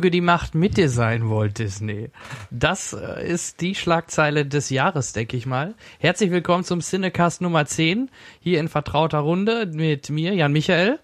[0.00, 2.08] Möge die Macht mit dir sein, Walt Disney.
[2.50, 5.74] Das äh, ist die Schlagzeile des Jahres, denke ich mal.
[5.98, 8.08] Herzlich willkommen zum Cinecast Nummer 10,
[8.40, 10.98] hier in vertrauter Runde mit mir, Jan Michael.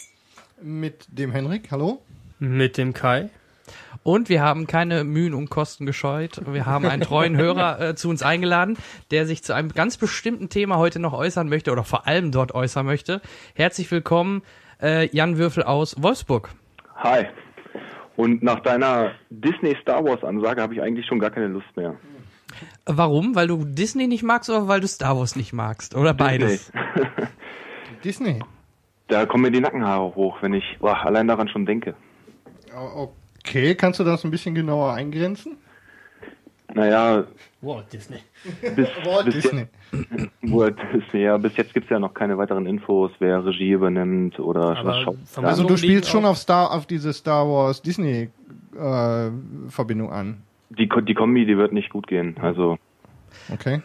[0.63, 2.01] Mit dem Henrik, hallo.
[2.39, 3.29] Mit dem Kai.
[4.03, 6.41] Und wir haben keine Mühen und Kosten gescheut.
[6.51, 8.79] Wir haben einen treuen Hörer äh, zu uns eingeladen,
[9.11, 12.55] der sich zu einem ganz bestimmten Thema heute noch äußern möchte oder vor allem dort
[12.55, 13.21] äußern möchte.
[13.55, 14.41] Herzlich willkommen,
[14.81, 16.49] äh, Jan Würfel aus Wolfsburg.
[16.95, 17.27] Hi.
[18.17, 21.97] Und nach deiner Disney Star Wars Ansage habe ich eigentlich schon gar keine Lust mehr.
[22.87, 23.35] Warum?
[23.35, 25.95] Weil du Disney nicht magst oder weil du Star Wars nicht magst?
[25.95, 26.73] Oder beides?
[26.73, 27.27] Disney.
[28.05, 28.41] Disney.
[29.09, 31.95] Da kommen mir die Nackenhaare hoch, wenn ich boah, allein daran schon denke.
[32.75, 35.59] Okay, kannst du das ein bisschen genauer eingrenzen?
[36.75, 37.25] Naja.
[37.62, 38.18] Walt Disney.
[38.76, 39.66] Bis, Walt bis Disney.
[39.93, 41.37] Jetzt, Walt Disney, ja.
[41.37, 45.16] Bis jetzt gibt es ja noch keine weiteren Infos, wer Regie übernimmt oder was schaut.
[45.37, 48.29] Also du spielst schon auf Star, auf diese Star Wars Disney
[48.79, 49.30] äh,
[49.68, 50.43] Verbindung an.
[50.71, 52.37] Die, die Kombi, die wird nicht gut gehen.
[52.40, 52.79] Also.
[53.52, 53.80] Okay.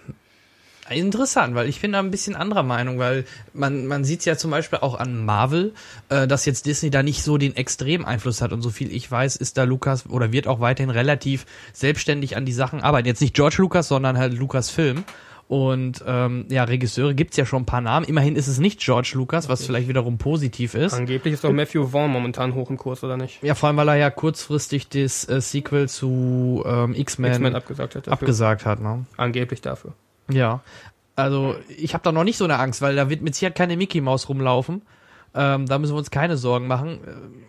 [0.91, 4.51] Interessant, weil ich bin da ein bisschen anderer Meinung, weil man, man sieht ja zum
[4.51, 5.73] Beispiel auch an Marvel,
[6.09, 9.09] äh, dass jetzt Disney da nicht so den extremen Einfluss hat und so viel ich
[9.09, 13.07] weiß, ist da Lukas oder wird auch weiterhin relativ selbstständig an die Sachen arbeiten.
[13.07, 15.03] Jetzt nicht George Lucas, sondern halt Lucas Film.
[15.51, 18.05] Und ähm, ja, Regisseure gibt's ja schon ein paar Namen.
[18.05, 20.93] Immerhin ist es nicht George Lucas, was vielleicht wiederum positiv ist.
[20.93, 23.43] Angeblich ist doch Matthew Vaughn momentan hoch im Kurs, oder nicht?
[23.43, 28.07] Ja, vor allem, weil er ja kurzfristig das äh, Sequel zu ähm, X-Men abgesagt hat.
[28.07, 28.13] Dafür.
[28.13, 29.05] Abgesagt hat, ne?
[29.17, 29.93] Angeblich dafür.
[30.29, 30.61] Ja.
[31.15, 33.77] Also ich habe da noch nicht so eine Angst, weil da wird mit Sicherheit keine
[33.77, 34.81] Mickey Maus rumlaufen.
[35.33, 36.99] Ähm, da müssen wir uns keine Sorgen machen.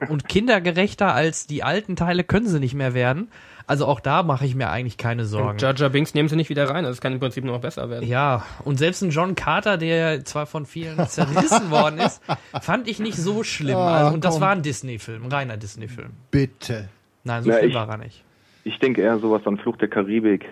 [0.08, 3.28] Und kindergerechter als die alten Teile können sie nicht mehr werden.
[3.66, 5.50] Also auch da mache ich mir eigentlich keine Sorgen.
[5.50, 6.84] Und Jar Jar Binks nehmen sie nicht wieder rein.
[6.84, 8.06] Also es kann im Prinzip nur noch besser werden.
[8.06, 12.20] Ja, und selbst ein John Carter, der zwar von vielen zerrissen worden ist,
[12.60, 13.76] fand ich nicht so schlimm.
[13.76, 16.10] Ah, also, und das war ein Disney-Film, ein reiner Disney-Film.
[16.30, 16.88] Bitte.
[17.24, 18.24] Nein, so Na, schlimm ich, war er nicht.
[18.64, 20.46] Ich denke eher sowas an Fluch der Karibik.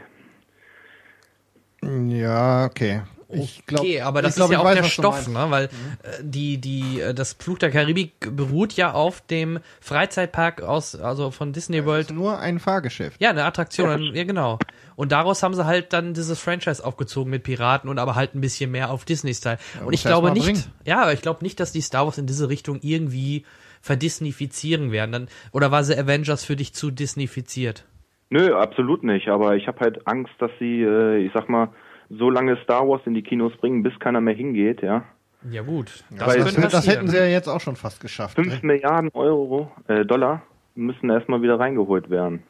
[1.82, 3.02] Ja, okay.
[3.32, 5.46] Ich glaub, okay, aber das glaub, ist ja auch weiß, der Stoff, ne?
[5.50, 5.70] Weil mhm.
[6.02, 11.30] Äh, die, die, äh, das Fluch der Karibik beruht ja auf dem Freizeitpark aus, also
[11.30, 12.06] von Disney World.
[12.06, 13.20] Das ist nur ein Fahrgeschäft.
[13.20, 14.58] Ja, eine Attraktion, ja, genau.
[14.96, 18.40] Und daraus haben sie halt dann dieses Franchise aufgezogen mit Piraten und aber halt ein
[18.40, 19.58] bisschen mehr auf Disney-Style.
[19.78, 20.64] Ja, und ich glaube nicht, bringen.
[20.84, 23.44] ja, aber ich glaube nicht, dass die Star Wars in diese Richtung irgendwie
[23.80, 25.12] verdisnifizieren werden.
[25.12, 27.84] Dann, oder war sie Avengers für dich zu disneyfiziert?
[28.30, 29.28] Nö, absolut nicht.
[29.28, 31.68] Aber ich habe halt Angst, dass sie, äh, ich sag mal,
[32.08, 35.04] so lange Star Wars in die Kinos bringen, bis keiner mehr hingeht, ja.
[35.50, 38.34] Ja gut, das, das, das hätten sie ja jetzt auch schon fast geschafft.
[38.34, 38.74] Fünf ne?
[38.74, 40.42] Milliarden Euro, äh, Dollar
[40.74, 42.42] müssen erstmal wieder reingeholt werden.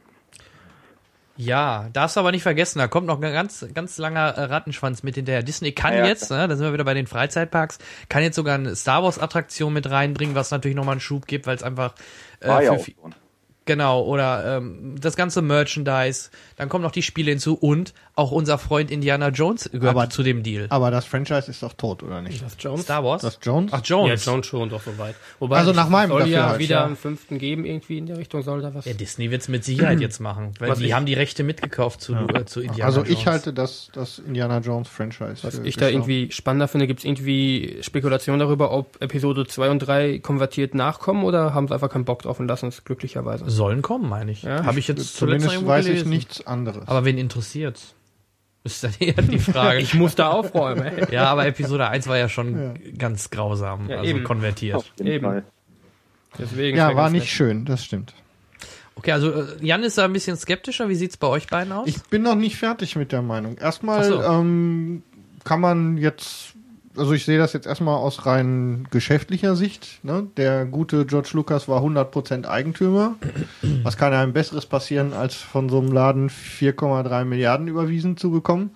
[1.36, 5.02] Ja, darfst du aber nicht vergessen, da kommt noch ein ganz, ganz langer äh, Rattenschwanz
[5.02, 5.42] mit hinterher.
[5.42, 8.56] Disney kann ja, jetzt, ne, da sind wir wieder bei den Freizeitparks, kann jetzt sogar
[8.56, 11.94] eine Star Wars Attraktion mit reinbringen, was natürlich nochmal einen Schub gibt, weil es einfach
[12.40, 13.14] äh, War ja auch schon.
[13.66, 18.58] Genau, oder ähm, das ganze Merchandise, dann kommen noch die Spiele hinzu und auch unser
[18.58, 20.66] Freund Indiana Jones gehört aber, zu dem Deal.
[20.68, 22.44] Aber das Franchise ist doch tot, oder nicht?
[22.44, 22.82] Das Jones?
[22.82, 23.22] Star Wars?
[23.22, 23.72] Das Jones?
[23.72, 24.24] Ach, Jones.
[24.24, 25.14] Ja, Jones schon doch soweit.
[25.38, 26.84] Wobei also nach meinem soll ja wieder ja.
[26.84, 28.84] einen fünften geben, irgendwie in der Richtung soll da was.
[28.84, 32.02] Ja, Disney wird's mit Sicherheit jetzt machen, weil was die ich, haben die Rechte mitgekauft
[32.02, 32.26] zu, ja.
[32.28, 33.10] äh, zu Indiana also Jones.
[33.10, 35.38] Also ich halte das, das Indiana Jones Franchise.
[35.42, 40.18] Was ich da irgendwie spannender finde, gibt's irgendwie Spekulationen darüber, ob Episode 2 und 3
[40.18, 43.48] konvertiert nachkommen oder haben sie einfach keinen Bock drauf und lassen es glücklicherweise.
[43.48, 44.42] Sollen kommen, meine ich.
[44.42, 44.64] Ja?
[44.64, 46.06] Habe ich jetzt zuletzt Zumindest weiß gelesen.
[46.06, 46.86] ich nichts anderes.
[46.86, 47.94] Aber wen interessiert's?
[48.62, 49.78] Ist dann eher die Frage.
[49.78, 50.82] ich muss da aufräumen.
[50.84, 51.06] Ey.
[51.12, 52.74] Ja, aber Episode 1 war ja schon ja.
[52.98, 54.24] ganz grausam, ja, also eben.
[54.24, 54.92] konvertiert.
[55.00, 55.42] Eben.
[56.38, 58.14] Deswegen ja, war nicht schön, das stimmt.
[58.96, 60.88] Okay, also äh, Jan ist da ein bisschen skeptischer.
[60.90, 61.88] Wie sieht's bei euch beiden aus?
[61.88, 63.56] Ich bin noch nicht fertig mit der Meinung.
[63.56, 64.22] Erstmal so.
[64.22, 65.02] ähm,
[65.42, 66.54] kann man jetzt
[67.00, 70.04] also ich sehe das jetzt erstmal aus rein geschäftlicher Sicht.
[70.04, 70.26] Ne?
[70.36, 73.16] Der gute George Lucas war 100% Eigentümer.
[73.82, 78.72] Was kann einem Besseres passieren, als von so einem Laden 4,3 Milliarden überwiesen zu bekommen?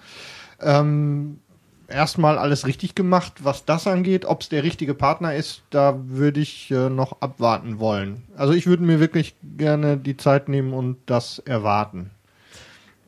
[0.63, 1.39] Ähm,
[1.87, 4.25] erstmal alles richtig gemacht, was das angeht.
[4.25, 8.23] Ob es der richtige Partner ist, da würde ich äh, noch abwarten wollen.
[8.37, 12.11] Also ich würde mir wirklich gerne die Zeit nehmen und das erwarten.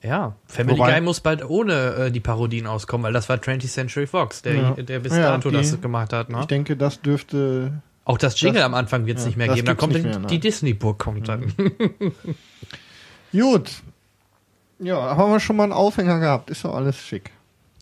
[0.06, 3.68] Ja, Family Wobei, Guy muss bald ohne äh, die Parodien auskommen, weil das war 20th
[3.68, 4.70] Century Fox, der, ja.
[4.72, 6.30] der bis ja, dato die, das gemacht hat.
[6.30, 6.40] Ne?
[6.40, 7.82] Ich denke, das dürfte.
[8.04, 9.66] Auch das Jingle das, am Anfang wird es ja, nicht mehr geben.
[9.66, 11.52] Da kommt mehr, die Disney-Burg kommt dann.
[13.32, 13.70] Gut.
[14.78, 16.50] Ja, haben wir schon mal einen Aufhänger gehabt.
[16.50, 17.32] Ist doch alles schick.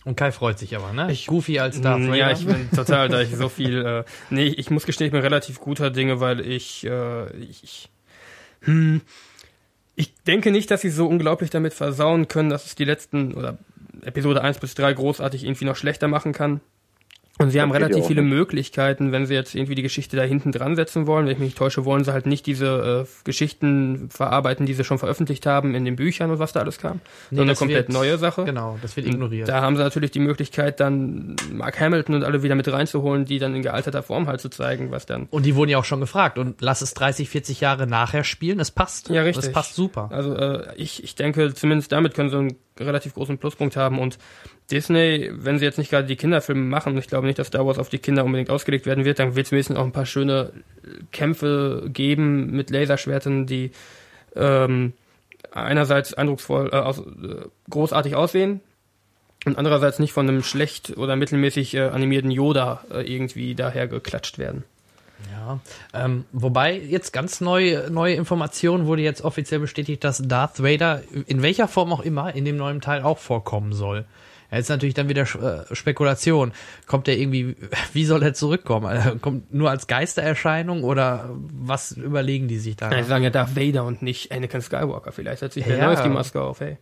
[0.03, 1.11] Und Kai freut sich aber, ne?
[1.11, 2.15] Ich, Goofy als Darth Vader.
[2.15, 3.85] Ja, ich bin total, da ich so viel.
[3.85, 7.89] Äh, nee, ich muss gestehen, ich bin relativ guter Dinge, weil ich, äh, ich
[8.61, 9.01] hm,
[9.95, 13.57] ich denke nicht, dass sie so unglaublich damit versauen können, dass es die letzten oder
[14.03, 16.61] Episode 1 bis 3 großartig irgendwie noch schlechter machen kann.
[17.37, 18.21] Und sie haben Das relativ viele.
[18.21, 21.25] Möglichkeiten, wenn sie jetzt irgendwie die Geschichte da hinten dran setzen wollen.
[21.25, 24.85] Wenn ich mich nicht täusche, wollen sie halt nicht diese äh, Geschichten verarbeiten, die sie
[24.85, 27.87] schon veröffentlicht haben in den Büchern und was da alles kam, Nee, sondern eine komplett
[27.87, 28.45] wird- neue Sache.
[28.45, 29.49] Genau, das wird ignoriert.
[29.49, 33.37] Da haben sie natürlich die Möglichkeit, dann Mark Hamilton und alle wieder mit reinzuholen, die
[33.37, 35.27] dann in gealterter Form halt zu zeigen, was dann.
[35.29, 36.37] Und die wurden ja auch schon gefragt.
[36.37, 38.61] Und lass es 30, 40 Jahre nachher spielen.
[38.61, 39.09] Es passt.
[39.09, 39.47] Ja, richtig.
[39.47, 40.07] Es passt super.
[40.11, 43.99] Also äh, ich, ich denke, zumindest damit können sie einen relativ großen Pluspunkt haben.
[43.99, 44.17] Und
[44.71, 47.79] Disney, wenn sie jetzt nicht gerade die Kinderfilme machen, ich glaube nicht, dass Star Wars
[47.79, 50.51] auf die Kinder unbedingt ausgelegt werden wird, dann wird es wenigstens auch ein paar schöne
[51.11, 53.71] Kämpfe geben mit Laserschwertern, die
[54.35, 54.93] ähm,
[55.51, 58.61] einerseits eindrucksvoll, äh, aus, äh, großartig aussehen
[59.45, 64.37] und andererseits nicht von einem schlecht oder mittelmäßig äh, animierten Yoda äh, irgendwie daher geklatscht
[64.37, 64.63] werden.
[65.31, 65.59] Ja,
[65.93, 71.41] ähm, wobei jetzt ganz neu, neue Informationen wurde jetzt offiziell bestätigt, dass Darth Vader in
[71.41, 74.05] welcher Form auch immer in dem neuen Teil auch vorkommen soll.
[74.51, 76.51] Ja, jetzt natürlich dann wieder äh, Spekulation.
[76.85, 77.55] Kommt er irgendwie,
[77.93, 78.85] wie soll er zurückkommen?
[78.85, 82.91] Also, kommt nur als Geistererscheinung oder was überlegen die sich da?
[82.91, 85.11] Ja, sie sagen ja Darth Vader und nicht Anakin Skywalker.
[85.11, 85.87] Vielleicht setzt sich der Ja.
[85.87, 86.77] Neues die Maske auf, hey.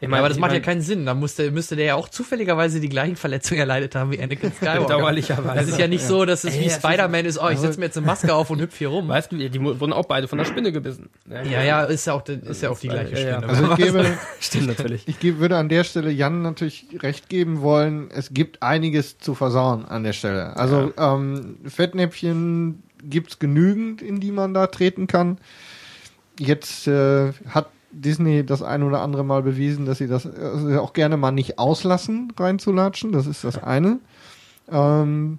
[0.00, 1.06] Ich Ja, meine, aber das ich macht ja meine, keinen Sinn.
[1.06, 4.82] Da musste, müsste der ja auch zufälligerweise die gleichen Verletzungen erleidet haben wie Anakin Skywalker.
[4.82, 5.58] Bedauerlicherweise.
[5.60, 7.86] Das ist ja nicht so, dass es Ey, wie Spider-Man ist, oh, ich setze mir
[7.86, 9.08] jetzt eine Maske auf und hüpf hier rum.
[9.08, 11.10] Weißt du, die wurden auch beide von der Spinne gebissen.
[11.28, 13.36] Ja, ja, ist ja auch, die- ist ja auch die gleiche Ja, ja.
[13.38, 13.48] Spinne.
[13.48, 14.04] Also ich gebe,
[14.40, 15.02] Stimmt natürlich.
[15.08, 19.34] ich gebe, würde an der Stelle Jan natürlich recht geben wollen, es gibt einiges zu
[19.34, 20.56] versauen an der Stelle.
[20.56, 25.38] Also ähm, Fettnäpfchen gibt's genügend, in die man da treten kann.
[26.38, 30.92] Jetzt äh, hat Disney das ein oder andere Mal bewiesen, dass sie das äh, auch
[30.92, 33.12] gerne mal nicht auslassen, reinzulatschen.
[33.12, 33.98] Das ist das eine.
[34.70, 35.38] Ähm,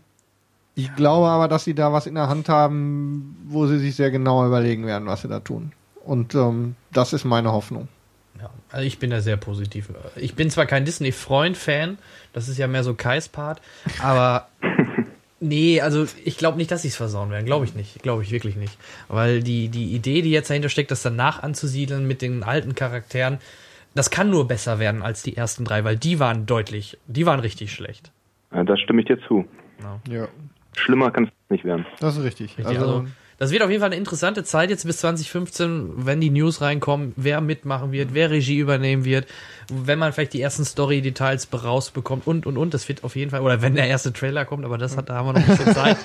[0.75, 4.11] ich glaube aber, dass sie da was in der Hand haben, wo sie sich sehr
[4.11, 5.73] genau überlegen werden, was sie da tun.
[6.03, 7.87] Und ähm, das ist meine Hoffnung.
[8.39, 9.89] Ja, also ich bin da sehr positiv.
[10.15, 11.97] Ich bin zwar kein Disney-Freund, Fan,
[12.31, 13.61] das ist ja mehr so Kais Part,
[14.01, 14.47] aber
[15.39, 17.45] nee, also ich glaube nicht, dass sie es versauen werden.
[17.45, 18.01] Glaube ich nicht.
[18.03, 18.77] Glaube ich wirklich nicht.
[19.07, 23.39] Weil die, die Idee, die jetzt dahinter steckt, das danach anzusiedeln mit den alten Charakteren,
[23.95, 27.39] das kann nur besser werden als die ersten drei, weil die waren deutlich, die waren
[27.39, 28.11] richtig schlecht.
[28.53, 29.45] Ja, da stimme ich dir zu.
[30.09, 30.27] Ja,
[30.77, 31.85] Schlimmer kann es nicht werden.
[31.99, 32.57] das ist richtig.
[32.57, 33.05] Richtig, also,
[33.39, 37.13] das wird auf jeden Fall eine interessante Zeit jetzt bis 2015, wenn die News reinkommen,
[37.15, 39.25] wer mitmachen wird, wer Regie übernehmen wird,
[39.71, 42.73] wenn man vielleicht die ersten Story-Details rausbekommt und, und, und.
[42.73, 45.15] Das wird auf jeden Fall, oder wenn der erste Trailer kommt, aber das hat, da
[45.15, 45.97] haben wir noch ein bisschen Zeit.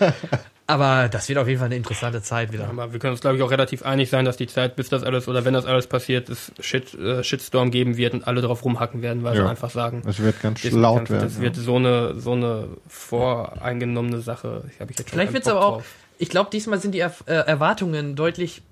[0.66, 2.68] Aber das wird auf jeden Fall eine interessante Zeit wieder.
[2.68, 5.02] Aber wir können uns, glaube ich, auch relativ einig sein, dass die Zeit, bis das
[5.02, 8.64] alles oder wenn das alles passiert, es Shit, äh, Shitstorm geben wird und alle drauf
[8.64, 9.42] rumhacken werden, weil Ja.
[9.44, 11.24] sie einfach sagen, Es wird ganz Disney laut kann- werden.
[11.28, 14.64] das wird so eine so eine voreingenommene Sache.
[14.72, 15.84] Ich habe ich jetzt schon Vielleicht wird's Bock aber auch, drauf.
[16.18, 18.62] Ich glaube, diesmal sind die er äh, Erwartungen deutlich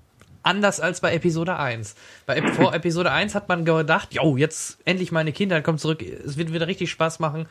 [0.43, 1.95] anders als bei Episode 1.
[2.25, 6.37] Bei vor Episode 1 hat man gedacht, jo, jetzt endlich meine Kinder kommen zurück, es
[6.37, 7.47] wird wieder richtig Spaß machen.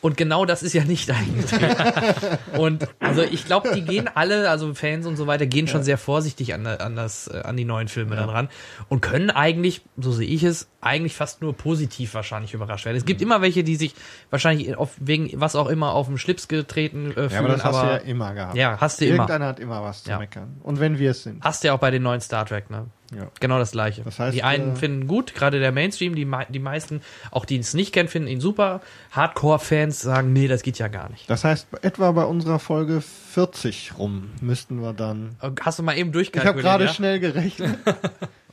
[0.00, 2.38] Und genau das ist ja nicht eingetreten.
[2.58, 5.98] und also ich glaube, die gehen alle, also Fans und so weiter, gehen schon sehr
[5.98, 8.48] vorsichtig an, an, das, äh, an die neuen Filme dann ran
[8.88, 12.96] und können eigentlich, so sehe ich es, eigentlich fast nur positiv wahrscheinlich überrascht werden.
[12.96, 13.94] Es gibt immer welche, die sich
[14.30, 17.30] wahrscheinlich auf, wegen was auch immer auf den Schlips getreten äh, fühlen.
[17.30, 18.56] ja, aber das hast du ja immer gehabt.
[18.56, 19.14] Ja, hast du immer.
[19.14, 20.18] Irgendeiner hat immer was zu Ja.
[20.18, 20.56] meckern.
[20.62, 21.42] Und wenn wir es sind.
[21.42, 22.86] Hast du ja auch bei den neuen Star Trek, ne?
[23.14, 23.28] Ja.
[23.40, 24.02] Genau das gleiche.
[24.02, 27.00] Das heißt, die einen äh, finden gut, gerade der Mainstream, die, die meisten,
[27.30, 28.80] auch die es nicht kennen, finden ihn super.
[29.12, 31.28] Hardcore-Fans sagen, nee, das geht ja gar nicht.
[31.30, 35.36] Das heißt, etwa bei unserer Folge 40 rum müssten wir dann.
[35.62, 36.56] Hast du mal eben Ich durchkalkuliert?
[36.56, 36.92] habe gerade ja?
[36.92, 37.78] schnell gerechnet.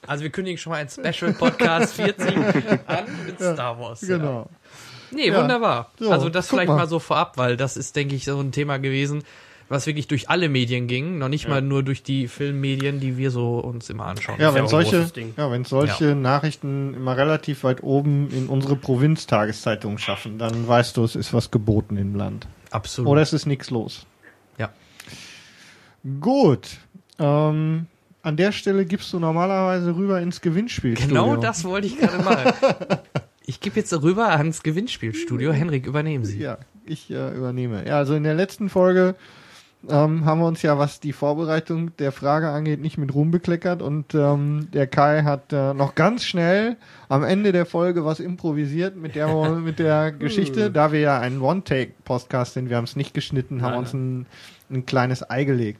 [0.08, 2.38] Also wir kündigen schon mal ein Special Podcast 40
[2.86, 4.02] an mit Star Wars.
[4.02, 4.18] Ja.
[4.18, 4.48] genau.
[5.10, 5.42] Nee, Ja.
[5.42, 5.90] wunderbar.
[5.98, 6.76] So, also das vielleicht mal.
[6.76, 6.88] mal.
[6.88, 9.24] so vorab, weil das ist, denke ich, so ein Thema gewesen,
[9.68, 13.32] was wirklich durch alle Medien ging, noch nicht mal nur durch die Filmmedien, die wir
[13.32, 14.40] so uns immer anschauen.
[14.40, 15.08] Ja, ja wenn solche,
[15.38, 21.04] ja, wenn solche Nachrichten immer relativ weit oben in unsere Provinztageszeitungen schaffen, dann weißt du,
[21.04, 22.48] es ist was geboten im Land.
[22.70, 23.12] Absolut.
[23.12, 24.06] Oder es ist nichts los.
[24.58, 24.70] ja.
[26.22, 26.78] Gut.
[27.18, 27.88] Ähm,
[28.22, 30.96] an der Stelle gibst du normalerweise rüber ins Gewinnspiel.
[30.96, 32.54] Genau das wollte ich gerade mal.
[33.48, 35.52] Ich gebe jetzt rüber ans Gewinnspielstudio.
[35.52, 36.40] Henrik, übernehmen Sie.
[36.40, 37.88] Ja, ich äh, übernehme.
[37.88, 39.14] Ja, also in der letzten Folge
[39.90, 43.82] ähm, haben wir uns ja, was die Vorbereitung der Frage angeht, nicht mit Ruhm bekleckert
[43.82, 46.78] und ähm, der Kai hat äh, noch ganz schnell
[47.10, 51.42] am Ende der Folge was improvisiert mit der mit der Geschichte, da wir ja einen
[51.42, 54.26] One-Take-Podcast sind, wir haben es nicht geschnitten, haben Nein, uns ein,
[54.72, 55.80] ein kleines Ei gelegt.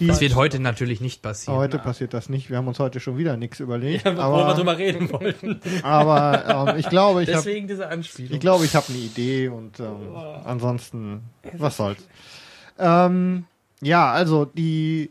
[0.00, 1.56] Die- Das wird heute natürlich nicht passieren.
[1.58, 4.44] Heute passiert das nicht, wir haben uns heute schon wieder nichts überlegt, Ja, worüber wir
[4.46, 5.60] aber, drüber reden wollten.
[5.82, 8.32] aber ähm, ich glaube, ich habe Deswegen diese Anspielung.
[8.32, 9.86] Ich glaube, ich habe eine Idee und ähm,
[10.44, 11.20] ansonsten,
[11.58, 12.04] was soll's.
[12.78, 13.44] Ähm,
[13.80, 15.10] ja, also die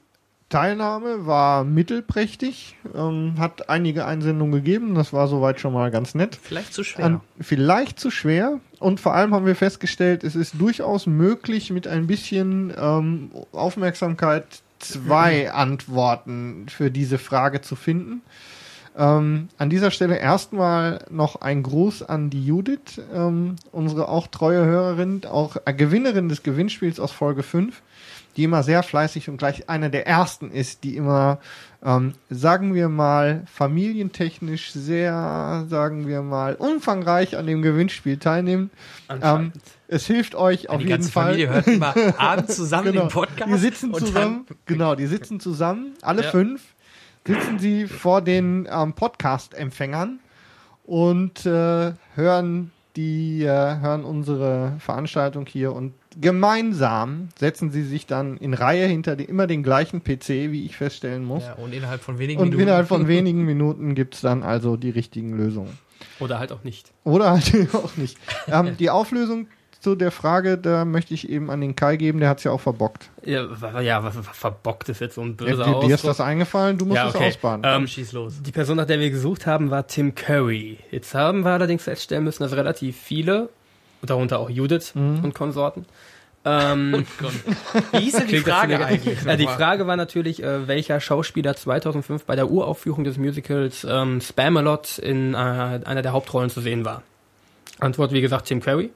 [0.54, 6.38] Teilnahme war mittelprächtig, ähm, hat einige Einsendungen gegeben, das war soweit schon mal ganz nett.
[6.40, 7.06] Vielleicht zu schwer.
[7.06, 11.88] An, vielleicht zu schwer und vor allem haben wir festgestellt, es ist durchaus möglich, mit
[11.88, 14.46] ein bisschen ähm, Aufmerksamkeit
[14.78, 18.22] zwei Antworten für diese Frage zu finden.
[18.96, 24.64] Ähm, an dieser Stelle erstmal noch ein Gruß an die Judith, ähm, unsere auch treue
[24.66, 27.82] Hörerin, auch Gewinnerin des Gewinnspiels aus Folge 5,
[28.38, 31.40] die immer sehr fleißig und gleich eine der ersten ist, die immer,
[31.84, 38.72] ähm, sagen wir mal, familientechnisch sehr, sagen wir mal, umfangreich an dem Gewinnspiel teilnimmt.
[39.22, 39.54] Ähm,
[39.88, 41.26] es hilft euch auf die jeden ganze Fall.
[41.26, 43.06] Familie hört immer abends zusammen genau.
[43.06, 43.52] den Podcast.
[43.52, 46.32] Die sitzen zusammen, genau, die sitzen zusammen, alle Ja.
[46.32, 46.62] fünf,
[47.26, 50.20] sitzen sie vor den ähm, Podcast-Empfängern
[50.86, 58.38] und äh, hören die, äh, hören unsere Veranstaltung hier und gemeinsam setzen sie sich dann
[58.38, 61.44] in Reihe hinter die, immer den gleichen PC, wie ich feststellen muss.
[61.44, 62.64] ja, und innerhalb von wenigen und Minuten.
[62.64, 65.78] innerhalb von wenigen Minuten gibt's dann also die richtigen Lösungen.
[66.20, 66.92] Oder halt auch nicht.
[67.04, 68.18] Oder halt auch nicht.
[68.48, 69.48] Ähm, die Auflösung
[69.84, 72.62] zu der Frage, da möchte ich eben an den Kai geben, der hat's ja auch
[72.62, 73.10] verbockt.
[73.26, 73.46] Ja,
[73.82, 76.96] ja verbockt ist jetzt so ein Ja, böser dir, dir ist das eingefallen, du musst
[76.98, 77.28] Ja, es okay.
[77.28, 77.64] ausbaden.
[77.66, 78.42] Ähm, schieß los.
[78.42, 80.80] Die Person, nach der wir gesucht haben, war Tim Curry.
[80.92, 83.50] Jetzt haben wir allerdings feststellen müssen, dass relativ viele,
[84.02, 85.24] darunter auch Judith Mhm.
[85.24, 85.86] und Konsorten,
[86.46, 87.06] ähm,
[87.92, 89.24] Wie hieß denn die Frage eigentlich?
[89.24, 89.48] Ja, die?
[89.48, 95.34] Frage war natürlich, äh, welcher Schauspieler 2005 bei der Uraufführung des Musicals ähm, Spamalot in
[95.34, 97.04] äh, einer der Hauptrollen zu sehen war.
[97.80, 98.92] Antwort, wie gesagt, Tim Curry.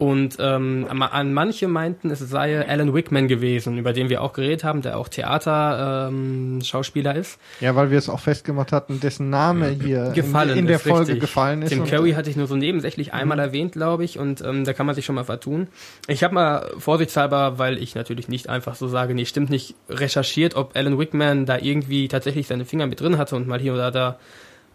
[0.00, 4.32] Und ähm, an an manche meinten, es sei Alan Wickman gewesen, über den wir auch
[4.32, 7.38] geredet haben, der auch Theater-Schauspieler ähm, ist.
[7.60, 10.84] Ja, weil wir es auch festgemacht hatten, dessen Name hier gefallen in, in der ist,
[10.84, 11.20] Folge richtig.
[11.20, 11.68] gefallen ist.
[11.68, 14.86] Tim Curry hatte ich nur so nebensächlich einmal erwähnt, glaube ich, und ähm, da kann
[14.86, 15.68] man sich schon mal vertun.
[16.08, 20.56] Ich habe mal vorsichtshalber, weil ich natürlich nicht einfach so sage, nee, stimmt nicht, recherchiert,
[20.56, 23.90] ob Alan Wickman da irgendwie tatsächlich seine Finger mit drin hatte und mal hier oder
[23.90, 24.18] da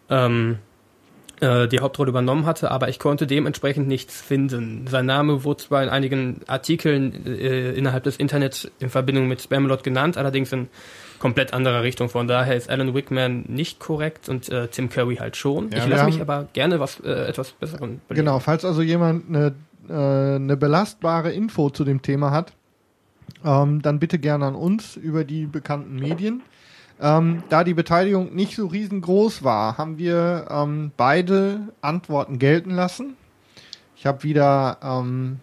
[0.08, 0.60] ähm,
[1.42, 4.88] äh, die Hauptrolle übernommen hatte, aber ich konnte dementsprechend nichts finden.
[4.88, 9.84] Sein Name wurde zwar in einigen Artikeln äh, innerhalb des Internets in Verbindung mit Spamalot
[9.84, 10.68] genannt, allerdings in
[11.20, 12.10] komplett anderer Richtung.
[12.10, 15.72] Von daher ist Alan Wickman nicht korrekt und äh, Tim Curry halt schon.
[15.72, 18.26] Ja, ich lasse mich aber gerne was äh, etwas besseren belegen.
[18.26, 19.54] Genau, falls also jemand eine,
[19.90, 22.54] äh, eine belastbare Info zu dem Thema hat,
[23.44, 26.42] ähm, dann bitte gerne an uns über die bekannten Medien.
[27.00, 33.18] Ähm, da die Beteiligung nicht so riesengroß war, haben wir ähm, beide Antworten gelten lassen.
[33.98, 35.40] Ich habe wieder ähm,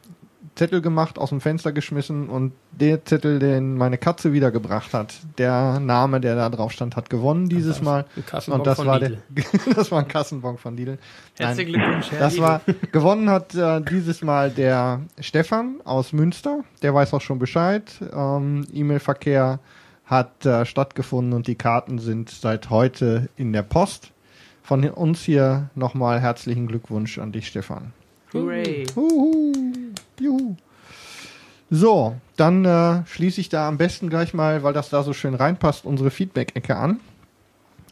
[0.55, 5.81] Zettel gemacht, aus dem Fenster geschmissen und der Zettel, den meine Katze wiedergebracht hat, der
[5.81, 8.05] Name, der da drauf stand, hat gewonnen dieses Mal.
[8.17, 9.13] Ein Kassenbon Und das war, der,
[9.75, 10.99] das war ein Kassenbon von Lidl.
[11.39, 12.61] Herzlichen Glückwunsch, Herr Das war
[12.93, 16.61] gewonnen hat äh, dieses Mal der Stefan aus Münster.
[16.83, 17.91] Der weiß auch schon Bescheid.
[18.15, 19.59] Ähm, E-Mail-Verkehr
[20.05, 24.13] hat äh, stattgefunden und die Karten sind seit heute in der Post.
[24.63, 27.93] Von uns hier nochmal herzlichen Glückwunsch an dich, Stefan.
[28.33, 28.87] Hooray.
[28.95, 29.53] Huhu.
[30.21, 30.57] Juhu.
[31.69, 35.35] So, dann äh, schließe ich da am besten gleich mal, weil das da so schön
[35.35, 37.01] reinpasst, unsere Feedback-Ecke an.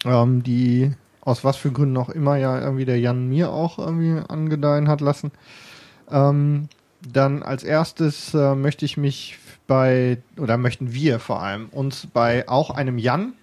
[0.05, 4.21] Ähm, die aus was für Gründen auch immer ja irgendwie der Jan mir auch irgendwie
[4.29, 5.33] angedeihen hat lassen.
[6.11, 6.69] Ähm,
[7.07, 9.38] dann als erstes äh, möchte ich mich
[9.70, 13.34] bei, oder möchten wir vor allem, uns bei auch einem Jan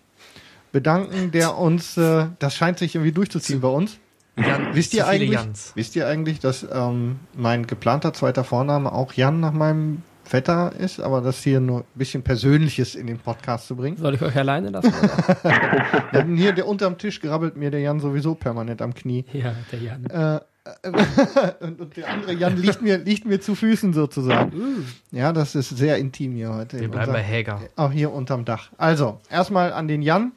[0.73, 3.97] bedanken, der uns, äh, das scheint sich irgendwie durchzuziehen bei uns.
[4.35, 5.71] Jan, Wisst ihr eigentlich, Jans.
[5.75, 10.99] wisst ihr eigentlich, dass ähm, mein geplanter zweiter Vorname auch Jan nach meinem Vetter ist,
[10.99, 13.95] aber das hier nur ein bisschen Persönliches in den Podcast zu bringen?
[13.95, 14.93] Soll ich euch alleine lassen?
[14.93, 16.25] Oder?
[16.35, 19.23] Hier der unterm Tisch grabbelt mir der Jan sowieso permanent am Knie.
[19.31, 20.05] ja, der Jan.
[20.07, 20.41] Äh,
[21.61, 24.85] und, und der andere Jan liegt mir, liegt mir zu Füßen sozusagen.
[25.11, 26.79] Ja, das ist sehr intim hier heute.
[26.79, 27.61] Wir bleiben unserem- bei Häger.
[27.75, 28.69] auch hier unterm Dach.
[28.77, 30.31] Also, erstmal an den Jan,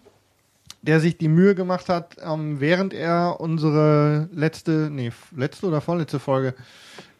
[0.83, 6.19] der sich die Mühe gemacht hat, ähm, während er unsere letzte, nee, letzte oder vorletzte
[6.19, 6.55] Folge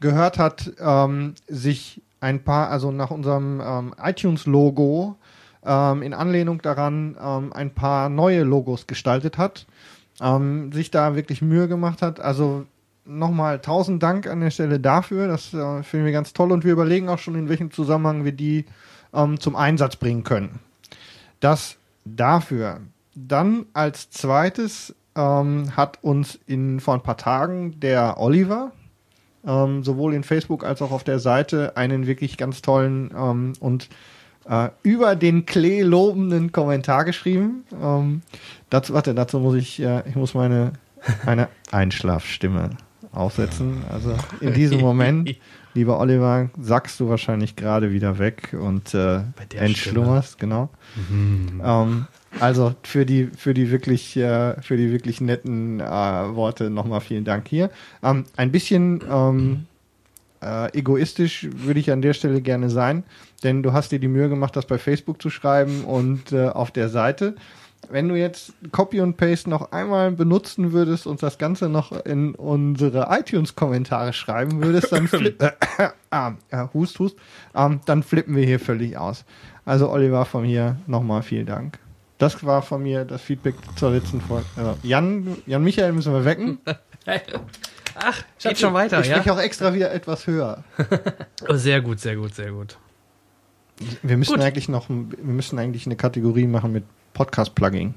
[0.01, 5.17] gehört hat, ähm, sich ein paar, also nach unserem ähm, iTunes-Logo
[5.65, 9.67] ähm, in Anlehnung daran ähm, ein paar neue Logos gestaltet hat,
[10.23, 12.21] ähm, sich da wirklich Mühe gemacht hat.
[12.21, 12.65] Also
[13.11, 15.29] nochmal tausend Dank an der Stelle dafür.
[15.29, 18.33] Das äh, finden wir ganz toll und wir überlegen auch schon, in welchem Zusammenhang wir
[18.33, 18.67] die
[19.13, 20.61] ähm, zum Einsatz bringen können.
[21.41, 22.81] Das dafür.
[23.15, 28.73] Dann als zweites ähm, hat uns in vor ein paar Tagen der Oliver
[29.47, 33.89] ähm, sowohl in Facebook als auch auf der Seite einen wirklich ganz tollen ähm, und
[34.49, 37.65] äh, über den Klee lobenden Kommentar geschrieben.
[37.83, 38.23] Ähm,
[38.69, 40.73] dazu, warte, dazu muss ich, äh, ich muss meine
[41.25, 42.71] eine Einschlafstimme
[43.13, 43.83] aufsetzen.
[43.91, 45.37] Also in diesem Moment,
[45.75, 49.21] lieber Oliver, sackst du wahrscheinlich gerade wieder weg und äh,
[49.57, 50.69] entschlummerst, genau.
[51.65, 52.07] Ähm,
[52.39, 57.25] also für die für die wirklich äh, für die wirklich netten äh, Worte nochmal vielen
[57.25, 57.71] Dank hier.
[58.03, 59.67] Ähm, ein bisschen ähm,
[60.43, 63.05] Äh, egoistisch würde ich an der Stelle gerne sein,
[63.43, 66.71] denn du hast dir die Mühe gemacht, das bei Facebook zu schreiben und äh, auf
[66.71, 67.35] der Seite.
[67.89, 72.35] Wenn du jetzt Copy und Paste noch einmal benutzen würdest und das Ganze noch in
[72.35, 75.51] unsere iTunes-Kommentare schreiben würdest, dann äh,
[76.11, 77.17] äh, äh, hust, hust,
[77.55, 79.25] ähm, dann flippen wir hier völlig aus.
[79.65, 81.79] Also Oliver von mir nochmal vielen Dank.
[82.19, 84.47] Das war von mir das Feedback zur letzten Folge.
[84.57, 86.59] Also Jan, Jan Michael müssen wir wecken.
[87.95, 89.17] Ach, geht schon weiter, ich ja?
[89.17, 90.65] spreche auch extra wieder etwas höher.
[91.49, 92.77] Oh, sehr gut, sehr gut, sehr gut.
[94.03, 94.43] Wir müssen Gut.
[94.43, 96.85] eigentlich noch, wir müssen eigentlich eine Kategorie machen mit
[97.15, 97.95] Podcast-Plugging.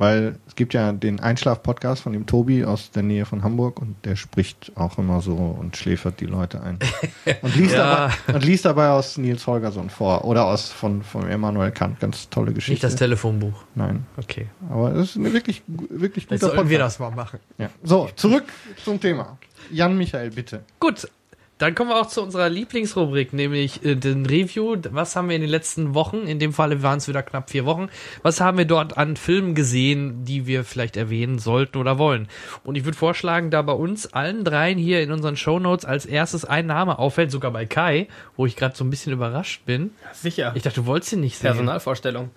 [0.00, 3.96] Weil es gibt ja den Einschlaf-Podcast von dem Tobi aus der Nähe von Hamburg und
[4.04, 6.78] der spricht auch immer so und schläfert die Leute ein.
[7.42, 8.12] Und liest, Ja.
[8.26, 11.98] dabei, und liest dabei aus Nils Holgersson vor oder aus von, von Emanuel Kant.
[11.98, 12.74] Ganz tolle Geschichte.
[12.74, 13.64] Nicht das Telefonbuch.
[13.74, 14.06] Nein.
[14.16, 14.46] Okay.
[14.70, 17.00] Aber es ist eine wirklich, wirklich Jetzt guter sollten wir Podcast.
[17.00, 17.40] das mal machen.
[17.58, 17.68] Ja.
[17.82, 18.44] So, zurück
[18.84, 19.36] zum Thema.
[19.72, 20.62] Jan Michael, bitte.
[20.78, 21.08] Gut,
[21.58, 24.76] dann kommen wir auch zu unserer Lieblingsrubrik, nämlich äh, den Review.
[24.90, 27.66] Was haben wir in den letzten Wochen, in dem Falle waren es wieder knapp vier
[27.66, 27.88] Wochen,
[28.22, 32.28] was haben wir dort an Filmen gesehen, die wir vielleicht erwähnen sollten oder wollen?
[32.64, 36.44] Und ich würde vorschlagen, da bei uns allen dreien hier in unseren Shownotes als erstes
[36.44, 39.90] ein Name auffällt, sogar bei Kai, wo ich gerade so ein bisschen überrascht bin.
[40.12, 40.52] Sicher.
[40.54, 41.48] Ich dachte, du wolltest ihn nicht sehen.
[41.48, 42.30] Personalvorstellung.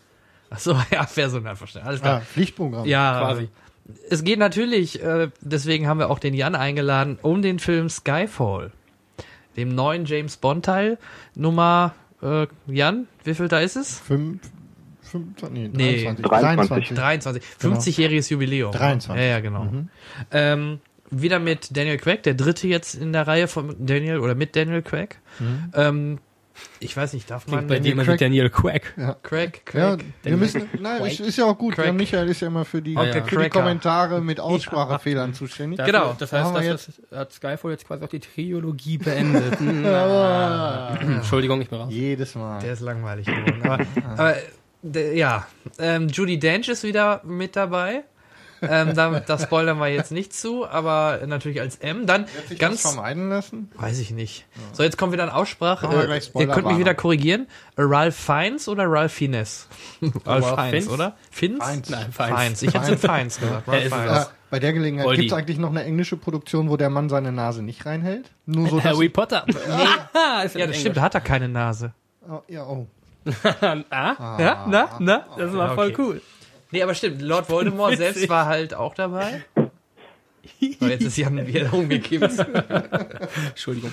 [0.50, 1.88] Ach so, ja, Personalvorstellung.
[1.88, 2.22] Alles klar.
[2.22, 2.86] Ah, Pflichtprogramm.
[2.86, 3.50] Ja, Quasi.
[4.10, 8.72] Es geht natürlich, äh, deswegen haben wir auch den Jan eingeladen, um den Film Skyfall.
[9.58, 10.98] Dem neuen James Bond Teil.
[11.36, 14.00] Nummer, äh, Jan, wie viel da ist es?
[14.00, 14.42] Fünf,
[15.02, 16.96] fünf, nee, Nee, 23.
[16.96, 16.96] 23.
[16.98, 17.44] 23.
[17.60, 17.76] Genau.
[17.76, 18.72] 50-jähriges Jubiläum.
[18.72, 19.22] 23.
[19.22, 19.64] Ja, ja, genau.
[19.66, 19.90] Mhm.
[20.32, 24.56] Ähm, wieder mit Daniel Craig, der dritte jetzt in der Reihe von Daniel oder mit
[24.56, 25.20] Daniel Craig.
[25.74, 26.20] Ähm,
[26.80, 28.94] ich weiß nicht, darf man Klingt bei dir immer wie Daniel Quack.
[28.98, 29.16] Ja.
[29.24, 30.06] Craig, Ja, Craig?
[30.24, 31.78] wir müssen, nein, ist, ist ja auch gut.
[31.78, 33.50] Jan Michael ist ja immer für die, Okay, für die.
[33.50, 35.78] Kommentare mit Aussprachefehlern zuständig.
[35.78, 36.16] Dafür- Genau.
[36.18, 36.72] Das Da haben heißt, wir
[37.12, 39.58] das hat Skyfall jetzt quasi auch die Trilogie beendet.
[39.62, 40.98] Na.
[41.00, 41.90] Entschuldigung, ich bin raus.
[41.92, 42.60] Jedes Mal.
[42.62, 43.62] Der ist langweilig geworden.
[43.64, 43.86] Aber,
[44.18, 44.36] aber
[44.82, 45.46] der, ja,
[45.80, 48.04] ähm, Judy Dench ist wieder mit dabei.
[48.62, 52.06] Ähm, da, da spoilern wir jetzt nicht zu, aber natürlich als M.
[52.06, 53.72] Dann Wird sich ganz, das vermeiden lassen?
[53.76, 54.46] weiß ich nicht.
[54.74, 55.90] So, jetzt kommt wieder eine Aussprache.
[55.90, 57.48] Wir Äh, ihr könnt mich wieder korrigieren.
[57.76, 59.68] Äh, Ralph Fiennes oder Ralph Fiennes?
[60.26, 60.88] Ralph Fiennes, Fiennes?
[60.90, 61.16] oder?
[61.32, 61.66] Fiennes?
[61.66, 61.90] Fiennes.
[61.90, 62.32] Nein, Fiennes.
[62.32, 62.62] Feins.
[62.62, 63.68] Ich hätte Fiennes gesagt.
[63.68, 64.30] Ja, Fiennes.
[64.50, 67.64] Bei der Gelegenheit gibt es eigentlich noch eine englische Produktion, wo der Mann seine Nase
[67.64, 68.32] nicht reinhält?
[68.46, 69.46] Nur so, Harry Potter.
[69.52, 69.60] Nee.
[70.60, 71.94] Ja, das stimmt, da hat er keine Nase.
[72.30, 72.86] oh, ja, oh.
[73.90, 75.26] Ah, Ja, na, na?
[75.38, 75.96] das war Ja, voll okay.
[76.02, 76.22] cool.
[76.72, 78.14] Nee, aber stimmt, Lord Voldemort Witzig.
[78.14, 79.44] selbst war halt auch dabei.
[80.80, 82.32] So, jetzt ist Jan wieder umgekippt.
[83.50, 83.92] Entschuldigung.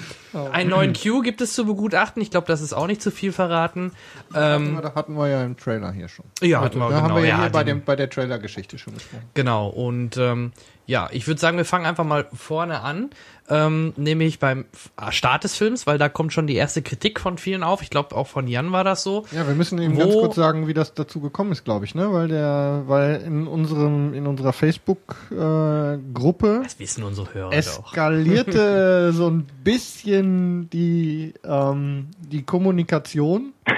[0.52, 2.22] Einen neuen Q gibt es zu begutachten.
[2.22, 3.92] Ich glaube, das ist auch nicht zu viel verraten.
[4.34, 6.24] Ähm, Da hatten wir ja im Trailer hier schon.
[6.40, 8.94] ja, hatten wir, Da haben wir ja, ja, hier bei, dem, bei der Trailer-Geschichte schon
[8.94, 9.24] gesprochen.
[9.34, 10.52] Genau, und ähm,
[10.88, 13.10] ja, ich würde sagen, wir fangen einfach mal vorne an,
[13.50, 17.36] ähm, nämlich beim F- Start des Films, weil da kommt schon die erste Kritik von
[17.38, 17.82] vielen auf.
[17.82, 19.24] Ich glaube, auch von Jan war das so.
[19.32, 22.12] Ja, wir müssen eben ganz kurz sagen, wie das dazu gekommen ist, glaube ich, ne?
[22.12, 27.56] Weil der, weil in unserem, in unserer Facebook-Gruppe Das wissen unsere Hörer doch.
[27.56, 33.52] eskalierte so ein bisschen die, ähm, die Kommunikation.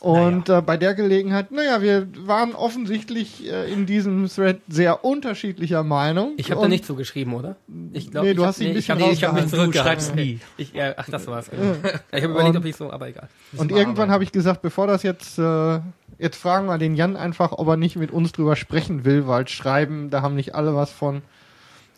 [0.00, 5.82] Und äh, bei der Gelegenheit, naja, wir waren offensichtlich äh, in diesem Thread sehr unterschiedlicher
[5.82, 6.32] Meinung.
[6.38, 7.56] Ich habe da nicht so geschrieben, oder?
[7.92, 9.44] Ich glaube, Nee, du ich hast hab, dich ein nee, ich bisschen hab, ich hab
[9.44, 9.50] mich rausgehalten.
[9.50, 10.02] Du zurückgehalten.
[10.02, 10.40] schreibst nie.
[10.56, 11.50] Ich, ja, ach, das war's.
[11.50, 11.74] Genau.
[12.12, 13.28] Ich habe überlegt, ob ich so, aber egal.
[13.56, 15.80] Und irgendwann habe ich gesagt, bevor das jetzt, äh,
[16.18, 19.46] jetzt fragen wir den Jan einfach, ob er nicht mit uns drüber sprechen will, weil
[19.48, 21.20] schreiben, da haben nicht alle was von.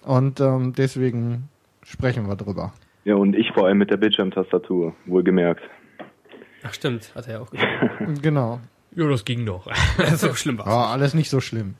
[0.04, 1.48] Und ähm, deswegen
[1.84, 2.72] sprechen wir drüber.
[3.04, 5.62] Ja, und ich vor allem mit der Bildschirmtastatur, wohlgemerkt.
[6.62, 7.70] Ach, stimmt, hat er ja auch gesagt.
[8.22, 8.60] Genau.
[8.94, 9.66] Ja, das ging doch.
[10.16, 10.68] so schlimm war's.
[10.68, 11.74] Ja, alles nicht so schlimm.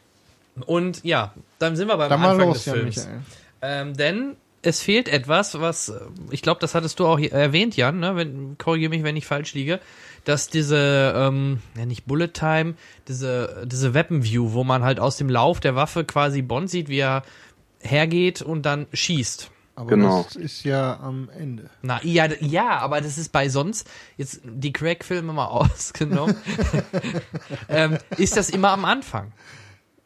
[0.67, 2.97] Und ja, dann sind wir beim Dann mal Anfang los, des Films.
[2.97, 3.21] Michael.
[3.63, 8.01] Ähm, denn es fehlt etwas, was, äh, ich glaube, das hattest du auch erwähnt, Jan,
[8.01, 8.17] ne?
[8.17, 9.81] wenn, korrigiere mich, wenn ich falsch liege,
[10.25, 12.75] dass diese, ähm, ja nicht Bullet Time,
[13.09, 16.89] diese, diese Weapon View, wo man halt aus dem Lauf der Waffe quasi Bond sieht,
[16.89, 17.25] wie er
[17.81, 19.51] hergeht und dann schießt.
[19.75, 20.23] Aber Genau.
[20.25, 21.71] das ist ja am Ende.
[21.81, 26.37] Na, ja, ja, aber das ist bei sonst, jetzt die Craig-Filme mal ausgenommen,
[27.69, 29.33] ähm, ist das immer am Anfang.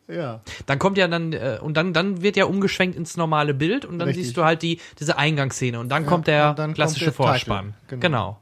[0.08, 0.40] Ja.
[0.66, 3.98] Dann kommt ja dann, äh, und dann, dann wird ja umgeschwenkt ins normale Bild und
[3.98, 4.26] dann Richtig.
[4.26, 7.26] siehst du halt die, diese Eingangsszene und dann Ja, kommt der dann klassische kommt der
[7.26, 7.74] Vorspann.
[7.88, 8.00] Titel, Genau.
[8.00, 8.40] genau.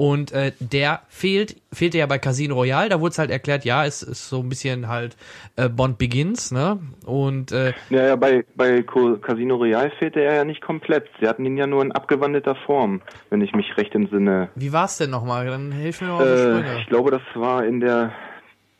[0.00, 3.84] Und äh, der fehlt, fehlte ja bei Casino Royale, da wurde es halt erklärt, ja,
[3.84, 5.16] es ist so ein bisschen halt
[5.56, 6.78] äh, Bond Begins, ne?
[7.04, 11.08] Und äh, Ja, ja, bei, bei Casino Royale fehlte er ja nicht komplett.
[11.20, 14.50] Sie hatten ihn ja nur in abgewandelter Form, wenn ich mich recht entsinne.
[14.54, 15.46] wie war's denn nochmal?
[15.46, 16.80] Dann hilf mir noch auf die Äh, Sprünge.
[16.80, 18.12] ich glaube, das war in der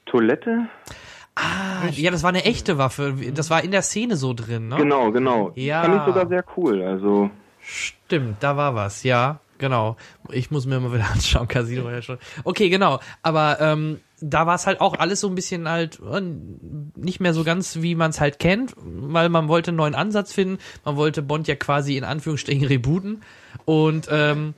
[0.07, 0.69] Toilette.
[1.35, 3.15] Ah, ja, das war eine echte Waffe.
[3.35, 4.77] Das war in der Szene so drin, ne?
[4.77, 5.51] Genau, genau.
[5.57, 5.83] Ja.
[5.83, 6.81] Fand ich sogar sehr cool.
[6.83, 9.97] Also, Stimmt, da war was, ja, genau.
[10.31, 12.19] Ich muss mir mal wieder anschauen, Casino ja schon.
[12.45, 13.01] Okay, genau.
[13.23, 16.21] Aber ähm, da war es halt auch alles so ein bisschen halt äh,
[16.97, 20.33] nicht mehr so ganz, wie man es halt kennt, weil man wollte einen neuen Ansatz
[20.33, 20.59] finden.
[20.85, 23.23] Man wollte Bond ja quasi in Anführungsstrichen rebooten.
[23.65, 24.55] Und ähm,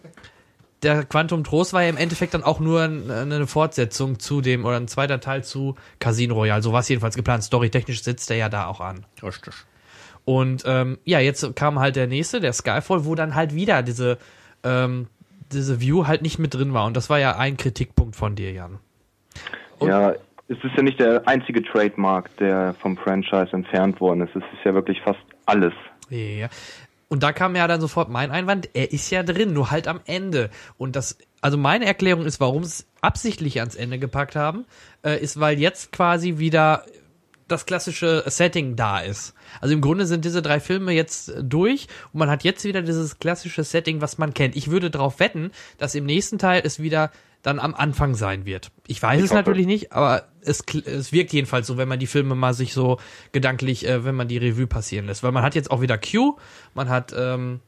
[0.82, 4.76] der Quantum Trost war ja im Endeffekt dann auch nur eine Fortsetzung zu dem, oder
[4.76, 6.62] ein zweiter Teil zu Casino Royale.
[6.62, 7.44] So war es jedenfalls geplant.
[7.44, 9.04] Storytechnisch sitzt er ja da auch an.
[9.22, 9.54] Richtig.
[10.24, 14.18] Und ähm, ja, jetzt kam halt der nächste, der Skyfall, wo dann halt wieder diese,
[14.64, 15.08] ähm,
[15.52, 16.86] diese View halt nicht mit drin war.
[16.86, 18.78] Und das war ja ein Kritikpunkt von dir, Jan.
[19.78, 20.12] Und ja,
[20.48, 24.34] es ist ja nicht der einzige Trademark, der vom Franchise entfernt worden ist.
[24.34, 25.72] Es ist ja wirklich fast alles.
[26.08, 26.48] Ja.
[27.08, 30.00] Und da kam ja dann sofort mein Einwand, er ist ja drin, nur halt am
[30.06, 30.50] Ende.
[30.78, 34.64] Und das, also meine Erklärung ist, warum es absichtlich ans Ende gepackt haben,
[35.02, 36.84] äh, ist, weil jetzt quasi wieder
[37.50, 39.34] das klassische Setting da ist.
[39.60, 43.18] Also im Grunde sind diese drei Filme jetzt durch und man hat jetzt wieder dieses
[43.18, 44.56] klassische Setting, was man kennt.
[44.56, 47.10] Ich würde darauf wetten, dass im nächsten Teil es wieder
[47.42, 48.70] dann am Anfang sein wird.
[48.86, 49.38] Ich weiß ich es hoffe.
[49.38, 52.98] natürlich nicht, aber es, es wirkt jedenfalls so, wenn man die Filme mal sich so
[53.32, 55.22] gedanklich, äh, wenn man die Revue passieren lässt.
[55.22, 56.36] Weil man hat jetzt auch wieder Q,
[56.74, 57.60] man hat ähm,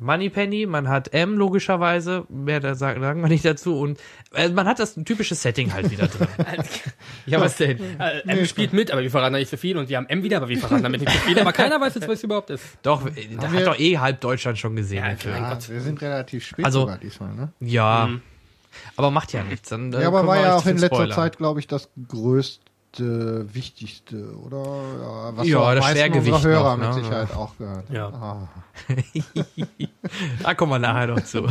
[0.00, 3.98] Moneypenny, man hat M logischerweise, mehr da sagen, sagen wir nicht dazu und
[4.34, 6.28] äh, man hat das typische Setting halt wieder drin.
[7.26, 7.78] ja, was denn?
[7.98, 10.22] Äh, M spielt mit, aber wir verraten da nicht so viel und wir haben M
[10.22, 12.50] wieder, aber wir verraten damit nicht so viel, aber keiner weiß jetzt, was es überhaupt
[12.50, 12.64] ist.
[12.82, 15.04] Doch, äh, da hat doch eh halb Deutschland schon gesehen.
[15.04, 17.52] Ja, ja wir sind relativ spät also, sogar diesmal, ne?
[17.60, 18.06] Ja.
[18.06, 18.22] Mhm.
[18.96, 19.68] Aber macht ja nichts.
[19.68, 21.10] Dann, ja, aber war ja auch in letzter.
[21.10, 22.64] Zeit, glaube ich, das größte,
[22.96, 24.64] wichtigste, oder?
[25.00, 27.04] Ja, was ja das Schwergewicht Hörer noch, mit ne?
[27.04, 27.90] Sicherheit auch gehört.
[27.90, 28.08] Ja.
[28.08, 28.48] Ah.
[30.42, 31.46] da kommen wir nachher noch zu.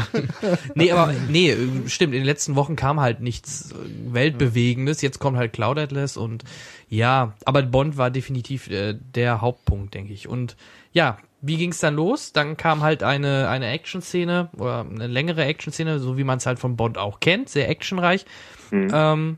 [0.75, 1.55] nee, aber nee,
[1.87, 3.73] stimmt, in den letzten Wochen kam halt nichts
[4.09, 5.01] Weltbewegendes.
[5.01, 6.43] Jetzt kommt halt Cloud Atlas und
[6.89, 10.27] ja, aber Bond war definitiv äh, der Hauptpunkt, denke ich.
[10.27, 10.55] Und
[10.91, 12.33] ja, wie ging's dann los?
[12.33, 16.59] Dann kam halt eine, eine Action-Szene oder eine längere Action-Szene, so wie man es halt
[16.59, 18.25] von Bond auch kennt, sehr actionreich.
[18.71, 18.89] Mhm.
[18.91, 19.37] Ähm,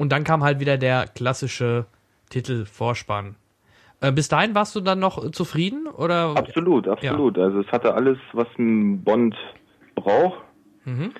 [0.00, 1.84] und dann kam halt wieder der klassische
[2.30, 3.36] Titel-Vorspann.
[4.00, 5.86] Äh, bis dahin warst du dann noch zufrieden?
[5.88, 6.38] Oder?
[6.38, 7.36] Absolut, absolut.
[7.36, 7.44] Ja.
[7.44, 9.36] Also es hatte alles, was ein Bond
[9.94, 10.40] braucht.
[10.86, 11.12] Mhm.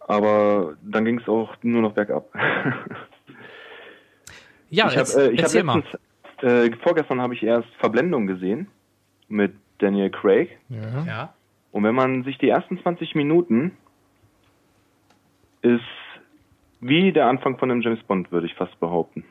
[0.00, 2.28] Aber dann ging es auch nur noch bergab.
[4.70, 5.84] ja, ich habe äh, hab letztens,
[6.42, 8.66] äh, vorgestern habe ich erst Verblendung gesehen
[9.28, 10.58] mit Daniel Craig.
[10.68, 11.04] Ja.
[11.06, 11.34] ja.
[11.70, 13.76] Und wenn man sich die ersten 20 Minuten
[15.62, 15.84] ist
[16.88, 19.24] wie der Anfang von einem James Bond, würde ich fast behaupten.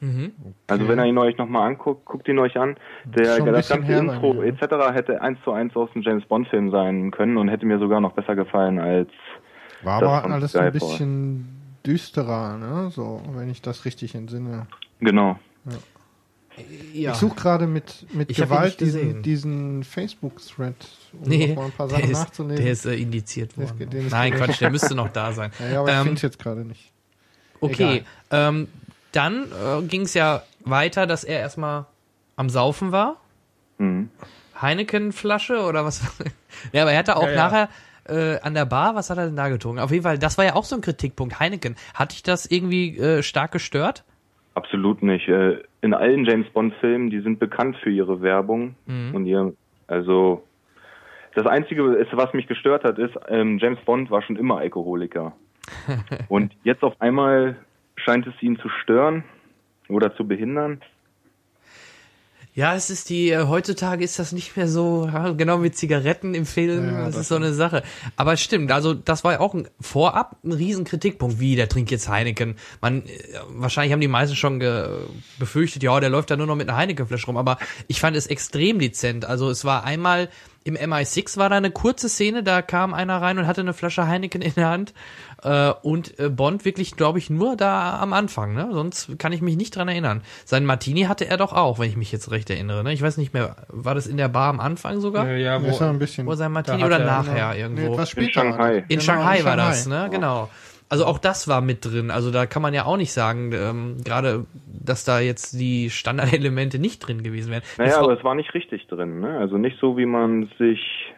[0.00, 0.32] Mhm.
[0.40, 0.54] Okay.
[0.66, 2.76] Also wenn ihr ihn euch nochmal anguckt, guckt ihn euch an.
[3.04, 4.62] Der das ganze Intro etc.
[4.92, 8.00] hätte eins zu eins aus einem James Bond Film sein können und hätte mir sogar
[8.00, 9.10] noch besser gefallen als
[9.82, 10.66] war aber alles Skyfall.
[10.66, 12.90] ein bisschen düsterer, ne?
[12.90, 14.66] So, wenn ich das richtig entsinne.
[15.00, 15.38] Genau.
[15.66, 15.76] Ja.
[16.92, 17.12] Ja.
[17.12, 20.74] Ich suche gerade mit, mit ich Gewalt diesen, diesen Facebook-Thread,
[21.12, 22.62] um nee, noch mal ein paar Sachen der ist, nachzunehmen.
[22.62, 23.90] Der ist äh, indiziert worden.
[23.90, 25.50] Ist, Nein, Quatsch, der müsste noch da sein.
[25.58, 26.92] Ja, ja aber ähm, ich finde es jetzt gerade nicht.
[27.60, 28.68] Okay, ähm,
[29.10, 31.86] dann äh, ging es ja weiter, dass er erstmal
[32.36, 33.20] am Saufen war.
[33.78, 34.10] Mhm.
[34.60, 36.02] Heineken-Flasche oder was?
[36.72, 37.68] ja, aber er hatte auch ja, nachher
[38.04, 39.80] äh, an der Bar, was hat er denn da getrunken?
[39.80, 41.40] Auf jeden Fall, das war ja auch so ein Kritikpunkt.
[41.40, 41.76] Heineken.
[41.94, 44.04] Hat dich das irgendwie äh, stark gestört?
[44.54, 45.28] Absolut nicht.
[45.28, 49.14] Äh, in allen James Bond-Filmen, die sind bekannt für ihre Werbung mhm.
[49.14, 49.52] und ihr,
[49.86, 50.42] also
[51.34, 55.34] das Einzige, was mich gestört hat, ist, ähm, James Bond war schon immer Alkoholiker.
[56.28, 57.56] und jetzt auf einmal
[57.96, 59.24] scheint es ihn zu stören
[59.90, 60.80] oder zu behindern.
[62.56, 66.34] Ja, es ist die, äh, heutzutage ist das nicht mehr so, ja, genau mit Zigaretten
[66.34, 67.82] im Film, ja, das, das, ist so eine Sache.
[68.14, 72.08] Aber stimmt, also das war auch ein, vorab ein riesen Kritikpunkt, wie, der trinkt jetzt
[72.08, 72.54] Heineken.
[72.80, 73.08] Man, äh,
[73.48, 74.88] wahrscheinlich haben die meisten schon ge,
[75.40, 78.28] befürchtet, ja, der läuft da nur noch mit einer Heineken-Flasche rum, aber ich fand es
[78.28, 79.24] extrem dezent.
[79.24, 80.28] Also es war einmal,
[80.64, 84.06] im MI6 war da eine kurze Szene, da kam einer rein und hatte eine Flasche
[84.06, 84.94] Heineken in der Hand.
[85.42, 88.70] Äh, und äh, Bond wirklich, glaube ich, nur da am Anfang, ne?
[88.72, 90.22] Sonst kann ich mich nicht dran erinnern.
[90.46, 92.82] Sein Martini hatte er doch auch, wenn ich mich jetzt recht erinnere.
[92.82, 92.94] Ne?
[92.94, 95.30] Ich weiß nicht mehr, war das in der Bar am Anfang sogar?
[95.32, 97.82] Ja, wo, ist er ein bisschen, wo sein Martini oder nachher irgendwo?
[97.82, 98.42] Nee, etwas später.
[98.42, 98.76] In Shanghai.
[98.78, 100.08] In genau, Shanghai in war das, ne?
[100.10, 100.48] Genau.
[100.88, 102.10] Also auch das war mit drin.
[102.10, 106.78] Also da kann man ja auch nicht sagen, ähm, gerade, dass da jetzt die Standardelemente
[106.78, 107.62] nicht drin gewesen wären.
[107.78, 109.20] Naja, aber es war nicht richtig drin.
[109.20, 109.38] Ne?
[109.38, 111.14] Also nicht so, wie man sich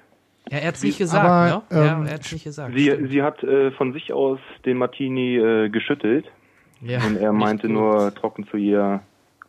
[0.51, 1.63] ja, er hat es nicht gesagt, aber, ne?
[1.73, 2.73] Ähm, ja, er hat's nicht gesagt.
[2.77, 6.27] Sie, sie hat äh, von sich aus den Martini äh, geschüttelt.
[6.81, 9.01] Ja, und er meinte nur trocken zu ihr,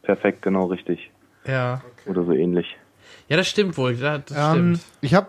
[0.01, 1.11] perfekt, genau richtig.
[1.45, 1.83] Ja.
[2.07, 2.75] Oder so ähnlich.
[3.27, 3.95] Ja, das stimmt wohl.
[3.95, 4.81] Das ähm, stimmt.
[5.01, 5.27] Ich habe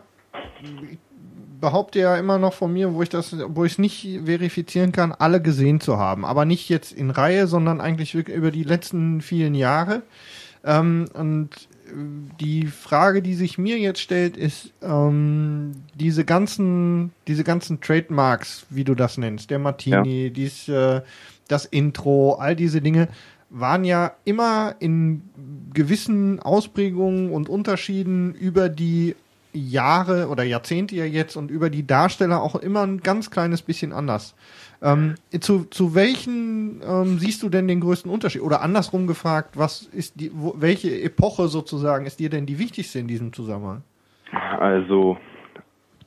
[1.60, 5.12] behaupte ja immer noch von mir, wo ich das, wo ich es nicht verifizieren kann,
[5.12, 6.24] alle gesehen zu haben.
[6.24, 10.02] Aber nicht jetzt in Reihe, sondern eigentlich über die letzten vielen Jahre.
[10.64, 11.50] Ähm, und
[12.40, 18.84] die Frage, die sich mir jetzt stellt, ist ähm, diese ganzen, diese ganzen Trademarks, wie
[18.84, 20.30] du das nennst, der Martini, ja.
[20.30, 21.00] dies, äh,
[21.48, 23.08] das Intro, all diese Dinge
[23.50, 25.22] waren ja immer in
[25.72, 29.16] gewissen Ausprägungen und Unterschieden über die
[29.52, 33.92] Jahre oder Jahrzehnte ja jetzt und über die Darsteller auch immer ein ganz kleines bisschen
[33.92, 34.34] anders.
[34.80, 38.42] Ähm, zu, zu welchen ähm, siehst du denn den größten Unterschied?
[38.42, 42.98] Oder andersrum gefragt, was ist die, wo, welche Epoche sozusagen ist dir denn die wichtigste
[42.98, 43.82] in diesem Zusammenhang?
[44.60, 45.16] Also,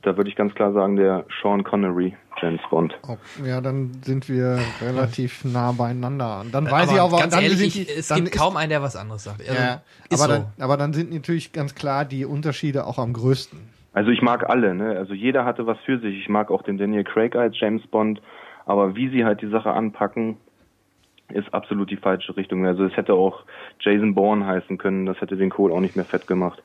[0.02, 2.94] da würde ich ganz klar sagen, der Sean Connery James Bond.
[3.06, 6.44] Oh, ja, dann sind wir relativ nah beieinander.
[6.50, 8.96] Dann weiß aber ich auch, ganz dann ehrlich, die, es gibt kaum einen, der was
[8.96, 9.40] anderes sagt.
[9.40, 10.26] Also, ja, aber, so.
[10.28, 13.58] dann, aber dann sind natürlich ganz klar die Unterschiede auch am größten.
[13.92, 14.96] Also ich mag alle, ne?
[14.96, 16.18] Also jeder hatte was für sich.
[16.18, 18.20] Ich mag auch den Daniel Craig als James Bond.
[18.64, 20.36] Aber wie sie halt die Sache anpacken,
[21.28, 22.66] ist absolut die falsche Richtung.
[22.66, 23.44] Also es hätte auch
[23.80, 26.62] Jason Bourne heißen können, das hätte den Kohl auch nicht mehr fett gemacht.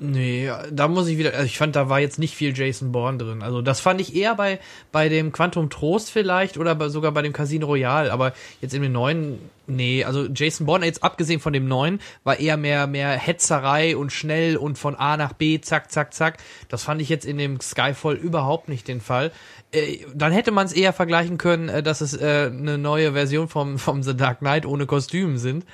[0.00, 3.18] Nee, da muss ich wieder, also ich fand, da war jetzt nicht viel Jason Bourne
[3.18, 3.42] drin.
[3.42, 4.60] Also das fand ich eher bei,
[4.92, 8.82] bei dem Quantum Trost vielleicht oder bei, sogar bei dem Casino Royale, aber jetzt in
[8.82, 13.10] dem neuen, nee, also Jason Bourne, jetzt abgesehen von dem neuen, war eher mehr, mehr
[13.10, 16.38] Hetzerei und schnell und von A nach B, zack, zack, zack.
[16.68, 19.32] Das fand ich jetzt in dem Skyfall überhaupt nicht den Fall.
[19.72, 23.48] Äh, dann hätte man es eher vergleichen können, äh, dass es äh, eine neue Version
[23.48, 25.64] vom, vom The Dark Knight ohne Kostüm sind.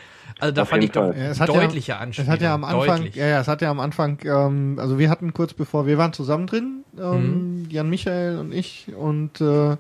[0.45, 2.29] Also da Auf fand ich doch ja, deutliche ja, Anspielung.
[2.29, 3.15] Es hat ja am Anfang, Deutlich.
[3.15, 6.13] ja, ja, es hat ja am Anfang, ähm, also wir hatten kurz bevor, wir waren
[6.13, 7.71] zusammen drin, ähm, mhm.
[7.71, 9.79] Jan Michael und ich und äh,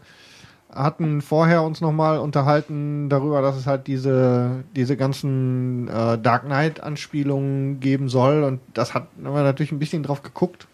[0.72, 6.82] hatten vorher uns nochmal unterhalten darüber, dass es halt diese, diese ganzen äh, Dark Knight
[6.82, 10.66] Anspielungen geben soll und das hat, haben wir natürlich ein bisschen drauf geguckt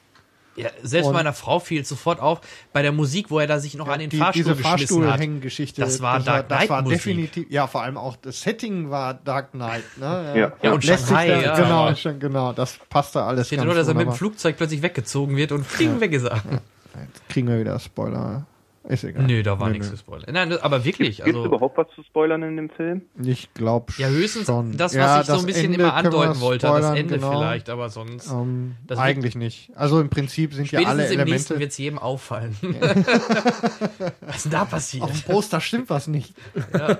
[0.62, 2.40] ja, selbst und meiner Frau fiel sofort auf
[2.72, 5.80] bei der Musik, wo er da sich noch ja, an den die, Fahrstuhl diese Fahrstuhlhängengeschichte.
[5.80, 7.50] Das war das Dark Knight das war definitiv.
[7.50, 9.84] Ja, vor allem auch das Setting war Dark Knight.
[9.96, 10.32] Ne?
[10.36, 11.28] Ja, ja und Shanghai.
[11.28, 12.52] Da, ja, genau, schon, genau.
[12.52, 13.50] Das passte alles.
[13.50, 16.00] Ich nur, dass er mit dem Flugzeug plötzlich weggezogen wird und fliegen ja.
[16.00, 16.36] weg ist er.
[16.36, 18.46] Jetzt kriegen wir wieder Spoiler.
[18.84, 19.24] Ist egal.
[19.24, 19.96] Nö, da war nö, nichts nö.
[19.96, 20.32] zu spoilern.
[20.32, 21.18] Nein, aber wirklich.
[21.18, 23.02] Gibt es also, überhaupt was zu spoilern in dem Film?
[23.22, 24.76] Ich glaube Ja, höchstens schon.
[24.76, 27.30] das, was ja, ich so ein bisschen Ende immer andeuten wollte, das Ende genau.
[27.30, 28.30] vielleicht, aber sonst.
[28.30, 29.70] Um, ähm, eigentlich nicht.
[29.76, 31.22] Also im Prinzip sind ja alle Elemente.
[31.22, 32.56] im nächsten wird es jedem auffallen.
[34.22, 35.04] was ist denn da passiert?
[35.04, 36.34] Auf dem Poster stimmt was nicht.
[36.72, 36.98] Ja.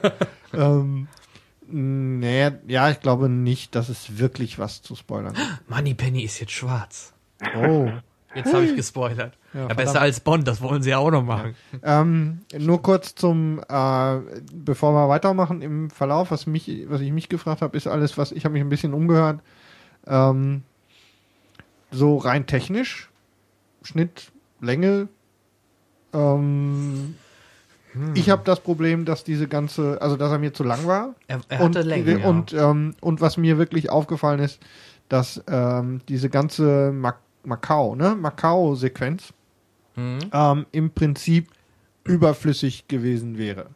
[0.52, 1.08] ähm,
[1.66, 5.46] nee, ja, ich glaube nicht, dass es wirklich was zu spoilern gibt.
[5.70, 7.14] Moneypenny ist jetzt schwarz.
[7.56, 7.90] Oh.
[8.34, 9.36] Jetzt habe ich gespoilert.
[9.52, 11.54] Ja, ja besser als Bond, das wollen sie ja auch noch machen.
[11.82, 14.16] Ähm, nur kurz zum, äh,
[14.52, 18.32] bevor wir weitermachen im Verlauf, was mich, was ich mich gefragt habe, ist alles, was
[18.32, 19.40] ich habe mich ein bisschen umgehört.
[20.06, 20.62] Ähm,
[21.90, 23.10] so rein technisch,
[23.82, 25.08] Schnitt, Länge.
[26.12, 27.16] Ähm,
[27.92, 28.14] hm.
[28.14, 31.14] Ich habe das Problem, dass diese ganze, also dass er mir zu lang war.
[31.26, 32.18] Er, er hatte und, Länge.
[32.20, 32.70] Und, ja.
[32.70, 34.60] ähm, und was mir wirklich aufgefallen ist,
[35.08, 38.14] dass ähm, diese ganze Mark Macau, ne?
[38.14, 39.32] Macau-Sequenz
[39.96, 40.18] mhm.
[40.32, 41.48] ähm, im Prinzip
[42.04, 43.66] überflüssig gewesen wäre.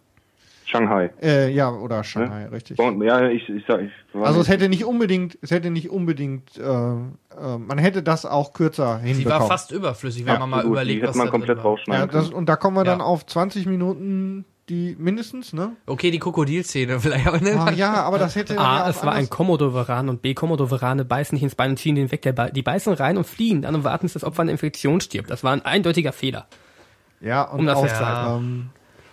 [0.67, 1.11] Shanghai.
[1.23, 2.49] Äh, ja, oder Shanghai, ja?
[2.49, 2.79] richtig.
[2.79, 7.59] Ja, ich, ich, ich, also es hätte nicht unbedingt, es hätte nicht unbedingt, äh, äh,
[7.59, 9.17] man hätte das auch kürzer hinbekommen.
[9.17, 12.11] Sie war fast überflüssig, wenn ja, man mal gut, überlegt, die was man komplett rausschneiden.
[12.11, 15.77] Ja, das, und da kommen wir dann auf 20 Minuten die mindestens, ne?
[15.87, 17.27] Okay, die Krokodilszene vielleicht.
[17.27, 17.61] Aber ne?
[17.61, 18.59] Ah, ja, aber das hätte.
[18.59, 22.11] A, es war ein Komodowaran und B, Komodowarane beißen nicht ins Bein und ziehen den
[22.11, 22.23] weg.
[22.23, 25.31] Der die beißen rein und fliehen dann und warten, dass das Opfer an Infektion stirbt.
[25.31, 26.47] Das war ein eindeutiger Fehler.
[27.21, 28.37] Ja, und um das auch, ja.
[28.37, 28.71] ähm,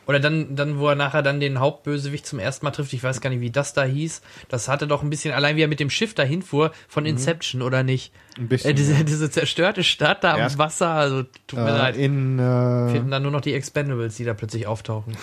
[0.07, 3.21] oder dann, dann, wo er nachher dann den Hauptbösewicht zum ersten Mal trifft, ich weiß
[3.21, 4.21] gar nicht, wie das da hieß.
[4.49, 7.11] Das hatte doch ein bisschen, allein wie er mit dem Schiff dahin fuhr, von mhm.
[7.11, 7.67] Inception, mhm.
[7.67, 8.11] oder nicht?
[8.37, 8.71] Ein bisschen.
[8.71, 9.03] Äh, diese, ja.
[9.03, 11.97] diese zerstörte Stadt da Erst, am Wasser, also tut mir äh, leid.
[11.97, 15.15] In, äh, Finden dann nur noch die Expendables, die da plötzlich auftauchen.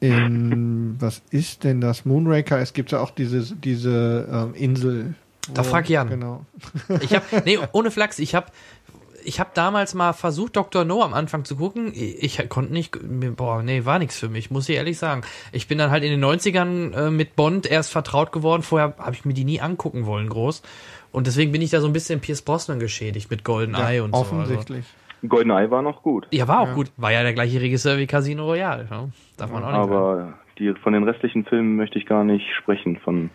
[0.00, 2.04] In, was ist denn das?
[2.04, 5.14] Moonraker, es gibt ja auch diese, diese ähm, Insel.
[5.54, 6.08] Da frag ich an.
[6.08, 6.46] Genau.
[7.00, 8.46] Ich hab, nee, ohne Flachs, ich habe
[9.24, 10.84] ich habe damals mal versucht, Dr.
[10.84, 11.92] No am Anfang zu gucken.
[11.94, 12.96] Ich, ich konnte nicht,
[13.36, 15.22] boah, nee, war nichts für mich, muss ich ehrlich sagen.
[15.52, 18.62] Ich bin dann halt in den 90ern äh, mit Bond erst vertraut geworden.
[18.62, 20.62] Vorher habe ich mir die nie angucken wollen, groß.
[21.12, 24.00] Und deswegen bin ich da so ein bisschen Pierce Brosnan geschädigt mit Golden ja, Eye
[24.00, 24.86] und offensichtlich.
[24.86, 24.92] so.
[24.92, 25.28] Also.
[25.28, 26.26] Golden Eye war noch gut.
[26.32, 26.74] Ja, war auch ja.
[26.74, 26.90] gut.
[26.96, 28.88] War ja der gleiche Regisseur wie Casino Royale.
[28.90, 29.08] Ja?
[29.36, 30.34] Darf man auch nicht Aber sagen.
[30.58, 32.98] Die, von den restlichen Filmen möchte ich gar nicht sprechen.
[32.98, 33.30] Von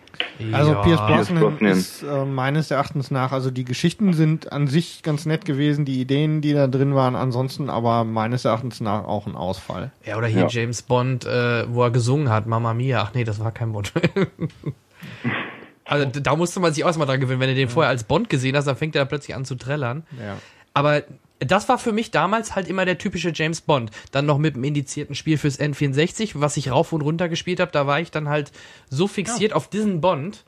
[0.51, 0.82] also ja.
[0.84, 1.71] Pierce Brosnan, Pierce Brosnan.
[1.71, 5.99] ist äh, meines Erachtens nach, also die Geschichten sind an sich ganz nett gewesen, die
[5.99, 9.91] Ideen, die da drin waren, ansonsten aber meines Erachtens nach auch ein Ausfall.
[10.06, 10.47] Ja, oder hier ja.
[10.47, 13.01] James Bond, äh, wo er gesungen hat, Mama Mia.
[13.01, 13.93] Ach nee, das war kein Bond.
[15.86, 17.39] also da musste man sich auch mal dran gewöhnen.
[17.39, 19.56] Wenn du den vorher als Bond gesehen hast, dann fängt er da plötzlich an zu
[19.56, 20.03] trällern.
[20.19, 20.38] Ja.
[20.73, 21.01] Aber
[21.39, 23.91] das war für mich damals halt immer der typische James Bond.
[24.12, 27.71] Dann noch mit dem indizierten Spiel fürs N64, was ich rauf und runter gespielt habe.
[27.71, 28.52] Da war ich dann halt
[28.89, 29.58] so fixiert ja.
[29.58, 30.45] auf diesen Bond,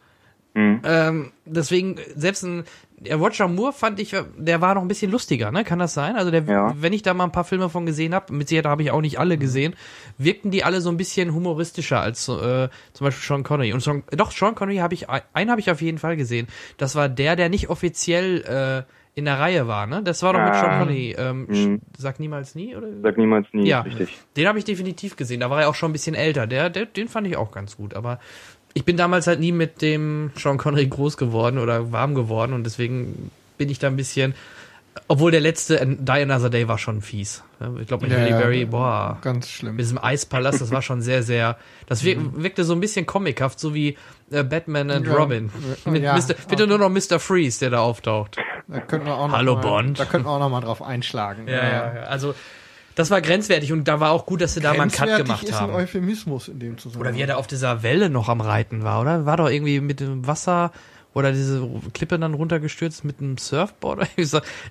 [0.56, 0.82] Mhm.
[0.84, 2.64] Ähm, deswegen, selbst ein
[3.02, 5.64] der Roger Moore fand ich, der war noch ein bisschen lustiger, ne?
[5.64, 6.18] Kann das sein?
[6.18, 6.74] Also der, ja.
[6.78, 9.00] wenn ich da mal ein paar Filme von gesehen habe, mit Sicherheit habe ich auch
[9.00, 9.40] nicht alle mhm.
[9.40, 9.76] gesehen,
[10.18, 13.72] wirkten die alle so ein bisschen humoristischer als äh, zum Beispiel Sean Connery.
[13.72, 16.48] Und Sean, doch Sean Connery habe ich, einen habe ich auf jeden Fall gesehen.
[16.78, 20.02] Das war der, der nicht offiziell äh, in der Reihe war, ne?
[20.04, 20.80] Das war doch mit Sean ah.
[20.80, 21.16] Connery.
[21.18, 21.82] Ähm, mhm.
[21.98, 22.88] Sag niemals nie, oder?
[23.04, 23.82] Sag niemals nie, ja.
[23.82, 24.18] richtig.
[24.36, 25.42] Den habe ich definitiv gesehen.
[25.42, 26.48] Da war er auch schon ein bisschen älter.
[26.48, 27.94] Der, der, den fand ich auch ganz gut.
[27.94, 28.20] Aber
[28.74, 32.64] ich bin damals halt nie mit dem Sean Connery groß geworden oder warm geworden und
[32.64, 34.34] deswegen bin ich da ein bisschen.
[35.08, 37.44] Obwohl der letzte Die Another Day war schon fies.
[37.80, 39.18] Ich glaube mit ja, Halle Berry, boah.
[39.22, 39.76] Ganz schlimm.
[39.76, 41.58] Mit diesem Eispalast, das war schon sehr, sehr.
[41.88, 42.42] Das mhm.
[42.44, 43.98] wirkte so ein bisschen comichaft, so wie
[44.32, 45.52] äh, Batman and ja, Robin.
[45.86, 47.20] Mit ja, Mr., bitte nur noch Mr.
[47.20, 48.38] Freeze, der da auftaucht.
[48.68, 50.00] Da könnten wir auch noch Hallo mal, Bond.
[50.00, 51.48] Da könnten wir auch noch mal drauf einschlagen.
[51.48, 52.02] Ja, ja, ja.
[52.04, 52.36] Also
[53.00, 55.44] das war grenzwertig und da war auch gut, dass sie da mal einen Cut gemacht
[55.44, 55.72] ist haben.
[55.72, 57.02] Ein Euphemismus in dem Zusammenhang.
[57.14, 59.26] Oder wie er da auf dieser Welle noch am Reiten war, oder?
[59.26, 60.72] War doch irgendwie mit dem Wasser
[61.14, 64.08] oder diese Klippe dann runtergestürzt mit einem Surfboard.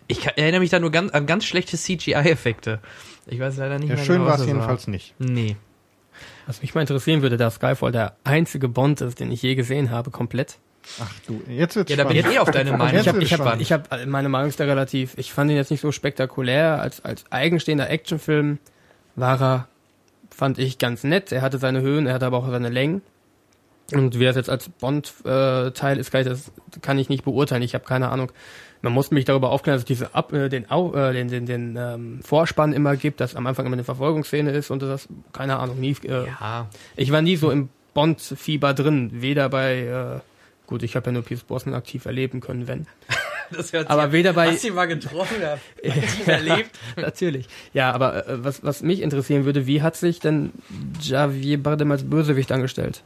[0.07, 2.81] Ich erinnere mich da nur ganz, an ganz schlechte CGI-Effekte.
[3.27, 4.05] Ich weiß leider nicht ja, mehr.
[4.05, 4.93] Schön genau, war es jedenfalls war.
[4.93, 5.15] nicht.
[5.19, 5.57] Nee.
[6.47, 9.91] Was mich mal interessieren würde, da Skyfall der einzige Bond ist, den ich je gesehen
[9.91, 10.59] habe, komplett.
[11.01, 13.01] Ach du, jetzt wird's Ja, da bin ich eh auf deine Meinung.
[13.01, 15.71] Ich habe ich hab, ich hab, meine Meinung ist da relativ, ich fand ihn jetzt
[15.71, 16.81] nicht so spektakulär.
[16.81, 18.59] Als, als eigenstehender Actionfilm
[19.15, 19.69] war er,
[20.31, 21.33] fand ich, ganz nett.
[21.33, 23.03] Er hatte seine Höhen, er hatte aber auch seine Längen.
[23.93, 27.63] Und wie das jetzt als Bond-Teil äh, ist, kann ich, das kann ich nicht beurteilen.
[27.63, 28.31] Ich habe keine Ahnung.
[28.83, 31.77] Man muss mich darüber aufklären, dass es diese Ab, äh, den, äh, den, den, den
[31.77, 35.81] ähm, Vorspann immer gibt, dass am Anfang immer eine Verfolgungsszene ist und das, keine Ahnung,
[35.81, 35.97] nie.
[36.05, 36.69] Äh, ja.
[36.97, 40.21] Ich war nie so im Bond-Fieber drin, weder bei äh,
[40.69, 42.87] Gut, ich habe ja nur Pierce Brosnan aktiv erleben können, wenn.
[43.51, 45.55] das hört aber weder bei hast du mal getroffen, ja,
[45.91, 46.71] aktiv erlebt.
[46.97, 47.49] Natürlich.
[47.73, 50.53] Ja, aber äh, was was mich interessieren würde, wie hat sich denn
[51.01, 53.03] Javier Bardem als Bösewicht angestellt?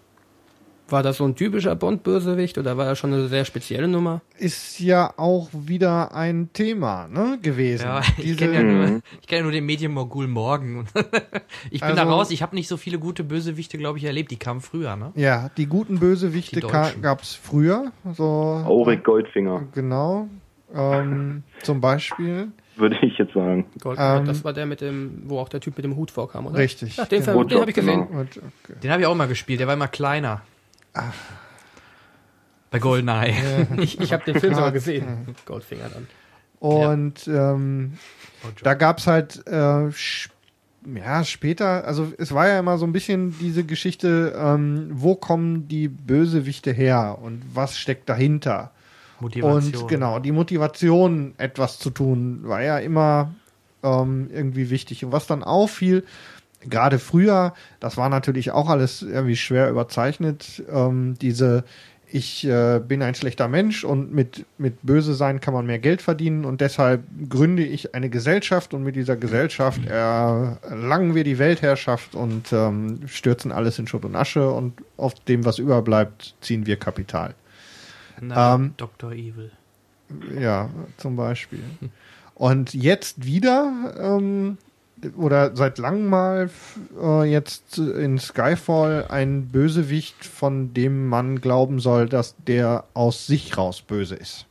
[0.88, 4.20] War das so ein typischer Bond-Bösewicht oder war er schon eine sehr spezielle Nummer?
[4.38, 7.84] Ist ja auch wieder ein Thema ne, gewesen.
[7.84, 8.84] Ja, ich kenne ja, nur,
[9.26, 10.86] kenn ja nur den Medienmogul Morgen.
[11.70, 14.30] ich bin also, da raus, ich habe nicht so viele gute Bösewichte, glaube ich, erlebt.
[14.30, 15.12] Die kamen früher, ne?
[15.14, 17.92] Ja, die guten Bösewichte gab es früher.
[18.14, 19.68] So, Auric Goldfinger.
[19.74, 20.28] Genau.
[20.74, 23.66] Ähm, zum Beispiel würde ich jetzt sagen.
[23.80, 26.46] Goldfinger, ähm, das war der mit dem, wo auch der Typ mit dem Hut vorkam,
[26.46, 26.58] oder?
[26.58, 26.98] Richtig.
[26.98, 27.44] Ach, den, genau.
[27.44, 28.06] den habe ich gesehen.
[28.08, 28.24] Genau.
[28.82, 30.42] Den habe ich auch mal gespielt, der war immer kleiner.
[30.94, 31.14] Ach.
[32.70, 33.66] Bei Goldeneye.
[33.78, 35.34] ich ich habe den Film sogar gesehen.
[35.46, 36.06] Goldfinger dann.
[36.58, 37.52] Und ja.
[37.52, 37.98] ähm,
[38.62, 39.88] da gab's halt äh,
[40.94, 45.68] ja später, also es war ja immer so ein bisschen diese Geschichte, ähm, wo kommen
[45.68, 48.70] die Bösewichte her und was steckt dahinter?
[49.20, 49.82] Motivation.
[49.82, 53.34] Und genau, die Motivation, etwas zu tun, war ja immer
[53.82, 55.04] ähm, irgendwie wichtig.
[55.04, 56.04] Und was dann auffiel,
[56.68, 61.64] gerade früher, das war natürlich auch alles irgendwie schwer überzeichnet, ähm, diese
[62.14, 66.02] ich äh, bin ein schlechter Mensch und mit, mit böse sein kann man mehr Geld
[66.02, 72.14] verdienen und deshalb gründe ich eine Gesellschaft und mit dieser Gesellschaft erlangen wir die Weltherrschaft
[72.14, 76.76] und ähm, stürzen alles in Schutt und Asche und auf dem, was überbleibt, ziehen wir
[76.76, 77.34] Kapital.
[78.20, 79.12] Na, ähm, Dr.
[79.12, 79.50] Evil.
[80.38, 81.62] Ja, zum Beispiel.
[82.34, 84.58] Und jetzt wieder ähm,
[85.16, 86.50] oder seit langem mal
[87.00, 93.56] äh, jetzt in Skyfall ein Bösewicht, von dem man glauben soll, dass der aus sich
[93.56, 94.46] raus böse ist.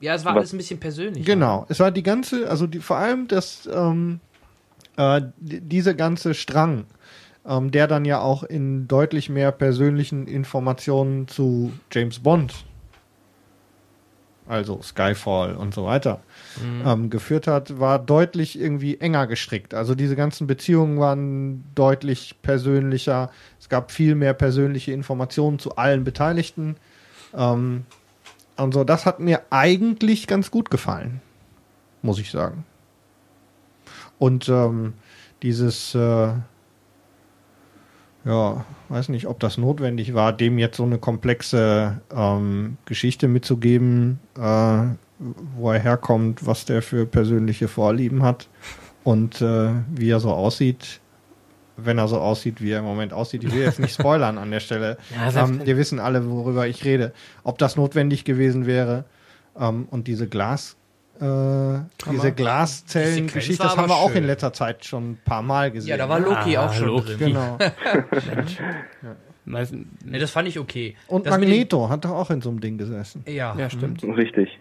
[0.00, 1.24] Ja, es war alles ein bisschen persönlich.
[1.24, 4.20] Genau, es war die ganze, also die, vor allem das, ähm,
[4.96, 6.84] äh, diese ganze Strang,
[7.46, 12.54] ähm, der dann ja auch in deutlich mehr persönlichen Informationen zu James Bond,
[14.46, 16.20] also Skyfall und so weiter,
[16.62, 16.82] mhm.
[16.86, 19.74] ähm, geführt hat, war deutlich irgendwie enger gestrickt.
[19.74, 23.30] Also diese ganzen Beziehungen waren deutlich persönlicher.
[23.58, 26.76] Es gab viel mehr persönliche Informationen zu allen Beteiligten.
[27.34, 27.84] Ähm,
[28.56, 31.20] und so, das hat mir eigentlich ganz gut gefallen,
[32.02, 32.64] muss ich sagen.
[34.18, 34.94] Und ähm,
[35.42, 36.28] dieses, äh,
[38.26, 44.18] ja, weiß nicht, ob das notwendig war, dem jetzt so eine komplexe ähm, Geschichte mitzugeben,
[44.36, 44.82] äh,
[45.56, 48.48] wo er herkommt, was der für persönliche Vorlieben hat
[49.04, 51.00] und äh, wie er so aussieht,
[51.76, 53.44] wenn er so aussieht, wie er im Moment aussieht.
[53.44, 54.98] Ich will jetzt nicht spoilern an der Stelle.
[55.14, 57.12] Ja, ähm, wir wissen alle, worüber ich rede.
[57.44, 59.04] Ob das notwendig gewesen wäre
[59.58, 60.76] ähm, und diese Glas
[61.20, 65.90] äh, diese Glaszellen-Geschichte, das haben wir auch in letzter Zeit schon ein paar Mal gesehen.
[65.90, 67.16] Ja, da war Loki ah, auch schon Loki.
[67.16, 67.18] drin.
[67.18, 67.58] Genau.
[69.02, 69.16] ja.
[70.04, 70.96] Nee, das fand ich okay.
[71.06, 73.24] Und das Magneto hat doch auch in so einem Ding gesessen.
[73.28, 74.02] Ja, ja stimmt.
[74.02, 74.58] Richtig.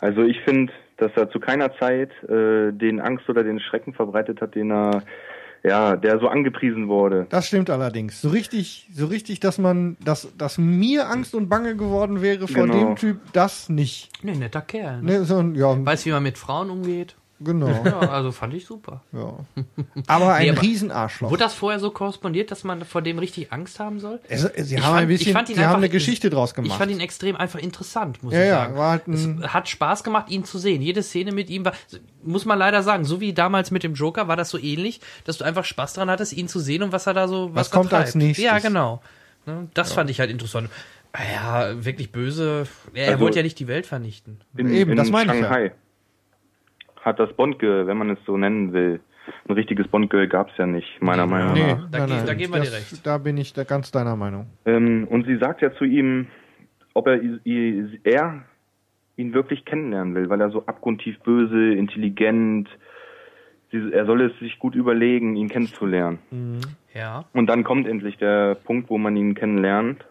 [0.00, 4.40] Also ich finde, dass er zu keiner Zeit äh, den Angst oder den Schrecken verbreitet
[4.40, 5.02] hat, den er
[5.62, 7.26] ja, der so angepriesen wurde.
[7.30, 8.20] Das stimmt allerdings.
[8.20, 12.66] So richtig, so richtig, dass man, dass, dass mir Angst und Bange geworden wäre vor
[12.66, 12.78] Genau.
[12.78, 14.10] dem Typ, das nicht.
[14.22, 15.02] Nee, netter Kerl.
[15.02, 15.18] Ne?
[15.20, 17.16] Ne, so, ein- ja, Weiß, wie man mit Frauen umgeht.
[17.40, 17.68] Genau.
[17.84, 19.02] Ja, also fand ich super.
[19.12, 19.34] Ja.
[20.06, 21.30] Aber ein Nee, aber- Riesenarschloch.
[21.30, 24.20] Wurde das vorher so korrespondiert, dass man vor dem richtig Angst haben soll?
[24.30, 26.56] Also, sie Ich haben fand- ein bisschen, ich sie haben einfach- eine Geschichte draus Ich
[26.56, 26.78] gemacht.
[26.78, 28.76] fand ihn extrem einfach interessant, muss Ja, ich ja, sagen.
[28.76, 30.82] war halt es hat Spaß gemacht, ihn zu sehen.
[30.82, 31.72] Jede Szene mit ihm war,
[32.22, 35.38] muss man leider sagen, so wie damals mit dem Joker war das so ähnlich, dass
[35.38, 37.70] du einfach Spaß dran hattest, ihn zu sehen und was er da so, was, Was
[37.70, 38.44] kommt als nächstes?
[38.44, 39.02] Ja, genau.
[39.46, 40.68] Ne, Das fand ich halt interessant.
[41.34, 42.66] Ja, wirklich böse.
[42.94, 44.40] Er, er Also- wollte ja nicht die Welt vernichten.
[44.56, 45.70] In, Eben, in das meine ich ja.
[47.02, 49.00] Hat das Bond-Girl, wenn man es so nennen will,
[49.48, 51.90] ein richtiges Bond-Girl gab es ja nicht, meiner Meinung Nee, nach.
[51.90, 53.06] Da nein, nein, da geben wir das, dir recht.
[53.06, 54.46] Da bin ich da ganz deiner Meinung.
[54.66, 56.26] Ähm, und sie sagt ja zu ihm,
[56.94, 57.20] ob er,
[58.04, 58.42] er
[59.16, 62.68] ihn wirklich kennenlernen will, weil er so abgrundtief böse, intelligent,
[63.70, 66.18] sie, er soll es sich gut überlegen, ihn kennenzulernen.
[66.94, 67.24] Ja.
[67.32, 70.04] Und dann kommt endlich der Punkt, wo man ihn kennenlernt.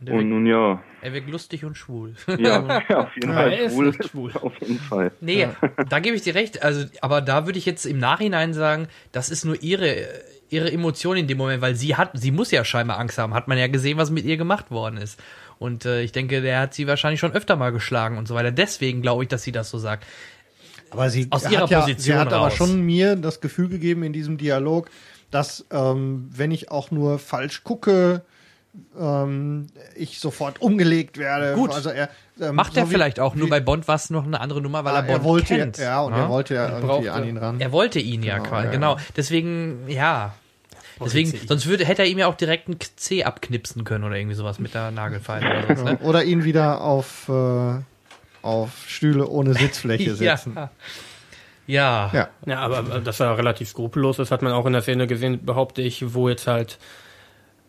[0.00, 2.14] Und er, Und wirkt, nun ja, er wirkt lustig und schwul.
[2.26, 3.86] ja, ja auf jeden Ja, Fall er ist schwul.
[3.86, 4.32] nicht schwul.
[4.34, 5.12] Auf jeden Fall.
[5.20, 5.48] Nee,
[5.88, 6.62] da gebe ich dir recht.
[6.62, 10.06] Also, aber da würde ich jetzt im Nachhinein sagen, das ist nur ihre,
[10.48, 13.34] ihre Emotion in dem Moment, weil sie hat, sie muss ja scheinbar Angst haben.
[13.34, 15.20] Hat man ja gesehen, was mit ihr gemacht worden ist.
[15.58, 18.50] Und äh, ich denke, der hat sie wahrscheinlich schon öfter mal geschlagen und so weiter.
[18.50, 20.06] Deswegen glaube ich, dass sie das so sagt.
[20.90, 24.02] Aber sie Aus hat ihrer ja, Position sie hat aber schon mir das Gefühl gegeben
[24.02, 24.90] in diesem Dialog,
[25.30, 28.22] dass ähm, wenn ich auch nur falsch gucke,
[28.98, 29.66] ähm,
[29.96, 31.54] ich sofort umgelegt werde.
[31.54, 31.72] Gut.
[31.72, 32.08] Also er,
[32.40, 33.34] ähm, Macht so er vielleicht auch.
[33.34, 35.56] Nur bei Bond war es noch eine andere Nummer, weil Ah, er Bond er wollte
[35.56, 35.78] kennt.
[35.78, 36.18] ja, und ne?
[36.20, 37.60] er wollte ja irgendwie brauchte- an ihn ran.
[37.60, 38.70] Er wollte ihn ja Genau, quasi, ja.
[38.72, 38.96] genau.
[39.16, 40.34] Deswegen, ja.
[41.02, 44.34] Deswegen, sonst würde, hätte er ihm ja auch direkt ein C abknipsen können oder irgendwie
[44.36, 45.98] sowas mit der Nagelfeile oder sonst, Ja, ne?
[46.02, 47.72] Oder ihn wieder auf, äh,
[48.42, 50.52] auf Stühle ohne Sitzfläche setzen.
[50.56, 50.70] Ja.
[51.66, 52.10] Ja.
[52.12, 52.28] Ja.
[52.46, 55.44] Ja, aber äh, dass er relativ skrupellos ist, hat man auch in der Szene gesehen,
[55.44, 56.78] behaupte ich, wo jetzt halt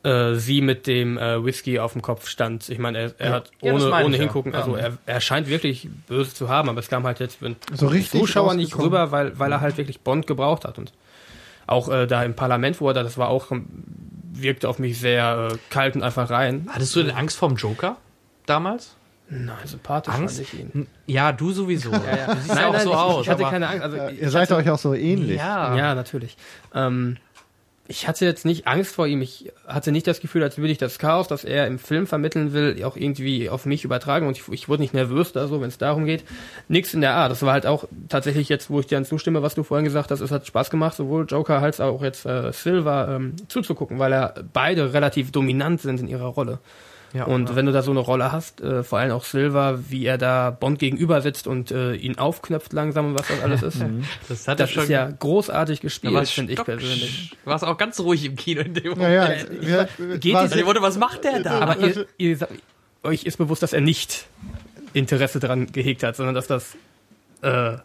[0.04, 2.70] äh, sie mit dem äh, Whisky auf dem Kopf stand.
[2.70, 4.26] Ich meine, er, er hat Ja, das ohne, meine ohne ich ja.
[4.26, 4.60] hingucken, Ja.
[4.60, 7.88] also er, er scheint wirklich böse zu haben, aber es kam halt jetzt mit So
[7.88, 10.78] richtig Zuschauer nicht rüber, weil, weil er halt wirklich Bond gebraucht hat.
[10.78, 10.92] Und
[11.68, 13.68] auch äh, da im Parlament, wo er da, das war auch, ähm,
[14.34, 16.68] wirkte auf mich sehr äh, kalt und einfach rein.
[16.72, 17.98] Hattest du denn Angst vorm Joker
[18.46, 18.96] damals?
[19.34, 20.38] Nein, sympathisch Angst?
[20.38, 20.88] fand ich ihn.
[21.06, 21.90] Ja, du sowieso.
[21.92, 23.22] Du siehst ja Nein, auch nein, so ich, aus.
[23.24, 23.84] ich hatte keine Angst.
[23.84, 25.38] Also, ihr seid hatte, euch auch so ähnlich.
[25.38, 25.74] Ja.
[25.76, 26.36] Ja, natürlich.
[26.76, 27.16] Ähm,
[27.92, 29.22] ich hatte jetzt nicht Angst vor ihm.
[29.22, 32.54] Ich hatte nicht das Gefühl, als würde ich das Chaos, das er im Film vermitteln
[32.54, 34.28] will, auch irgendwie auf mich übertragen.
[34.28, 36.24] Und ich, ich wurde nicht nervös da so, wenn es darum geht.
[36.70, 37.32] Nix in der Art.
[37.32, 40.10] Das war halt auch tatsächlich jetzt, wo ich dir dann zustimme, was du vorhin gesagt
[40.10, 44.14] hast, es hat Spaß gemacht, sowohl Joker als auch jetzt äh, Silver ähm, zuzugucken, weil
[44.14, 46.60] er beide relativ dominant sind in ihrer Rolle.
[47.14, 47.56] Ja, und ja.
[47.56, 50.50] wenn du da so eine Rolle hast, äh, vor allem auch Silver, wie er da
[50.50, 53.84] Bond gegenüber sitzt und äh, ihn aufknöpft langsam und was das alles ist.
[54.30, 54.84] das hat Das er schon.
[54.84, 57.36] ist ja großartig gespielt, finde ich persönlich.
[57.44, 59.88] War es auch ganz ruhig im Kino in dem Ja, ja, Äh, wir,
[60.20, 61.60] geht war- diese- Also, wurde, was macht der da?
[61.60, 62.38] Aber ihr, ihr,
[63.04, 64.26] euch ist bewusst, dass er nicht
[64.94, 66.76] Interesse daran gehegt hat, sondern dass das
[67.42, 67.78] äh,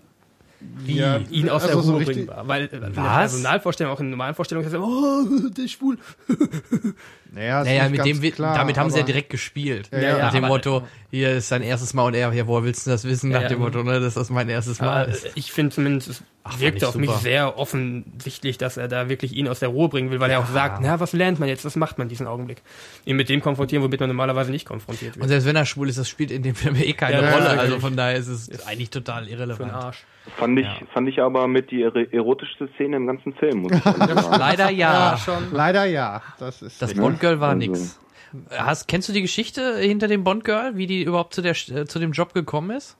[0.61, 2.49] wie Ja, ihn aus also der so Ruhe richtig- bringen war.
[2.49, 3.33] Weil äh, in der Was?
[3.33, 5.99] Personalvorstellung, auch in normalen Vorstellungen, heißt er, oh, der ist schwul.
[7.33, 9.89] naja, Naja, mit dem, klar, damit haben sie ja direkt gespielt.
[9.93, 12.87] Ja, ja, Nach dem Motto, hier ist sein erstes Mal und er, ja, woher willst
[12.87, 13.31] du das wissen?
[13.31, 13.65] Nach Ja, dem ja.
[13.65, 15.31] Motto, ne, dass das mein erstes Mal ist.
[15.35, 17.21] ich finde zumindest, es fand wirkt ich auf mich super.
[17.21, 20.47] sehr offensichtlich, dass er da wirklich ihn aus der Ruhe bringen will, weil er auch
[20.47, 22.63] sagt, na, was lernt man jetzt, was macht man diesen Augenblick?
[23.05, 25.31] Ihn mit dem konfrontieren, womit man normalerweise nicht konfrontiert Und wird.
[25.31, 27.49] selbst wenn er schwul ist, das spielt in dem Film eh keine Ja, ja, Rolle.
[27.59, 29.73] Also von daher ist es Ist eigentlich total irrelevant.
[29.73, 30.05] Arsch.
[30.39, 30.75] Fand ich, Ja.
[30.93, 34.27] fand ich aber mit die ero- erotischste Szene im ganzen Film, muss ich sagen.
[34.39, 35.17] Leider ja.
[35.53, 36.21] Leider ja.
[36.41, 37.31] Das ist Das richtig.
[37.31, 37.99] Bond-Girl war Also- nix.
[38.51, 41.99] Hast, kennst du die Geschichte hinter dem Bond-Girl, wie die überhaupt zu, der, äh, zu
[41.99, 42.97] dem Job gekommen ist?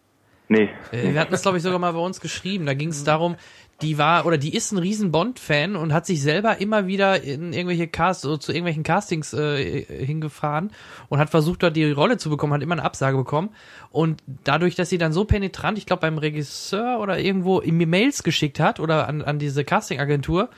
[0.49, 2.67] Nee, Äh, Wir hatten es, glaube ich, sogar mal bei uns geschrieben.
[2.67, 3.35] Da ging es darum,
[3.83, 7.53] die war oder die ist ein riesen Bond-Fan und hat sich selber immer wieder in
[7.53, 10.71] irgendwelche Cast so zu irgendwelchen Castings äh, hingefahren
[11.09, 13.51] und hat versucht, dort die Rolle zu bekommen, hat immer eine Absage bekommen.
[13.91, 17.89] Und dadurch, dass sie dann so penetrant, ich glaube beim Regisseur oder irgendwo in mir
[17.89, 20.49] Mails geschickt hat oder an, an diese Casting-Agentur,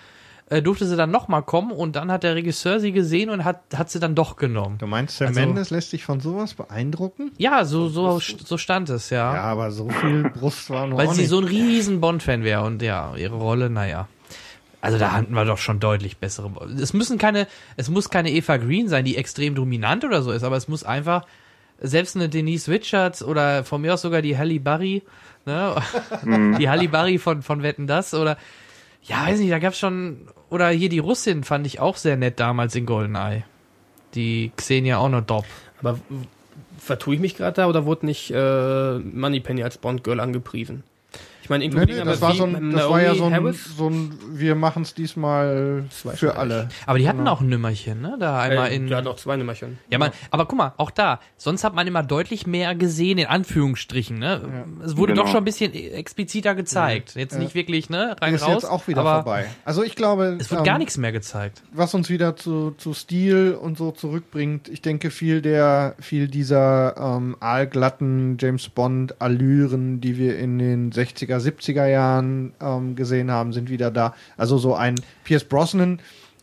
[0.50, 3.60] äh, durfte sie dann nochmal kommen und dann hat der Regisseur sie gesehen und hat,
[3.76, 4.78] hat sie dann doch genommen.
[4.78, 7.32] Du meinst, Sam Also- Mendes lässt sich von sowas beeindrucken?
[7.38, 11.22] Ja, so, so, so stand es, Ja, aber so viel Brust war nur Weil sie
[11.22, 11.30] nicht.
[11.30, 14.08] so ein riesen Bond-Fan wäre und ja, ihre Rolle, naja.
[14.80, 16.50] Also da hatten wir doch schon deutlich bessere.
[16.80, 20.44] Es müssen keine, es muss keine Eva Green sein, die extrem dominant oder so ist,
[20.44, 21.26] aber es muss einfach
[21.80, 25.02] selbst eine Denise Richards oder von mir aus sogar die Halle Berry,
[25.46, 25.74] ne?
[26.58, 28.36] die Halle Berry von von Wetten das oder
[29.02, 32.40] ja, weiß nicht, da gab's schon oder hier die Russin fand ich auch sehr nett
[32.40, 33.44] damals in Goldeneye.
[34.14, 35.44] Die Xenia top.
[35.80, 35.98] Aber
[36.78, 40.84] vertue ich mich gerade da oder wurde nicht äh, Moneypenny als Bond-Girl angepriesen?
[41.48, 44.12] Ich meine, Nee, nee, das war, so ein, das war ja so ein, so ein
[44.32, 46.68] wir machen es diesmal für alle.
[46.84, 48.16] Aber die hatten auch ein Nummerchen, ne?
[48.20, 48.88] Da einmal äh, in.
[48.88, 49.78] Ja, doch zwei Nummerchen.
[49.90, 53.26] Ja, man, aber guck mal, auch da, sonst hat man immer deutlich mehr gesehen, in
[53.26, 54.42] Anführungsstrichen, ne?
[54.84, 55.22] Es wurde Genau.
[55.24, 57.14] doch schon ein bisschen expliziter gezeigt.
[57.14, 58.50] Jetzt nicht wirklich, ne, rein Ist raus.
[58.62, 59.46] jetzt auch wieder aber vorbei.
[59.64, 61.62] Also ich glaube, Es wird ähm, gar nichts mehr gezeigt.
[61.72, 64.68] was uns wieder zu, zu Stil und so zurückbringt.
[64.68, 70.92] Ich denke, viel der, viel dieser ähm, aalglatten James Bond Allüren, die wir in den
[70.92, 74.14] 60er, 70er Jahren ähm, gesehen haben, sind wieder da.
[74.36, 76.00] Also so ein Pierce Brosnan,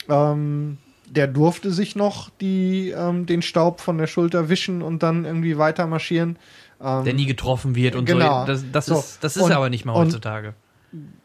[0.09, 0.77] ähm,
[1.07, 5.57] der durfte sich noch die, ähm, den Staub von der Schulter wischen und dann irgendwie
[5.57, 6.37] weiter marschieren.
[6.83, 8.41] Ähm, Der nie getroffen wird und genau.
[8.41, 8.47] so.
[8.47, 8.95] Das, das So.
[8.99, 10.53] ist, das ist Und- aber nicht mehr heutzutage.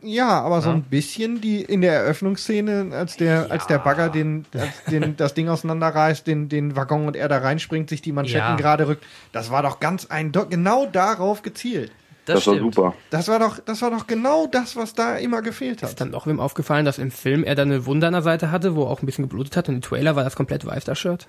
[0.02, 0.74] Ja, aber so Ja.
[0.74, 4.44] ein bisschen die in der Eröffnungsszene, als der, als der Bagger den,
[4.90, 8.56] den, das Ding auseinanderreißt, den, den Waggon und er da reinspringt, sich die Manschetten Ja.
[8.56, 11.92] gerade rückt, das war doch ganz eindeutig genau darauf gezielt.
[12.34, 12.74] Das, war stimmt.
[12.74, 12.94] super.
[13.10, 16.00] Das war doch, das war doch genau das, was da immer gefehlt Ist hat.
[16.00, 18.74] dann auch wem aufgefallen, dass im Film er dann eine Wunde an der Seite hatte,
[18.76, 21.28] wo auch ein bisschen geblutet hat und im Trailer war das komplett weiß, das Shirt?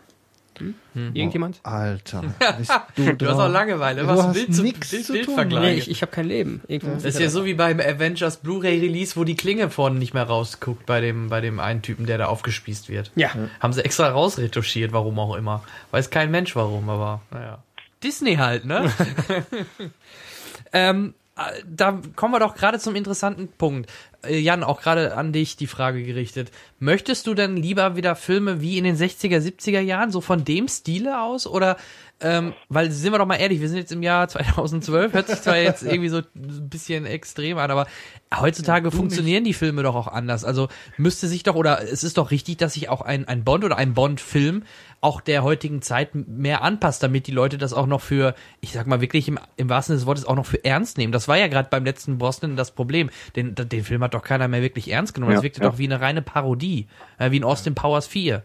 [0.59, 0.75] Hm?
[1.15, 1.59] Irgendjemand?
[1.63, 2.23] Alter,
[2.57, 4.01] bist du, Du hast auch Langeweile.
[4.01, 4.63] Du Was hast willst du?
[4.63, 5.35] nix Bild, zu Bild tun.
[5.35, 5.69] vergleichen.
[5.71, 6.61] Nee, ich, ich habe kein Leben.
[6.67, 10.13] Irgendwo Das ist ja so wie beim Avengers Blu-ray Release, wo die Klinge vorne nicht
[10.13, 13.11] mehr rausguckt bei dem, bei dem einen Typen, der da aufgespießt wird.
[13.15, 13.31] Ja.
[13.61, 15.63] Haben sie extra rausretuschiert, warum auch immer.
[15.91, 17.63] Weiß kein Mensch warum, aber naja.
[18.03, 18.91] Disney halt, ne?
[20.73, 23.89] ähm, äh, da kommen wir doch gerade zum interessanten Punkt.
[24.23, 26.51] Äh, Jan, auch gerade an dich die Frage gerichtet.
[26.79, 30.67] Möchtest du denn lieber wieder Filme wie in den 60er, 70er Jahren, so von dem
[30.67, 31.47] Stile aus?
[31.47, 31.77] Oder,
[32.21, 35.41] ähm, weil sind wir doch mal ehrlich, wir sind jetzt im Jahr 2012, hört sich
[35.41, 37.87] zwar jetzt irgendwie so ein bisschen extrem an, aber
[38.39, 40.45] heutzutage funktionieren die Filme doch auch anders.
[40.45, 43.63] Also müsste sich doch, oder es ist doch richtig, dass sich auch ein, ein Bond
[43.63, 44.63] oder ein Bond-Film
[45.01, 48.85] auch der heutigen Zeit mehr anpasst, damit die Leute das auch noch für, ich sag
[48.85, 51.11] mal wirklich im, im wahrsten Sinne des Wortes auch noch für ernst nehmen.
[51.11, 53.09] Das war ja gerade beim letzten Brosnan das Problem.
[53.35, 55.33] Den, den Film hat doch keiner mehr wirklich ernst genommen.
[55.33, 55.69] Das Ja, wirkte ja.
[55.69, 56.87] doch wie eine reine Parodie.
[57.17, 58.43] Äh, wie in Austin Powers 4.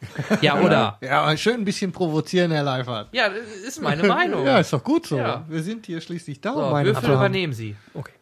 [0.42, 0.98] Ja, oder?
[1.00, 3.08] Ja, aber schön ein bisschen provozieren, Herr Leifert.
[3.12, 4.44] Ja, das ist meine Meinung.
[4.44, 5.16] Ja, ist doch gut so.
[5.16, 5.44] Ja.
[5.48, 7.14] Wir sind hier schließlich da, so, Meinung Würfel haben.
[7.16, 7.76] übernehmen Sie.
[7.94, 8.12] Okay.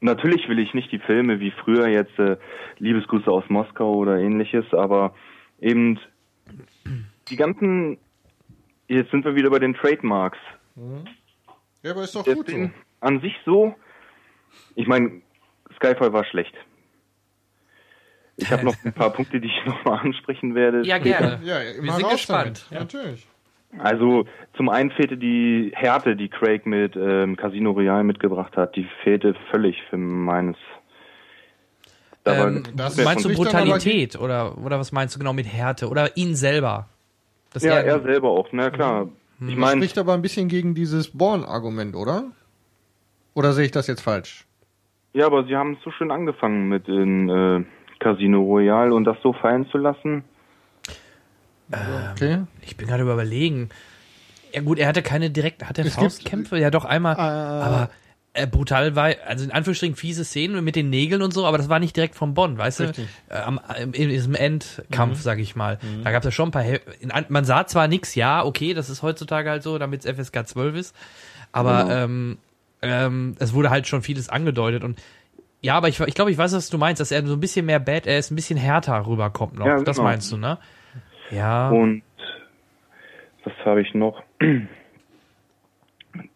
[0.00, 2.36] Natürlich will ich nicht die Filme wie früher jetzt äh,
[2.78, 5.14] Liebesgrüße aus Moskau oder ähnliches, aber
[5.60, 6.00] eben
[7.28, 7.98] die ganzen,
[8.88, 10.38] jetzt sind wir wieder bei den Trademarks.
[11.82, 12.70] Ja, aber ist doch Der gut so.
[13.00, 13.74] An sich so,
[14.74, 15.20] ich meine,
[15.76, 16.54] Skyfall war schlecht.
[18.40, 20.82] Ich habe noch ein paar Punkte, die ich noch mal ansprechen werde.
[20.82, 21.40] Ja, gerne.
[21.44, 22.66] Ja, Wir sind gespannt.
[22.70, 22.80] damit.
[22.80, 23.26] Natürlich.
[23.78, 24.24] Also
[24.56, 29.34] zum einen fehlte die Härte, die Craig mit ähm, Casino Royale mitgebracht hat, die fehlte
[29.50, 30.56] völlig für meines.
[32.24, 35.88] Ähm, das meinst du Brutalität oder, oder was meinst du genau mit Härte?
[35.88, 36.88] Oder ihn selber?
[37.52, 39.08] Dass ja, er selber auch, na klar.
[39.40, 42.24] Ich meine, Spricht aber ein bisschen gegen dieses Born-Argument, oder?
[43.34, 44.46] Oder sehe ich das jetzt falsch?
[45.12, 47.64] ja, aber sie haben so schön angefangen mit in äh,
[48.00, 50.24] Casino Royale und das so fallen zu lassen.
[52.12, 52.42] Okay.
[52.62, 53.68] Ich bin gerade überlegen.
[54.52, 56.58] Ja gut, er hatte keine direkten, hat er Es gibt- Faustkämpfe?
[56.58, 57.90] Ja doch einmal, Äh, aber
[58.32, 61.68] äh, brutal war, also in Anführungsstrichen fiese Szenen mit den Nägeln und so, aber das
[61.68, 63.06] war nicht direkt vom Bond, weißt Richtig.
[63.28, 63.34] du?
[63.34, 63.60] Äh, am,
[63.92, 65.22] in diesem Endkampf, Mhm.
[65.22, 65.78] sag ich mal.
[66.02, 66.64] Da gab es ja schon ein paar,
[67.00, 70.06] in, an- man sah zwar nix, ja, okay, das ist heutzutage halt so, damit es
[70.16, 70.96] FSK 12 ist,
[71.52, 71.94] aber Genau.
[71.94, 72.38] ähm,
[72.82, 74.98] ähm, es wurde halt schon vieles angedeutet und
[75.62, 77.66] ja, aber ich, ich glaube, ich weiß, was du meinst, dass er so ein bisschen
[77.66, 79.66] mehr Bad, er ist ein bisschen härter rüberkommt noch.
[79.66, 80.08] Ja, Das genau.
[80.08, 80.58] meinst du, ne?
[81.30, 81.68] Ja.
[81.70, 82.02] Und
[83.44, 84.22] was habe ich noch?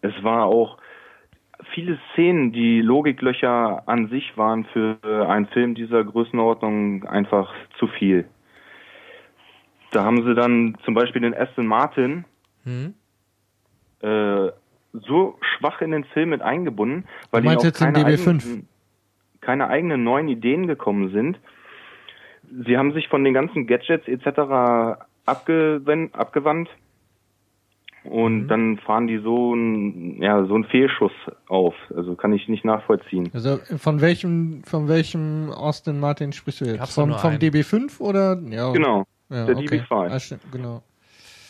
[0.03, 0.79] Es war auch
[1.73, 4.99] viele Szenen, die Logiklöcher an sich waren für
[5.29, 8.27] einen Film dieser Größenordnung einfach zu viel.
[9.91, 12.25] Da haben sie dann zum Beispiel den Aston Martin
[12.65, 12.95] Hm?
[14.01, 14.51] äh,
[14.93, 18.63] so schwach in den Film mit eingebunden, weil Du meinst ihnen jetzt den keine DB5?
[19.45, 21.39] Keine eigenen neuen Ideen gekommen sind.
[22.67, 24.99] Sie haben sich von den ganzen Gadgets etc.
[25.27, 26.69] Abgewandt
[28.05, 31.13] und dann fahren die so ein, ja, so einen Fehlschuss
[31.49, 31.75] auf.
[31.97, 33.31] Also kann ich nicht nachvollziehen.
[33.33, 36.79] Also von welchem von welchem Austin Martin sprichst du jetzt?
[36.79, 37.41] Gab's vom vom einen.
[37.41, 38.39] DB5 oder?
[38.51, 38.73] Ja.
[38.73, 39.81] Genau, Ja, der okay.
[39.81, 40.11] DB5.
[40.11, 40.83] Ah, stimmt, genau.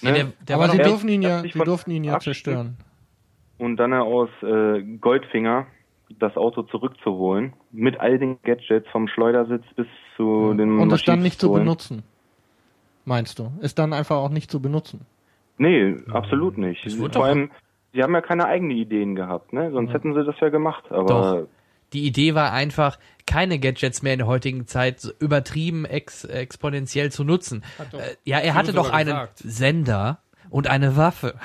[0.01, 2.77] Ja, der, der Aber sie durften ihn ja, sie durften ihn ja zerstören.
[3.59, 5.67] Und dann aus äh, Goldfinger
[6.19, 9.87] das Auto zurückzuholen mit all den Gadgets vom Schleudersitz bis
[10.17, 12.03] zu den Und es dann nicht zu benutzen.
[13.05, 13.53] Meinst du?
[13.61, 15.01] Ist dann einfach auch nicht zu benutzen.
[15.59, 16.91] Nee, absolut nicht.
[16.93, 17.51] Vor doch- allem,
[17.93, 19.71] sie haben ja keine eigenen Ideen gehabt, ne?
[19.73, 20.85] Sonst hätten sie das ja gemacht.
[20.91, 21.07] Aber
[21.43, 21.47] Doch.
[21.93, 27.11] die Idee war einfach, keine Gadgets mehr in der heutigen Zeit so übertrieben ex exponentiell
[27.13, 27.63] zu nutzen.
[27.93, 29.39] doch Äh, ja, er hatte doch einen gesagt.
[29.39, 30.19] Sender
[30.51, 31.35] und eine Waffe.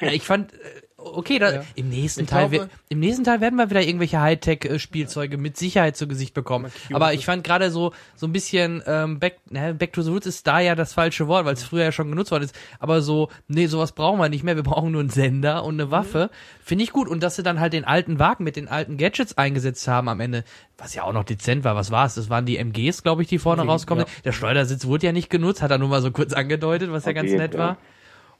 [0.00, 0.56] Äh, ich fand, äh,
[1.04, 1.64] okay, da, ja.
[1.74, 5.96] im nächsten ich Teil, glaube, im nächsten Teil werden wir wieder irgendwelche Hightech-Spielzeuge mit Sicherheit
[5.96, 6.70] zu Gesicht bekommen.
[6.92, 10.26] Aber ich fand gerade so, so ein bisschen, ähm, Back, ne, Back to the Roots
[10.26, 12.56] ist da ja das falsche Wort, weil es früher ja schon genutzt worden ist.
[12.78, 14.56] Aber so, nee, sowas brauchen wir nicht mehr.
[14.56, 16.30] Wir brauchen nur einen Sender und eine Waffe.
[16.30, 16.64] Mhm.
[16.64, 17.08] Finde ich gut.
[17.08, 20.20] Und dass sie dann halt den alten Wagen mit den alten Gadgets eingesetzt haben am
[20.20, 20.44] Ende,
[20.78, 21.76] was ja auch noch dezent war.
[21.76, 22.14] Was war es?
[22.14, 24.04] Das waren die MGs, glaube ich, die vorne okay, rauskommen.
[24.06, 24.12] Ja.
[24.24, 27.14] Der Schleudersitz wurde ja nicht genutzt, hat er nur mal so kurz angedeutet, was okay,
[27.14, 27.60] ja ganz nett ja.
[27.60, 27.78] war.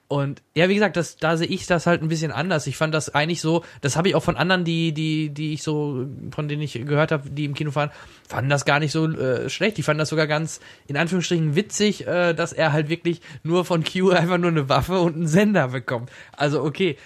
[0.06, 2.66] Und ja, wie gesagt, das, da sehe ich das halt ein bisschen anders.
[2.66, 5.62] Ich fand das eigentlich so, das habe ich auch von anderen, die, die, die ich
[5.62, 7.90] so, von denen ich gehört habe, die im Kino fahren,
[8.28, 9.78] fanden das gar nicht so äh, schlecht.
[9.78, 13.82] Die fanden das sogar ganz, in Anführungsstrichen, witzig, äh, dass er halt wirklich nur von
[13.82, 16.10] Q einfach nur eine Waffe und einen Sender bekommt.
[16.36, 16.96] Also okay,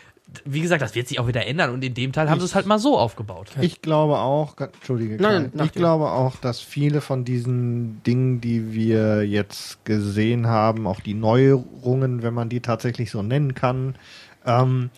[0.45, 2.55] wie gesagt, das wird sich auch wieder ändern und in dem Teil haben sie es
[2.55, 3.51] halt mal so aufgebaut.
[3.61, 9.27] Ich glaube auch, entschuldige, Nein, ich glaube auch, dass viele von diesen Dingen, die wir
[9.27, 13.97] jetzt gesehen haben, auch die Neuerungen, wenn man die tatsächlich so nennen kann,
[14.45, 14.91] ähm,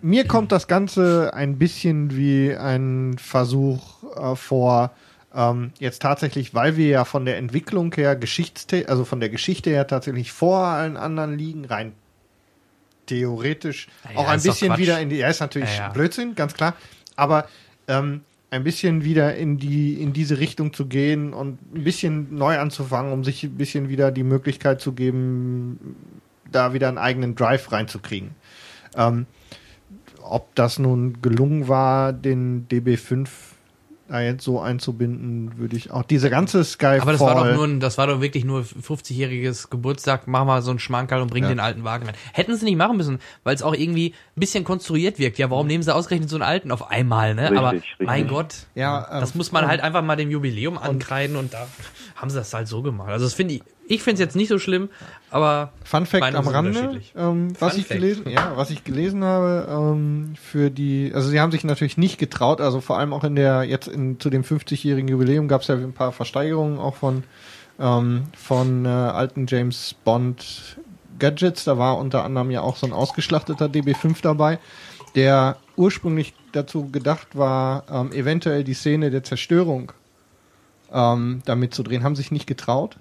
[0.00, 4.92] mir kommt das Ganze ein bisschen wie ein Versuch äh, vor,
[5.34, 9.70] ähm, jetzt tatsächlich, weil wir ja von der Entwicklung her, Geschichte, also von der Geschichte
[9.70, 11.92] her tatsächlich vor allen anderen liegen, rein
[13.06, 16.74] theoretisch ja, auch ein bisschen wieder in die, ja, ist natürlich ja, Blödsinn, ganz klar,
[17.16, 17.48] aber
[17.88, 22.58] ähm, ein bisschen wieder in die in diese Richtung zu gehen und ein bisschen neu
[22.58, 25.96] anzufangen, um sich ein bisschen wieder die Möglichkeit zu geben,
[26.50, 28.30] da wieder einen eigenen Drive reinzukriegen.
[28.96, 29.26] Ähm,
[30.22, 33.28] ob das nun gelungen war, den DB5
[34.08, 37.00] da jetzt so einzubinden, würde ich auch diese ganze Skyfall.
[37.00, 40.26] Aber das war doch nur, das war doch wirklich nur 50-jähriges Geburtstag.
[40.26, 41.48] Mach mal so einen Schmankerl und bring ja.
[41.48, 42.14] den alten Wagen rein.
[42.32, 45.38] Hätten sie nicht machen müssen, weil es auch irgendwie ein bisschen konstruiert wirkt.
[45.38, 47.44] Ja, warum nehmen sie ausgerechnet so einen alten auf einmal, ne?
[47.44, 48.06] Richtig, Aber richtig.
[48.06, 51.54] mein Gott, ja, das ähm, muss man halt einfach mal dem Jubiläum ankreiden und, und
[51.54, 51.66] da
[52.16, 53.08] haben sie das halt so gemacht.
[53.08, 54.88] Also das finde ich, ich finde es jetzt nicht so schlimm,
[55.30, 60.34] aber Fun Fact am Rande, ähm, was ich gelesen, ja, was ich gelesen habe ähm,
[60.40, 63.64] für die, also sie haben sich natürlich nicht getraut, also vor allem auch in der
[63.64, 67.24] jetzt in, zu dem 50-jährigen Jubiläum gab es ja ein paar Versteigerungen auch von
[67.78, 70.78] ähm, von äh, alten James Bond
[71.18, 71.64] Gadgets.
[71.64, 74.58] Da war unter anderem ja auch so ein ausgeschlachteter DB5 dabei,
[75.14, 79.92] der ursprünglich dazu gedacht war, ähm, eventuell die Szene der Zerstörung
[80.92, 82.96] ähm, damit zu drehen, haben sich nicht getraut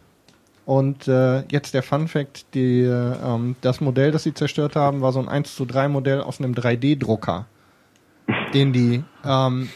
[0.66, 5.12] und äh, jetzt der Fun Fact, die, ähm, das Modell, das sie zerstört haben, war
[5.12, 7.46] so ein 1 zu 3 Modell aus einem 3D-Drucker,
[8.54, 9.70] den die, ähm,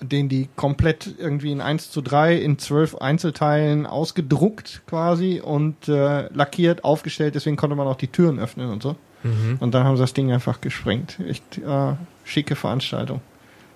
[0.00, 6.28] den die komplett irgendwie in 1 zu 3 in 12 Einzelteilen ausgedruckt quasi und äh,
[6.34, 8.96] lackiert, aufgestellt, deswegen konnte man auch die Türen öffnen und so.
[9.22, 9.58] Mhm.
[9.60, 11.18] Und dann haben sie das Ding einfach gesprengt.
[11.20, 13.20] Echt äh, schicke Veranstaltung.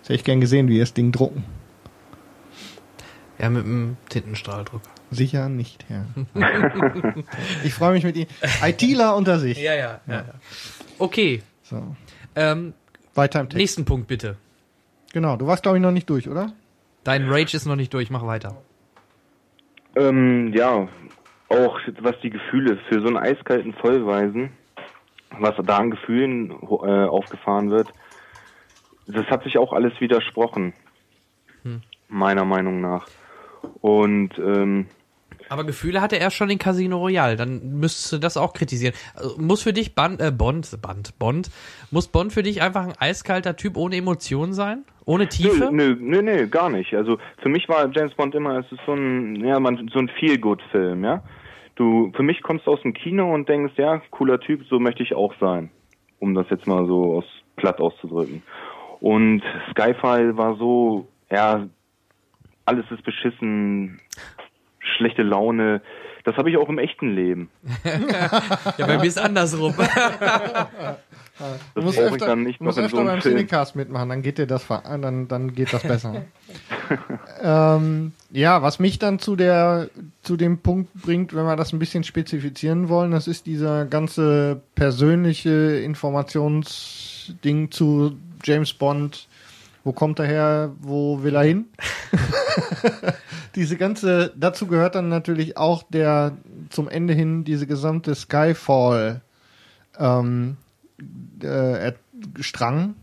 [0.01, 1.45] Das hätte ich gern gesehen, wie die das Ding drucken.
[3.39, 4.98] Ja, mit einem Tintenstrahldrucker.
[5.11, 6.07] Sicher nicht, Herr.
[7.65, 8.29] ich freue mich mit Ihnen.
[8.63, 9.61] ITler unter sich.
[9.61, 10.15] Ja, ja, ja.
[10.15, 10.25] ja.
[10.99, 11.43] Okay.
[11.63, 11.97] So.
[12.35, 12.75] Ähm,
[13.15, 13.57] weiter im Text.
[13.57, 14.37] Nächsten Punkt bitte.
[15.13, 16.53] Genau, du warst glaube ich noch nicht durch, oder?
[17.05, 18.57] Dein Rage ist noch nicht durch, mach weiter.
[19.97, 20.89] Ähm, ja,
[21.49, 24.51] auch was die Gefühle für so einen eiskalten Vollweisen,
[25.39, 27.89] was da an Gefühlen äh, aufgefahren wird,
[29.07, 30.75] das hat sich auch alles widersprochen.
[31.63, 31.83] Hm.
[32.09, 33.07] Meiner Meinung nach.
[33.81, 34.87] Und ähm,
[35.49, 38.95] aber Gefühle hatte er schon in Casino Royale, dann müsstest du das auch kritisieren.
[39.15, 41.51] Also muss für dich Band, äh, Bond, Band, Bond,
[41.91, 44.85] muss Bond für dich einfach ein eiskalter Typ ohne Emotionen sein?
[45.05, 45.71] Ohne Tiefe?
[45.73, 46.95] Nö, nö, nö, gar nicht.
[46.95, 50.09] Also für mich war James Bond immer, es ist so ein, ja, man, so ein
[50.09, 51.23] Feel-Good-Film, ja.
[51.77, 55.03] Du, für mich kommst du aus dem Kino und denkst, ja, cooler Typ, so möchte
[55.03, 55.71] ich auch sein.
[56.19, 57.25] Um das jetzt mal so aus,
[57.57, 58.43] platt auszudrücken.
[59.01, 61.69] Und Skyfall war so, ja,
[62.65, 64.01] alles ist beschissen,
[64.99, 65.81] schlechte Laune.
[66.25, 67.49] Das habe ich auch im echten Leben.
[68.77, 69.75] ja, bei mir ist andersrum.
[71.75, 74.67] du musst öfter, dann nicht musst öfter so beim Cinecast mitmachen, dann geht dir das,
[74.69, 76.25] dann, dann geht das besser.
[77.43, 79.89] ähm, ja, was mich dann zu der,
[80.23, 84.61] zu dem Punkt bringt, wenn wir das ein bisschen spezifizieren wollen, das ist dieser ganze
[84.75, 89.29] persönliche Informationsding zu James Bond,
[89.85, 90.73] wo kommt er her?
[90.81, 91.67] Wo will er hin?
[93.59, 96.37] Diese ganze, dazu gehört dann natürlich auch der
[96.71, 99.21] zum Ende hin diese gesamte Skyfall
[99.99, 100.57] ähm,
[101.43, 101.93] äh,
[102.39, 102.95] Strang,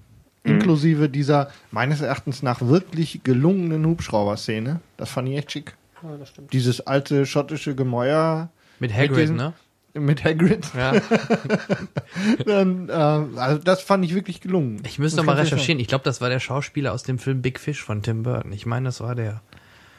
[0.43, 0.51] mhm.
[0.51, 4.80] inklusive dieser meines Erachtens nach wirklich gelungenen Hubschrauber-Szene.
[4.95, 5.76] Das fand ich echt schick.
[6.01, 6.10] Ja,
[6.53, 8.49] Dieses alte schottische Gemäuer.
[8.80, 9.53] Mit Hagrid, mit diesen, ne?
[9.93, 10.66] mit Hagrid.
[10.74, 10.93] Ja.
[12.45, 14.82] Dann, äh, also das fand ich wirklich gelungen.
[14.86, 15.82] Ich müsste noch mal recherchieren.
[15.82, 18.53] Ich glaube, das war der Schauspieler aus dem Film Big Fish von Tim Burton.
[18.53, 19.41] Ich meine, das war der.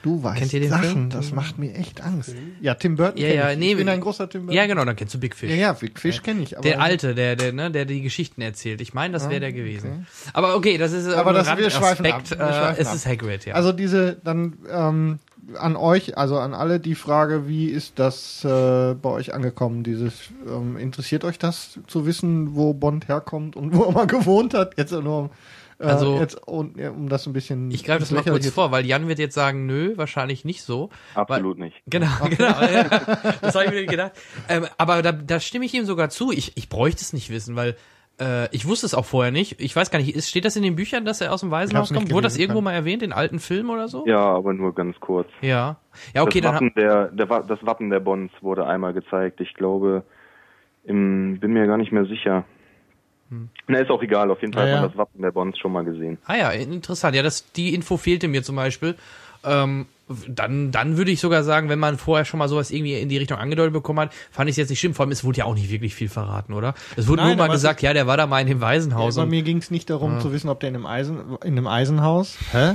[0.06, 1.10] Du weißt Kennt ihr den Sachen, Film?
[1.10, 2.34] das macht mir echt Angst.
[2.60, 3.58] Ja, Tim Burton Ja, kenn ja, ich.
[3.58, 4.56] nee, ich bin ein großer Tim Burton.
[4.56, 5.50] Ja, genau, dann kennst du Big Fish.
[5.50, 6.56] Ja, ja, Big Fish kenne ich.
[6.56, 8.80] Aber Der alte, der, der, ne, der die Geschichten erzählt.
[8.80, 10.06] Ich meine, das wäre der gewesen.
[10.32, 12.22] Aber okay, das ist Aber ein das- wir schweifen ab.
[12.30, 12.94] Wir Äh, schweifen es ab.
[12.94, 13.54] ist Hagrid, ja.
[13.54, 15.18] Also diese, dann ähm,
[15.58, 19.82] an euch, also an alle die Frage, wie ist das äh, bei euch angekommen?
[19.82, 20.14] Dieses,
[20.48, 24.74] ähm, interessiert euch das zu wissen, wo Bond herkommt und wo er mal gewohnt hat?
[24.76, 25.30] Jetzt nur
[25.78, 27.70] äh, Also- jetzt, um, ja, um das ein bisschen.
[27.70, 30.90] ich greife das mal kurz vor, weil Jan wird jetzt sagen, nö, wahrscheinlich nicht so.
[31.14, 31.76] Absolut nicht.
[31.86, 32.60] Genau, genau.
[32.62, 32.84] ja.
[33.42, 34.12] Das habe ich mir gedacht.
[34.48, 36.32] Ähm, aber da, da stimme ich ihm sogar zu.
[36.32, 37.76] Ich, ich bräuchte es nicht wissen, weil
[38.18, 39.60] äh, ich wusste es auch vorher nicht.
[39.60, 41.92] Ich weiß gar nicht, ist, steht das in den Büchern, dass er aus dem Waisenhaus
[41.92, 42.10] kommt?
[42.10, 44.06] Wurde das irgendwo kann- mal erwähnt, in alten Filmen oder so?
[44.06, 45.28] Ja, aber nur ganz kurz.
[45.42, 45.76] Ja.
[46.14, 49.42] Ja, okay, das, dann Wappen der, der, das Wappen der Bonds wurde einmal gezeigt.
[49.42, 50.02] Ich glaube,
[50.84, 52.44] im, bin mir gar nicht mehr sicher.
[53.68, 54.30] Na, ist auch egal.
[54.30, 54.88] Auf jeden Fall Ja, hat man ja.
[54.88, 56.18] das Wappen der Bonds schon mal gesehen.
[56.26, 57.14] Ah ja, interessant.
[57.16, 58.94] Ja, das, die Info fehlte mir zum Beispiel.
[59.44, 59.86] Ähm,
[60.28, 63.16] dann, dann würde ich sogar sagen, wenn man vorher schon mal sowas irgendwie in die
[63.18, 64.94] Richtung angedeutet bekommen hat, fand ich es jetzt nicht schlimm.
[64.94, 66.74] Vor allem, es wurde ja auch nicht wirklich viel verraten, oder?
[66.96, 69.16] Es wurde Nein, nur mal gesagt, ja, der war da mal in dem Ja, Waisenhaus.
[69.16, 71.52] bei und, mir ging es nicht darum zu wissen, ob der in einem, Eisen, in
[71.58, 72.74] einem Eisenhaus, hä?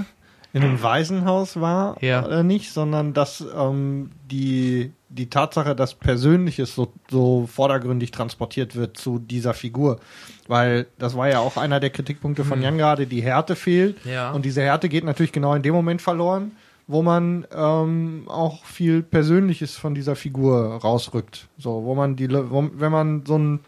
[0.53, 2.25] In einem Waisenhaus war Ja.
[2.25, 8.97] oder nicht, sondern dass ähm, die, die Tatsache, dass Persönliches so, so vordergründig transportiert wird
[8.97, 9.99] zu dieser Figur.
[10.47, 14.03] Weil das war ja auch einer der Kritikpunkte von Jan gerade, die Härte fehlt.
[14.03, 14.11] Hm.
[14.11, 14.31] Ja.
[14.31, 16.51] Und diese Härte geht natürlich genau in dem Moment verloren,
[16.87, 21.47] wo man ähm, auch viel Persönliches von dieser Figur rausrückt.
[21.57, 23.59] So, wo man die, wo, wenn man so ein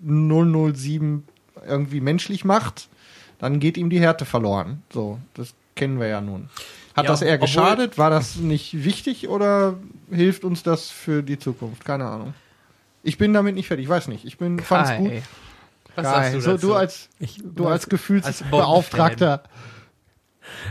[0.00, 1.24] 007
[1.66, 2.88] irgendwie menschlich macht,
[3.38, 4.82] dann geht ihm die Härte verloren.
[4.92, 6.48] So, das kennen wir ja nun.
[6.96, 7.98] Hat Ja, das eher geschadet?
[7.98, 9.74] War das nicht wichtig oder
[10.10, 11.84] hilft uns das für die Zukunft?
[11.84, 12.34] Keine Ahnung.
[13.02, 14.24] Ich bin damit nicht fertig, ich weiß nicht.
[14.24, 15.12] Ich bin fand's Kai, gut.
[15.96, 16.14] Was Geil.
[16.14, 16.66] sagst du so, dazu?
[16.68, 19.42] du als Ich, du als als Gefühlsbeauftragter.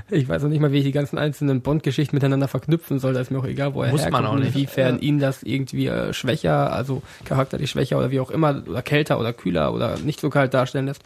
[0.09, 3.13] Ich weiß noch nicht mal, wie ich die ganzen einzelnen Bond-Geschichten miteinander verknüpfen soll.
[3.13, 4.55] Da ist mir auch egal, wo er Muss man herkommt auch und nicht.
[4.55, 9.19] inwiefern ihn das irgendwie äh, schwächer, also charakterlich schwächer oder wie auch immer, oder kälter
[9.19, 11.03] oder kühler oder nicht so kalt darstellen lässt.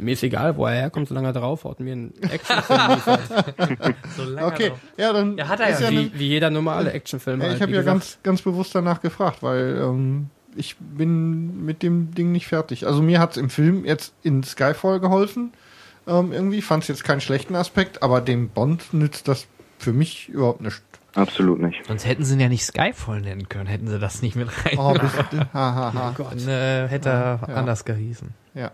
[0.00, 3.20] Mir ist egal, wo er herkommt, solange er draufhaut und mir einen Actionfilm liefert.
[4.16, 4.78] So lange Okay, noch.
[4.98, 7.40] ja, dann Ja, hat er ist ja, ja wie, wie jeder normale Actionfilm.
[7.40, 7.98] ja, halt, ich habe wie ja gesagt.
[8.00, 12.86] ganz ganz bewusst danach gefragt, weil ähm, ich bin mit dem Ding nicht fertig.
[12.86, 15.52] Also mir hat's im Film jetzt in Skyfall geholfen.
[16.06, 19.46] Ähm, irgendwie fand es jetzt keinen schlechten Aspekt, aber dem Bond nützt das
[19.78, 20.82] für mich überhaupt nicht.
[21.14, 21.84] Absolut nicht.
[21.86, 24.78] Sonst hätten sie ihn ja nicht Skyfall nennen können, hätten sie das nicht mit rein.
[24.78, 26.14] Oh, bist, ha, ha, ha.
[26.16, 26.32] Gott.
[26.32, 27.54] Dann, äh, hätte er Ja.
[27.54, 28.28] anders gehießen.
[28.54, 28.70] Ja.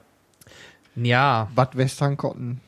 [0.96, 2.60] Ja, Bad Western Cotton.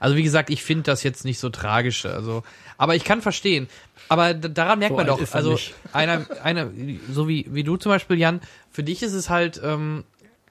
[0.00, 2.06] also wie gesagt, ich finde das jetzt nicht so tragisch.
[2.06, 2.42] Also,
[2.76, 3.68] aber ich kann verstehen.
[4.08, 5.74] Aber daran merkt So man doch, also nicht.
[5.92, 6.70] einer, einer,
[7.12, 8.40] so wie wie du zum Beispiel, Jan,
[8.70, 10.04] für dich ist es halt ähm,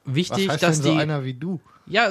[0.05, 1.59] Was wichtig, heißt dass denn so die, einer wie du?
[1.87, 2.09] Ja,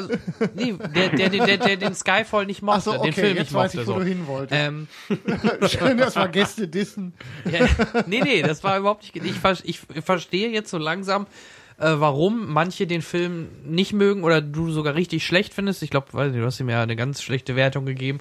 [0.54, 3.38] nee, der, der, der, der, den Skyfall nicht mochte, Ach so, den okay, Film jetzt
[3.38, 3.82] nicht weiß mochte.
[3.82, 3.98] ich, wo so.
[3.98, 4.60] du hin wolltest.
[4.60, 4.88] Ähm,
[5.68, 7.12] Schön, dass wir Gäste dissen.
[7.44, 7.66] Ja,
[8.06, 9.16] nee, nee, das war überhaupt nicht.
[9.16, 11.26] Ich, ich verstehe jetzt so langsam,
[11.78, 15.82] äh, warum manche den Film nicht mögen oder du sogar richtig schlecht findest.
[15.82, 18.20] Ich glaube, weiß nicht, du hast ihm ja eine ganz schlechte Wertung gegeben.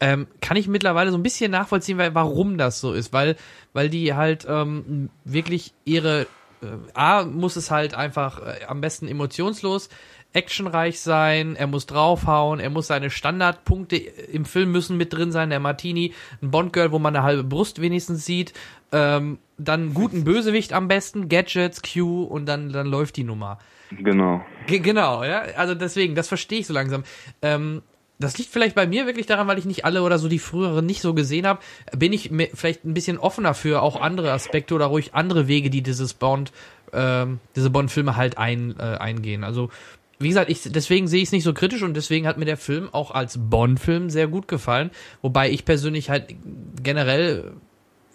[0.00, 3.12] Ähm, kann ich mittlerweile so ein bisschen nachvollziehen, weil, warum das so ist.
[3.12, 3.36] Weil,
[3.72, 6.22] weil die halt ähm, wirklich ihre.
[6.62, 9.88] Äh, A, muss es halt einfach äh, am besten emotionslos
[10.32, 15.50] actionreich sein, er muss draufhauen, er muss seine Standardpunkte im Film müssen mit drin sein,
[15.50, 16.12] der Martini,
[16.42, 18.52] ein Bond-Girl, wo man eine halbe Brust wenigstens sieht,
[18.92, 23.58] ähm, dann guten Bösewicht am besten, Gadgets, Q und dann, dann läuft die Nummer.
[23.90, 24.44] Genau.
[24.66, 27.04] Ge genau, ja, also deswegen, das verstehe ich so langsam.
[27.42, 27.82] Ähm,
[28.18, 30.86] das liegt vielleicht bei mir wirklich daran, weil ich nicht alle oder so die früheren
[30.86, 31.60] nicht so gesehen habe,
[31.94, 35.82] bin ich vielleicht ein bisschen offener für auch andere Aspekte oder ruhig andere Wege, die
[35.82, 36.50] dieses Bond,
[36.92, 39.44] ähm, diese Bond-Filme halt ein, äh, eingehen.
[39.44, 39.70] Also
[40.18, 42.56] wie gesagt, ich, deswegen sehe ich es nicht so kritisch und deswegen hat mir der
[42.56, 44.90] Film auch als Bond-Film sehr gut gefallen.
[45.20, 46.34] Wobei ich persönlich halt
[46.82, 47.52] generell,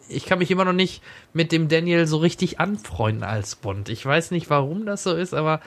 [0.09, 3.89] ich kann mich immer noch nicht mit dem Daniel so richtig anfreunden als Bond.
[3.89, 5.61] Ich weiß nicht, warum das so ist, aber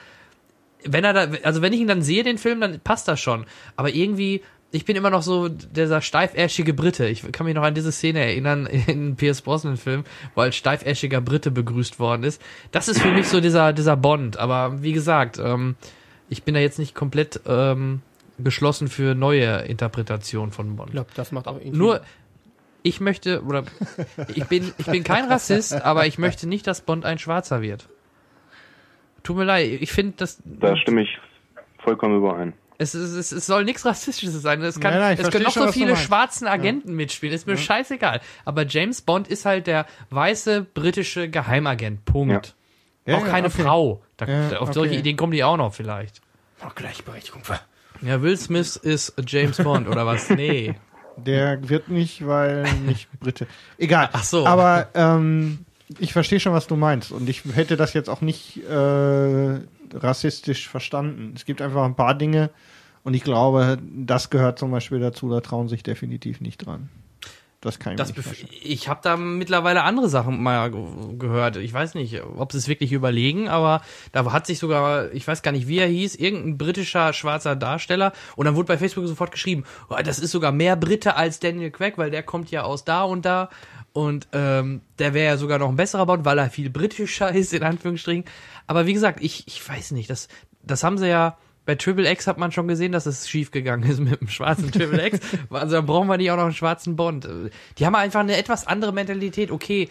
[0.83, 3.45] wenn er da, also wenn ich ihn dann sehe, den Film, dann passt das schon.
[3.75, 7.07] Aber irgendwie, ich bin immer noch so dieser steifäschige Brite.
[7.07, 10.03] Ich kann mich noch an diese Szene erinnern in Pierce Brosnan Film,
[10.35, 12.41] wo als steifäschiger Brite begrüßt worden ist.
[12.71, 14.37] Das ist für mich so dieser, dieser Bond.
[14.37, 15.75] Aber wie gesagt, ähm,
[16.35, 18.01] ich bin da jetzt nicht komplett ähm,
[18.37, 20.89] geschlossen für neue Interpretationen von Bond.
[20.89, 21.77] Ich glaube, das macht auch irgendwie.
[21.77, 22.01] Nur,
[22.83, 23.63] ich möchte, oder
[24.35, 27.87] ich bin, ich bin kein Rassist, aber ich möchte nicht, dass Bond ein Schwarzer wird.
[29.23, 31.17] Tut mir leid, ich finde, dass Da stimme ich
[31.79, 32.51] vollkommen überein.
[32.77, 34.61] es, es, es, es soll nichts Rassistisches sein.
[34.61, 37.33] Es, kann, Nein, nein, es können noch schon, so viele schwarzen Agenten mitspielen.
[37.33, 38.19] Ist mir scheißegal.
[38.43, 42.03] Aber James Bond ist halt der weiße britische Geheimagent.
[42.03, 42.55] Punkt.
[43.05, 43.63] Ja, auch ja, keine okay.
[43.63, 44.03] Frau.
[44.17, 44.99] Da, Ja, auf solche okay.
[44.99, 46.21] Ideen kommen die auch noch vielleicht.
[46.65, 47.43] Oh, Gleichberechtigung.
[48.01, 50.29] Ja, Will Smith ist James Bond oder was?
[50.29, 50.75] Nee.
[51.17, 53.47] Der wird nicht, weil nicht Brite.
[53.77, 54.09] Egal.
[54.11, 54.45] Ach so.
[54.45, 55.59] Aber ähm,
[55.99, 57.11] ich verstehe schon, was du meinst.
[57.11, 59.59] Und ich hätte das jetzt auch nicht äh,
[59.93, 61.33] rassistisch verstanden.
[61.35, 62.49] Es gibt einfach ein paar Dinge
[63.03, 66.89] und ich glaube, das gehört zum Beispiel dazu, da trauen sich definitiv nicht dran.
[67.65, 68.47] Das kann ich das nicht.
[68.63, 70.69] Ich habe da mittlerweile andere Sachen mal
[71.17, 71.57] gehört.
[71.57, 75.41] Ich weiß nicht, ob sie es wirklich überlegen, aber da hat sich sogar, ich weiß
[75.41, 79.31] gar nicht, wie er hieß, irgendein britischer schwarzer Darsteller und dann wurde bei Facebook sofort
[79.31, 82.85] geschrieben, oh, das ist sogar mehr Brite als Daniel Craig, weil der kommt ja aus
[82.85, 83.49] da und da
[83.93, 87.51] und ähm, der wäre ja sogar noch ein besserer Bond, weil er viel britischer ist,
[87.51, 88.25] in Anführungsstrichen.
[88.67, 90.27] Aber wie gesagt, ich, ich weiß nicht, das,
[90.61, 93.89] das haben sie ja, bei Triple X hat man schon gesehen, dass es schief gegangen
[93.89, 95.19] ist mit dem schwarzen Triple X.
[95.49, 97.27] Also dann brauchen wir nicht auch noch einen schwarzen Bond.
[97.77, 99.51] Die haben einfach eine etwas andere Mentalität.
[99.51, 99.89] Okay,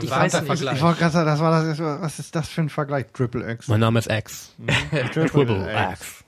[0.00, 0.62] ich weiß nicht.
[0.62, 3.06] Ich, ich wollte gerade sagen, das war das, was ist das für ein Vergleich?
[3.12, 3.68] Triple X.
[3.68, 4.54] Mein Name ist X.
[5.12, 6.24] Triple X.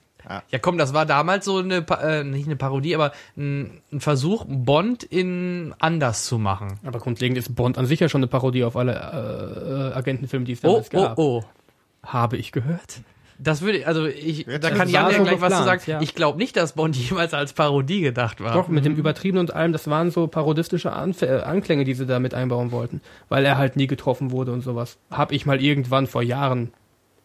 [0.51, 0.59] Ja.
[0.59, 5.03] komm, das war damals so eine, äh, nicht eine Parodie, aber ein, ein, Versuch, Bond
[5.03, 6.79] in anders zu machen.
[6.85, 10.45] Aber grundlegend ist Bond an sich ja schon eine Parodie auf alle äh, äh Agentenfilme,
[10.45, 11.17] die es damals oh, gab.
[11.17, 13.01] Oh, oh, Habe ich gehört.
[13.39, 15.81] Das würde, also ich, Jetzt da kann Jan ja so gleich geplant, was zu sagen.
[15.87, 16.01] Ja.
[16.01, 18.53] Ich glaube nicht, dass Bond jemals als Parodie gedacht war.
[18.53, 22.05] Doch, mit dem Übertrieben und allem, das waren so parodistische Anf äh, Anklänge, die sie
[22.05, 23.01] da mit einbauen wollten.
[23.29, 24.99] Weil er halt nie getroffen wurde und sowas.
[25.11, 26.71] Hab ich mal irgendwann vor Jahren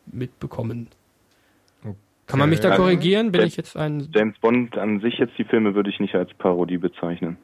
[0.07, 0.89] mitbekommen.
[2.29, 3.33] Kann man mich da korrigieren?
[3.33, 4.07] Bin James, ich jetzt ein.
[4.15, 7.39] James Bond an sich jetzt die Filme würde ich nicht als Parodie bezeichnen.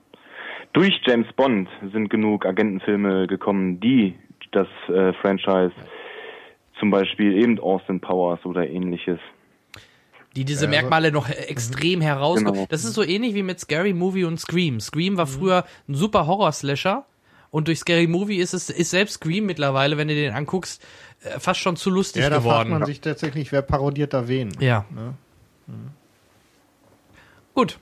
[0.75, 4.15] Durch James Bond sind genug Agentenfilme gekommen, die
[4.53, 5.73] das äh, Franchise,
[6.79, 9.19] zum Beispiel eben Austin Powers oder ähnliches.
[10.37, 12.55] Die diese Merkmale noch extrem herauskommen.
[12.55, 12.67] Genau.
[12.69, 14.81] Das ist so ähnlich wie mit Scary Movie und Scream.
[14.81, 17.05] Scream war früher ein super Horror-Slasher
[17.53, 20.85] und durch Scary Movie ist es ist selbst Scream mittlerweile, wenn du den anguckst,
[21.23, 22.57] äh, fast schon zu lustig ja, da geworden.
[22.57, 24.51] fragt man sich tatsächlich, wer parodiert da wen.
[24.59, 24.85] Ja.
[24.93, 25.15] Ne?
[25.69, 25.91] Mhm.
[27.55, 27.79] Gut.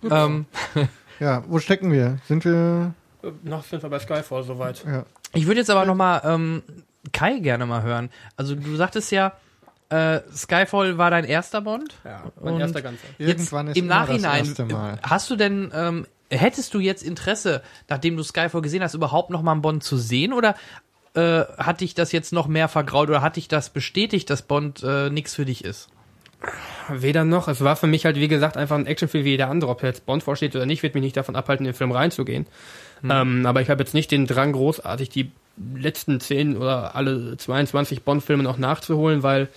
[0.00, 0.12] Gut.
[0.12, 0.46] Ähm.
[1.20, 2.18] ja, wo stecken wir?
[2.26, 4.84] Sind wir äh, noch sind wir bei Skyfall soweit.
[4.84, 5.04] Ja.
[5.34, 6.62] Ich würde jetzt aber noch mal ähm,
[7.12, 8.10] Kai gerne mal hören.
[8.36, 9.32] Also du sagtest ja,
[9.90, 11.94] äh, Skyfall war dein erster Bond.
[12.04, 13.06] Ja, mein erster ganzer.
[13.18, 14.54] Irgendwann ist im Nachhinein
[15.02, 19.42] hast du denn ähm, hättest du jetzt Interesse, nachdem du Skyfall gesehen hast, überhaupt noch
[19.42, 20.54] mal einen Bond zu sehen oder
[21.14, 24.82] äh, hat dich das jetzt noch mehr vergraut oder hat dich das bestätigt, dass Bond
[24.82, 25.88] äh, nichts für dich ist?
[26.88, 27.48] Weder noch.
[27.48, 29.70] Es war für mich halt, wie gesagt, einfach ein Actionfilm wie jeder andere.
[29.70, 32.46] Ob jetzt Bond vorsteht oder nicht, wird mich nicht davon abhalten, in den Film reinzugehen.
[33.00, 33.10] Hm.
[33.10, 35.30] Ähm, aber ich habe jetzt nicht den Drang, großartig die
[35.74, 39.48] letzten 10 oder alle 22 Bond-Filme noch nachzuholen, weil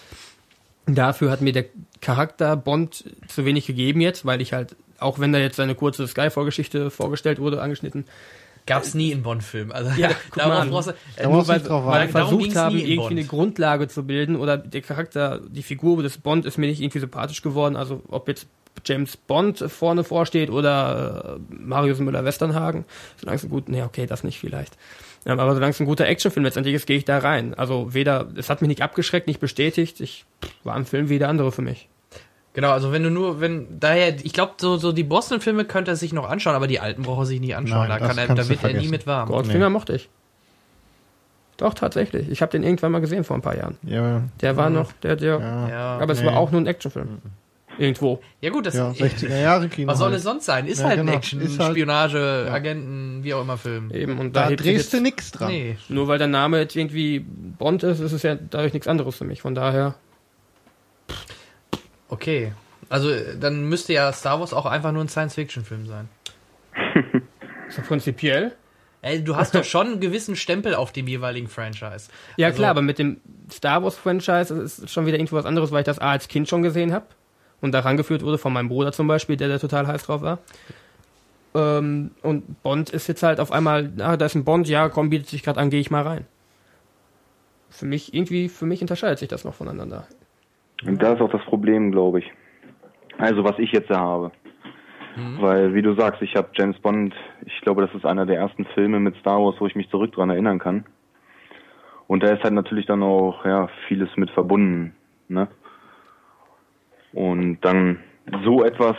[0.85, 1.65] dafür hat mir der
[2.01, 6.07] Charakter Bond zu wenig gegeben jetzt, weil ich halt auch wenn da jetzt eine kurze
[6.07, 8.05] Skyfall-Geschichte vorgestellt wurde, angeschnitten,
[8.65, 9.71] Gab's nie in Bond-Filmen.
[9.71, 14.03] Also ja, darauf brauchst du, äh, nur weil, weil versucht haben, irgendwie eine Grundlage zu
[14.03, 17.77] bilden oder der Charakter, die Figur des Bond ist mir nicht irgendwie sympathisch geworden.
[17.77, 18.47] Also ob jetzt
[18.85, 22.83] James Bond vorne vorsteht oder äh, Marius Müller-Westernhagen,
[23.15, 24.77] solange es ein gut, nee, okay, das nicht vielleicht.
[25.27, 27.53] Ja, aber solange es ein guter Actionfilm letztendlich ist, gehe ich da rein.
[27.53, 29.99] Also weder, es hat mich nicht abgeschreckt, nicht bestätigt.
[29.99, 30.25] Ich
[30.63, 31.89] war ein Film wie der andere für mich.
[32.53, 35.97] Genau, also wenn du nur, wenn, daher, ich glaube, so, so die Boston-Filme könnte er
[35.97, 37.89] sich noch anschauen, aber die alten braucht er sich nie anschauen.
[37.89, 39.27] Nein, da, kann er, da wird er nie mit warm.
[39.27, 39.73] Goldfinger nee.
[39.73, 40.09] mochte ich.
[41.57, 42.29] Doch, tatsächlich.
[42.29, 43.77] Ich habe den irgendwann mal gesehen vor ein paar Jahren.
[43.83, 44.21] Ja.
[44.39, 45.97] Der war noch, der, der, ja.
[45.99, 46.27] aber es nee.
[46.27, 47.07] war auch nur ein Actionfilm.
[47.07, 47.21] Mhm.
[47.77, 48.21] Irgendwo.
[48.41, 49.91] Ja gut, das ja, 60er Jahre Kino.
[49.91, 50.17] Was soll halt.
[50.17, 50.67] es sonst sein?
[50.67, 51.11] Ist ja, halt genau.
[51.11, 52.53] ein Action, halt, Spionage, ja.
[52.53, 53.91] Agenten, wie auch immer Film.
[53.91, 55.51] Eben und da, da drehst du nix dran.
[55.51, 55.77] Nee.
[55.89, 59.25] Nur weil der Name jetzt irgendwie Bond ist, ist es ja dadurch nichts anderes für
[59.25, 59.41] mich.
[59.41, 59.95] Von daher.
[62.09, 62.51] Okay.
[62.89, 63.09] Also
[63.39, 66.09] dann müsste ja Star Wars auch einfach nur ein Science-Fiction-Film sein.
[67.69, 68.53] so prinzipiell?
[69.01, 72.09] Ey, du hast doch schon einen gewissen Stempel auf dem jeweiligen Franchise.
[72.37, 73.21] Ja also, klar, aber mit dem
[73.51, 76.49] Star Wars-Franchise ist es schon wieder irgendwo was anderes, weil ich das A als Kind
[76.49, 77.05] schon gesehen habe
[77.61, 80.39] und da rangeführt wurde von meinem Bruder zum Beispiel, der da total heiß drauf war.
[81.55, 85.09] Ähm, und Bond ist jetzt halt auf einmal, ah, da ist ein Bond, ja, komm,
[85.09, 86.25] bietet sich gerade an, gehe ich mal rein.
[87.69, 90.07] Für mich, irgendwie, für mich unterscheidet sich das noch voneinander.
[90.85, 92.31] Und da ist auch das Problem, glaube ich.
[93.17, 94.31] Also was ich jetzt habe.
[95.15, 95.41] Mhm.
[95.41, 98.65] Weil, wie du sagst, ich habe James Bond, ich glaube, das ist einer der ersten
[98.75, 100.85] Filme mit Star Wars, wo ich mich zurück dran erinnern kann.
[102.07, 104.95] Und da ist halt natürlich dann auch, ja, vieles mit verbunden,
[105.27, 105.47] ne?
[107.13, 107.99] Und dann
[108.43, 108.95] so etwas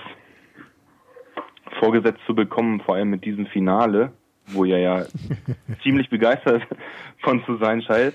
[1.79, 4.13] vorgesetzt zu bekommen, vor allem mit diesem Finale,
[4.49, 5.05] wo ihr ja
[5.83, 6.63] ziemlich begeistert
[7.23, 8.15] von zu sein scheint.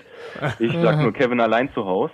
[0.59, 2.13] Ich sag nur Kevin allein zu Hause.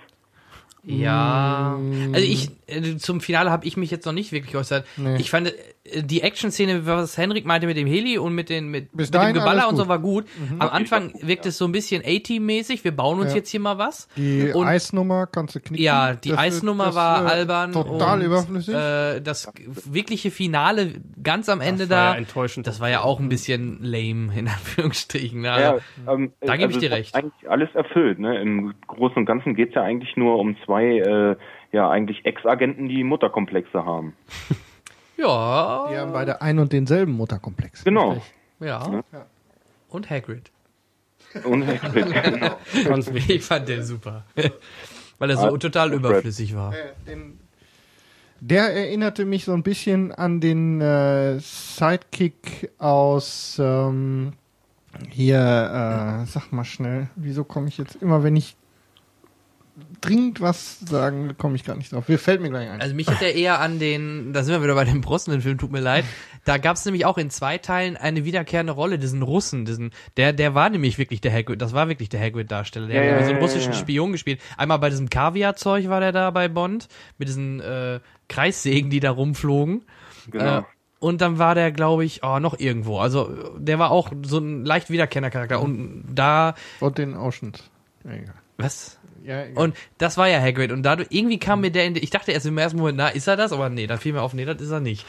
[0.84, 1.78] Ja,
[2.12, 4.86] also ich äh, zum Finale habe ich mich jetzt noch nicht wirklich geäußert.
[4.96, 5.16] Nee.
[5.16, 5.48] Ich fand
[5.84, 9.34] äh, die Action-Szene, was Henrik meinte mit dem Heli und mit den mit, mit dem
[9.34, 10.26] Geballer und so war gut.
[10.58, 12.84] Am Anfang wirkt es so ein bisschen A-Team-mäßig.
[12.84, 13.36] Wir bauen uns Ja.
[13.36, 14.08] jetzt hier mal was.
[14.16, 15.82] Die Und- Eisnummer kannst du knicken.
[15.82, 17.72] Ja, die Das- Eisnummer das, war äh, albern.
[17.72, 18.74] Total und, überflüssig.
[18.74, 19.52] Äh, das
[19.84, 22.66] wirkliche Finale ganz am Ende war da, ja enttäuschend.
[22.66, 25.44] das war ja auch ein bisschen lame, in Anführungsstrichen.
[25.44, 25.78] Ja,
[26.08, 27.14] ähm, da gebe ich also dir es hat recht.
[27.14, 28.18] Eigentlich alles erfüllt.
[28.18, 28.40] Ne?
[28.40, 31.36] Im Großen und Ganzen geht's ja eigentlich nur um zwei, äh,
[31.72, 34.14] ja eigentlich Ex-Agenten, die Mutterkomplexe haben.
[35.16, 37.84] ja, die haben beide ein und denselben Mutterkomplex.
[37.84, 38.20] Genau.
[38.60, 39.02] ja.
[39.88, 40.50] Und Hagrid.
[41.44, 42.56] Und genau.
[42.84, 43.36] Ganz wichtig.
[43.36, 44.24] Ich fand den super.
[45.18, 45.98] Weil er so Ah, total Fred.
[46.00, 46.72] überflüssig war.
[46.72, 47.38] Äh, den,
[48.40, 54.32] der erinnerte mich so ein bisschen an den äh, Sidekick aus ähm,
[55.10, 58.56] hier, äh, sag mal schnell, wieso komme ich jetzt immer, wenn ich
[60.00, 62.08] dringend was sagen, komme ich gar nicht drauf.
[62.08, 62.80] Mir fällt mir gleich ein.
[62.80, 65.72] Also mich hat er eher an den, da sind wir wieder bei dem Brosnan-Film, tut
[65.72, 66.04] mir leid.
[66.44, 70.32] Da gab es nämlich auch in zwei Teilen eine wiederkehrende Rolle, diesen Russen, diesen, der,
[70.32, 72.86] der war nämlich wirklich der Hagrid, das war wirklich der Hagrid-Darsteller.
[72.86, 73.78] Der Ja, hat ja, so einen ja, russischen ja.
[73.78, 74.40] Spion gespielt.
[74.56, 79.10] Einmal bei diesem Kaviar-Zeug war der da bei Bond, mit diesen äh, Kreissägen, die da
[79.10, 79.84] rumflogen.
[80.30, 80.58] genau.
[80.60, 80.62] Äh,
[81.00, 82.98] und dann war der, glaube ich, oh, noch irgendwo.
[82.98, 85.62] Also der war auch so ein leicht wiederkehrender Charakter.
[85.62, 87.70] Und da, und den Oceans.
[88.04, 88.34] Ja, egal.
[88.58, 88.99] was?
[89.24, 89.44] Ja.
[89.54, 90.72] Und das war ja Hagrid.
[90.72, 93.26] Und dadurch, irgendwie kam mir der in, ich dachte erst im ersten Moment, na, ist
[93.26, 93.52] er das?
[93.52, 95.04] Aber nee, dann fiel mir auf, nee, das ist er nicht.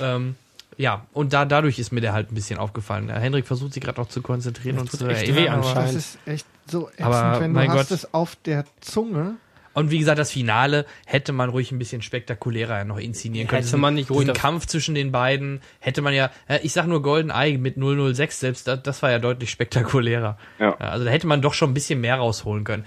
[0.00, 0.34] Ähm,
[0.78, 3.06] ja, und da, dadurch ist mir der halt ein bisschen aufgefallen.
[3.08, 5.44] Der Henrik versucht sich gerade noch zu konzentrieren und tut zu echt erinnern.
[5.44, 5.88] weh anscheinend.
[5.90, 7.90] das ist echt so ätzend, Aber, wenn du mein hast Gott.
[7.98, 9.34] es auf der Zunge.
[9.74, 13.64] Und wie gesagt, das Finale hätte man ruhig ein bisschen spektakulärer noch inszenieren können.
[13.64, 17.00] Hätte man nicht ruhig- Kampf zwischen den beiden hätte man ja, äh, ich sag nur
[17.02, 20.36] Golden Eye mit 006 selbst, das, das war ja deutlich spektakulärer.
[20.58, 20.74] Ja.
[20.76, 22.84] Also da hätte man doch schon ein bisschen mehr rausholen können.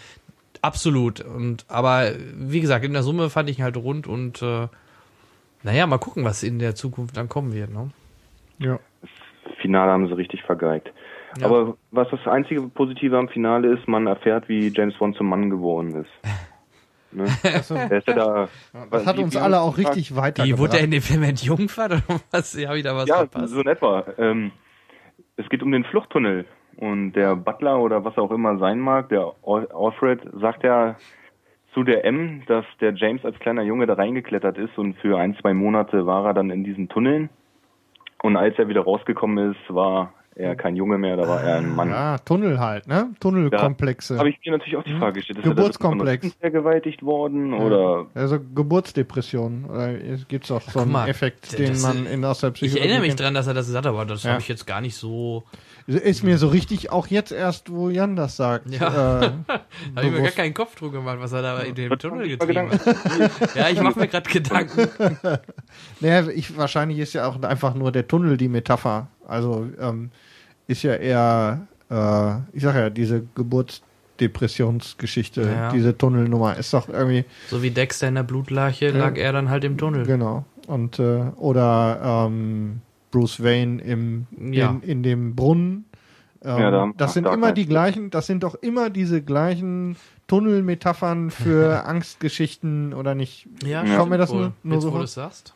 [0.65, 1.21] Absolut.
[1.21, 4.67] Und aber wie gesagt, in der Summe fand ich ihn halt rund und äh,
[5.61, 7.71] naja, mal gucken, was in der Zukunft dann kommen wird.
[7.71, 7.89] Ne?
[8.57, 8.79] Ja.
[9.61, 10.91] Finale haben sie richtig vergeigt.
[11.39, 11.45] Ja.
[11.45, 15.49] Aber was das einzige Positive am Finale ist, man erfährt, wie James Bond zum Mann
[15.49, 16.11] geworden ist.
[17.11, 17.23] Ne?
[17.23, 17.69] Ist
[18.09, 18.49] ja da.
[18.91, 20.49] das hat uns alle auch richtig weitergebracht.
[20.49, 22.53] Wie wurde er in dem Film entjungfert oder was?
[22.59, 23.53] Ja, wieder was Ja, verpasst.
[23.53, 24.03] so in etwa.
[24.17, 24.51] Ähm,
[25.37, 26.45] es geht um den Fluchttunnel.
[26.77, 30.95] Und der Butler oder was auch immer sein mag, der Al- Alfred, sagt ja
[31.73, 35.35] zu der M, dass der James als kleiner Junge da reingeklettert ist und für ein,
[35.41, 37.29] zwei Monate war er dann in diesen Tunneln.
[38.23, 41.73] Und als er wieder rausgekommen ist, war er kein Junge mehr, da war er ein
[41.75, 41.89] Mann.
[41.89, 43.09] Ja, Tunnel halt, ne?
[43.21, 44.17] Tunnelkomplexe.
[44.17, 45.39] Habe ich mir natürlich auch die Frage gestellt.
[45.39, 46.25] Ist Geburtskomplex.
[46.25, 49.65] er da vergewaltigt worden oder Also Geburtsdepression.
[49.65, 49.93] Oder
[50.27, 52.87] gibt es auch so einen mal, Effekt, den ist- man in aus der Ich Psychologie
[52.89, 54.31] erinnere mich dran, dass er das gesagt hat, aber das Ja.
[54.31, 55.43] habe ich jetzt gar nicht so.
[55.87, 58.69] Ist mir so richtig, auch jetzt erst, wo Jan das sagt.
[58.71, 59.21] Ja.
[59.21, 59.29] Äh,
[59.95, 62.71] Habe ich mir gar keinen Kopf drum gemacht, was er da in dem Tunnel getrieben
[62.71, 63.55] hat.
[63.55, 64.87] Ja, ich mache mir gerade Gedanken.
[65.99, 69.07] Naja, ich, wahrscheinlich ist ja auch einfach nur der Tunnel die Metapher.
[69.27, 70.09] Also ähm,
[70.67, 75.71] ist ja eher, äh, ich sag ja, diese Geburtsdepressionsgeschichte, Ja.
[75.71, 79.63] diese Tunnelnummer ist doch irgendwie, So wie Dexter in der Blutlache lag er dann halt
[79.63, 80.05] im Tunnel.
[80.05, 80.45] genau.
[80.67, 82.81] Und, äh, oder ähm,
[83.15, 84.69] Bruce Wayne im, Ja.
[84.71, 85.85] in, in dem Brunnen.
[86.43, 89.95] Ähm, Ja, da- das sind immer die gleichen, das sind doch immer diese gleichen
[90.27, 93.47] Tunnelmetaphern für Angstgeschichten oder nicht.
[93.63, 93.97] Ja, Ja.
[93.97, 94.39] Kommt mir das wohl.
[94.39, 94.99] nur, nur Jetzt, so wo vor?
[94.99, 95.55] du es sagst.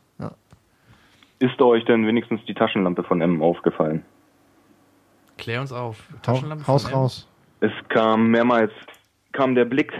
[1.39, 4.03] ist euch denn wenigstens die Taschenlampe von M aufgefallen?
[5.37, 6.03] Klär uns auf.
[6.21, 6.97] Taschenlampe Haus von M.
[6.97, 7.27] raus.
[7.61, 8.71] Es kam mehrmals,
[9.31, 9.93] kam der Blick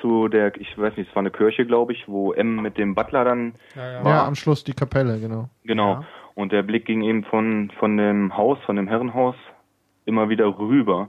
[0.00, 2.94] zu der, ich weiß nicht, es war eine Kirche, glaube ich, wo M mit dem
[2.94, 5.48] Butler dann, Ja, Ja, am Schluss die Kapelle, genau.
[5.64, 6.04] genau, Ja.
[6.34, 9.36] Und der Blick ging eben von, von dem Haus, von dem Herrenhaus,
[10.04, 11.08] immer wieder rüber.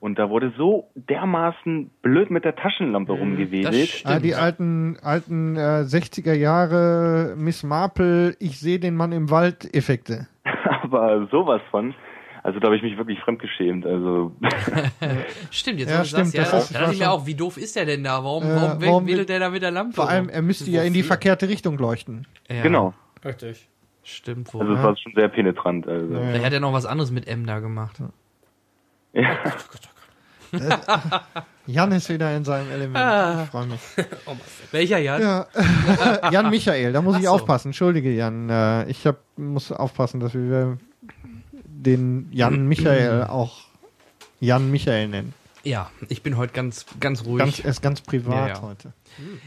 [0.00, 3.88] Und da wurde so dermaßen blöd mit der Taschenlampe das rumgewedelt.
[3.88, 4.14] stimmt.
[4.14, 9.74] Ah, die alten, alten äh, 60er Jahre Miss Marple, ich sehe den Mann im Wald
[9.76, 10.26] Effekte.
[10.82, 11.94] Aber sowas von,
[12.42, 13.84] also da habe ich mich wirklich fremdgeschämt.
[13.84, 14.34] Also
[15.50, 17.76] Stimmt, jetzt Ja, stimmt, sagst, ja, das da dachte ich mir auch, wie doof ist
[17.76, 18.24] der denn da?
[18.24, 19.96] Warum, Äh, warum, warum wedelt der da mit der Lampe?
[19.96, 22.26] Vor allem, er müsste ja in die verkehrte Richtung leuchten.
[22.48, 23.68] Ja, genau, Richtig.
[24.10, 24.62] Stimmt wohl.
[24.62, 25.86] also es war schon sehr penetrant.
[25.88, 26.14] Also.
[26.14, 26.20] Ja.
[26.20, 27.96] Vielleicht hat er noch was anderes mit M da gemacht.
[29.12, 29.36] Ja.
[31.66, 32.96] Jan ist wieder in seinem Element.
[32.96, 33.42] Ah.
[33.44, 33.80] Ich freue mich.
[34.72, 35.22] Welcher Jan?
[35.22, 35.46] Ja.
[36.32, 37.34] Jan Michael, da muss ich Ach so.
[37.36, 37.68] aufpassen.
[37.68, 38.50] Entschuldige, Jan.
[38.50, 40.78] Äh, Ich hab, muss aufpassen, dass wir
[41.64, 43.58] den Jan Michael auch
[44.40, 45.34] Jan Michael nennen.
[45.62, 47.38] Ja, ich bin heute ganz, ganz ruhig.
[47.38, 48.62] Ganz, er ist ganz privat Ja, ja.
[48.62, 48.92] heute.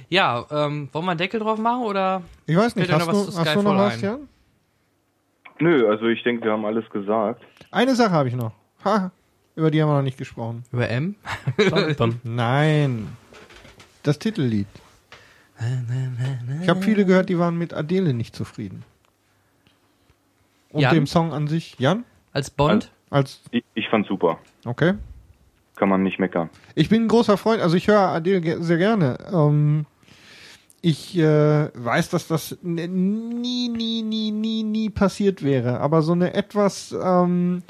[0.09, 2.21] ja, ähm, wollen wir einen Deckel drauf machen oder?
[2.45, 3.99] Ich weiß nicht, hast noch du, was zu hast du noch was?
[3.99, 4.29] Jan?
[5.63, 7.41] Nö, also ich denke, wir haben alles gesagt.
[7.71, 8.51] Eine Sache habe ich noch.
[8.83, 9.11] Ha,
[9.55, 10.65] über die haben wir noch nicht gesprochen.
[10.73, 11.15] Über M?
[12.23, 13.07] Nein.
[14.03, 14.67] Das Titellied.
[16.61, 18.83] Ich habe viele gehört, die waren mit Adele nicht zufrieden.
[20.71, 20.93] Und Jan?
[20.95, 22.03] dem Song an sich, Jan?
[22.33, 22.91] Als Bond?
[23.09, 24.39] Als, Ich, ich fand super.
[24.65, 24.95] okay.
[25.77, 26.49] Kann man nicht meckern.
[26.75, 29.17] Ich bin ein großer Freund, also ich höre Adele sehr gerne.
[29.31, 29.85] Ähm,
[30.85, 35.79] ich äh, weiß, dass das nie, nie, nie, nie, nie passiert wäre.
[35.79, 37.63] Aber so eine etwas, ähm,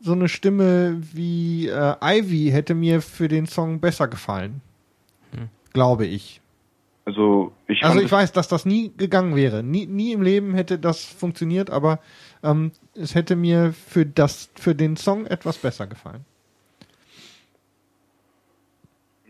[0.00, 4.62] so eine Stimme wie äh, Ivy hätte mir für den Song besser gefallen.
[5.72, 6.40] Glaube ich.
[7.04, 9.64] Also ich Also ich weiß, dass das nie gegangen wäre.
[9.64, 11.98] Nie, nie im Leben hätte das funktioniert, aber
[12.44, 16.24] ähm, es hätte mir für das, für den Song etwas besser gefallen.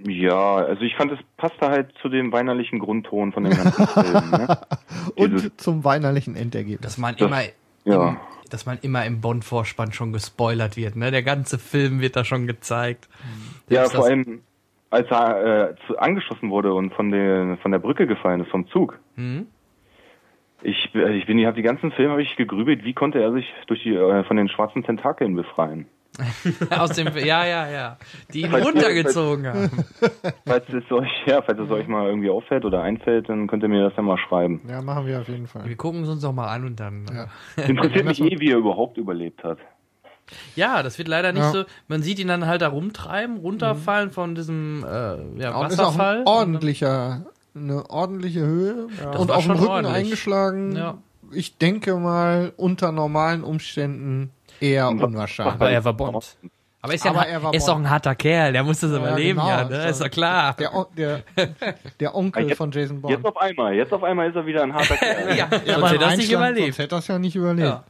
[0.07, 4.31] Ja, also ich fand, es passte halt zu dem weinerlichen Grundton von dem ganzen Film.
[4.31, 4.59] Ne?
[5.19, 6.81] Dieses- Und zum weinerlichen Endergebnis.
[6.81, 7.43] Dass man Das- immer,
[7.85, 8.09] ja.
[8.11, 8.17] im,
[8.51, 11.11] dass man immer im Bond-Vorspann schon gespoilert wird, ne?
[11.11, 13.09] Der ganze Film wird da schon gezeigt.
[13.69, 14.41] Ja, vor allem,
[14.91, 18.67] als er äh, zu, angeschossen wurde und von der, von der Brücke gefallen ist, vom
[18.69, 18.99] Zug.
[19.17, 19.47] Hm?
[20.63, 23.33] Ich, äh, ich bin, ich habe die ganzen Filme habe ich gegrübelt, wie konnte er
[23.33, 25.87] sich durch die äh, von den schwarzen Tentakeln befreien?
[26.71, 27.97] Aus dem, ja, ja, ja.
[28.35, 29.71] Die ihn Falls- runtergezogen haben.
[30.47, 33.69] Falls es euch, ja, falls es euch mal irgendwie auffällt oder einfällt, dann könnt ihr
[33.69, 34.61] mir das ja mal schreiben.
[34.69, 35.67] Ja, machen wir auf jeden Fall.
[35.69, 37.07] Wir gucken es uns doch mal an und dann.
[37.13, 37.27] Ja.
[37.57, 39.59] Ja, Interessiert mich eh, wie er überhaupt überlebt hat.
[40.57, 41.51] das wird leider nicht Ja.
[41.51, 41.65] so.
[41.89, 45.87] Man sieht ihn dann halt da rumtreiben, runterfallen von diesem äh, ja, Und ist auch
[45.89, 46.19] Wasserfall.
[46.19, 49.95] ein ordentlicher, eine ordentliche Höhe Das und auf dem schon Rücken ordentlich.
[49.97, 50.77] eingeschlagen.
[50.77, 50.99] Ja.
[51.33, 54.31] Ich denke mal unter normalen Umständen
[54.61, 55.55] eher unwahrscheinlich.
[55.55, 56.37] Aber er war Bond.
[56.83, 58.91] Aber ist ja Aber ein, er war ist doch ein harter Kerl, der muss das
[58.91, 59.51] überleben, genau.
[59.51, 59.89] ja, ne?
[59.89, 60.57] Ist doch klar.
[60.59, 61.23] Der, der,
[62.01, 63.27] der Onkel Jetzt- von Jason Jetzt Bond.
[63.27, 65.37] auf einmal, jetzt auf einmal ist er wieder ein harter Kerl.
[65.37, 66.67] ja, Ja, sonst beim hätte er das nicht überlebt.
[66.75, 67.69] Sonst hätte es ja nicht überlebt.
[67.69, 67.85] Ja.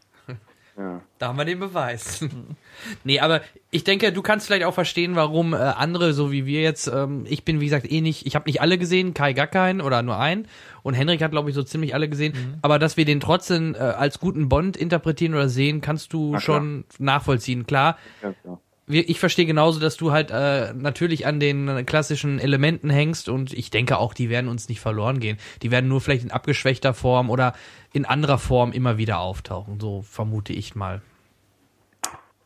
[0.80, 1.02] Ja.
[1.18, 2.24] Da haben wir den Beweis.
[3.04, 6.62] nee, aber ich denke, du kannst vielleicht auch verstehen, warum äh, andere, so wie wir
[6.62, 9.46] jetzt, ähm, ich bin wie gesagt eh nicht, ich habe nicht alle gesehen, Kai gar
[9.46, 10.48] keinen oder nur einen
[10.82, 12.54] und Henrik hat glaube ich so ziemlich alle gesehen, Mhm.
[12.62, 16.38] aber dass wir den trotzdem äh, als guten Bond interpretieren oder sehen, kannst du Na
[16.38, 16.56] klar.
[16.56, 17.66] schon nachvollziehen.
[17.66, 18.60] Klar, Ja, klar.
[18.90, 23.70] Ich verstehe genauso, dass du halt äh, natürlich an den klassischen Elementen hängst und ich
[23.70, 25.38] denke auch, die werden uns nicht verloren gehen.
[25.62, 27.54] Die werden nur vielleicht in abgeschwächter Form oder
[27.92, 29.80] in anderer Form immer wieder auftauchen.
[29.80, 31.02] So vermute ich mal.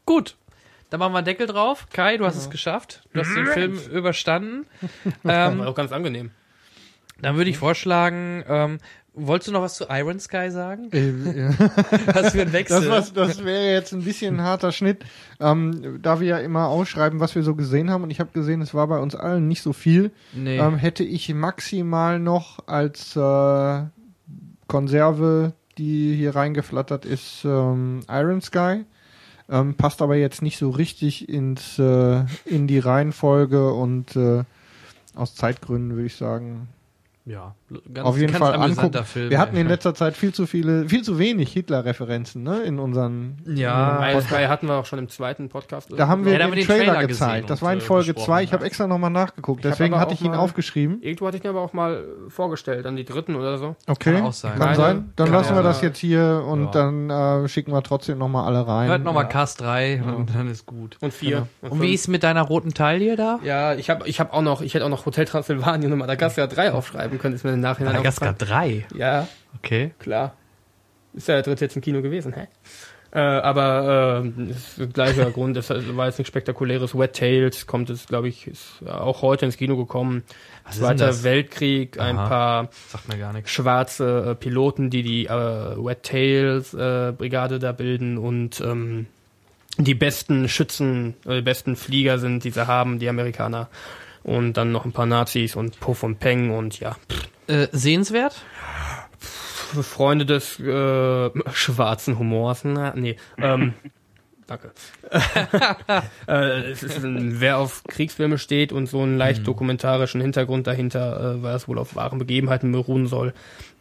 [0.07, 0.37] Gut.
[0.91, 1.89] Dann machen wir einen Deckel drauf.
[1.93, 3.03] Kai, du hast es geschafft.
[3.13, 4.67] Du hast den Film überstanden.
[5.23, 6.31] War ähm, auch ganz angenehm.
[7.21, 8.79] dann würde ich vorschlagen, ähm,
[9.15, 10.91] wolltest du noch was zu Iron Sky sagen?
[10.93, 11.51] Äh, ja.
[12.15, 12.87] Was für ein Wechsel.
[12.87, 15.05] Das, das wäre jetzt ein bisschen ein harter Schnitt,
[15.41, 18.61] ähm, da wir ja immer ausschreiben, was wir so gesehen haben, und ich habe gesehen,
[18.61, 20.59] es war bei uns allen nicht so viel, nee.
[20.59, 23.83] ähm, hätte ich maximal noch als äh,
[24.67, 28.85] Konserve, die hier reingeflattert ist, ähm, Iron Sky.
[29.49, 34.45] Ähm, passt aber jetzt nicht so richtig ins, äh, in die Reihenfolge und äh,
[35.15, 36.69] aus Zeitgründen würde ich sagen,
[37.27, 37.55] ja,
[37.93, 39.05] ganz, auf jeden ganz Fall amüsanter angucken.
[39.07, 39.31] Film.
[39.31, 43.39] Wir hatten in letzter Zeit viel zu viele, viel zu wenig Hitler-Referenzen, ne, in unseren.
[43.47, 45.89] Ja, Sky hatten wir auch schon im zweiten Podcast.
[45.97, 47.49] Da haben wir Ja, den, haben wir den Trailer, Trailer gezeigt.
[47.49, 48.43] Das war in äh, Folge besprochen, 2.
[48.43, 48.67] Ich habe ja.
[48.67, 49.65] extra nochmal nachgeguckt.
[49.65, 51.01] Ich Deswegen hatte ich ihn mal- aufgeschrieben.
[51.01, 53.75] Irgendwo hatte ich mir aber auch mal vorgestellt, an die dritten oder so.
[53.87, 54.13] Okay.
[54.15, 54.59] Kann auch sein.
[54.59, 55.13] Kann sein.
[55.17, 56.71] Dann keine lassen wir das jetzt hier und Ja.
[56.73, 57.09] dann
[57.45, 58.89] äh, schicken wir trotzdem nochmal alle rein.
[58.89, 60.99] Hört nochmal Cast 3 und dann ist gut.
[61.01, 61.49] Und vier.
[61.63, 63.39] Und wie ist mit deiner roten Taille da?
[63.43, 66.49] Ja, ich habe ich hab auch noch, ich hätte auch noch Hotel Transylvanien und Madagaskar
[66.49, 68.85] 3 aufschreiben können, ist mir im Nachhinein Madagaskar aufgefallen.
[68.91, 68.97] 3.
[68.99, 69.93] Ja, Okay.
[69.99, 70.35] klar.
[71.15, 72.49] Ist ja der dritte jetzt im Kino gewesen, hä?
[73.13, 76.99] Äh, aber äh, ist der gleiche Grund, das war jetzt nichts Spektakuläres.
[76.99, 80.25] Wet Tales kommt es, glaube ich, ist auch heute ins Kino gekommen.
[80.65, 81.23] Was Zweiter?
[81.23, 82.29] Weltkrieg, ein Aha.
[82.29, 82.71] paar
[83.17, 83.51] gar nichts.
[83.53, 89.07] schwarze äh, Piloten, die die äh, Wet Tails äh, Brigade da bilden und ähm,
[89.79, 93.69] die besten Schützen, äh, die besten Flieger sind, die sie haben, die Amerikaner.
[94.25, 96.97] Und dann noch ein paar Nazis und Puff und Peng und ja,
[97.47, 98.35] Äh, sehenswert?
[99.83, 102.65] Freunde des äh, schwarzen Humors.
[102.65, 103.75] Na, nee, ähm,
[104.47, 104.71] danke.
[106.29, 111.35] äh, es ist ein, wer auf Kriegsfilme steht und so einen leicht dokumentarischen Hintergrund dahinter,
[111.37, 113.35] äh, weil es wohl auf wahren Begebenheiten beruhen soll,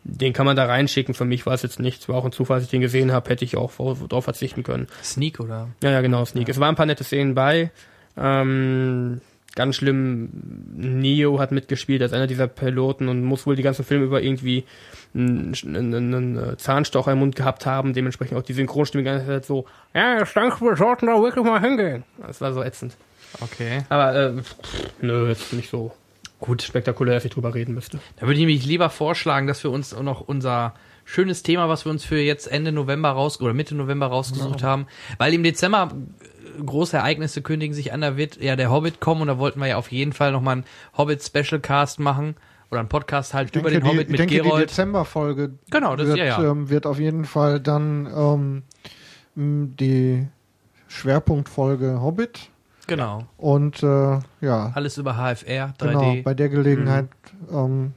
[0.03, 1.14] den kann man da reinschicken.
[1.14, 2.10] Für mich war es jetzt nichts.
[2.10, 3.72] War auch ein Zufall, als ich den gesehen habe, hätte ich auch
[4.10, 4.88] drauf verzichten können.
[5.02, 5.70] Sneak oder?
[5.82, 6.49] Ja, ja, genau, Sneak.
[6.49, 7.72] Es waren ein paar nette Szenen bei.
[8.18, 9.22] Ähm,
[9.55, 10.30] ganz schlimm,
[10.75, 14.63] Neo hat mitgespielt als einer dieser Piloten und muss wohl die ganzen Filme über irgendwie
[15.13, 17.93] einen, einen, einen Zahnstocher im Mund gehabt haben.
[17.93, 21.45] Dementsprechend auch die Synchronstimme die ganze Zeit so, ja, ich denke, wir sollten da wirklich
[21.45, 22.03] mal hingehen.
[22.25, 22.95] Das war so ätzend.
[23.41, 23.84] Okay.
[23.89, 24.55] Aber, äh, pff,
[25.01, 25.91] nö, jetzt nicht so
[26.39, 27.99] gut spektakulär, dass ich drüber reden müsste.
[28.17, 30.73] Da würde ich mich lieber vorschlagen, dass wir uns noch unser
[31.05, 34.88] schönes Thema, was wir uns für jetzt Ende November raus oder Mitte November rausgesucht haben,
[35.17, 36.32] weil im Dezember äh,
[36.65, 39.67] große Ereignisse kündigen sich an, da wird ja der Hobbit kommen und da wollten wir
[39.67, 40.65] ja auf jeden Fall nochmal einen
[40.97, 42.35] Hobbit Special Cast machen
[42.71, 44.69] oder einen Podcast halt Ich über denke, den Hobbit die, mit denke, die Gerold.
[44.69, 46.43] Dezemberfolge Genau, das- wird, ja, ja.
[46.51, 48.63] Ähm, wird auf jeden Fall dann ähm,
[49.35, 50.27] die
[50.88, 52.49] Schwerpunktfolge Hobbit
[52.88, 53.23] Genau.
[53.38, 55.88] und äh, ja, Alles über HFR, 3D.
[55.88, 57.07] genau, bei der Gelegenheit
[57.51, 57.93] ähm,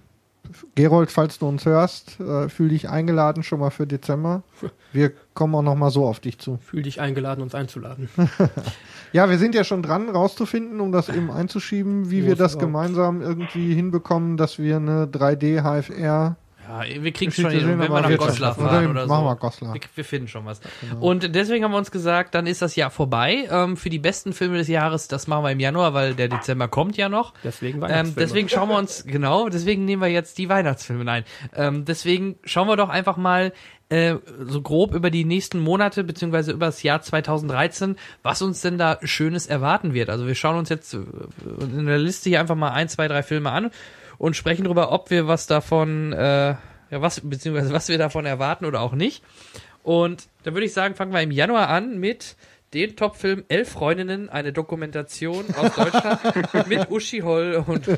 [0.75, 4.43] Gerold, falls du uns hörst, äh, fühl dich eingeladen schon mal für Dezember.
[4.93, 6.59] Wir kommen auch noch mal so auf dich zu.
[6.59, 8.09] Fühl dich eingeladen, uns einzuladen.
[9.13, 12.59] Ja, wir sind ja schon dran, rauszufinden, um das eben einzuschieben, wie Wo wir das
[12.59, 16.37] gemeinsam irgendwie hinbekommen, dass wir eine 3D HFR
[16.69, 19.25] Ja, wir kriegen schon hin, wenn wir aber nach wir- Goslar oder fahren oder machen
[19.25, 19.31] so.
[19.31, 19.75] wir Goslar.
[19.75, 20.61] Wir, wir finden schon was.
[21.01, 23.49] Und deswegen haben wir uns gesagt, dann ist das Jahr vorbei.
[23.51, 26.69] Ähm, für die besten Filme des Jahres, das machen wir im Januar, weil der Dezember
[26.69, 27.35] kommt ja noch.
[27.45, 28.15] Deswegen Ähm, Weihnachtsfilme.
[28.17, 31.05] deswegen schauen wir uns, genau, deswegen nehmen wir jetzt die Weihnachtsfilme.
[31.05, 31.25] Nein,
[31.55, 33.53] ähm, deswegen schauen wir doch einfach mal
[33.89, 34.17] äh,
[34.47, 37.95] so grob über die nächsten Monate beziehungsweise über das Jahr 2013,
[38.25, 40.11] was uns denn da Schönes erwarten wird.
[40.11, 40.99] Also wir schauen uns jetzt äh,
[41.63, 43.71] in der Liste hier einfach mal ein, zwei, drei Filme an
[44.19, 46.59] und sprechen darüber, ob wir was davon, äh, ja
[46.91, 49.23] was beziehungsweise was wir davon erwarten oder auch nicht.
[49.83, 52.37] Und dann würde ich sagen, fangen wir im Januar an mit
[52.75, 56.21] den Top-Film Elf Freundinnen, eine Dokumentation aus Deutschland
[56.69, 57.89] mit Uschi Holl und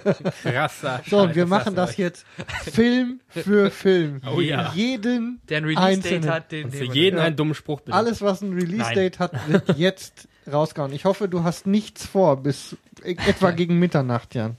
[0.42, 2.26] krasser So, und wir machen das jetzt
[2.70, 4.20] Film für Film.
[4.30, 4.72] Oh ja.
[4.74, 7.96] Jeden, der ein Release-Date hat, den Und für jeden einen dummen Spruch bitte.
[7.96, 10.92] alles was ein Release-Date hat, wird jetzt rausgehauen.
[10.92, 14.58] Ich hoffe, du hast nichts vor bis etwa gegen Mitternacht, Jan.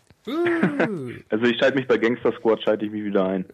[1.29, 3.45] Also ich schalte mich bei Gangster Squad, schalte ich mich wieder ein.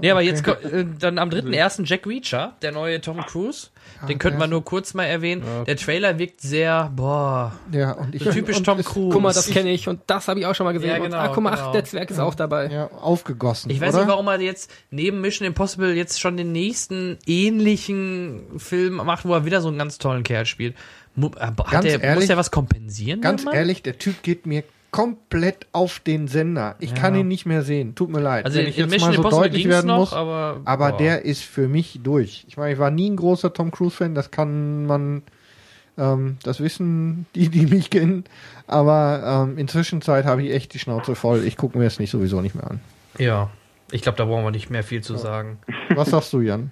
[0.00, 1.82] Nee, aber jetzt äh, dann am 3.1.
[1.84, 3.68] Jack Reacher, der neue Tom Cruise.
[4.08, 5.42] Den könnten wir nur kurz mal erwähnen.
[5.66, 9.10] Der Trailer wirkt sehr, boah, Ja, und ich so typisch und Tom Cruise.
[9.12, 10.90] Guck mal, das kenne ich und das habe ich auch schon mal gesehen.
[10.90, 11.68] Ja, und, genau, ah, guck mal, genau.
[11.68, 12.68] ach, der Zwerg ist auch dabei.
[12.68, 13.70] Ja, aufgegossen.
[13.70, 14.04] Ich weiß oder?
[14.04, 19.34] nicht, warum er jetzt neben Mission Impossible jetzt schon den nächsten ähnlichen Film macht, wo
[19.34, 20.74] er wieder so einen ganz tollen Kerl spielt.
[21.16, 23.20] Äh, Hat Ganz der, muss ehrlich- der was kompensieren?
[23.20, 24.64] Ganz ehrlich, der Typ geht mir
[24.94, 26.76] komplett auf den Sender.
[26.78, 26.96] Ich Ja.
[26.96, 27.96] kann ihn nicht mehr sehen.
[27.96, 30.12] Tut mir leid, Also wenn ich jetzt Mission mal so Impossible deutlich werden noch, muss.
[30.12, 30.96] aber, Aber boah.
[30.98, 32.44] der ist für mich durch.
[32.46, 35.22] Ich meine, ich war nie ein großer Tom Cruise-Fan, das kann man,
[35.98, 38.22] ähm, das wissen die, die mich kennen.
[38.68, 41.42] Aber ähm, inzwischen Zeit habe ich echt die Schnauze voll.
[41.44, 42.80] Ich gucke mir das nicht sowieso nicht mehr an.
[43.18, 43.50] Ja,
[43.90, 45.58] ich glaube, da brauchen wir nicht mehr viel zu sagen.
[45.96, 46.70] Was sagst du, Jan?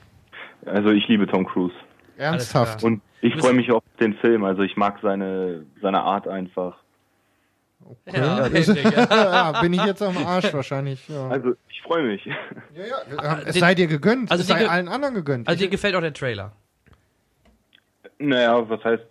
[0.65, 1.75] Also ich liebe Tom Cruise.
[2.19, 2.85] Ernsthaft?
[2.85, 4.45] Und ich freue mich auf den Film.
[4.45, 6.77] Also ich mag seine, seine Art einfach.
[8.13, 9.07] Ja, das- Hendrik, ja.
[9.53, 11.09] ja, bin ich jetzt am Arsch wahrscheinlich.
[11.09, 11.29] Ja.
[11.29, 12.25] Also ich freue mich.
[12.25, 12.35] Ja,
[13.23, 14.31] ja, es den- sei dir gegönnt.
[14.31, 15.49] also es sei ge- allen anderen gegönnt.
[15.49, 16.53] Also dir gefällt auch der Trailer.
[18.19, 19.03] Naja, was heißt,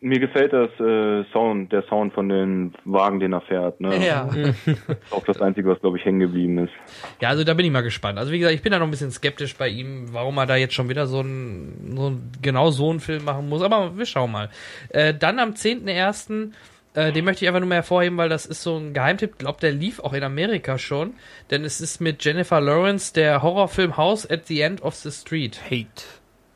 [0.00, 3.80] mir gefällt das äh, Sound, der Sound von den Wagen, den er fährt.
[3.80, 4.04] Ne?
[4.06, 4.24] Ja.
[4.24, 6.72] Das ist auch das Einzige, was, glaube ich, hängen geblieben ist.
[7.20, 8.18] Ja, also da bin ich mal gespannt.
[8.18, 10.56] Also wie gesagt, ich bin da noch ein bisschen skeptisch bei ihm, warum er da
[10.56, 13.62] jetzt schon wieder so ein, so genau so einen Film machen muss.
[13.62, 14.50] Aber wir schauen mal.
[14.90, 16.52] Äh, dann am 10.01.,
[16.94, 19.30] äh, den möchte ich einfach nur mal hervorheben, weil das ist so ein Geheimtipp.
[19.32, 21.14] Ich glaube, der lief auch in Amerika schon.
[21.50, 25.58] Denn es ist mit Jennifer Lawrence der Horrorfilm House at the End of the Street.
[25.64, 25.86] Hate.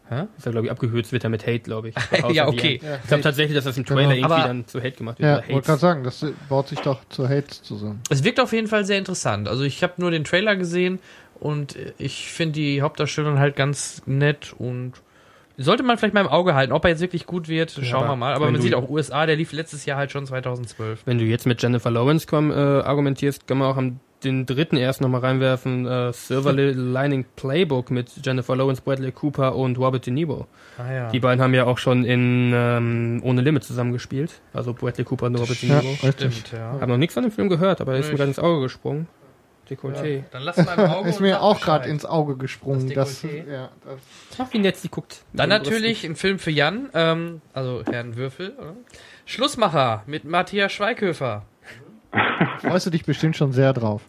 [0.09, 0.27] Hä?
[0.39, 1.95] Ist ja, glaube ich, abgehürzt wird er mit Hate, glaube ich.
[2.33, 2.79] Ja, okay.
[2.83, 4.15] Ja, Ich glaube tatsächlich, dass das im Trailer Genau.
[4.15, 5.29] irgendwie Aber- dann zu Hate gemacht wird.
[5.29, 8.01] ja, oder wollte gerade sagen, das baut sich doch zu Hate zusammen.
[8.09, 9.49] Es wirkt auf jeden Fall sehr interessant.
[9.49, 11.01] Also ich habe nur den Trailer gesehen
[11.41, 14.93] und ich finde die Hauptdarstellerin halt ganz nett und
[15.57, 16.73] sollte man vielleicht mal im Auge halten.
[16.73, 18.35] Ob er jetzt wirklich gut wird, schauen aber wir mal.
[18.35, 21.03] Aber man sieht auch USA, der lief letztes Jahr halt schon 2012.
[21.07, 24.77] Wenn du jetzt mit Jennifer Lawrence komm, äh, argumentierst, können wir auch am den dritten
[24.77, 25.87] erst nochmal reinwerfen.
[25.87, 30.47] Äh, Silver Lining Playbook mit Jennifer Lawrence, Bradley Cooper und Robert De Niro.
[30.79, 31.11] Ah ja.
[31.11, 34.41] Die beiden haben ja auch schon in ähm, Ohne Limit zusammengespielt.
[34.53, 35.93] Also Bradley Cooper und Robert De Ja, Niro.
[36.03, 36.39] richtig.
[36.39, 36.77] Stimmt, ja.
[36.81, 39.07] Hab noch nichts von dem Film gehört, aber er ist mir gerade ins Auge gesprungen.
[39.71, 40.25] Dekolleté.
[40.31, 42.89] Dann lass mal im Auge Ist mir auch gerade ins Auge gesprungen.
[42.95, 43.51] Das Das, Dekolleté.
[43.53, 44.01] ja, das,
[44.39, 45.23] Ach, wie nett sie guckt.
[45.33, 48.51] Dann natürlich ein Film für Jan, ähm, also Herrn Würfel.
[48.59, 48.75] Oder?
[49.25, 51.45] Schlussmacher mit Matthias Schweighöfer.
[52.61, 54.03] freust du dich bestimmt schon sehr drauf.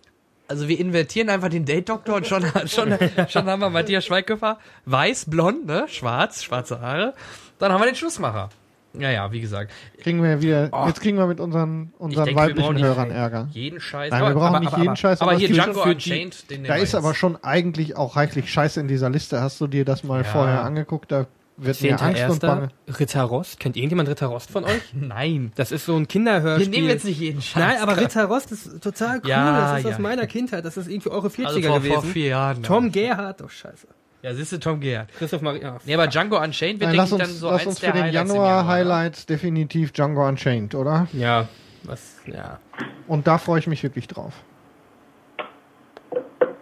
[0.49, 2.97] Also wir invertieren einfach den Date-Doktor und schon, schon,
[3.27, 4.59] schon haben wir Matthias Schweighöfer.
[4.85, 5.85] Weiß, blond, ne?
[5.89, 7.13] Schwarz, schwarze Haare.
[7.59, 8.49] Dann haben wir den Schlussmacher.
[8.93, 9.71] Ja, ja, wie gesagt.
[10.01, 13.47] Kriegen wir wieder, jetzt kriegen wir mit unseren, unseren denke, wir weiblichen Hörern Ärger.
[13.51, 14.11] Jeden Scheiß.
[14.11, 15.21] Nein, wir brauchen aber- nicht aber- jeden aber- Scheiß.
[15.21, 18.79] aber hier Django Unchained, den Da nehmen wir ist aber schon eigentlich auch reichlich Scheiße
[18.79, 19.39] in dieser Liste.
[19.41, 20.23] Hast du dir das mal Ja.
[20.23, 21.11] vorher angeguckt?
[21.11, 21.27] Da
[21.57, 22.69] wird mir Angst und Bange.
[22.99, 23.59] Ritter Rost.
[23.59, 24.81] Kennt irgendjemand Ritter Rost von euch?
[24.93, 25.51] Nein.
[25.55, 26.69] Das ist so ein Wir Kinderhörspiel.
[26.69, 27.63] nehmen jetzt nicht jeden Scheiß.
[27.63, 29.29] Nein, aber Ritter Rost ist total cool.
[29.29, 30.27] Ja, das ist ja, aus meiner.
[30.27, 30.65] Kindheit.
[30.65, 31.93] Das ist irgendwie eure 40er also vor, gewesen.
[31.93, 32.63] vor vier Jahren.
[32.63, 33.41] Tom Gerhardt.
[33.43, 33.87] Oh, scheiße.
[34.23, 35.09] Ja, siehst du, Tom Gerhardt.
[35.17, 35.77] Christoph Maria.
[35.85, 37.91] Nee, aber Django Unchained wird, Nein, denke lass ich, dann so lass eins uns der
[37.91, 38.67] für den Highlights im Januar Januar?
[38.67, 41.07] Highlights definitiv Django Unchained, oder?
[41.13, 41.47] Ja,
[41.83, 42.59] was, ja.
[43.07, 44.33] Und da freue ich mich wirklich drauf.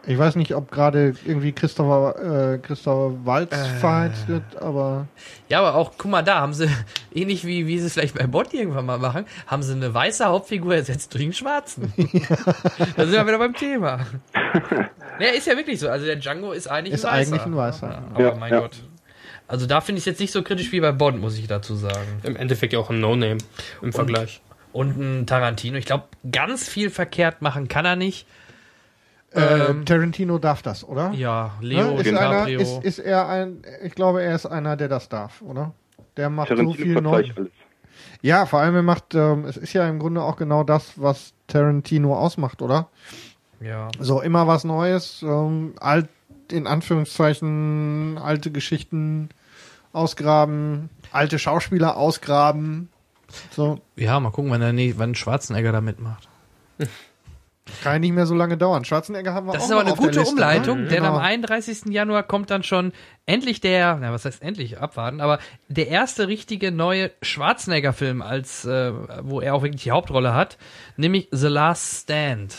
[0.08, 3.80] Ich weiß nicht, ob gerade irgendwie Christopher, äh, Christopher Waltz äh.
[3.80, 5.08] verheizt wird, aber.
[5.50, 6.70] Ja, aber auch, guck mal da, haben sie,
[7.14, 10.26] ähnlich wie, wie sie es vielleicht bei Bond irgendwann mal machen, haben sie eine weiße
[10.26, 11.94] Hauptfigur ersetzt durch einen schwarzen.
[11.96, 12.22] Ja.
[12.96, 14.06] da sind wir wieder beim Thema.
[15.20, 15.90] naja, ist ja wirklich so.
[15.90, 17.22] Also der Django ist eigentlich ist ein Weißer.
[17.22, 17.90] Ist eigentlich ein Weißer.
[17.90, 18.84] Ja, aber ja, mein Gott.
[19.48, 21.76] Also da finde ich es jetzt nicht so kritisch wie bei Bond, muss ich dazu
[21.76, 22.22] sagen.
[22.24, 23.38] Im Endeffekt ja auch ein No-Name
[23.82, 24.42] im Vergleich.
[24.72, 25.78] Und ein Tarantino.
[25.78, 28.26] Ich glaube, ganz viel verkehrt machen kann er nicht.
[29.36, 31.12] Äh, ähm, Tarantino darf das, oder?
[31.12, 32.02] Ja, Leo ne?
[32.02, 35.74] ist, einer, ist, ist er ein, ich glaube, er ist einer, der das darf, oder?
[36.16, 37.24] Der macht Tarantino so viel neu.
[38.22, 41.34] Ja, vor allem er macht, ähm, es ist ja im Grunde auch genau das, was
[41.48, 42.88] Tarantino ausmacht, oder?
[43.60, 43.90] Ja.
[44.00, 46.08] So immer was Neues, ähm, alt,
[46.52, 49.30] in Anführungszeichen, alte Geschichten
[49.92, 52.90] ausgraben, alte Schauspieler ausgraben.
[53.52, 53.80] So.
[53.96, 56.30] Ja, mal gucken, wann, der, wann Schwarzenegger da mitmacht.
[57.82, 58.86] Kann ja nicht mehr so lange dauern.
[58.86, 60.88] Schwarzenegger haben wir das auch ist aber eine gute Liste, Umleitung, ne?
[60.88, 61.16] denn genau.
[61.16, 61.86] am 31.
[61.88, 62.94] Januar kommt dann schon
[63.26, 68.92] endlich der, na was heißt endlich abwarten, aber der erste richtige neue Schwarzenegger-Film, als äh,
[69.24, 70.60] wo er auch wirklich die Hauptrolle hat,
[70.96, 72.56] nämlich The Last Stand.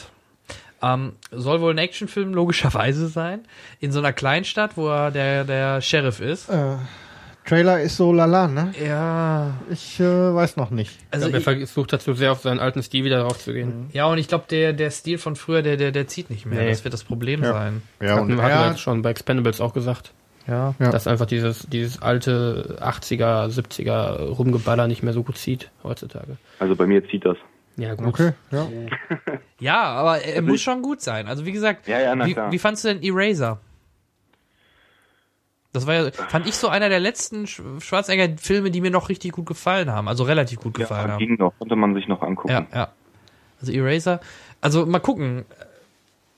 [0.83, 3.47] Ähm, soll wohl ein Actionfilm logischerweise sein,
[3.79, 6.49] in so einer Kleinstadt, wo er der, der Sheriff ist.
[6.49, 6.79] Äh.
[7.47, 8.73] Trailer ist so lala, ne?
[8.85, 9.55] Ja.
[9.71, 10.99] Ich äh, weiß noch nicht.
[11.11, 13.69] Also ich glaube, er versucht dazu sehr auf seinen alten Stil wieder drauf zu gehen.
[13.69, 13.91] Mhm.
[13.93, 16.63] Ja, und ich glaube, der, der Stil von früher, der, der, der zieht nicht mehr.
[16.63, 16.71] Nee.
[16.71, 17.53] Das wird das Problem ja.
[17.53, 17.83] sein.
[18.01, 20.13] Ja, und hat er jetzt schon bei Expendables auch gesagt.
[20.49, 20.75] Ja.
[20.79, 20.91] ja.
[20.91, 26.37] Dass einfach dieses, dieses alte 80er, 70er Rumgeballer nicht mehr so gut zieht heutzutage.
[26.59, 27.37] Also bei mir zieht das.
[27.77, 28.07] Ja, gut.
[28.07, 28.69] Okay, ja.
[29.61, 31.27] ja, aber er muss schon gut sein.
[31.27, 33.61] Also wie gesagt, ja, ja, wie, wie fandst du denn Eraser?
[35.77, 39.45] Das war ja, fand ich so einer der letzten Schwarzenegger-Filme, die mir noch richtig gut
[39.45, 40.09] gefallen haben.
[40.09, 41.19] Also relativ gut gefallen ja, haben.
[41.19, 42.49] ging noch, konnte man sich noch angucken.
[42.49, 42.89] Ja, ja.
[43.61, 44.21] Also Eraser.
[44.63, 45.45] Also mal gucken.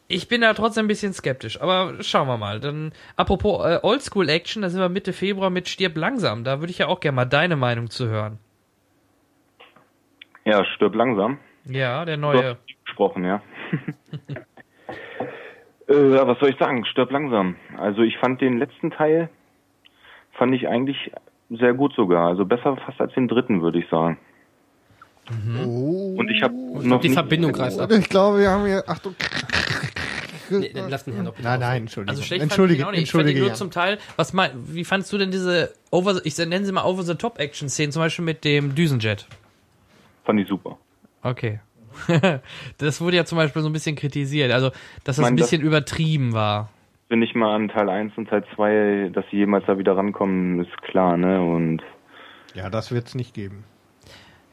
[0.08, 2.58] Ich bin da trotzdem ein bisschen skeptisch, aber schauen wir mal.
[2.58, 6.42] Dann, apropos äh, Oldschool-Action, da sind wir Mitte Februar mit Stirb langsam.
[6.42, 8.38] Da würde ich ja auch gerne mal deine Meinung zu hören.
[10.44, 11.38] Ja, Stirb langsam.
[11.64, 12.56] Ja, der neue.
[12.84, 13.40] Gesprochen, ja.
[15.88, 16.84] Äh, was soll ich sagen?
[16.84, 17.56] Stirb langsam.
[17.76, 19.30] Also ich fand den letzten Teil,
[20.32, 21.10] fand ich eigentlich
[21.50, 22.28] sehr gut sogar.
[22.28, 24.18] Also besser fast als den dritten, würde ich sagen.
[25.30, 25.66] Mhm.
[25.66, 26.14] Oh.
[26.18, 27.90] Und ich habe noch die Verbindung reißt ab.
[27.90, 29.14] Ich glaube, wir haben hier, Achtung.
[30.50, 32.10] Nee, lass den noch Nein, nein, entschuldige.
[32.10, 33.98] Also schlecht entschuldige, fand ich, entschuldige ich nur zum Teil.
[34.16, 37.38] Was mein, wie fandest du denn diese over, ich nenne sie mal over the top
[37.38, 39.26] Action Szenen, zum Beispiel mit dem Düsenjet?
[40.24, 40.78] Fand ich super.
[41.22, 41.60] Okay.
[42.78, 44.70] das wurde ja zum Beispiel so ein bisschen kritisiert, also
[45.04, 46.70] dass das ein bisschen das übertrieben war.
[47.08, 50.60] Wenn ich mal an Teil 1 und Teil 2, dass sie jemals da wieder rankommen,
[50.60, 51.42] ist klar, ne?
[51.42, 51.82] Und
[52.54, 53.64] ja, das wird es nicht geben.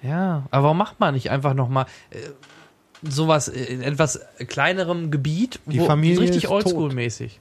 [0.01, 2.17] Ja, aber warum macht man nicht einfach nochmal äh,
[3.01, 7.39] sowas in etwas kleinerem Gebiet, Die wo, Familie richtig oldschool-mäßig?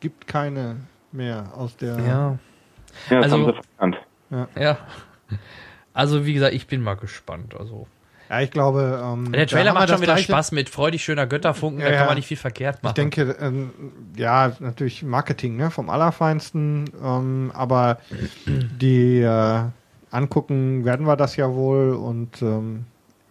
[0.00, 0.76] Gibt keine
[1.12, 1.98] mehr aus der.
[1.98, 2.38] Ja.
[3.10, 3.54] Ja, das also,
[4.30, 4.48] ja.
[4.58, 4.78] ja.
[5.92, 7.54] Also wie gesagt, ich bin mal gespannt.
[7.54, 7.86] Also
[8.28, 9.00] ja, ich glaube.
[9.02, 10.32] Ähm, der Trailer macht schon wieder gleiche.
[10.32, 12.92] Spaß mit freudig schöner Götterfunken, ja, da kann man nicht viel verkehrt machen.
[12.92, 13.70] Ich denke, ähm,
[14.16, 17.98] ja, natürlich Marketing ne, vom Allerfeinsten, ähm, aber
[18.46, 19.60] die äh,
[20.10, 22.84] angucken werden wir das ja wohl und ähm,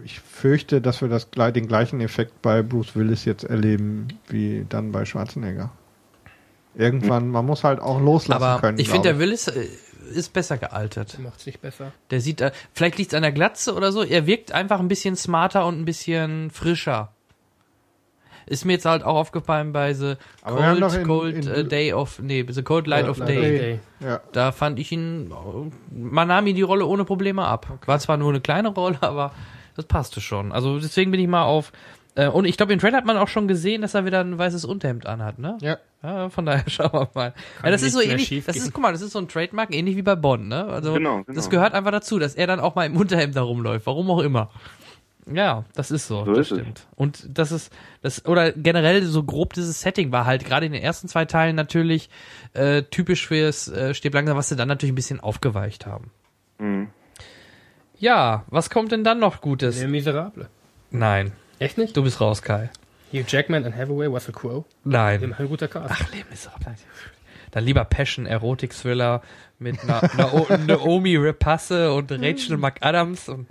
[0.03, 4.91] ich fürchte, dass wir das, den gleichen Effekt bei Bruce Willis jetzt erleben wie dann
[4.91, 5.71] bei Schwarzenegger.
[6.75, 8.79] Irgendwann, man muss halt auch loslassen aber können.
[8.79, 9.67] Ich finde, der Willis äh,
[10.11, 11.17] ist besser gealtert.
[11.19, 11.91] Macht sich besser.
[12.11, 14.03] Der sieht, äh, vielleicht liegt es an der Glatze oder so.
[14.03, 17.11] Er wirkt einfach ein bisschen smarter und ein bisschen frischer.
[18.47, 22.19] Ist mir jetzt halt auch aufgefallen bei The Cold, in, Cold in, in, Day of,
[22.19, 23.57] nee, The Cold Light ja, of Day.
[23.57, 23.79] Day.
[23.99, 24.21] Ja.
[24.33, 25.33] Da fand ich ihn,
[25.89, 27.67] man nahm ihn die Rolle ohne Probleme ab.
[27.71, 27.87] Okay.
[27.87, 29.31] War zwar nur eine kleine Rolle, aber
[29.75, 30.51] das passte schon.
[30.51, 31.71] Also deswegen bin ich mal auf
[32.15, 34.37] äh, und ich glaube, im Trailer hat man auch schon gesehen, dass er wieder ein
[34.37, 35.57] weißes Unterhemd anhat, ne?
[35.61, 35.77] Ja.
[36.01, 37.33] ja von daher schauen wir mal.
[37.63, 39.95] ja, das ist so ähnlich, das ist, guck mal, das ist so ein Trademark, ähnlich
[39.97, 40.65] wie bei Bond, ne?
[40.65, 41.35] Also, genau, genau.
[41.35, 44.21] das gehört einfach dazu, dass er dann auch mal im Unterhemd da rumläuft, warum auch
[44.21, 44.49] immer.
[45.31, 46.79] Ja, das ist so, so das ist stimmt.
[46.79, 46.87] Es.
[46.95, 50.83] Und das ist, das, oder generell so grob dieses Setting war halt gerade in den
[50.83, 52.09] ersten zwei Teilen natürlich
[52.53, 56.11] äh, typisch fürs äh, Stirb langsam, was sie dann natürlich ein bisschen aufgeweicht haben.
[56.59, 56.89] Mhm.
[57.97, 59.79] Ja, was kommt denn dann noch Gutes?
[59.79, 60.47] Der Miserable.
[60.91, 61.31] Nein.
[61.59, 61.95] Echt nicht?
[61.95, 62.69] Du bist raus, Kai.
[63.11, 64.65] Hugh Jackman und Hathaway, Russell Crowe.
[64.83, 65.21] Nein.
[65.21, 65.93] Dem ein guter Cast.
[65.97, 66.49] Ach, Leben ist
[67.51, 69.21] Dann lieber Passion, Erotik-Thriller
[69.59, 69.77] mit
[70.67, 73.47] Naomi Rapace und Rachel McAdams und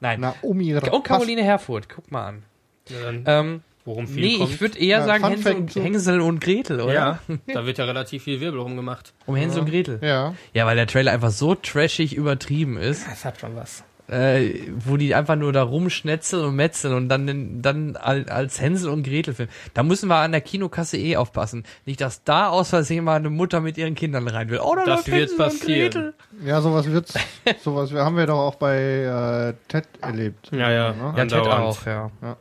[0.00, 0.20] nein.
[0.20, 0.92] Naomi Rapace.
[0.92, 2.42] Und Caroline Herfurth, guck mal an.
[2.88, 4.50] Ja, ähm, Worum viel Nee, kommt.
[4.50, 6.94] ich würde eher ja, sagen Hänsel und, Hänsel und, Gretel, oder?
[6.94, 7.18] Ja,
[7.52, 9.12] da wird ja relativ viel Wirbel rumgemacht.
[9.26, 9.64] Um Hänsel ja.
[9.64, 9.98] und Gretel?
[10.02, 10.34] Ja.
[10.54, 13.06] Ja, weil der Trailer einfach so trashig übertrieben ist.
[13.06, 13.84] Das hat schon was.
[14.08, 19.02] Äh, wo die einfach nur da rumschnetzeln und metzeln und dann, dann als Hänsel und
[19.02, 19.52] Gretel filmen.
[19.72, 21.64] Da müssen wir an der Kinokasse eh aufpassen.
[21.86, 24.60] Nicht, dass da aus Versehen mal eine Mutter mit ihren Kindern rein will.
[24.62, 26.12] Oh, das wird Hänsel passieren.
[26.44, 27.14] Ja, sowas wird's,
[27.62, 30.50] sowas haben wir doch auch bei äh, Ted erlebt.
[30.52, 30.92] Ja, ja.
[30.92, 31.14] Ne?
[31.16, 32.10] Ja, Ted auch, ja.
[32.22, 32.36] ja.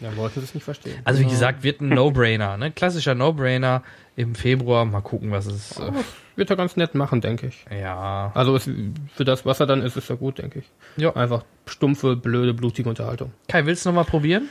[0.00, 0.98] Ja, wollte es nicht verstehen.
[1.04, 1.34] Also wie genau.
[1.34, 2.72] gesagt, wird ein No-Brainer, ne?
[2.72, 3.82] Klassischer No-Brainer
[4.16, 4.84] im Februar.
[4.84, 5.78] Mal gucken, was es.
[5.78, 5.92] Äh
[6.36, 7.64] wird er ganz nett machen, denke ich.
[7.70, 8.32] Ja.
[8.34, 8.68] Also es,
[9.14, 10.70] für das, was er dann ist, ist er gut, denke ich.
[11.02, 11.14] Ja.
[11.14, 13.32] Einfach stumpfe, blöde, blutige Unterhaltung.
[13.48, 14.48] Kai, willst du noch mal probieren?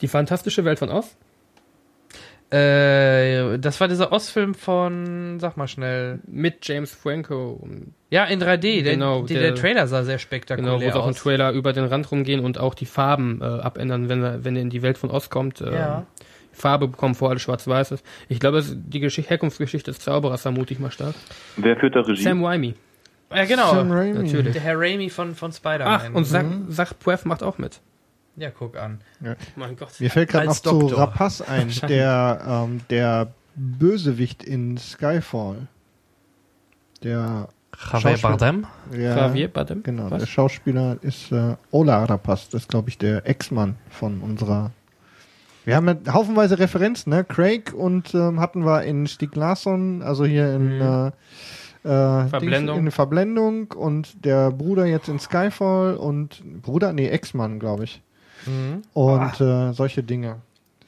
[0.00, 1.16] Die fantastische Welt von Oz?
[2.50, 6.20] Äh, das war dieser Oz-Film von, sag mal schnell.
[6.28, 7.60] Mit James Franco.
[8.10, 8.82] Ja, in 3D.
[8.82, 9.22] Genau.
[9.22, 10.80] Der, der, der Trailer sah sehr spektakulär aus.
[10.80, 14.08] Genau, wo auch ein Trailer über den Rand rumgehen und auch die Farben äh, abändern,
[14.08, 15.60] wenn er, wenn er in die Welt von Oz kommt.
[15.60, 16.06] Äh, ja.
[16.56, 18.04] Farbe bekommen, vor alles schwarz-weiß ist.
[18.28, 21.14] Ich glaube, die Geschichte, Herkunftsgeschichte des Zauberers vermute ich mal stark.
[21.56, 22.22] Wer führt da Regie?
[22.22, 22.74] Sam Raimi.
[23.34, 23.74] Ja, genau.
[23.74, 24.22] Sam Raimi.
[24.22, 24.52] Natürlich.
[24.52, 26.00] Der Herr Raimi von, von Spider-Man.
[26.12, 26.70] Ach, und Zach, mhm.
[26.70, 27.80] Zach Pueff macht auch mit.
[28.36, 29.00] Ja, guck an.
[29.20, 29.34] Ja.
[29.56, 29.98] Mein Gott.
[29.98, 30.88] Mir fällt gerade noch Doktor.
[30.88, 35.68] zu Rapaz ein, der, ähm, der Bösewicht in Skyfall.
[37.02, 37.48] Der
[37.92, 38.66] Javier Bardem?
[38.92, 39.82] Ja, Javier Bardem?
[39.82, 40.20] Genau, Was?
[40.20, 44.70] der Schauspieler ist äh, Ola Rapaz, das ist glaube ich der Ex-Mann von unserer
[45.66, 47.24] wir haben ja haufenweise Referenzen, ne?
[47.24, 51.12] Craig und ähm, hatten wir in Stieg Larsson, also hier in mhm.
[51.84, 52.78] äh, äh Verblendung.
[52.78, 58.00] in Verblendung und der Bruder jetzt in Skyfall und Bruder, nee, Ex-Mann, glaube ich.
[58.46, 58.82] Mhm.
[58.92, 60.36] Und äh, solche Dinge.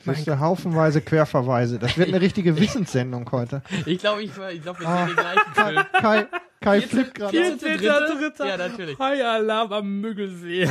[0.08, 1.78] Das ist ja haufenweise Querverweise.
[1.78, 3.62] Das wird eine richtige Wissenssendung heute.
[3.86, 5.86] Ich glaube, ich, ich glaub, wir ah, sehen den gleichen Film.
[6.00, 6.26] Kai,
[6.60, 7.36] Kai flippt gerade.
[7.36, 7.78] 14.
[7.78, 8.46] Dritter.
[8.46, 8.98] Ja, natürlich.
[8.98, 10.68] High Alarm am Müggelsee.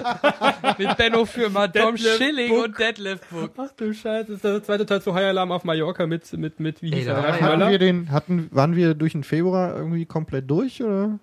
[0.78, 2.64] Mit Benno Firma, Tom Schilling Book.
[2.64, 3.52] und Deadlift Book.
[3.56, 6.60] Ach du Scheiße, das ist der zweite Teil zu High Alarm auf Mallorca mit, mit,
[6.60, 7.40] mit wie hieß er?
[7.40, 11.18] Hatten wir den, hatten, waren wir durch den Februar irgendwie komplett durch, oder?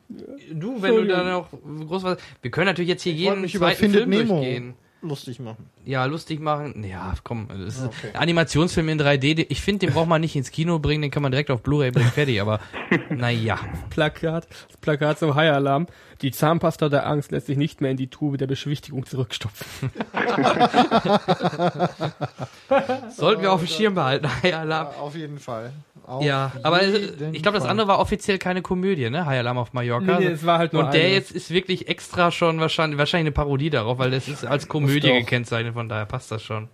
[0.52, 4.10] Du, wenn du da noch groß was, wir können natürlich jetzt hier jeden zweiten Film
[4.10, 4.36] Nemo.
[4.36, 5.70] durchgehen lustig machen.
[5.86, 6.84] Ja, lustig machen.
[6.84, 7.48] Ja, komm.
[7.48, 8.12] Das okay.
[8.14, 9.46] Animationsfilm in 3D.
[9.50, 11.92] Ich finde, den braucht man nicht ins Kino bringen, den kann man direkt auf Blu-ray
[11.92, 12.42] bringen, fertig.
[12.42, 12.60] Aber
[13.10, 13.60] naja.
[13.90, 15.88] Plakat, das Plakat zum High Alarm.
[16.22, 19.90] Die Zahnpasta der Angst lässt sich nicht mehr in die Tube der Beschwichtigung zurückstopfen.
[23.10, 24.88] Sollten wir auf dem Schirm behalten, High Alarm.
[24.92, 25.72] Ja, auf jeden Fall.
[26.10, 29.28] Auf ja, aber ich glaube, das andere war offiziell keine Komödie, ne?
[29.28, 30.18] High Alarm auf Mallorca.
[30.18, 31.14] Nee, nee, es war halt nur Und der eine.
[31.14, 35.12] jetzt ist wirklich extra schon wahrscheinlich, wahrscheinlich eine Parodie darauf, weil das ist als Komödie
[35.12, 36.68] gekennzeichnet, von daher passt das schon.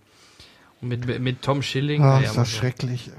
[0.80, 2.02] Und mit, mit Tom Schilling.
[2.02, 3.10] Ach, ja, ist das schrecklich.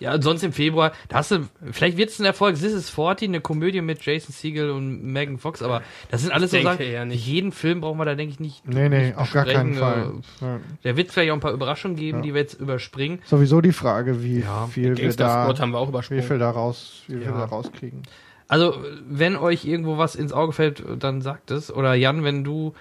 [0.00, 3.28] Ja, sonst im Februar, da hast du, vielleicht wird es ein Erfolg, This is 40,
[3.28, 6.90] eine Komödie mit Jason Segel und Megan Fox, aber das sind alles ich so Sachen,
[6.90, 7.26] ja nicht.
[7.26, 8.66] jeden Film brauchen wir da, denke ich, nicht.
[8.68, 10.12] Nee, nee, auf gar keinen Fall.
[10.40, 10.60] Ja.
[10.84, 12.22] Der wird vielleicht auch ein paar Überraschungen geben, ja.
[12.22, 13.20] die wir jetzt überspringen.
[13.24, 14.66] Sowieso die Frage, wie ja.
[14.66, 18.02] viel wir da, haben wir wie viel da raus, wie viel da rauskriegen.
[18.48, 18.76] Also,
[19.06, 21.72] wenn euch irgendwo was ins Auge fällt, dann sagt es.
[21.72, 22.72] Oder Jan, wenn du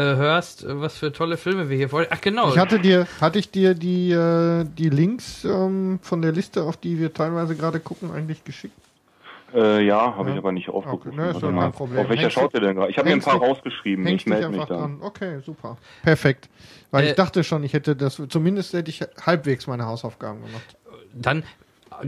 [0.00, 2.16] hörst, was für tolle Filme wir hier vorstellen.
[2.18, 2.48] Ach genau.
[2.48, 6.76] Ich hatte dir, hatte ich dir die, äh, die Links ähm, von der Liste, auf
[6.76, 8.74] die wir teilweise gerade gucken, eigentlich geschickt?
[9.54, 10.34] Äh, ja, habe ja.
[10.34, 11.06] ich aber nicht aufgeguckt.
[11.06, 12.00] Okay, ne, ist kein Problem.
[12.00, 12.90] Auf welcher schaut ihr denn gerade?
[12.90, 14.04] Ich habe mir ein paar rausgeschrieben.
[14.08, 14.78] Ich melde mich dann.
[14.78, 14.98] Dran.
[15.00, 15.76] Okay, super.
[16.02, 16.48] Perfekt.
[16.90, 20.76] Weil äh, ich dachte schon, ich hätte das, zumindest hätte ich halbwegs meine Hausaufgaben gemacht.
[21.12, 21.44] Dann,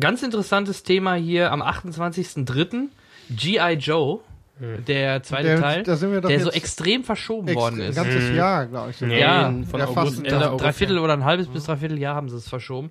[0.00, 2.88] ganz interessantes Thema hier am 28.03.
[3.30, 3.72] G.I.
[3.74, 4.20] Joe.
[4.58, 7.98] Der zweite der, Teil, der so extrem verschoben extrem, worden ist.
[7.98, 8.36] Ein ganzes mhm.
[8.36, 9.00] Jahr, glaube ich.
[9.02, 10.64] Nee, ja, von August, Ende August.
[10.64, 12.90] Dreiviertel oder ein halbes bis dreiviertel Jahr haben sie es verschoben.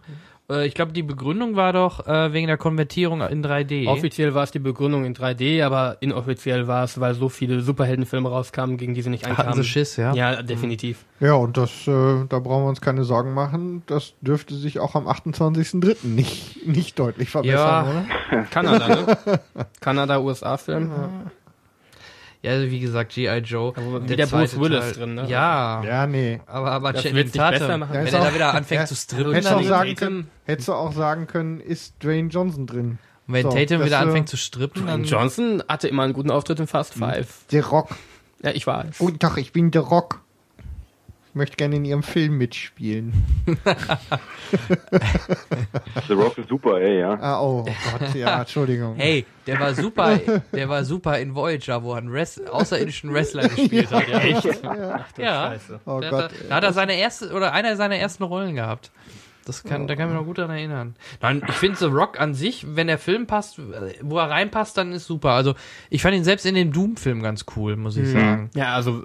[0.50, 3.88] Äh, ich glaube, die Begründung war doch äh, wegen der Konvertierung in 3D.
[3.88, 8.30] Offiziell war es die Begründung in 3D, aber inoffiziell war es, weil so viele Superheldenfilme
[8.30, 9.50] rauskamen, gegen die sie nicht einkamen.
[9.50, 10.14] Hatten sie Schiss, ja?
[10.14, 11.06] Ja, definitiv.
[11.20, 13.84] Ja, und das, äh, da brauchen wir uns keine Sorgen machen.
[13.88, 16.06] Das dürfte sich auch am 28.03.
[16.06, 18.06] nicht, nicht deutlich verbessern, ja.
[18.32, 18.44] oder?
[18.52, 19.40] Kanada, ne?
[19.82, 20.92] Kanada-USA-Film.
[20.92, 21.10] Ja.
[22.46, 23.40] Ja, also wie gesagt, G.I.
[23.40, 23.74] Joe.
[23.76, 24.94] Ja, der, der Bruce Willis Teil.
[24.94, 25.26] drin, ne?
[25.28, 25.84] Ja.
[25.84, 26.40] Ja, nee.
[26.46, 27.94] Aber, aber Channing Tatum, machen.
[27.94, 29.34] wenn er da wieder anfängt ja, zu strippen.
[29.34, 33.00] Hättest du, auch sagen können, hättest du auch sagen können, ist Dwayne Johnson drin.
[33.28, 35.06] Und wenn so, Tatum wieder anfängt zu strippen, dann...
[35.06, 37.46] Johnson hatte immer einen guten Auftritt in Fast Five.
[37.52, 37.90] Der Rock.
[38.44, 39.00] Ja, ich weiß.
[39.00, 40.22] Guten Tag, ich bin der Rock
[41.36, 43.14] möchte gerne in ihrem Film mitspielen.
[46.08, 47.18] The Rock ist super, ey, ja.
[47.20, 48.96] Ah, oh Gott, ja, Entschuldigung.
[48.96, 50.18] Hey, der war super,
[50.54, 54.08] der war super in Voyager, wo er einen Rest, außerirdischen Wrestler gespielt hat.
[54.08, 54.46] Ja, echt?
[54.64, 55.00] Ja.
[55.00, 55.52] Ach, ja.
[55.52, 55.80] Scheiße.
[55.86, 56.32] Oh da, Gott.
[56.32, 58.92] Da, da hat er seine erste, oder einer seiner ersten Rollen gehabt.
[59.46, 59.86] Das kann, oh.
[59.86, 60.96] da kann ich mich noch gut daran erinnern.
[61.22, 63.60] Nein, ich finde The Rock an sich, wenn der Film passt,
[64.02, 65.32] wo er reinpasst, dann ist super.
[65.32, 65.54] Also,
[65.90, 68.14] ich fand ihn selbst in dem Doom-Film ganz cool, muss ich mhm.
[68.14, 68.50] sagen.
[68.56, 69.04] Ja, also,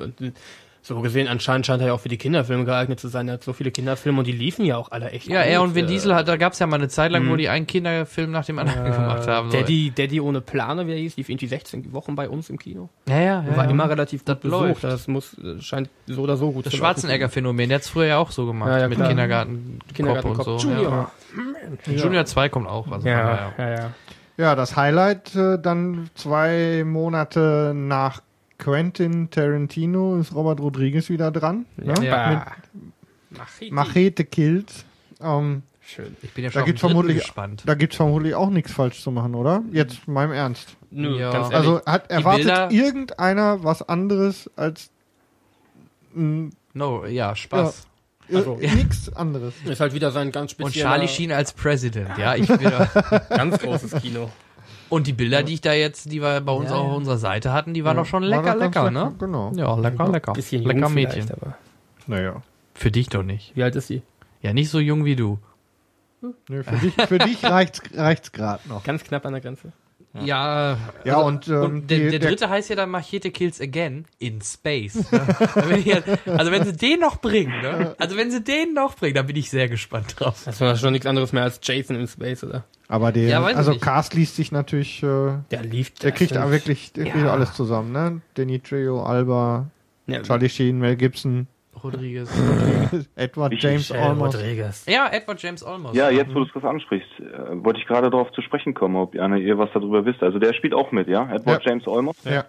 [0.82, 3.28] so gesehen, anscheinend scheint er ja auch für die Kinderfilme geeignet zu sein.
[3.28, 5.50] Er hat so viele Kinderfilme und die liefen ja auch alle echt Ja, gut.
[5.50, 7.48] er und Vin Äh, Diesel hat, da gab's ja mal eine Zeit lang, wo die
[7.50, 9.50] einen Kinderfilm nach dem anderen gemacht haben.
[9.50, 9.58] So.
[9.58, 12.88] Daddy, Daddy ohne Plane, wie er hieß, lief irgendwie 16 Wochen bei uns im Kino.
[13.08, 13.56] Ja, ja, ja.
[13.56, 13.70] War ja.
[13.70, 14.80] immer relativ Das gut läuft.
[14.80, 14.84] besucht.
[14.84, 16.74] Das muss, äh, scheint so oder so gut Das.
[16.74, 19.08] Schwarzenegger-Phänomen, der hat's früher ja auch so gemacht, Ja, ja, mit klar.
[19.08, 20.68] Kindergarten, Kindergarten Cop und so.
[20.68, 21.12] Junior.
[21.86, 21.92] Ja.
[21.92, 22.90] Junior 2 kommt auch.
[22.90, 23.90] Also Ja, ja, ja.
[24.36, 28.22] Ja, das Highlight äh, dann zwei Monate nach
[28.60, 31.66] Quentin Tarantino ist Robert Rodriguez wieder dran.
[31.76, 31.94] Ne?
[32.02, 32.52] Ja.
[33.30, 33.74] Machete.
[33.74, 34.84] Machete Kills.
[35.20, 36.16] Ähm, Schön.
[36.22, 37.62] Ich bin ja Da schon auf gibt's vermutlich- gespannt.
[37.66, 39.62] da gibt's vermutlich auch nichts falsch zu machen, oder?
[39.72, 40.76] Jetzt meinem Ernst.
[40.90, 41.32] Nö, Ja.
[41.32, 41.56] ganz ehrlich.
[41.56, 44.90] Also hat erwartet Bilder- irgendeiner was anderes als
[46.14, 47.86] mh, No, ja, Spaß.
[48.32, 49.54] Also- äh, nichts anderes.
[49.64, 52.58] ist halt wieder sein ganz Und spezieller, Charlie Sheen als President, ja, ich bin,
[53.28, 54.30] ganz großes Kino.
[54.90, 57.16] Und die Bilder, die ich da jetzt, die wir bei uns Ja, auch auf unserer
[57.16, 59.14] Seite hatten, die waren Ja, doch schon war lecker, ganz lecker, ne?
[59.18, 59.52] Genau.
[59.54, 60.32] Ja, lecker, lecker.
[60.32, 61.30] Bisschen lecker jung Mädchen.
[61.30, 61.56] aber
[62.06, 62.42] Naja.
[62.74, 63.54] Für dich doch nicht.
[63.56, 64.02] wie alt ist sie?
[64.42, 65.38] Ja, nicht so jung wie du.
[66.48, 68.82] Nee, für dich, für dich reicht's, reicht's gerade noch.
[68.84, 69.72] Ganz knapp an der Grenze.
[70.12, 73.30] Ja, Ja, also, und, ähm, und der, die- der der- dritte heißt ja dann Machete
[73.30, 75.10] Kills Again in Space.
[75.12, 75.78] Ne?
[75.78, 77.94] Ich ja- also wenn sie den noch bringen, ne?
[77.98, 80.42] Also wenn sie den noch bringen, da bin ich sehr gespannt drauf.
[80.44, 82.64] Das war schon nichts anderes mehr als Jason in Space, oder?
[82.88, 83.76] Aber der, Ja, also.
[83.78, 85.06] Cast liest sich natürlich, äh,
[85.52, 85.90] Der lief.
[85.94, 87.32] der kriegt da wirklich der kriegt Ja.
[87.32, 88.20] alles zusammen, ne?
[88.34, 89.70] Danny Trejo, Alba,
[90.08, 91.46] Ja, Charlie Sheen, Mel Gibson,
[91.84, 92.30] Rodriguez.
[93.16, 94.34] Edward Ich- James Olmos.
[94.34, 94.84] Rodriguez.
[94.86, 95.94] Ja, Edward James Olmos.
[95.96, 98.96] Ja, jetzt, wo du es gerade ansprichst, äh, wollte ich gerade darauf zu sprechen kommen,
[98.96, 100.22] ob ihr, ihr was darüber wisst.
[100.22, 101.24] Also der spielt auch mit, ja?
[101.32, 101.70] Edward Ja.
[101.70, 102.16] James Olmos?
[102.24, 102.44] Ja.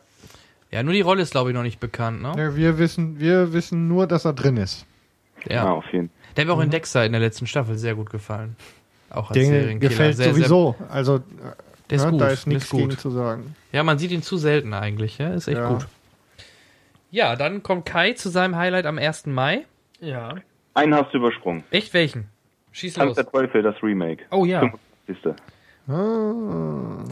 [0.71, 2.31] Ja, nur die Rolle ist, glaube ich, noch nicht bekannt, ne?
[2.37, 4.85] ja, wir wissen, wir wissen nur, dass er drin ist.
[5.45, 5.71] Ja, Ja.
[5.71, 6.15] auf jeden Fall.
[6.37, 8.55] Der hat mir auch in Dexter in der letzten Staffel sehr gut gefallen.
[9.09, 9.89] Auch als Der Serienkiller.
[9.89, 10.75] gefällt sehr, sowieso.
[10.87, 11.19] also,
[11.89, 12.21] Der ist ne, gut.
[12.21, 13.53] da ist nichts gegen zu sagen.
[13.73, 15.33] Ja, man sieht ihn zu selten eigentlich, ja?
[15.33, 15.67] Ist echt Ja.
[15.73, 15.87] gut.
[17.11, 19.25] Ja, dann kommt Kai zu seinem Highlight am 1.
[19.27, 19.65] Mai.
[19.99, 20.35] Ja.
[20.73, 21.63] Einen hast du übersprungen.
[21.71, 22.29] Echt welchen?
[22.71, 23.15] Schieß Tanz los.
[23.17, 24.23] der Teufel, das Remake.
[24.31, 24.61] Oh ja.
[25.07, 25.35] 25.
[25.87, 27.03] Ah,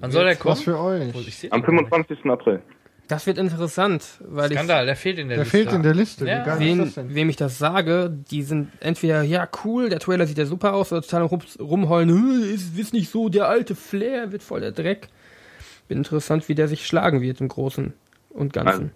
[0.00, 0.52] Wann soll der kommen?
[0.56, 1.14] was für euch.
[1.28, 1.88] Ich Am den gar nicht.
[1.94, 2.24] 25.
[2.30, 2.62] April.
[3.06, 5.58] Das wird interessant, weil Skandal, der fehlt in der Der Liste.
[5.58, 6.26] fehlt in der Liste.
[6.26, 6.40] Ja.
[6.40, 7.14] Wie geil ich, ist wen, das denn?
[7.14, 10.90] wem ich das sage, die sind entweder, ja cool, der Trailer sieht ja super aus,
[10.90, 14.72] oder total rum, rumheulen, "Hm, ist, ist nicht so, der alte Flair wird voll der
[14.72, 15.08] Dreck.
[15.86, 17.92] Bin interessant, wie der sich schlagen wird im Großen
[18.30, 18.90] und Ganzen.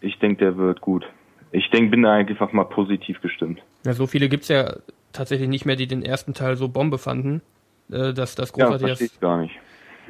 [0.00, 1.04] Ich denke, der wird gut.
[1.52, 3.60] Ich denke, bin da einfach mal positiv gestimmt.
[3.84, 4.76] Ja, so viele gibt's ja
[5.12, 7.42] tatsächlich nicht mehr, die den ersten Teil so Bombe fanden,
[7.90, 9.14] äh, dass das Ja, großartig verstehe ist.
[9.14, 9.54] ich gar nicht.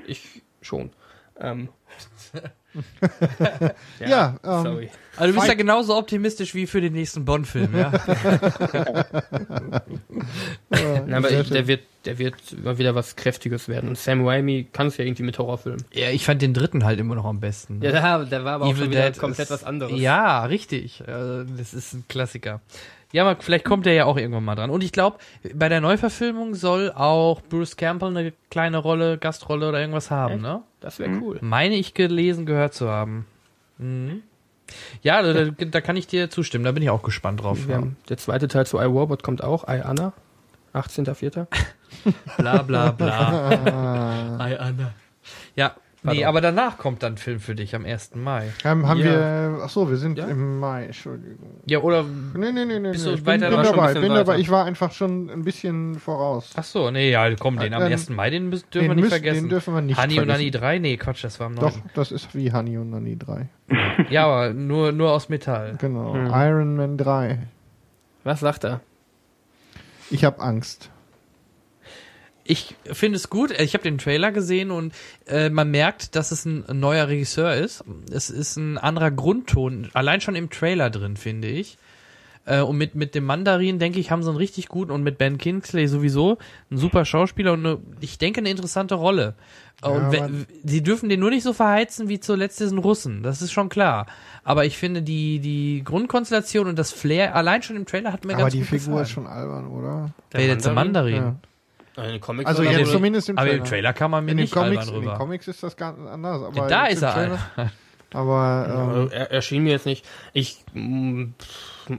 [0.07, 0.91] Ich schon.
[1.39, 1.69] Ähm.
[4.07, 4.91] Ja, ähm, sorry.
[5.17, 7.91] Also du bist ja genauso optimistisch wie für den nächsten Bond-Film, ja?
[11.07, 13.89] Na, aber ich, der wird, der wird immer wieder was Kräftiges werden.
[13.89, 15.83] Und Sam Raimi kann es ja irgendwie mit Horrorfilmen.
[15.93, 17.79] ja, ich fand den dritten halt immer noch am besten.
[17.81, 17.87] ne?
[17.91, 19.99] Ja, der, war aber auch Evil schon wieder Dead komplett ist- was anderes.
[20.01, 21.01] Ja, richtig.
[21.03, 22.61] Äh, Das ist ein Klassiker.
[23.13, 24.71] Ja, aber vielleicht kommt er ja auch irgendwann mal dran.
[24.71, 25.19] Und ich glaube,
[25.55, 30.43] bei der Neuverfilmung soll auch Bruce Campbell eine kleine Rolle, Gastrolle oder irgendwas haben, Echt?
[30.43, 30.63] ne?
[30.81, 31.23] Das wäre Mhm.
[31.23, 31.39] cool.
[31.41, 33.27] Meine ich gelesen, gehört zu haben.
[33.79, 34.23] Mhm.
[35.03, 36.65] Ja, da, da, da kann ich dir zustimmen.
[36.65, 37.59] Da bin ich auch gespannt drauf.
[37.69, 40.13] Haben, der zweite Teil zu iRobot kommt auch, I, Anna.
[40.73, 41.49] 18.04.
[42.39, 44.37] Bla bla bla.
[44.39, 44.93] Hi, Anna.
[45.57, 46.25] Ja, nee, Pardon.
[46.25, 48.13] aber danach kommt dann ein Film für dich am 1.
[48.15, 48.49] Mai.
[48.65, 49.05] haben, haben Ja.
[49.05, 50.27] wir, ach so, wir sind Ja?
[50.27, 51.61] im Mai, Entschuldigung.
[51.67, 52.05] Ja, oder.
[52.05, 53.13] Nee, nee, nee, nee, Bist nee.
[53.13, 54.15] du ich weiter- bin, bin dabei, bin weiter.
[54.15, 54.39] dabei.
[54.39, 56.53] Ich war einfach schon ein bisschen voraus.
[56.57, 58.09] Ach so, nee, ja, komm, den am Dann- 1.
[58.11, 59.43] Mai, den müssen- dürfen Den wir nicht müssen- vergessen.
[59.45, 60.39] den dürfen wir nicht Honey und vergessen.
[60.39, 60.79] Honey 3?
[60.79, 61.65] Nee, Quatsch, das war am 9.
[61.65, 63.49] Doch, das ist wie Honey und Nanny 3.
[64.11, 65.77] Ja, aber nur, nur aus Metall.
[65.79, 66.15] Genau.
[66.15, 66.27] Hm.
[66.33, 67.39] Iron Man 3.
[68.25, 68.81] Was sagt er?
[70.11, 70.91] Ich habe Angst.
[72.51, 73.53] Ich finde es gut.
[73.59, 74.93] Ich habe den Trailer gesehen und
[75.27, 77.85] äh, man merkt, dass es ein, ein neuer Regisseur ist.
[78.11, 81.79] Es ist ein anderer Grundton, allein schon im Trailer drin, finde ich.
[82.47, 85.17] Äh, und mit, mit dem Mandarin, denke ich, haben sie einen richtig guten und mit
[85.19, 86.39] Ben Kingsley sowieso
[86.71, 89.35] ein super Schauspieler und eine, ich denke, eine interessante Rolle.
[89.83, 93.23] Ja, und aber- wenn, sie dürfen den nur nicht so verheizen wie zuletzt diesen Russen.
[93.23, 94.07] Das ist schon klar.
[94.43, 98.33] Aber ich finde, die, die Grundkonstellation und das Flair allein schon im Trailer hat mir
[98.33, 99.03] Aber ganz die gut Figur gefallen.
[99.05, 100.11] ist schon albern, oder?
[100.37, 101.15] Jetzt der Mandarin?
[101.15, 101.37] Ja.
[101.97, 103.59] Eine Comic Also Aber jetzt den- zumindest im Aber Trailer.
[103.63, 105.19] im Trailer kann man mir in den nicht Comics, albern in den rüber.
[105.19, 106.43] Comics ist das ganz anders.
[106.43, 107.39] Aber da ist er Trailer-.
[108.13, 110.05] Aber ähm, er, erschien mir jetzt nicht.
[110.33, 111.27] Ich, mm,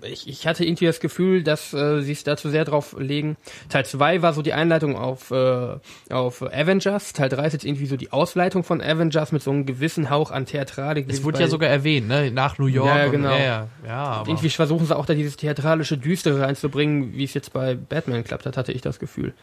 [0.03, 3.37] ich, ich hatte irgendwie das Gefühl, dass äh, sie es da zu sehr drauf legen.
[3.69, 5.77] Teil 2 war so die Einleitung auf, äh,
[6.09, 7.13] auf Avengers.
[7.13, 10.31] Teil 3 ist jetzt irgendwie so die Ausleitung von Avengers mit so einem gewissen Hauch
[10.31, 11.05] an Theatralik.
[11.09, 12.29] Es wurde ja sogar erwähnt, ne?
[12.29, 12.87] Nach New York.
[12.93, 13.29] Ja, und- genau.
[13.31, 17.33] Ja, ja, ja aber Irgendwie versuchen sie auch da dieses theatralische Düstere reinzubringen, wie es
[17.33, 19.33] jetzt bei Batman klappt hat, hatte ich das Gefühl.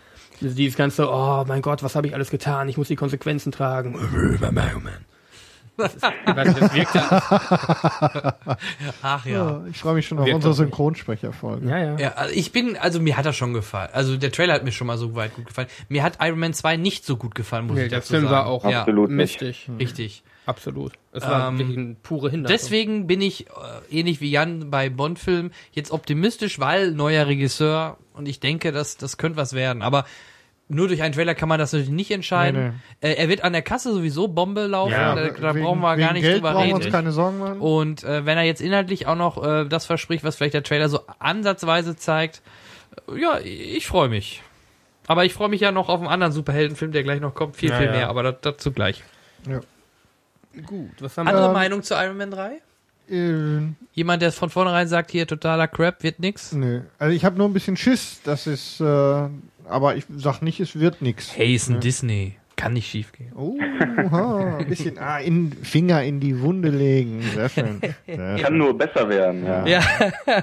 [0.42, 2.68] Also dieses ganze, oh mein Gott, was habe ich alles getan?
[2.68, 3.94] Ich muss die Konsequenzen tragen.
[5.78, 7.22] Das, ist, das wirkt ja.
[9.02, 9.32] Ach ja.
[9.32, 11.68] ja ich freue mich schon auf unsere Synchronsprecherfolge.
[11.68, 11.98] Ja, ja.
[11.98, 13.90] ja also ich bin, also mir hat er schon gefallen.
[13.92, 15.68] Also der Trailer hat mir schon mal so weit gut gefallen.
[15.88, 18.34] Mir hat Iron Man 2 nicht so gut gefallen, muss nee, ich der Film sagen.
[18.34, 18.80] war auch ja.
[18.80, 19.70] absolut mistig.
[19.78, 20.24] Richtig.
[20.46, 20.94] Absolut.
[21.12, 22.56] Es war ähm, eine pure Hinderung.
[22.56, 23.50] Deswegen bin ich, äh,
[23.90, 29.16] ähnlich wie Jan bei Bond-Filmen, jetzt optimistisch, weil neuer Regisseur und ich denke, dass das
[29.16, 29.82] könnte was werden.
[29.82, 30.04] Aber
[30.68, 32.74] nur durch einen Trailer kann man das natürlich nicht entscheiden.
[33.00, 33.12] Nee, nee.
[33.12, 35.96] Äh, er wird an der Kasse sowieso Bombe laufen, ja, da, da wegen, brauchen wir
[35.96, 36.68] gar nicht Geld drüber reden.
[36.68, 37.60] Wir uns keine Sorgen machen.
[37.60, 40.88] Und äh, wenn er jetzt inhaltlich auch noch äh, das verspricht, was vielleicht der Trailer
[40.90, 42.42] so ansatzweise zeigt,
[43.08, 44.42] äh, ja, ich freue mich.
[45.06, 47.70] Aber ich freue mich ja noch auf einen anderen Superheldenfilm, der gleich noch kommt, viel,
[47.70, 47.92] ja, viel ja.
[47.92, 49.02] mehr, aber dazu gleich.
[49.48, 49.60] Ja.
[50.66, 51.52] Gut, was haben Andere wir?
[51.52, 52.60] Meinung zu Iron Man 3?
[53.10, 56.52] Äh, Jemand, der von vornherein sagt, hier totaler Crap, wird nix?
[56.52, 56.82] Nö.
[56.98, 59.28] Also ich habe nur ein bisschen Schiss, das ist äh,
[59.68, 61.36] aber ich sag nicht, es wird nichts.
[61.36, 61.80] Hey, ist ein ne?
[61.80, 62.36] Disney.
[62.56, 63.32] Kann nicht schief gehen.
[63.36, 67.22] Oh, ein bisschen ah, in, Finger in die Wunde legen.
[67.22, 67.80] Sehr schön.
[68.06, 68.58] Sehr Kann schön.
[68.58, 69.46] nur besser werden.
[69.46, 69.64] Ja.
[69.64, 69.82] ja.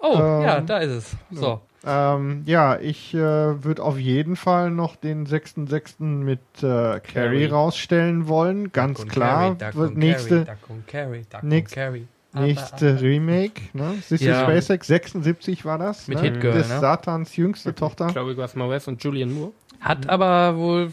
[0.00, 1.16] oh, ähm, ja, da ist es.
[1.30, 1.60] So.
[1.86, 3.18] Ähm, ja, ich äh,
[3.64, 6.02] würde auf jeden Fall noch den 6.6.
[6.02, 8.72] mit äh, Carrie rausstellen wollen.
[8.72, 9.56] Ganz Duck klar.
[9.56, 10.44] Carry, nächste,
[10.88, 13.94] Carry, Duck Duck Carry, nächste Remake, ne?
[14.02, 14.42] Sissy ja.
[14.42, 16.06] Spacek, 76 war das.
[16.08, 16.24] Mit ne?
[16.24, 16.80] Hit Girl, Des ne?
[16.80, 18.08] Satans jüngste Tochter.
[18.08, 19.52] Chloe Grace Moretz und Julian Moore.
[19.80, 20.10] Hat mhm.
[20.10, 20.92] aber wohl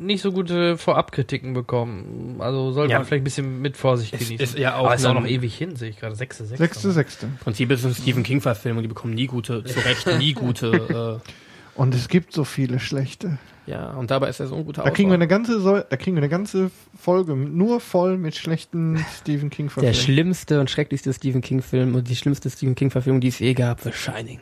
[0.00, 2.36] nicht so gute Vorabkritiken bekommen.
[2.38, 2.98] Also sollte ja.
[2.98, 4.38] man vielleicht ein bisschen mit Vorsicht genießen.
[4.38, 6.14] Ist ja auch aber ist auch noch ewig hin, sehe ich gerade.
[6.14, 6.64] Sechste, sechste.
[6.64, 7.26] Sechste, sechste.
[7.26, 10.66] Im Prinzip ist es ein Stephen King-Verfilmung, die bekommen nie gute, zu Recht nie gute.
[10.86, 11.45] Äh,
[11.76, 13.38] und es gibt so viele schlechte.
[13.66, 16.14] Ja, und dabei ist er so ein guter da kriegen wir eine ganze Da kriegen
[16.14, 19.94] wir eine ganze Folge nur voll mit schlechten Stephen King Verfilmungen.
[19.94, 23.38] Der schlimmste und schrecklichste Stephen King Film und die schlimmste Stephen King Verfilmung, die es
[23.38, 24.40] je gab, The Shining.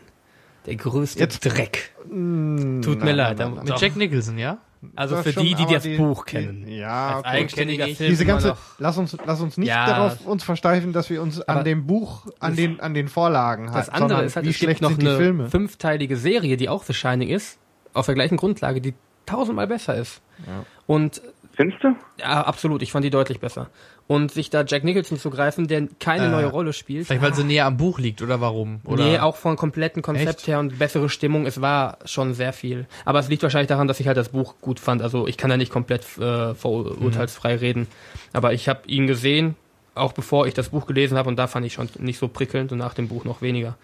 [0.67, 1.93] Der größte Jetzt, Dreck.
[2.09, 3.39] Mh, hm, Tut nein, mir leid.
[3.39, 4.59] Nein, nein, mit Jack Nicholson, ja?
[4.97, 6.65] Also für schon, die, die das die, Buch kennen.
[6.67, 8.11] Die, ja, als eigenständiger Film.
[8.11, 11.65] Diese ganze, lass uns, lass uns nicht ja, darauf uns versteifen, dass wir uns an
[11.65, 14.81] dem Buch, an den, an den Vorlagen Das halt, andere ist halt, wie es schlecht
[14.81, 15.51] gibt noch eine Filme.
[15.51, 17.59] fünfteilige Serie, die auch The Shining ist,
[17.93, 18.95] auf der gleichen Grundlage, die
[19.27, 20.21] tausendmal besser ist.
[20.47, 20.65] Ja.
[20.87, 21.23] Und
[21.57, 21.95] Findest du?
[22.19, 22.83] Ja, absolut.
[22.83, 23.69] Ich fand die deutlich besser.
[24.07, 27.07] Und sich da Jack Nicholson zu greifen, der keine äh, neue Rolle spielt.
[27.07, 28.81] Vielleicht, weil sie näher am Buch liegt oder warum?
[28.85, 29.05] Oder?
[29.05, 30.47] Nee, auch vom kompletten Konzept Echt?
[30.49, 31.47] her und bessere Stimmung.
[31.47, 32.87] Es war schon sehr viel.
[33.05, 35.01] Aber es liegt wahrscheinlich daran, dass ich halt das Buch gut fand.
[35.01, 37.59] Also ich kann da nicht komplett äh, vorurteilsfrei mhm.
[37.61, 37.87] reden.
[38.33, 39.55] Aber ich habe ihn gesehen,
[39.95, 42.73] auch bevor ich das Buch gelesen habe und da fand ich schon nicht so prickelnd
[42.73, 43.77] und nach dem Buch noch weniger.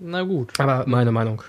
[0.00, 0.58] Na gut.
[0.58, 1.42] Aber meine Meinung.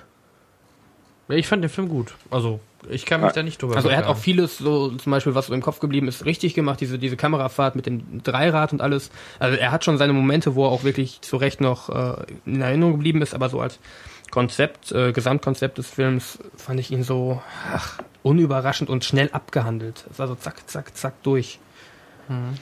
[1.28, 2.14] Ich fand den Film gut.
[2.30, 2.60] Also
[2.90, 5.48] ich kann mich da nicht drüber Also er hat auch vieles, so zum Beispiel, was
[5.48, 9.12] so im Kopf geblieben ist, richtig gemacht, diese, diese Kamerafahrt mit dem Dreirad und alles.
[9.40, 12.62] Also er hat schon seine Momente, wo er auch wirklich zu Recht noch äh, in
[12.62, 13.80] Erinnerung geblieben ist, aber so als
[14.32, 17.42] Konzept, äh, Gesamtkonzept des Films fand ich ihn so
[17.74, 20.06] ach, unüberraschend und schnell abgehandelt.
[20.12, 21.60] Es war so zack, zack, zack durch.
[22.28, 22.56] Mhm.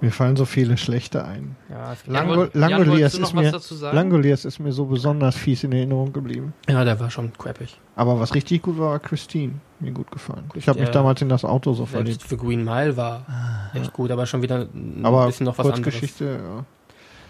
[0.00, 1.56] Mir fallen so viele schlechte ein.
[1.70, 3.50] Ja, Lango Langoliers, ist mir,
[3.92, 6.52] Langoliers ist mir so besonders fies in Erinnerung geblieben.
[6.68, 7.80] Ja, der war schon crappig.
[7.94, 9.54] Aber was richtig gut war, war Christine.
[9.80, 10.44] Mir gut gefallen.
[10.54, 12.22] Ich habe mich damals in das Auto so verliebt.
[12.22, 15.66] Für Green Mile war ah, echt gut, aber schon wieder ein aber bisschen noch was
[15.66, 16.40] Kurzgeschichte,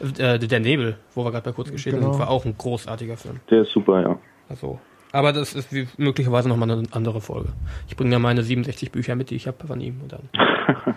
[0.01, 0.19] anderes.
[0.19, 0.35] Ja.
[0.35, 2.13] Äh, der Nebel, wo wir gerade bei Kurzgeschichte genau.
[2.13, 3.41] sind, war auch ein großartiger Film.
[3.49, 4.19] Der ist super, ja.
[4.49, 4.81] Also,
[5.13, 7.51] aber das ist wie, möglicherweise nochmal eine andere Folge.
[7.89, 10.01] Ich bringe ja meine 67 Bücher mit, die ich habe von ihm.
[10.03, 10.29] Und dann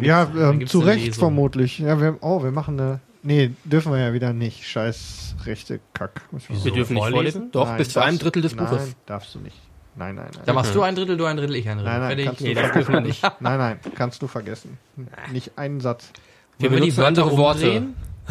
[0.00, 1.78] Ja, ähm, zu Recht vermutlich.
[1.78, 3.00] Ja, wir, oh, wir machen eine.
[3.22, 4.66] Nee, dürfen wir ja wieder nicht.
[4.66, 6.22] Scheiß rechte Kack.
[6.30, 7.50] Wir, wir dürfen nicht vorlesen?
[7.52, 8.78] Doch, nein, bis zu einem Drittel des Buches.
[8.78, 9.56] Nein, darfst du nicht.
[9.96, 10.42] Nein, nein, nein.
[10.46, 11.98] Da machst du ein Drittel, du ein Drittel, ich ein Drittel.
[11.98, 13.22] Nein, nein, kannst nee, das dürfen wir nicht.
[13.40, 14.78] Nein, nein, kannst du vergessen.
[15.32, 16.10] Nicht einen Satz.
[16.58, 17.82] Wir benutzen andere Worte.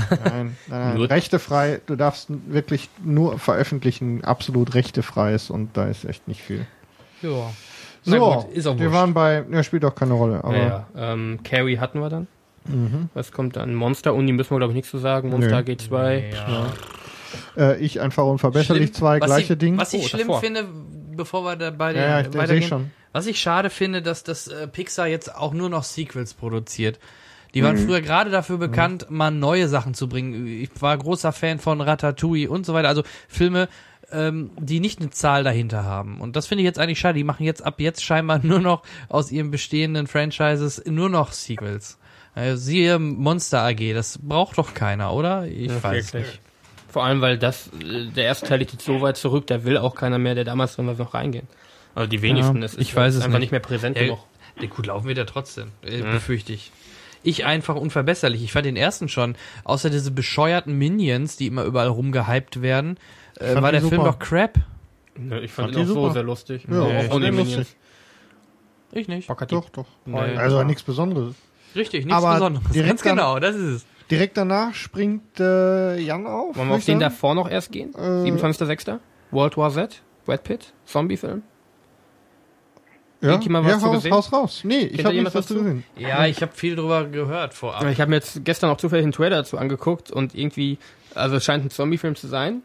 [0.09, 1.01] Nein, nein, nein.
[1.01, 6.65] rechtefrei, du darfst wirklich nur veröffentlichen, absolut rechtefreies und da ist echt nicht viel.
[7.21, 7.51] Ja.
[8.03, 10.43] So, gut, wir waren bei, ja, spielt auch keine Rolle.
[10.43, 11.13] Aber ja, ja.
[11.13, 12.27] Ähm, Carrie hatten wir dann.
[12.65, 13.09] Mhm.
[13.13, 13.73] Was kommt dann?
[13.73, 15.29] Monster Uni müssen wir, glaube ich, nichts zu sagen.
[15.29, 15.73] Monster nee.
[15.73, 16.23] G2.
[16.33, 16.73] Ja.
[17.57, 19.77] Äh, ich einfach unverbesserlich zwei, gleiche Ding.
[19.77, 20.41] Was ich oh, schlimm davor.
[20.41, 20.65] finde,
[21.15, 22.91] bevor wir da bei den ja, ja, weitergehen, schon.
[23.11, 26.99] was ich schade finde, dass das äh, Pixar jetzt auch nur noch Sequels produziert.
[27.55, 27.87] Die waren mhm.
[27.87, 29.17] früher gerade dafür bekannt, mhm.
[29.17, 30.45] mal neue Sachen zu bringen.
[30.45, 32.87] Ich war großer Fan von Ratatouille und so weiter.
[32.87, 33.67] Also Filme,
[34.11, 36.21] ähm, die nicht eine Zahl dahinter haben.
[36.21, 37.17] Und das finde ich jetzt eigentlich schade.
[37.17, 41.97] Die machen jetzt ab jetzt scheinbar nur noch aus ihren bestehenden Franchises nur noch Sequels.
[42.35, 45.45] Also siehe Monster AG, das braucht doch keiner, oder?
[45.47, 46.33] Ich ja, weiß wirklich.
[46.33, 46.41] nicht.
[46.89, 49.77] Vor allem, weil das, äh, der erste Teil liegt jetzt so weit zurück, da will
[49.77, 51.47] auch keiner mehr, der damals drin war, noch reingehen.
[51.95, 52.55] Also die wenigsten.
[52.57, 54.19] Ja, das ist ich weiß es einfach nicht, nicht mehr präsent ja, genug.
[54.59, 56.11] Ja, gut, laufen wir da trotzdem, äh, ja.
[56.11, 56.71] befürchte ich.
[57.21, 58.43] Ich einfach unverbesserlich.
[58.43, 62.97] Ich fand den ersten schon, außer diese bescheuerten Minions, die immer überall rumgehypt werden,
[63.39, 63.95] äh, war der super.
[63.95, 64.57] Film doch crap?
[65.29, 66.01] Ja, ich fand, fand ihn auch super.
[66.07, 66.63] so sehr lustig.
[66.69, 67.75] Ja, nee, auch lustig.
[68.91, 69.29] Ich nicht.
[69.29, 69.85] Hat Doch, doch.
[70.05, 70.17] Nee.
[70.17, 71.35] Also nichts Besonderes.
[71.75, 72.73] Richtig, nichts Aber Besonderes.
[72.73, 73.85] Ganz dann- genau, das ist es.
[74.09, 76.57] Direkt danach springt äh, Jan auf.
[76.57, 77.93] Wollen wir auf den davor noch erst gehen?
[77.93, 77.99] Äh,
[78.31, 78.97] 27.06.
[79.29, 81.43] World War Z, Brad Pitt, Zombie-Film.
[83.21, 84.11] Ja, Irgendjemand was ja zu haus, gesehen?
[84.13, 84.61] haus raus.
[84.63, 85.63] Nee, ich habe nichts jemand was dazu zu?
[85.63, 85.83] gesehen.
[85.97, 87.85] Ja, ich habe viel drüber gehört vorab.
[87.91, 90.77] Ich habe mir jetzt gestern auch zufällig einen Trailer dazu angeguckt und irgendwie,
[91.13, 92.63] also es scheint ein Zombie-Film zu sein.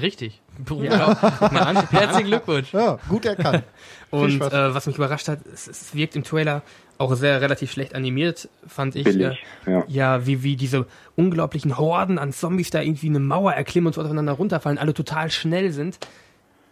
[0.00, 0.40] Richtig.
[0.80, 1.20] Ja.
[1.90, 2.72] Herzlichen Glückwunsch.
[2.72, 3.64] Ja, gut erkannt.
[4.10, 6.62] Und äh, was mich überrascht hat, es, es wirkt im Trailer
[6.98, 9.04] auch sehr relativ schlecht animiert, fand ich.
[9.04, 9.84] Billig, Äh, ja.
[9.88, 14.02] ja, wie, wie diese unglaublichen Horden an Zombies da irgendwie eine Mauer erklimmen und so
[14.02, 15.98] aufeinander runterfallen, alle total schnell sind.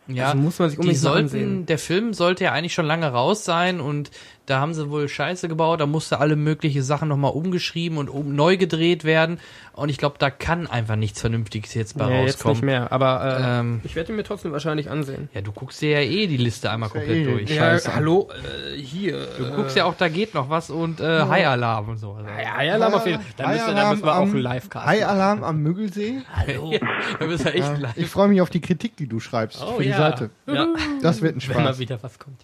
[0.08, 1.66] Ja, Also muss man sich die unbedingt mal sollten, ansehen.
[1.66, 4.10] der Film sollte ja eigentlich schon lange raus sein und
[4.46, 8.34] da haben sie wohl Scheiße gebaut, da musste alle mögliche Sachen nochmal umgeschrieben und um,
[8.34, 9.38] neu gedreht werden
[9.74, 12.56] und ich glaube, da kann einfach nichts Vernünftiges jetzt bei Nee, jetzt rauskommen.
[12.56, 15.28] nicht mehr, aber äh, Ähm, ich werde ihn mir trotzdem wahrscheinlich ansehen.
[15.32, 17.50] ja, du guckst dir ja eh die Liste einmal Ist ja komplett eh durch.
[17.50, 17.94] Ja, Scheiße.
[17.94, 18.28] hallo,
[18.74, 19.28] äh, hier.
[19.38, 22.12] Du guckst ja auch, da geht noch was und äh, High Alarm und so.
[22.12, 23.32] Also, Ja, ja, Alarm auf jeden Fall.
[23.36, 26.20] Da High müssen, wir auch am- einen Live-Cast High Alarm am Müggelsee.
[26.34, 26.72] Hallo.
[27.20, 27.96] da bist du echt Ja, live.
[27.96, 29.96] ich freue mich auf die Kritik, die du schreibst Oh, für die ja.
[29.98, 30.30] Seite.
[30.46, 30.66] Ja.
[31.00, 31.78] Das wird ein Wenn mal Spaß.
[31.78, 32.40] wieder was kommt.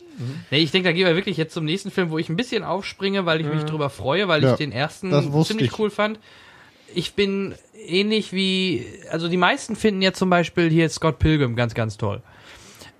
[0.50, 2.64] Nee, ich denke, da gehen wir wirklich jetzt zum nächsten Film, wo ich ein bisschen
[2.64, 5.10] aufspringe, weil ich mich drüber freue, weil Ja, ich den ersten
[5.44, 5.78] ziemlich ich.
[5.78, 6.18] cool fand.
[6.94, 7.54] Ich bin
[7.86, 12.22] ähnlich wie, also die meisten finden ja zum Beispiel hier Scott Pilgrim ganz, ganz toll.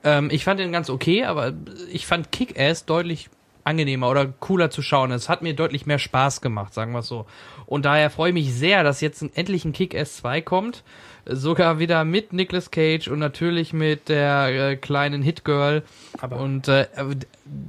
[0.05, 1.53] Ähm, ich fand den ganz okay, aber
[1.91, 3.31] ich fand Kick-Ass deutlich
[3.65, 5.11] angenehmer oder cooler zu schauen.
[5.11, 7.27] Es hat mir deutlich mehr Spaß gemacht, sagen wir es so.
[7.69, 10.85] Und daher freue ich mich sehr, dass jetzt endlich ein Kick-Ass 2 kommt.
[11.27, 15.83] Sogar wieder mit Nicolas Cage und natürlich mit der äh, kleinen Hit-Girl.
[16.19, 16.87] Aber- und äh,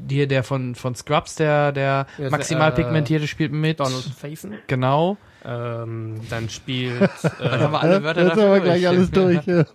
[0.10, 3.82] hier der von, von Scrubs, der, der maximal äh, pigmentierte spielt mit.
[3.82, 4.54] Donald Faison.
[4.68, 5.18] Genau.
[5.46, 7.00] Ähm, dann spielt.
[7.40, 9.46] Dann Äh, haben wir alle Wörter Jetzt haben wir dafür gleich alles durch.
[9.46, 9.66] Ja.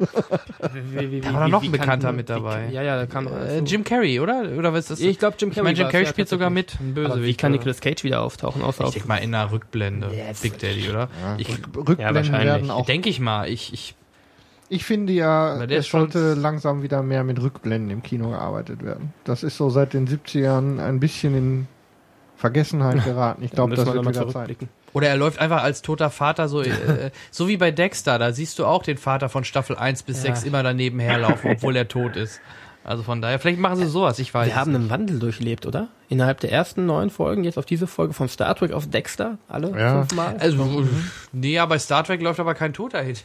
[0.93, 2.69] wie, wie, Da war noch ein Bekannter mit dabei.
[2.69, 3.61] Wie, ja, ja, da kam Äh.
[3.61, 4.43] Jim Carrey, oder?
[4.59, 5.01] Oder was ist das?
[5.01, 5.65] Ich glaube, Jim ich Carrey.
[5.65, 6.77] meine, Jim Carrey ja, spielt sogar mit.
[6.81, 7.07] Ein.
[7.07, 7.53] Aber wie kann?
[7.53, 10.11] Nicolas Cage wieder auftauchen, außer Ich auf denke mal in einer Rückblende.
[10.15, 10.41] Yes.
[10.43, 11.09] Big Daddy, oder?
[11.39, 12.45] Ich, Rückblenden wahrscheinlich.
[12.47, 12.85] werden auch.
[12.85, 13.49] denke ich mal.
[13.49, 13.95] Ich, ich,
[14.69, 19.15] Ich finde ja, es sollte langsam wieder mehr mit Rückblenden im Kino gearbeitet werden.
[19.24, 21.66] Das ist so seit den 70ern ein bisschen in
[22.36, 23.43] Vergessenheit geraten.
[23.43, 24.57] Ich glaube, das wird wieder Zeit.
[24.94, 28.18] Oder er läuft einfach als toter Vater so, äh, so wie bei Dexter.
[28.18, 30.34] Da siehst du auch den Vater von Staffel 1 bis Ja.
[30.34, 32.40] 6 immer daneben herlaufen, obwohl er tot ist.
[32.84, 34.46] Also von daher, vielleicht machen sie sowas, ich weiß.
[34.48, 35.88] Wir haben einen Wandel durchlebt, oder?
[36.15, 39.77] Innerhalb der ersten neun Folgen, jetzt auf diese Folge von Star Trek auf Dexter, alle
[39.77, 39.99] Ja.
[39.99, 40.36] fünfmal.
[40.39, 40.86] Also,
[41.32, 43.24] nee, ja, bei Star Trek läuft aber kein Toter hit.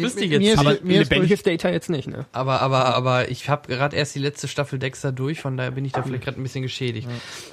[0.00, 0.40] Lustig jetzt.
[0.40, 2.24] Mir ist, aber mir ist lebendiges Data jetzt nicht, ne?
[2.32, 5.84] Aber, aber, aber ich habe gerade erst die letzte Staffel Dexter durch, von daher bin
[5.84, 7.06] ich da vielleicht gerade ein bisschen geschädigt.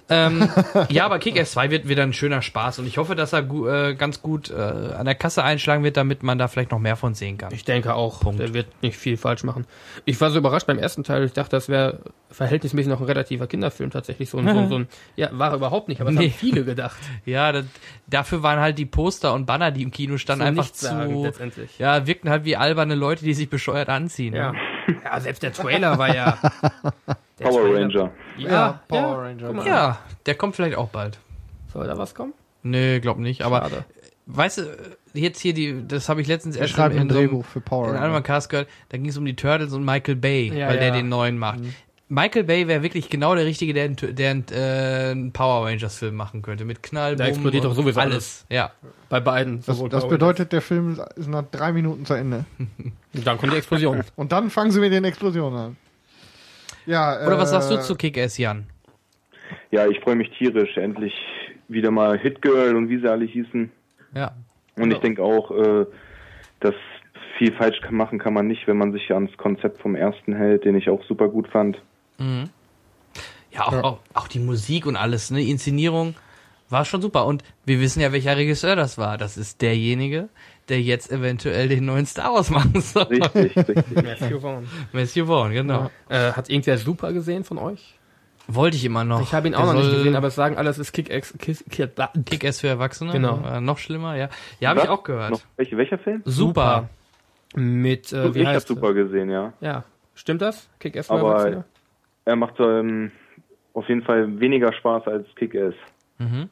[0.10, 0.48] Ja, ähm,
[0.90, 3.68] ja aber Kick-Ass 2 wird wieder ein schöner Spaß und ich hoffe, dass er gu
[3.68, 6.95] äh, ganz gut äh, an der Kasse einschlagen wird, damit man da vielleicht noch mehr
[6.95, 7.53] von sehen kann.
[7.53, 8.40] Ich denke auch, Punkt.
[8.40, 9.66] der wird nicht viel falsch machen.
[10.06, 11.99] Ich war so überrascht beim ersten Teil, ich dachte, das wäre
[12.30, 14.20] verhältnismäßig noch ein relativer Kinderfilm tatsächlich.
[14.30, 16.30] So ein, so, ein- so ein, ja, war er überhaupt nicht, aber es Nee.
[16.30, 16.98] haben viele gedacht.
[17.26, 17.65] Ja, das,
[18.07, 21.80] dafür waren halt die Poster und Banner, die im Kino standen, So einfach zu, letztendlich.
[21.80, 24.34] ja, wirkten halt wie alberne Leute, die sich bescheuert anziehen.
[24.34, 24.52] Ja.
[24.52, 24.60] Ne?
[25.03, 26.38] ja, selbst der Trailer war ja.
[27.39, 28.11] Der Power Trailer- Ranger.
[28.38, 29.53] Ja, Ja, Power ja, Ranger.
[29.53, 29.65] mal.
[29.68, 31.19] ja, der kommt vielleicht auch bald.
[31.73, 32.34] Soll da was kommen?
[32.64, 33.85] Nee, glaub nicht, aber Schade.
[34.27, 34.77] weißt du,
[35.14, 37.89] jetzt hier die, das habe ich letztens erst schreiben ein so einem- Drehbuch für Power
[37.89, 38.22] in einem Ranger.
[38.22, 40.93] Cast gehört, da ging es um die Turtles und Michael Bay, Ja, weil der ja.
[40.93, 41.60] den neuen macht.
[41.61, 41.73] Mhm.
[42.11, 46.41] Michael Bay wäre wirklich genau der Richtige, der, der äh, einen Power Rangers Film machen
[46.41, 46.65] könnte.
[46.65, 48.45] Mit Knall, Da explodiert und doch sowieso alles.
[48.49, 48.71] Ja.
[49.07, 49.63] Bei beiden.
[49.65, 52.43] Das, das bedeutet, der Film ist nach drei Minuten zu Ende.
[52.59, 52.91] Rangers.
[53.23, 54.03] Dann kommt die Explosion.
[54.17, 55.77] Und dann fangen sie mit den Explosionen an.
[56.85, 58.65] Ja, Oder was äh, sagst du zu Kick-Ass, Jan?
[59.69, 60.75] Ja, ich freue mich tierisch.
[60.75, 61.13] Endlich
[61.69, 63.71] wieder mal Hit Girl und wie sie alle hießen.
[64.15, 64.35] Ja.
[64.77, 65.85] Und ich denke auch, äh,
[66.59, 66.75] dass
[67.38, 70.75] viel falsch machen kann man nicht, wenn man sich ans Konzept vom ersten hält, den
[70.75, 71.81] ich auch super gut fand.
[73.52, 73.84] Ja, auch, Ja.
[73.84, 75.39] Auch, auch die Musik und alles, ne?
[75.39, 76.15] Die Inszenierung
[76.69, 77.26] war schon super.
[77.26, 79.18] Und wir wissen ja, welcher Regisseur das war.
[79.18, 80.30] Das ist derjenige,
[80.69, 83.03] der jetzt eventuell den neuen Star Wars machen soll.
[83.03, 84.03] Richtig, richtig.
[84.03, 84.68] Matthew Vaughn.
[84.93, 85.91] Matthew Vaughn, genau.
[86.07, 87.95] Äh, hat irgendwer super gesehen von euch?
[88.48, 89.22] Wollte ich immer noch.
[89.22, 91.34] Ich habe ihn auch Der noch nicht gesehen, aber es sagen alle, es ist Kick-Ass.
[91.39, 93.11] Kick, Kick, für Erwachsene.
[93.11, 93.41] Genau.
[93.45, 94.30] Äh, noch schlimmer, ja.
[94.60, 95.31] Ja, habe ich auch gehört.
[95.31, 96.22] Noch, welche, welcher Film?
[96.26, 96.89] Super.
[97.53, 99.53] Mit, äh, wie ich habe heißt super gesehen, ja.
[99.61, 99.84] Ja,
[100.15, 100.69] stimmt das?
[100.80, 101.65] Kick-Ass für Aber- Erwachsene?
[102.26, 103.11] Er macht ähm,
[103.73, 105.73] auf jeden Fall weniger Spaß als Kick-Ass.
[106.19, 106.49] Mhm.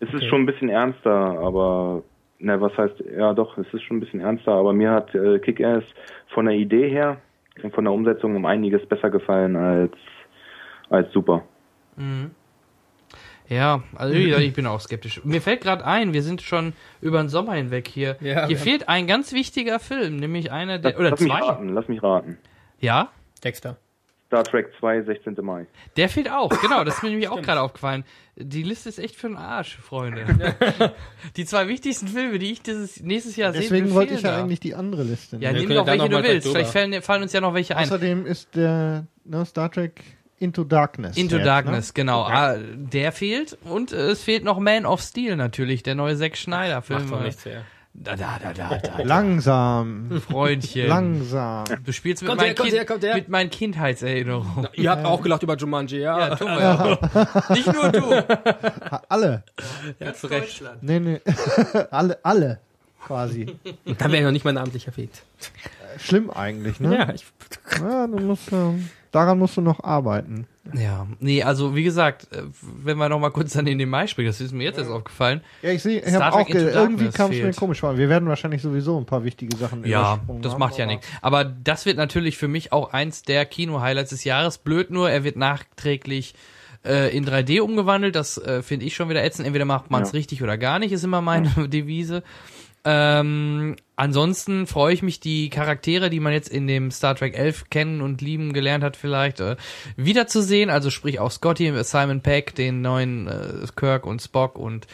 [0.00, 0.28] Es ist Okay.
[0.28, 2.02] schon ein bisschen ernster, aber
[2.38, 5.38] na, was heißt, ja doch, es ist schon ein bisschen ernster, aber mir hat äh,
[5.40, 5.84] Kick-Ass
[6.28, 7.18] von der Idee her
[7.62, 9.92] und von der Umsetzung um einiges besser gefallen als,
[10.88, 11.42] als Super.
[13.48, 15.22] Ja, also ich bin auch skeptisch.
[15.24, 16.72] Mir fällt gerade ein, wir sind schon
[17.02, 18.16] über den Sommer hinweg hier.
[18.20, 21.40] Ja, hier fehlt ein ganz wichtiger Film, nämlich einer der Lass, oder lass mich zwei.
[21.40, 22.38] raten, lass mich raten.
[22.78, 23.08] Ja,
[23.44, 23.76] Dexter.
[24.30, 25.36] Star Trek 2, 16.
[25.42, 25.66] Mai.
[25.96, 28.04] Der fehlt auch, genau, das ist mir nämlich auch gerade aufgefallen.
[28.36, 30.24] Die Liste ist echt für den Arsch, Freunde.
[31.36, 34.40] die zwei wichtigsten Filme, die ich dieses nächstes Jahr sehe, Deswegen wollte ich ja da.
[34.40, 35.52] eigentlich die andere Liste nehmen.
[35.52, 36.46] Ja, nimm doch welche du willst.
[36.46, 37.86] Vielleicht fallen, fallen, uns ja noch welche ein.
[37.86, 40.00] Außerdem ist der ne, Star Trek
[40.38, 41.16] Into Darkness.
[41.16, 41.94] Into jetzt, Darkness, ne?
[41.94, 42.22] genau.
[42.22, 42.32] Okay.
[42.32, 46.36] Ah, der fehlt und äh, es fehlt noch Man of Steel natürlich, der neue Zack
[46.36, 47.00] Schneider Film.
[47.02, 47.64] Macht doch nichts her.
[47.92, 50.20] Da, da, da, da, da, Langsam.
[50.20, 50.88] Freundchen.
[50.88, 51.64] Langsam.
[51.84, 54.68] Du spielst mit, kommt mein her, kind, her, mit meinen Kindheitserinnerungen.
[54.74, 56.18] ihr habt auch gelacht über Jumanji, ja.
[56.18, 57.54] Ja, tun wir ja.
[57.54, 59.08] Nicht nur du.
[59.08, 59.42] Alle.
[59.98, 60.62] Ja, zu Recht.
[60.80, 61.20] Nee, nee.
[61.90, 62.60] alle, alle.
[63.04, 63.56] Quasi.
[63.84, 65.22] Und dann wäre ich noch nicht mal namentlich erwähnt.
[65.98, 66.96] Schlimm eigentlich, ne?
[66.96, 67.24] Ja, ich,
[67.80, 70.46] ja du musst, ähm, daran musst du noch arbeiten.
[70.74, 74.06] Ja, nee, also wie gesagt, äh, wenn wir noch mal kurz dann in den Mai
[74.06, 75.40] springen, das ist mir jetzt erst aufgefallen.
[75.62, 77.96] Ja, ich sehe, ich habe auch irgendwie kam es mir komisch vor.
[77.96, 81.06] Wir werden wahrscheinlich sowieso ein paar wichtige Sachen Ja, das macht ja nichts.
[81.22, 84.58] Aber das wird natürlich für mich auch eins der Kino-Highlights des Jahres.
[84.58, 86.34] Blöd nur, er wird nachträglich
[86.84, 88.14] äh, in 3D umgewandelt.
[88.14, 89.46] Das äh, finde ich schon wieder ätzend.
[89.46, 90.18] Entweder macht man es ja.
[90.18, 92.22] richtig oder gar nicht, ist immer meine Devise.
[92.84, 97.68] Ähm, ansonsten freue ich mich, die Charaktere, die man jetzt in dem Star Trek 11
[97.68, 99.56] kennen und lieben gelernt hat, vielleicht äh,
[99.96, 100.70] wiederzusehen.
[100.70, 104.86] Also sprich auch Scotty, Simon Peck, den neuen äh, Kirk und Spock und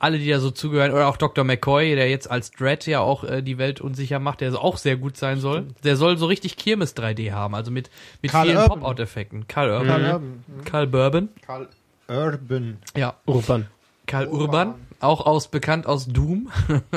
[0.00, 1.44] alle, die da so zugehören, oder auch Dr.
[1.44, 4.96] McCoy, der jetzt als Dread ja auch äh, die Welt unsicher macht, der auch sehr
[4.96, 5.66] gut sein soll.
[5.84, 7.90] Der soll so richtig Kirmes 3D haben, also mit,
[8.22, 9.46] mit vielen Pop-Out-Effekten.
[9.46, 9.86] Karl Urban.
[9.86, 10.44] Karl Urban.
[10.64, 11.28] Karl Bourbon.
[11.46, 11.68] Karl
[12.08, 12.78] Urban.
[12.96, 13.14] Ja.
[13.26, 13.66] Urban.
[14.06, 14.40] Karl Urban.
[14.68, 16.50] Urban auch aus bekannt aus Doom.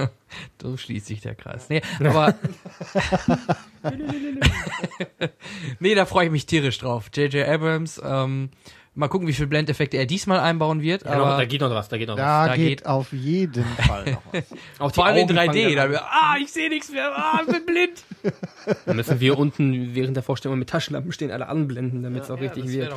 [0.62, 1.70] so schließt sich der Kreis.
[1.70, 2.36] Nee, aber
[5.80, 7.10] Nee, da freue ich mich tierisch drauf.
[7.14, 8.50] JJ Abrams, ähm,
[8.96, 11.04] mal gucken, wie viel Blendeffekte er diesmal einbauen wird.
[11.04, 12.48] Ja, aber noch, da geht noch was, da geht noch da was.
[12.50, 14.44] Da geht, geht auf jeden Fall noch was.
[14.80, 15.76] Auch Vor allem in 3D.
[15.76, 18.04] Da, ah, ich sehe nichts mehr, ah, ich bin blind.
[18.86, 22.36] Dann müssen wir unten während der Vorstellung mit Taschenlampen stehen, alle anblenden, damit es ja,
[22.36, 22.94] auch ja, richtig wird.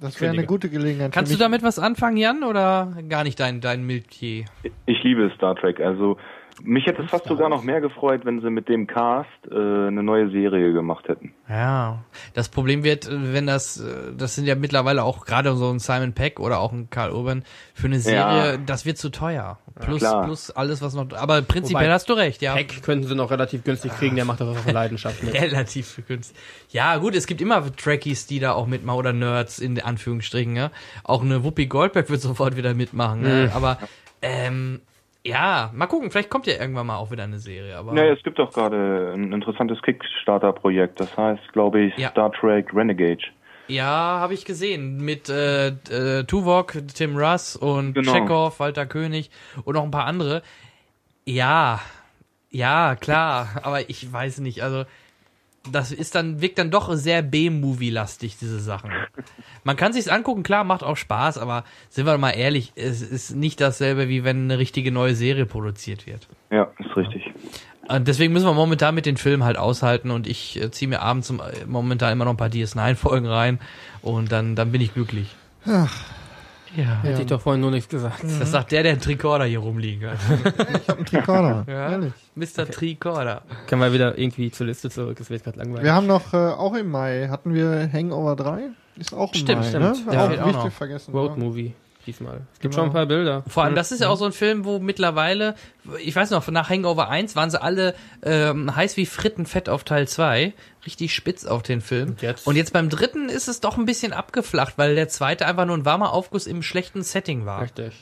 [0.00, 1.12] Das wäre eine gute Gelegenheit.
[1.12, 4.44] Kannst du damit was anfangen, Jan, oder gar nicht dein, dein Miltier?
[4.84, 5.80] Ich liebe Star Trek.
[5.80, 6.18] Also
[6.62, 10.02] mich hätte es fast sogar noch mehr gefreut, wenn sie mit dem Cast äh, eine
[10.02, 11.34] neue Serie gemacht hätten.
[11.48, 12.04] Ja,
[12.34, 16.14] das Problem wird, wenn das, äh, das sind ja mittlerweile auch gerade so ein Simon
[16.14, 18.56] Peck oder auch ein Karl Urban für eine Serie, ja.
[18.56, 19.58] das wird zu teuer.
[19.78, 22.54] Plus, ja, plus alles, was noch, aber prinzipiell Wobei, hast du recht, ja.
[22.54, 25.34] Peck könnten sie noch relativ günstig kriegen, der macht das aus Leidenschaft mit.
[25.40, 26.36] relativ günstig.
[26.70, 30.70] Ja, gut, es gibt immer Trekkies, die da auch mitmachen oder Nerds in Anführungsstrichen, ja.
[31.04, 33.48] Auch eine Whoopi Goldberg wird sofort wieder mitmachen, ne?
[33.48, 33.56] mhm.
[33.56, 33.78] aber,
[34.22, 34.80] ähm,
[35.28, 37.76] ja, mal gucken, vielleicht kommt ja irgendwann mal auch wieder eine Serie.
[37.76, 42.10] Aber ja, es gibt auch gerade ein interessantes Kickstarter-Projekt, das heißt, glaube ich, ja.
[42.10, 43.22] Star Trek Renegade.
[43.68, 44.98] Ja, habe ich gesehen.
[44.98, 48.12] Mit äh, äh, Tuvok, Tim Russ und genau.
[48.12, 49.30] Chekhov, Walter König
[49.64, 50.42] und noch ein paar andere.
[51.24, 51.80] Ja,
[52.50, 54.84] ja, klar, aber ich weiß nicht, also
[55.72, 58.90] das ist dann, wirkt dann doch sehr B-Movie-lastig, diese Sachen.
[59.64, 63.34] Man kann sich's angucken, klar, macht auch Spaß, aber sind wir mal ehrlich, es ist
[63.34, 66.28] nicht dasselbe, wie wenn eine richtige neue Serie produziert wird.
[66.50, 67.22] Ja, ist richtig.
[67.88, 71.02] Und deswegen müssen wir momentan mit den Filmen halt aushalten und ich äh, ziehe mir
[71.02, 71.32] abends
[71.66, 73.60] momentan immer noch ein paar DS9-Folgen rein
[74.02, 75.34] und dann, dann bin ich glücklich.
[75.66, 76.04] Ach.
[76.76, 77.02] Ja.
[77.02, 78.24] Hätte ich doch vorhin nur nichts gesagt.
[78.24, 78.38] Mhm.
[78.38, 80.18] Das sagt der, der einen Tricorder hier rumliegen hat.
[80.80, 81.64] ich hab einen Tricorder.
[81.68, 82.12] Ja, ehrlich.
[82.34, 82.44] Mr.
[82.62, 82.72] Okay.
[82.72, 83.42] Tricorder.
[83.66, 85.18] Können wir wieder irgendwie zur Liste zurück?
[85.20, 85.84] Es wird gerade langweilig.
[85.84, 88.68] Wir haben noch, äh, auch im Mai, hatten wir Hangover 3?
[88.98, 90.06] Ist auch im stimmt, Mai, stimmt.
[90.06, 90.14] ne?
[90.14, 91.12] Ja, auch wichtig auch vergessen.
[91.14, 91.36] Road ja.
[91.36, 91.74] Movie
[92.06, 92.42] diesmal.
[92.54, 92.84] Es gibt genau.
[92.84, 93.42] schon ein paar Bilder.
[93.48, 95.54] Vor allem, das ist ja auch so ein Film, wo mittlerweile,
[96.02, 100.08] ich weiß noch, nach Hangover 1 waren sie alle ähm, heiß wie Frittenfett auf Teil
[100.08, 100.54] 2.
[100.86, 102.10] Richtig spitz auf den Film.
[102.10, 102.46] Und jetzt?
[102.46, 105.76] Und jetzt beim dritten ist es doch ein bisschen abgeflacht, weil der zweite einfach nur
[105.76, 107.62] ein warmer Aufguss im schlechten Setting war.
[107.62, 107.92] Richtig.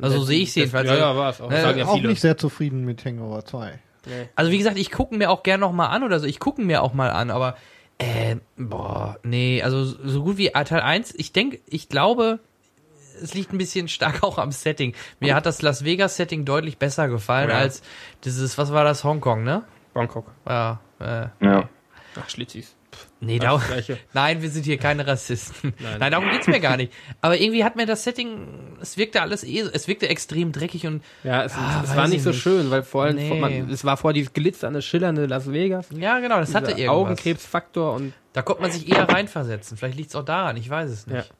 [0.00, 0.88] Also so sehe ich es jedenfalls.
[0.88, 1.50] Ja, ja, war es auch.
[1.50, 2.08] Äh, sagen ja auch viele.
[2.08, 3.78] nicht sehr zufrieden mit Hangover 2.
[4.06, 4.28] Nee.
[4.34, 6.26] Also wie gesagt, ich gucke mir auch gern noch mal an oder so.
[6.26, 7.56] Ich gucke mir auch mal an, aber
[7.98, 12.40] äh, boah, nee, also so gut wie Teil 1, ich denke, ich glaube,
[13.22, 14.94] es liegt ein bisschen stark auch am Setting.
[15.20, 17.58] Mir hat das Las Vegas Setting deutlich besser gefallen ja.
[17.58, 17.82] als
[18.24, 19.64] dieses, was war das, Hongkong, ne?
[19.92, 20.26] Bangkok.
[20.46, 20.80] Ja.
[21.00, 21.68] Äh, ja.
[22.20, 22.76] Ach, Schlitzis.
[23.20, 23.60] Nee, darum,
[24.12, 25.72] nein, wir sind hier keine Rassisten.
[25.80, 25.98] Nein.
[25.98, 26.92] nein, darum geht's mir gar nicht.
[27.20, 31.02] Aber irgendwie hat mir das Setting, es wirkte alles eh, es wirkte extrem dreckig und.
[31.24, 32.42] Ja, es, ah, es war nicht so nicht.
[32.42, 33.40] schön, weil vor allem, nee.
[33.40, 35.88] man, es war vor dieses glitzernde, schillernde Las Vegas.
[35.90, 36.90] Ja, genau, das hatte irgendwas.
[36.90, 38.12] Augenkrebsfaktor und.
[38.32, 39.76] Da konnte man sich eher reinversetzen.
[39.76, 41.28] Vielleicht liegt's auch daran, ich weiß es nicht.
[41.28, 41.34] Ja.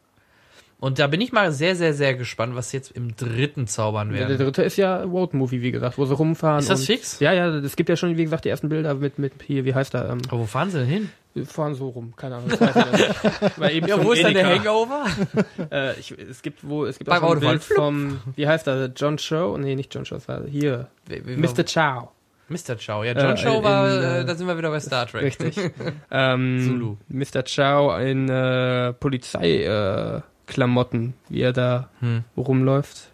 [0.85, 4.29] Und da bin ich mal sehr, sehr, sehr gespannt, was jetzt im dritten zaubern werden.
[4.29, 6.59] Der, der dritte ist ja Road Movie, wie gesagt, wo sie rumfahren.
[6.59, 7.21] Ist das fix?
[7.21, 9.75] Ja, ja, es gibt ja schon, wie gesagt, die ersten Bilder mit, mit hier, wie
[9.75, 10.11] heißt der?
[10.11, 11.11] Ähm, Aber wo fahren sie denn hin?
[11.33, 12.51] Wir fahren so rum, keine Ahnung.
[13.71, 15.07] eben ja, wo ist dann der Hangover?
[15.73, 19.17] äh, ich, es gibt wo, es gibt auch ein Bild vom, wie heißt der, John
[19.17, 19.57] Show?
[19.57, 21.65] Nee, nicht John Show, es war hier, Mr.
[21.65, 22.11] Chow.
[22.49, 22.77] Mr.
[22.77, 25.07] Chow, ja, John Äh, Chow war, in, äh, äh, da sind wir wieder bei Star
[25.07, 25.23] Trek.
[25.23, 25.73] Richtig.
[26.11, 26.97] ähm, Zulu.
[27.09, 27.43] Mr.
[27.43, 32.25] Chow in äh, Polizeiklamotten, äh, Klamotten, wie er da Hm.
[32.37, 33.11] rumläuft.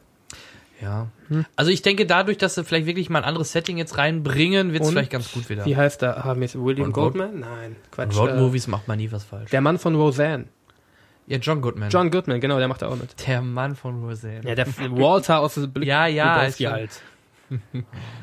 [0.83, 1.09] Ja.
[1.57, 4.83] Also ich denke, dadurch, dass sie vielleicht wirklich mal ein anderes Setting jetzt reinbringen, wird
[4.83, 5.65] es vielleicht ganz gut wieder.
[5.67, 6.25] Wie heißt er?
[6.25, 7.41] Haben wir jetzt William Und Goldman?
[7.41, 8.17] Nein, Quatsch.
[8.17, 9.51] Road äh, Movies macht man nie was falsch.
[9.51, 10.47] Der Mann von Roseanne.
[11.27, 11.91] Ja, John Goodman.
[11.91, 13.15] John Goodman, genau, der macht da auch mit.
[13.29, 14.41] Der Mann von Roseanne.
[14.49, 16.91] Ja, der Walter aus The Big Ja, ja, ist halt.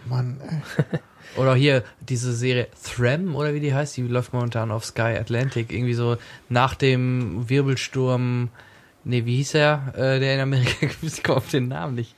[0.10, 1.00] Mann, ey.
[1.40, 5.72] Oder hier diese Serie Thram, oder wie die heißt, die läuft momentan auf Sky Atlantic.
[5.72, 6.18] Irgendwie so
[6.50, 8.50] nach dem Wirbelsturm,
[9.08, 12.16] nee, wie hieß er, äh, der in Amerika, ich komme auf den Namen nicht.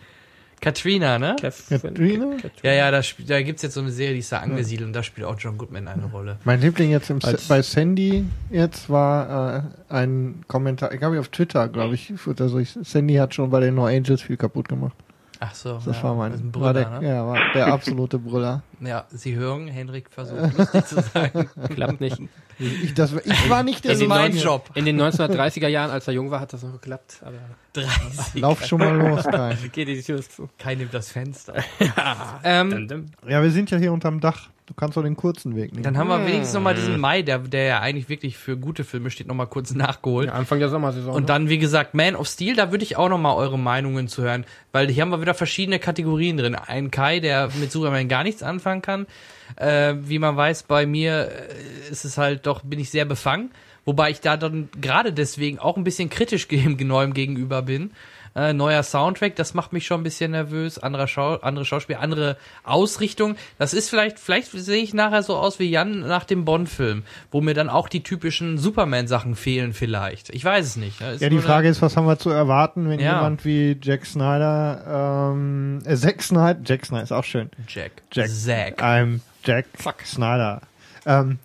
[0.61, 1.37] Katrina, ne?
[1.39, 2.35] Katrina?
[2.63, 5.03] Ja, ja, da, da gibt's jetzt so eine Serie, die ist da angesiedelt und da
[5.03, 6.37] spielt auch John Goodman eine Rolle.
[6.43, 7.11] Mein Liebling jetzt
[7.47, 12.59] bei Sandy jetzt war äh, ein Kommentar, ich glaube auf Twitter, glaube ich, oder so.
[12.59, 14.95] Ich, Sandy hat schon bei den No Angels viel kaputt gemacht.
[15.41, 15.79] Ach so.
[15.85, 17.07] Das ja, war mein, ist ein war Brüller, der, ne?
[17.07, 18.61] ja, war der absolute Brüller.
[18.81, 21.31] Ja, Sie hören, Henrik versucht lustig zu sein.
[21.69, 22.21] Klappt nicht.
[22.59, 24.69] Ich, das, ich war nicht der Das ist mein Job.
[24.73, 27.21] In den 1930er Jahren, als er jung war, hat das noch geklappt.
[27.21, 27.37] Aber
[27.71, 28.41] 30.
[28.41, 29.55] Lauf schon mal los, Kai.
[29.71, 30.49] geht die Tür zu.
[30.57, 31.53] Kein nimmt das Fenster.
[32.43, 34.49] ähm, Ja, wir sind ja hier unterm Dach.
[34.69, 35.81] Du kannst doch den kurzen Weg nehmen.
[35.81, 39.09] dann haben wir wenigstens nochmal diesen Mai, der, der ja eigentlich wirklich für gute Filme
[39.09, 40.27] steht, nochmal kurz nachgeholt.
[40.27, 41.15] Ja, Anfang der Sommersaison.
[41.15, 41.25] Und ne?
[41.25, 44.45] dann, wie gesagt, Man of Steel, da würde ich auch nochmal eure Meinungen zu hören,
[44.71, 46.53] weil hier haben wir wieder verschiedene Kategorien drin.
[46.53, 49.07] Ein Kai, der mit Superman gar nichts anfangen kann.
[49.55, 53.49] Äh, wie man weiß, bei mir äh, ist es halt doch, bin ich sehr befangen.
[53.85, 57.89] Wobei ich da dann gerade deswegen auch ein bisschen kritisch dem neuem gegenüber bin.
[58.35, 60.77] Äh, neuer Soundtrack, das macht mich schon ein bisschen nervös.
[60.79, 63.35] Anderer Schau andere Schauspieler, andere Ausrichtung.
[63.57, 67.41] Das ist vielleicht, vielleicht sehe ich nachher so aus wie Jan nach dem Bond-Film, wo
[67.41, 70.29] mir dann auch die typischen Superman-Sachen fehlen vielleicht.
[70.29, 71.01] Ich weiß es nicht.
[71.01, 71.13] ne?
[71.19, 73.15] Ja, die eine- Frage ist, was haben wir zu erwarten, wenn Ja.
[73.15, 77.49] jemand wie Jack Snyder, ähm, äh, Zack Snyder, Jack Snyder ist auch schön.
[77.67, 77.91] Jack.
[78.11, 78.29] Jack.
[78.29, 78.81] Zack.
[78.83, 79.65] I'm Jack
[80.05, 80.61] Snyder.
[81.05, 81.39] Ähm,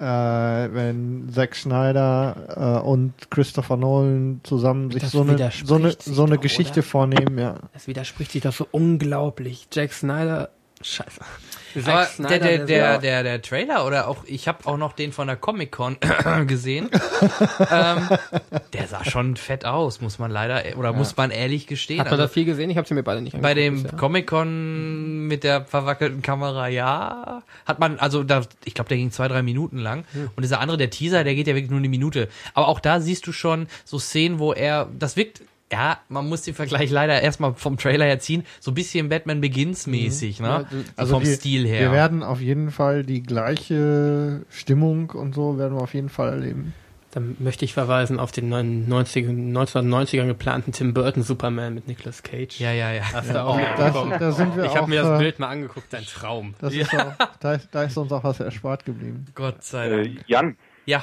[0.00, 0.04] äh,
[0.74, 6.24] wenn Zack Snyder äh, und Christopher Nolan zusammen sich Das so eine, so eine, so
[6.24, 6.88] eine doch, Geschichte oder?
[6.88, 7.56] vornehmen, ja.
[7.74, 9.68] Das widerspricht sich doch so unglaublich.
[9.72, 10.48] Jack Snyder,
[10.82, 11.20] scheiße.
[11.86, 14.92] Aber Zack der, der, der, ja- der, der Trailer oder auch, ich habe auch noch
[14.92, 15.98] den von der Comic-Con
[16.48, 16.90] gesehen.
[17.70, 18.08] ähm,
[18.72, 22.00] der sah schon fett aus, muss man leider, oder muss man ehrlich gestehen.
[22.00, 22.70] Hat man Also, da viel gesehen?
[22.70, 23.98] Ich habe sie mir beide nicht bei dem angeguckt, bisher.
[24.00, 24.99] Comic-Con
[25.30, 29.42] mit der verwackelten Kamera, ja, hat man, also da, ich glaube, der ging zwei, drei
[29.42, 30.04] Minuten lang.
[30.36, 32.28] Und dieser andere, der Teaser, der geht ja wirklich nur eine Minute.
[32.52, 35.40] Aber auch da siehst du schon so Szenen, wo er, das wirkt,
[35.72, 39.40] ja, man muss den Vergleich leider erstmal vom Trailer her ziehen, so ein bisschen Batman
[39.40, 40.46] Begins mäßig, ne?
[40.46, 41.80] Ja, Also, Also vom die, Stil her.
[41.80, 46.30] Wir werden auf jeden Fall die gleiche Stimmung und so werden wir auf jeden Fall
[46.30, 46.74] erleben.
[47.12, 52.60] Dann möchte ich verweisen auf den 99, 1990er geplanten Tim Burton Superman mit Nicolas Cage.
[52.60, 53.02] ja, ja, ja.
[53.12, 55.92] Hast du auch Das, da sind wir Ich habe mir das äh, Bild mal angeguckt,
[55.94, 56.54] ein Traum.
[56.60, 59.26] Das ist auch, da, ist, da ist uns auch was erspart geblieben.
[59.34, 60.06] Gott sei Dank.
[60.06, 60.56] Äh, Jan,
[60.86, 61.02] Ja.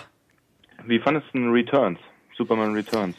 [0.85, 1.99] wie fandest du denn Returns?
[2.37, 3.15] Superman Returns?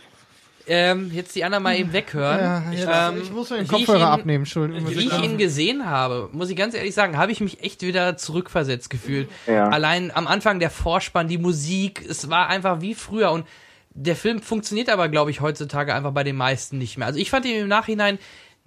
[0.69, 2.73] Ähm, jetzt die anderen mal eben weghören.
[2.73, 4.89] jetzt, ähm, ich muss mir den ich Kopfhörer ihn- abnehmen, Entschuldigung.
[4.91, 8.17] Wie ich ihn gesehen habe, muss ich ganz ehrlich sagen, habe ich mich echt wieder
[8.17, 9.29] zurückversetzt gefühlt.
[9.47, 9.69] Ja.
[9.69, 13.47] Allein am Anfang der Vorspann, die Musik, es war einfach wie früher und
[13.91, 17.07] der Film funktioniert aber, glaube ich, heutzutage einfach bei den meisten nicht mehr.
[17.09, 18.19] Also ich fand ihn im Nachhinein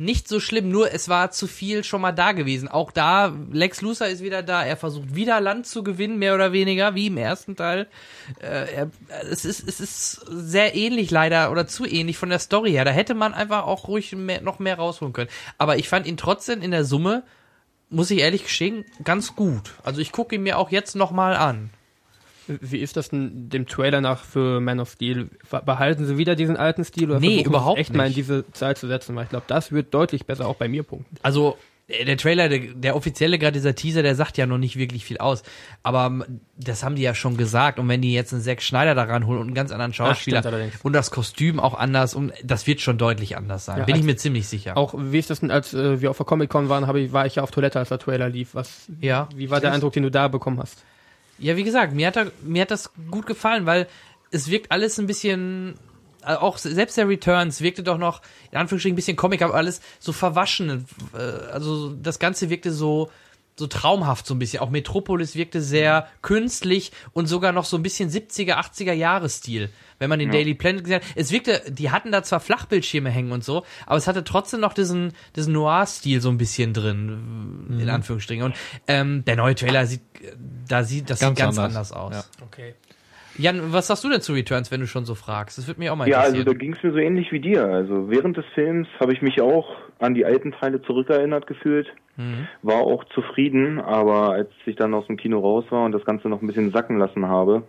[0.01, 2.67] nicht so schlimm, nur es war zu viel schon mal da gewesen.
[2.67, 6.51] Auch da, Lex Luthor ist wieder da, er versucht wieder Land zu gewinnen, mehr oder
[6.51, 7.87] weniger, wie im ersten Teil.
[8.39, 8.91] Äh, er,
[9.29, 12.83] es, ist, es ist sehr ähnlich leider oder zu ähnlich von der Story her.
[12.83, 15.29] Da hätte man einfach auch ruhig mehr, noch mehr rausholen können.
[15.57, 17.23] Aber ich fand ihn trotzdem in der Summe,
[17.89, 19.73] muss ich ehrlich gestehen, ganz gut.
[19.83, 21.69] Also ich gucke ihn mir auch jetzt nochmal an.
[22.47, 25.29] Wie ist das denn dem Trailer nach für Man of Steel?
[25.65, 28.17] Behalten sie wieder diesen alten Stil oder Nee, überhaupt echt mal in nicht.
[28.17, 29.15] diese Zeit zu setzen?
[29.15, 31.15] Weil ich glaube, das wird deutlich besser auch bei mir punkten.
[31.21, 31.57] Also
[31.87, 35.05] äh, der Trailer, der, der offizielle, gerade dieser Teaser, der sagt ja noch nicht wirklich
[35.05, 35.43] viel aus.
[35.83, 36.25] Aber
[36.57, 37.79] das haben die ja schon gesagt.
[37.79, 40.75] Und wenn die jetzt einen Zack Schneider daran holen und einen ganz anderen Schauspieler allerdings.
[40.83, 43.79] und das Kostüm auch anders, und das wird schon deutlich anders sein.
[43.79, 44.77] Ja, Bin ich mir ziemlich sicher.
[44.77, 47.25] Auch wie ist das denn, als äh, wir auf der Comic-Con waren, hab ich, war
[47.25, 48.55] ich ja auf Toilette, als der Trailer lief.
[48.55, 49.27] Was, Ja.
[49.35, 50.83] Wie war der Eindruck, den du da bekommen hast?
[51.41, 53.87] Ja, wie gesagt, mir hat, er, mir hat das gut gefallen, weil
[54.29, 55.75] es wirkt alles ein bisschen,
[56.23, 59.81] äh, auch selbst der Returns wirkte doch noch, in Anführungsstrichen, ein bisschen Comic, aber alles
[59.99, 60.85] so verwaschen.
[61.13, 61.17] Äh,
[61.51, 63.09] also das Ganze wirkte so,
[63.61, 64.59] so traumhaft so ein bisschen.
[64.59, 69.69] Auch Metropolis wirkte sehr künstlich und sogar noch so ein bisschen 70er, 80er Jahre-Stil.
[69.99, 71.03] Wenn man den Daily Planet gesehen hat.
[71.15, 74.73] Es wirkte, die hatten da zwar Flachbildschirme hängen und so, aber es hatte trotzdem noch
[74.73, 78.43] diesen, diesen Noir-Stil so ein bisschen drin, in Anführungsstrichen.
[78.43, 78.55] Und
[78.87, 80.01] ähm, der neue Trailer sieht,
[80.67, 81.91] da sieht, das Ganz sieht ganz anders.
[81.91, 82.29] anders, aus.
[82.39, 82.45] Ja.
[82.45, 82.73] Okay.
[83.37, 85.57] Jan, was sagst du denn zu Returns, wenn du schon so fragst?
[85.57, 86.53] Das würde mich auch mal Ja, also interessieren.
[86.53, 87.63] da ging es mir so ähnlich wie dir.
[87.65, 89.67] Also während des Films habe ich mich auch
[89.99, 91.87] an die alten Teile zurückerinnert gefühlt,
[92.17, 92.47] Mhm.
[92.61, 96.27] war auch zufrieden, aber als ich dann aus dem Kino raus war und das Ganze
[96.27, 97.63] noch ein bisschen sacken lassen habe,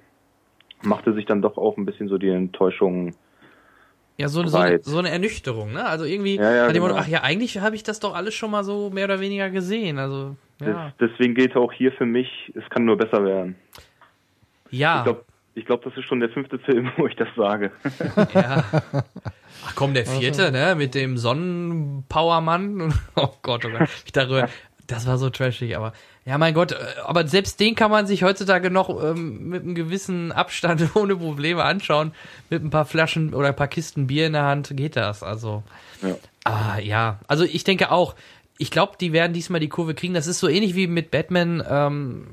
[0.83, 3.15] machte sich dann doch auch ein bisschen so die Enttäuschung.
[4.19, 5.85] Ja, so, so, eine, so eine Ernüchterung, ne?
[5.87, 6.87] Also irgendwie, Ja, ja, genau.
[6.89, 9.49] Motto, ach ja, eigentlich habe ich das doch alles schon mal so mehr oder weniger
[9.51, 9.99] gesehen.
[9.99, 10.93] Also, ja.
[10.99, 13.55] Das, deswegen gilt auch hier für mich, es kann nur besser werden.
[14.71, 14.99] ja.
[14.99, 17.71] Ich glaube, ich glaub, das ist schon der fünfte Film, wo ich das sage.
[18.35, 18.65] Ja.
[19.67, 20.75] Ach komm, der vierte, ne?
[20.75, 22.95] Mit dem Sonnenpowermann.
[23.17, 23.89] Oh Gott, oh Gott.
[24.05, 24.49] Ich darüber,
[24.87, 25.93] das war so trashig, aber
[26.25, 29.75] ja, mein Gott, äh, aber selbst den kann man sich heutzutage noch ähm, mit einem
[29.75, 32.13] gewissen Abstand ohne Probleme anschauen.
[32.51, 35.23] Mit ein paar Flaschen oder ein paar Kisten Bier in der Hand geht das.
[35.23, 35.63] Also,
[36.03, 36.15] Ja.
[36.45, 37.19] ah, ja.
[37.29, 38.15] Also ich denke auch,
[38.63, 40.15] ich glaube, die werden diesmal die Kurve kriegen.
[40.15, 42.29] Das ist so ähnlich wie mit Batman, ähm,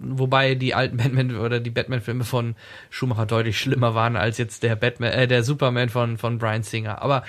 [0.00, 2.54] wobei die alten Batman oder die Batman-Filme von
[2.88, 7.02] Schumacher deutlich schlimmer waren als jetzt der Batman, äh, der Superman von von Brian Singer.
[7.02, 7.24] Aber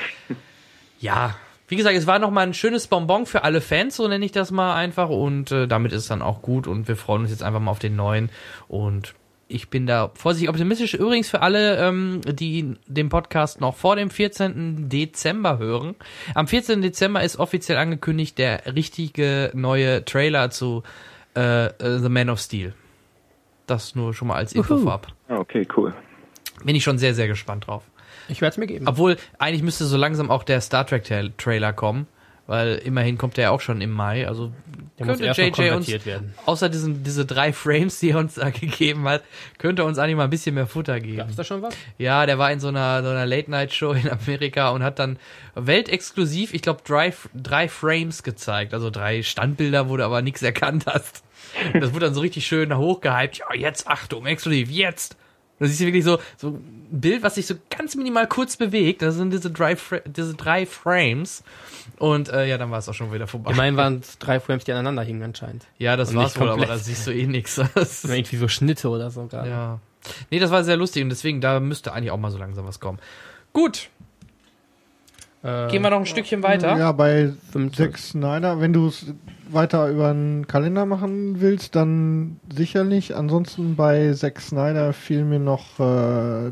[1.00, 1.36] ja,
[1.68, 4.32] wie gesagt, es war noch mal ein schönes Bonbon für alle Fans, so nenne ich
[4.32, 5.10] das mal einfach.
[5.10, 6.68] Und äh, damit ist es dann auch gut.
[6.68, 8.30] Und wir freuen uns jetzt einfach mal auf den neuen.
[8.68, 9.16] Und
[9.54, 10.94] ich bin da vorsichtig optimistisch.
[10.94, 14.90] Übrigens für alle, ähm, die den Podcast noch vor dem 14.
[14.90, 15.96] Dezember hören.
[16.36, 16.82] Am 14.
[16.82, 20.84] Dezember ist offiziell angekündigt der richtige neue Trailer zu
[21.36, 22.74] äh, äh, The Man of Steel.
[23.68, 24.84] Das nur schon mal als Info Uhu.
[24.84, 25.08] vorab.
[25.30, 25.94] Ah, Okay, cool.
[26.66, 27.84] Bin ich schon sehr, sehr gespannt drauf.
[28.30, 28.88] Ich werde es mir geben.
[28.88, 32.08] Obwohl, eigentlich müsste so langsam auch der Star Trek Tra- Trailer kommen,
[32.46, 34.28] weil immerhin kommt der ja auch schon im Mai.
[34.28, 34.52] Also
[35.00, 36.34] Der könnte JJ uns, werden.
[36.46, 39.24] außer diesen, diese drei Frames, die er uns da gegeben hat,
[39.58, 41.18] könnte uns eigentlich mal ein bisschen mehr Futter geben.
[41.18, 41.74] Gab's da schon was?
[41.98, 45.18] Ja, der war in so einer, so einer Late-Night-Show in Amerika und hat dann
[45.56, 48.74] weltexklusiv, ich glaube, drei, drei Frames gezeigt.
[48.74, 51.24] Also drei Standbilder, wo du aber nichts erkannt hast.
[51.74, 53.38] Das wurde dann so richtig schön hochgehypt.
[53.38, 55.16] Ja, jetzt Achtung, exklusiv, jetzt!
[55.64, 59.02] Da siehst du wirklich so, so ein Bild, was sich so ganz minimal kurz bewegt.
[59.02, 61.44] Das sind diese drei, Fra diese drei Frames.
[61.98, 63.52] Und äh, ja, dann war es auch schon wieder vorbei.
[63.52, 65.66] Immerhin waren es drei Frames, die aneinander hingen anscheinend.
[65.78, 67.60] ja, das Und war's wohl, aber da siehst du eh nichts.
[67.76, 69.50] Das- Irgendwie so Schnitte oder so gerade.
[69.50, 69.80] Ja.
[70.30, 72.80] Nee, das war sehr lustig und deswegen, da müsste eigentlich auch mal so langsam was
[72.82, 73.00] kommen.
[73.54, 73.90] Gut,
[75.44, 76.78] Äh, gehen wir noch ein Stückchen weiter.
[76.78, 77.76] Ja, bei 25.
[77.76, 79.06] Zack Snyder, wenn du es
[79.50, 83.16] weiter über einen Kalender machen willst, dann sicherlich.
[83.16, 86.52] Ansonsten bei Zack Snyder fiel mir noch äh,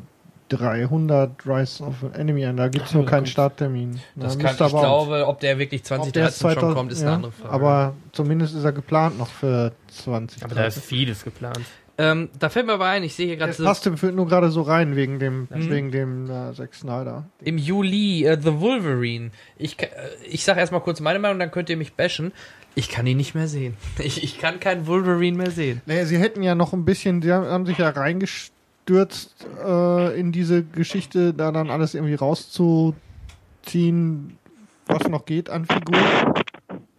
[0.50, 2.58] 300 Rise of an Enemy ein.
[2.58, 4.00] Da gibt es nur keinen Starttermin.
[4.16, 6.52] Das Da kann, müsste ich aber auch- glaube, ob der wirklich ob der 2013 schon
[6.52, 7.54] 2000 kommt, ist ja, eine andere Frage.
[7.54, 10.44] Aber zumindest ist er geplant noch für 20.
[10.44, 11.62] Aber da ist vieles geplant.
[11.98, 14.16] Ähm, da fällt mir aber ein, ich sehe hier gerade Das so, passt im Film
[14.16, 17.26] nur gerade so rein wegen dem, wegen dem äh, Zack Snyder.
[17.44, 19.32] im Juli äh, The Wolverine.
[19.58, 19.88] Ich, äh,
[20.28, 22.32] ich sage erstmal kurz meine Meinung, dann könnt ihr mich bashen.
[22.74, 23.76] Ich kann ihn nicht mehr sehen.
[24.00, 25.82] Ich, ich kann keinen Wolverine mehr sehen.
[25.86, 30.32] Naja, sie hätten ja noch ein bisschen, sie haben, haben sich ja reingestürzt äh, in
[30.32, 34.38] diese Geschichte, da dann alles irgendwie rauszuziehen,
[34.88, 36.34] was noch geht an Figuren.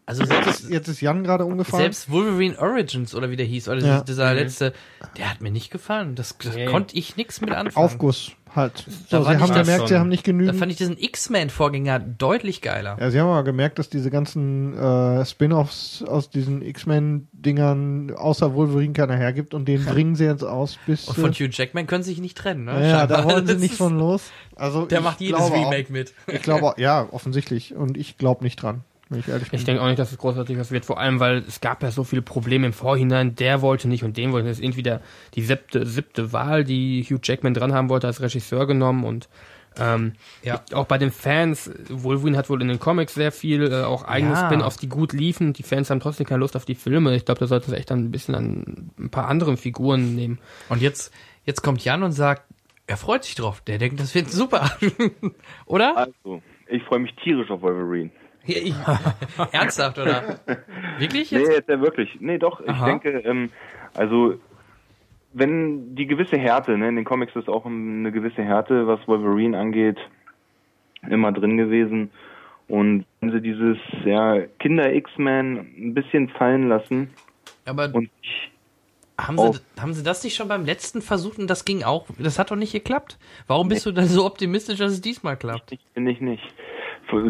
[0.04, 1.82] Also selbst, Jetzt ist Jan gerade umgefallen.
[1.84, 4.00] selbst Wolverine Origins oder wie der hieß, oder Ja.
[4.02, 4.36] dieser, Mhm.
[4.38, 4.72] letzte,
[5.16, 6.14] der hat mir nicht gefallen.
[6.16, 6.66] Das, das Nee.
[6.66, 7.86] konnte ich nichts mit anfangen.
[7.86, 8.84] Aufguss halt.
[9.10, 10.58] Da So, sie haben gemerkt, sie schon- haben nicht Da genügend.
[10.58, 12.96] fand ich diesen X-Men-Vorgänger deutlich geiler.
[13.00, 18.92] Ja, sie haben aber gemerkt, dass diese ganzen äh, Spin-offs aus diesen X-Men-Dingern außer Wolverine
[18.92, 21.08] keiner hergibt und den bringen sie jetzt aus bis.
[21.08, 22.72] Und von äh, Hugh Jackman können sie sich nicht trennen, ne?
[22.88, 23.32] ja, da Scheinbar.
[23.34, 24.30] wollen sie nicht ist- von los.
[24.56, 26.12] Also Der macht jedes Remake mit.
[26.28, 27.74] Auch, ich glaube, ja, offensichtlich.
[27.74, 29.58] Und ich glaube nicht dran, wenn ich ehrlich bin.
[29.58, 31.90] Ich denke auch nicht, dass es großartig was wird, vor allem, weil es gab ja
[31.90, 33.34] so viele Probleme im Vorhinein.
[33.36, 34.48] Der wollte nicht und den wollte.
[34.48, 35.00] Das ist irgendwie der,
[35.34, 39.28] die siebte, siebte Wahl, die Hugh Jackman dran haben wollte als Regisseur genommen und
[39.78, 40.12] ähm,
[40.42, 40.60] Ja.
[40.68, 44.04] ich- auch bei den Fans, Wolverine hat wohl in den Comics sehr viel, äh, auch
[44.04, 44.44] eigene Ja.
[44.46, 45.54] Spin-offs, die gut liefen.
[45.54, 47.14] Die Fans haben trotzdem keine Lust auf die Filme.
[47.16, 50.38] Ich glaube, da sollten sie echt dann ein bisschen an ein paar anderen Figuren nehmen.
[50.68, 51.10] Und jetzt,
[51.46, 52.42] jetzt kommt Jan und sagt,
[52.86, 53.62] er freut sich drauf.
[53.66, 54.72] Der denkt, das wird super.
[55.66, 55.96] oder?
[55.96, 58.10] Also, ich freue mich tierisch auf Wolverine.
[59.52, 60.40] Ernsthaft, oder?
[60.98, 61.50] Wirklich Nee, jetzt?
[61.50, 62.16] jetzt ja wirklich.
[62.20, 62.86] Nee, doch, ich Aha.
[62.86, 63.50] denke, ähm,
[63.94, 64.34] also
[65.32, 69.58] wenn die gewisse Härte, ne, in den Comics ist auch eine gewisse Härte, was Wolverine
[69.58, 69.98] angeht,
[71.08, 72.10] immer drin gewesen.
[72.68, 77.10] Und wenn sie dieses ja, Kinder-X-Men ein bisschen fallen lassen
[77.64, 77.90] Aber
[79.18, 82.06] haben sie, haben sie das nicht schon beim letzten versucht und das ging auch?
[82.18, 83.18] Das hat doch nicht geklappt.
[83.46, 85.72] Warum bist du dann so optimistisch, dass es diesmal klappt?
[85.72, 86.42] ich finde ich nicht.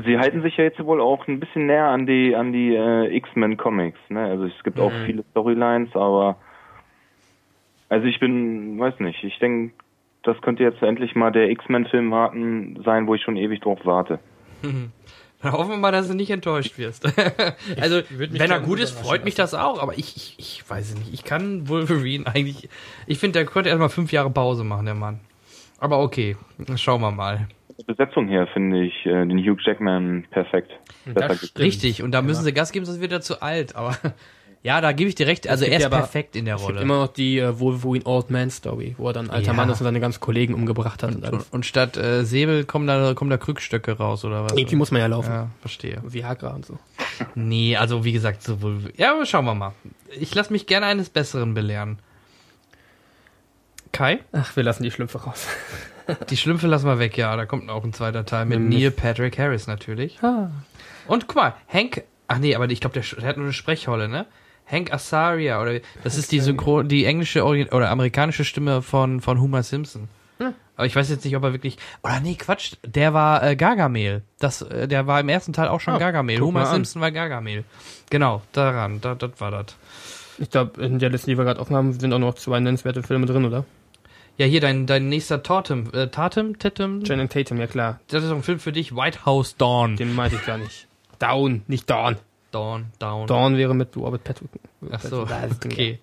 [0.04, 3.16] Sie halten sich ja jetzt wohl auch ein bisschen näher an die an die äh,
[3.16, 4.20] X-Men Comics, ne?
[4.24, 5.04] Also es gibt auch Mhm.
[5.06, 6.36] viele Storylines, aber
[7.88, 9.74] also ich bin, weiß nicht, ich denke,
[10.22, 13.80] das könnte jetzt endlich mal der X-Men Film warten sein, wo ich schon ewig drauf
[13.84, 14.18] warte.
[14.62, 17.04] Dann hoffen wir mal, dass du nicht enttäuscht wirst.
[17.80, 21.12] also, wenn er gut ist, freut mich das auch, aber ich, ich, ich weiß nicht.
[21.12, 22.68] Ich kann Wolverine eigentlich.
[23.08, 25.18] Ich finde, der könnte erstmal fünf Jahre Pause machen, der Mann.
[25.80, 26.36] Aber okay,
[26.76, 27.48] schauen wir mal.
[27.86, 30.70] Besetzung her finde ich äh, den Hugh Jackman perfekt.
[31.58, 33.76] Richtig, und da müssen sie Gas geben, sonst wird er zu alt.
[33.76, 33.96] Aber
[34.62, 35.48] ja, da gebe ich dir recht.
[35.48, 36.80] Also er ist perfekt in der Rolle.
[36.80, 39.52] Immer noch die äh, Wolverine Old Man Story, wo er dann alter ja.
[39.52, 41.14] Mann ist und seine ganzen Kollegen umgebracht hat.
[41.14, 44.52] Und, und, und statt äh, Säbel kommen da, kommen da Krückstöcke raus, oder was?
[44.52, 45.30] Irgendwie muss man ja laufen.
[45.30, 46.00] Ja, verstehe.
[46.04, 46.78] Viagra und so.
[47.34, 48.92] Nee, also wie gesagt, so wohl.
[48.96, 49.72] Ja, aber schauen wir mal.
[50.18, 51.98] Ich lasse mich gerne eines Besseren belehren.
[53.92, 54.20] Kai?
[54.32, 55.48] Ach, wir lassen die Schlümpfe raus.
[56.30, 57.36] Die Schlümpfe lassen wir weg, ja.
[57.36, 60.22] Da kommt auch ein zweiter Teil mit Neil Patrick Harris natürlich.
[60.22, 60.50] Ah.
[61.06, 62.04] Und guck mal, Hank.
[62.28, 64.26] Ach nee, aber ich glaube, der, der, hat nur eine Sprechrolle, ne?
[64.66, 69.62] Hank Azaria oder das ist die Synchron, die englische oder amerikanische Stimme von von Homer
[69.62, 70.08] Simpson.
[70.38, 70.54] Hm.
[70.76, 71.76] Aber ich weiß jetzt nicht, ob er wirklich.
[72.02, 74.22] Oder nee, Quatsch, der war äh, Gargamel.
[74.38, 76.40] Das, äh, der war im ersten Teil auch schon oh, Gargamel.
[76.40, 77.64] Homer Simpson war Gargamel.
[78.08, 79.76] Genau, daran, da, das war das.
[80.38, 83.02] Ich glaube, in der Liste, die wir gerade offen haben, sind auch noch zwei nennenswerte
[83.02, 83.64] Filme drin, oder?
[84.38, 85.92] Ja, hier dein, dein nächster Tatum.
[85.92, 86.58] Äh, Tatum?
[86.58, 87.04] Tatum?
[87.04, 88.00] Channing Tatum, ja klar.
[88.08, 89.96] Das ist ein Film für dich, White House Dawn.
[89.96, 90.88] Den meinte ich gar nicht.
[91.18, 92.16] Down, nicht Dawn.
[92.50, 93.26] Dawn, Down.
[93.26, 94.50] Dawn wäre mit Robert Patrick.
[94.90, 95.26] Ach so,
[95.64, 95.98] okay.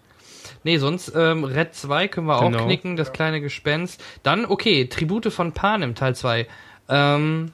[0.63, 2.59] Nee, sonst ähm, Red 2 können wir genau.
[2.59, 4.03] auch knicken, das kleine Gespenst.
[4.23, 6.47] Dann, okay, Tribute von Panem, Teil 2.
[6.89, 7.51] Ähm,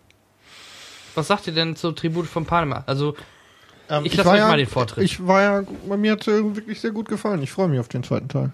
[1.14, 2.84] was sagt ihr denn zu Tribute von Panem?
[2.86, 3.16] Also,
[3.90, 5.04] ähm, ich lasse euch ja, mal den Vortritt.
[5.04, 7.42] Ich war ja, bei mir hat es wirklich sehr gut gefallen.
[7.42, 8.52] Ich freue mich auf den zweiten Teil.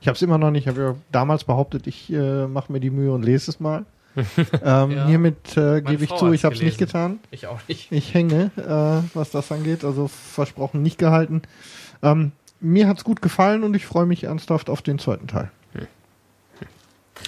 [0.00, 0.62] Ich habe es immer noch nicht.
[0.62, 3.84] Ich habe ja damals behauptet, ich äh, mache mir die Mühe und lese es mal.
[4.16, 5.06] ähm, ja.
[5.06, 7.18] Hiermit äh, gebe ich zu, ich habe es nicht getan.
[7.30, 7.90] Ich auch nicht.
[7.90, 9.84] Ich hänge, äh, was das angeht.
[9.84, 11.42] Also versprochen, nicht gehalten.
[12.02, 15.50] Ähm, mir hat's gut gefallen und ich freue mich ernsthaft auf den zweiten Teil.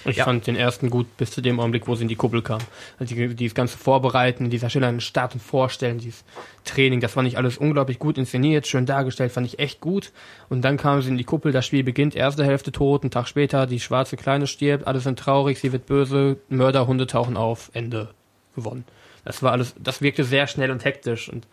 [0.05, 0.25] Ich ja.
[0.25, 2.61] fand den ersten gut bis zu dem Augenblick, wo sie in die Kuppel kam.
[2.99, 6.25] Also die, dieses ganze Vorbereiten, dieser schönen Start und Vorstellen, dieses
[6.65, 10.13] Training, das fand ich alles unglaublich gut inszeniert, schön dargestellt, fand ich echt gut.
[10.49, 13.29] Und dann kam sie in die Kuppel, das Spiel beginnt, erste Hälfte tot, einen Tag
[13.29, 18.11] später, die schwarze Kleine stirbt, alle sind traurig, sie wird böse, Mörderhunde tauchen auf, Ende.
[18.55, 18.85] Gewonnen.
[19.25, 21.29] Das war alles, das wirkte sehr schnell und hektisch.
[21.29, 21.47] Und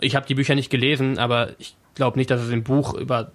[0.00, 3.32] ich habe die Bücher nicht gelesen, aber ich glaube nicht, dass es im Buch über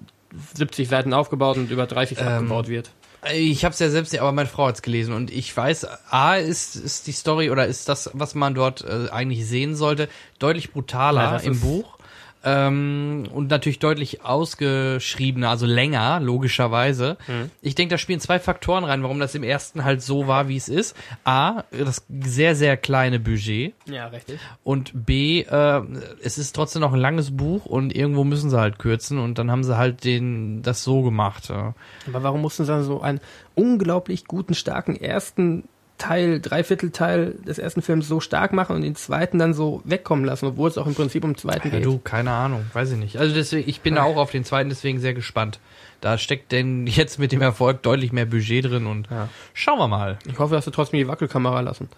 [0.54, 2.92] 70 Seiten aufgebaut und über 30 ähm, abgebaut wird.
[3.34, 6.76] Ich habe es ja selbst, aber meine Frau hat's gelesen und ich weiß, a ist
[6.78, 10.08] ist die Story oder ist das, was man dort äh, eigentlich sehen sollte,
[10.40, 11.99] deutlich brutaler ja, im Buch
[12.44, 17.18] ähm, und natürlich deutlich ausgeschriebener, also länger, logischerweise.
[17.28, 17.52] Mhm.
[17.62, 20.56] Ich denke, da spielen zwei Faktoren rein, warum das im ersten halt so war, wie
[20.56, 20.96] es ist.
[21.26, 23.74] A, das sehr, sehr kleine Budget.
[23.86, 24.40] Ja, richtig.
[24.64, 25.82] Und B, äh,
[26.24, 29.52] es ist trotzdem noch ein langes Buch und irgendwo müssen sie halt kürzen und dann
[29.52, 31.50] haben sie halt den das so gemacht.
[31.50, 31.74] Ja.
[32.08, 33.20] Aber warum mussten sie dann so einen
[33.56, 35.66] unglaublich guten, starken ersten
[36.00, 40.48] Teil, Dreiviertelteil des ersten Films so stark machen und den zweiten dann so wegkommen lassen,
[40.48, 41.86] obwohl es auch im Prinzip um den zweiten ja, geht.
[41.86, 43.18] Du, keine Ahnung, weiß ich nicht.
[43.18, 45.60] Also deswegen, ich bin da auch auf den zweiten deswegen sehr gespannt.
[46.02, 49.30] Da steckt denn jetzt mit dem Erfolg deutlich mehr Budget drin und ja.
[49.54, 50.18] schauen wir mal.
[50.28, 51.90] Ich hoffe, dass sie trotzdem die Wackelkamera lassen.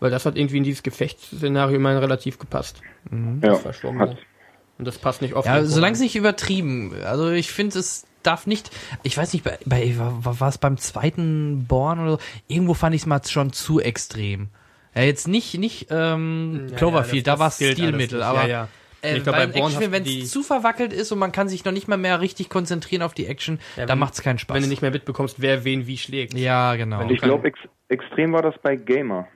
[0.00, 2.80] Weil das hat irgendwie in dieses Gefechtsszenario immerhin relativ gepasst.
[3.10, 3.42] Mhm.
[3.44, 4.16] Ja, hat.
[4.78, 5.46] Und das passt nicht oft.
[5.46, 6.94] Ja, solange es nicht übertrieben.
[7.04, 8.70] Also ich finde es darf nicht,
[9.02, 12.18] ich weiß nicht, bei, bei war es beim zweiten Born oder so,
[12.48, 14.48] irgendwo fand ich es mal schon zu extrem.
[14.94, 18.68] Ja, jetzt nicht, nicht ähm, ja, Cloverfield, ja, da war es Stilmittel, aber ja,
[19.02, 21.72] äh, ich glaub, bei Action, wenn es zu verwackelt ist und man kann sich noch
[21.72, 24.54] nicht mal mehr richtig konzentrieren auf die Action, ja, da macht es keinen Spaß.
[24.54, 26.34] Wenn du nicht mehr mitbekommst, wer wen wie schlägt.
[26.34, 27.08] Ja, genau.
[27.08, 29.28] Ich glaube, ex extrem war das bei Gamer.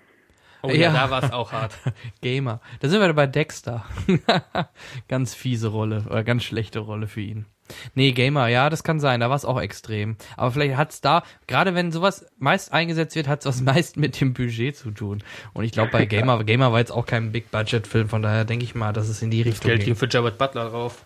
[0.63, 1.77] Oh ja, ja da war es auch hart.
[2.21, 2.61] Gamer.
[2.81, 3.85] Da sind wir bei Dexter.
[5.09, 7.47] ganz fiese Rolle, oder ganz schlechte Rolle für ihn.
[7.95, 10.17] Nee, Gamer, ja, das kann sein, da war es auch extrem.
[10.37, 14.35] Aber vielleicht hat's da, gerade wenn sowas meist eingesetzt wird, hat's was meist mit dem
[14.35, 15.23] Budget zu tun.
[15.53, 18.75] Und ich glaube, bei Gamer, Gamer war jetzt auch kein Big-Budget-Film, von daher denke ich
[18.75, 19.79] mal, dass es in die Richtung geht.
[19.79, 21.05] Geld ging für Jared Butler drauf.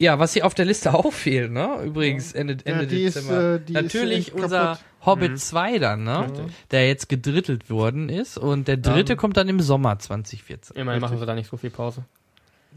[0.00, 1.82] Ja, was hier auf der Liste auch fehlt, ne?
[1.84, 3.56] Übrigens, Ende, Ende ja, Dezember.
[3.56, 4.84] Ist, äh, Natürlich unser kaputt.
[5.04, 5.36] Hobbit mhm.
[5.36, 6.26] 2 dann, ne?
[6.30, 6.46] Mhm.
[6.70, 8.38] Der jetzt gedrittelt worden ist.
[8.38, 9.16] Und der dritte um.
[9.16, 9.20] Ähm.
[9.20, 10.76] kommt dann im Sommer 2014.
[10.76, 12.04] Immerhin machen sie da nicht so viel Pause.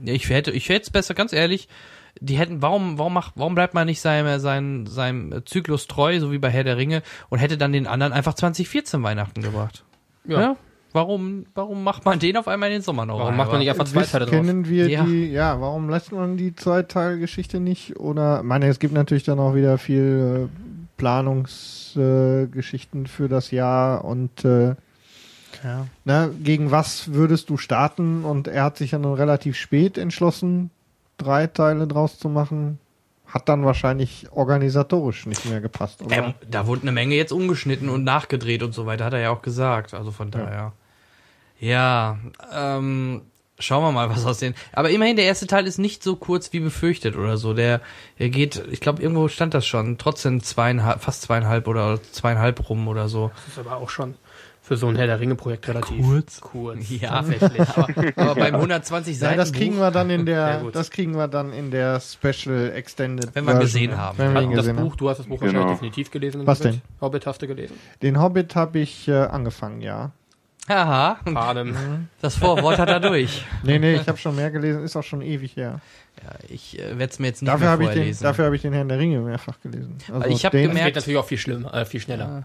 [0.03, 1.67] Ich hätte, ich hätte es besser, ganz ehrlich,
[2.19, 6.31] die hätten, warum, warum macht, warum bleibt man nicht seinem, seinem, seinem Zyklus treu, so
[6.31, 9.83] wie bei Herr der Ringe, und hätte dann den anderen einfach 2014 Weihnachten gebracht?
[10.25, 10.41] Ja.
[10.41, 10.55] ja?
[10.93, 13.13] Warum, warum macht man den auf einmal in den Sommer noch?
[13.15, 13.37] Warum rein?
[13.37, 14.35] macht man nicht einfach zwei Teile drauf?
[14.35, 15.05] Kennen wir ja.
[15.05, 17.97] die, ja, warum lässt man die Zweiteilgeschichte nicht?
[17.97, 20.51] Oder, meine, es gibt natürlich dann auch wieder viel äh,
[20.97, 24.75] Planungsgeschichten äh, für das Jahr und äh,
[25.63, 25.87] ja.
[26.03, 28.25] na, gegen was würdest du starten?
[28.25, 30.71] Und er hat sich ja nun relativ spät entschlossen,
[31.21, 32.79] drei Teile draus zu machen,
[33.25, 36.01] hat dann wahrscheinlich organisatorisch nicht mehr gepasst.
[36.01, 36.17] Oder?
[36.17, 39.29] Ähm, da wurde eine Menge jetzt umgeschnitten und nachgedreht und so weiter, hat er ja
[39.31, 39.93] auch gesagt.
[39.93, 40.73] Also von daher.
[41.59, 42.17] Ja,
[42.53, 43.21] ähm,
[43.59, 44.53] schauen wir mal, was aus den.
[44.73, 47.53] Aber immerhin, der erste Teil ist nicht so kurz wie befürchtet oder so.
[47.53, 47.81] Der,
[48.19, 52.87] der geht, ich glaube, irgendwo stand das schon, trotzdem zweieinhalb, fast zweieinhalb oder zweieinhalb rum
[52.87, 53.31] oder so.
[53.35, 54.15] Das ist aber auch schon
[54.63, 56.39] für so ein Herr der Ringe-Projekt relativ Kurz.
[56.39, 56.87] kurz.
[56.89, 57.11] Ja,
[57.75, 59.37] aber, aber beim 120 Ja, Seiten.
[59.37, 63.31] das kriegen wir dann in der, das kriegen wir dann in der Special Extended.
[63.33, 64.17] Wenn wir Version, gesehen haben.
[64.19, 64.97] Wenn wir Hat das Buch, haben.
[64.97, 65.53] du hast das Buch Genau.
[65.53, 66.45] wahrscheinlich definitiv gelesen.
[66.45, 66.73] Was Hobbit.
[66.73, 66.81] denn?
[67.01, 67.75] Hobbit hast du gelesen.
[68.03, 70.11] Den Hobbit habe ich äh, angefangen, ja.
[70.69, 72.07] Haha, Panem.
[72.21, 73.43] das Vorwort hat er durch.
[73.63, 75.81] Nee, nee, ich habe schon mehr gelesen, ist auch schon ewig her.
[76.23, 78.23] Ja, ich äh, werde es mir jetzt nicht Dafür mehr habe ich, den, vorlesen.
[78.23, 79.97] dafür hab ich den Herrn der Ringe mehrfach gelesen.
[80.13, 82.43] Also ich hab Das gemerkt- geht natürlich auch viel schlimmer, äh, viel schneller.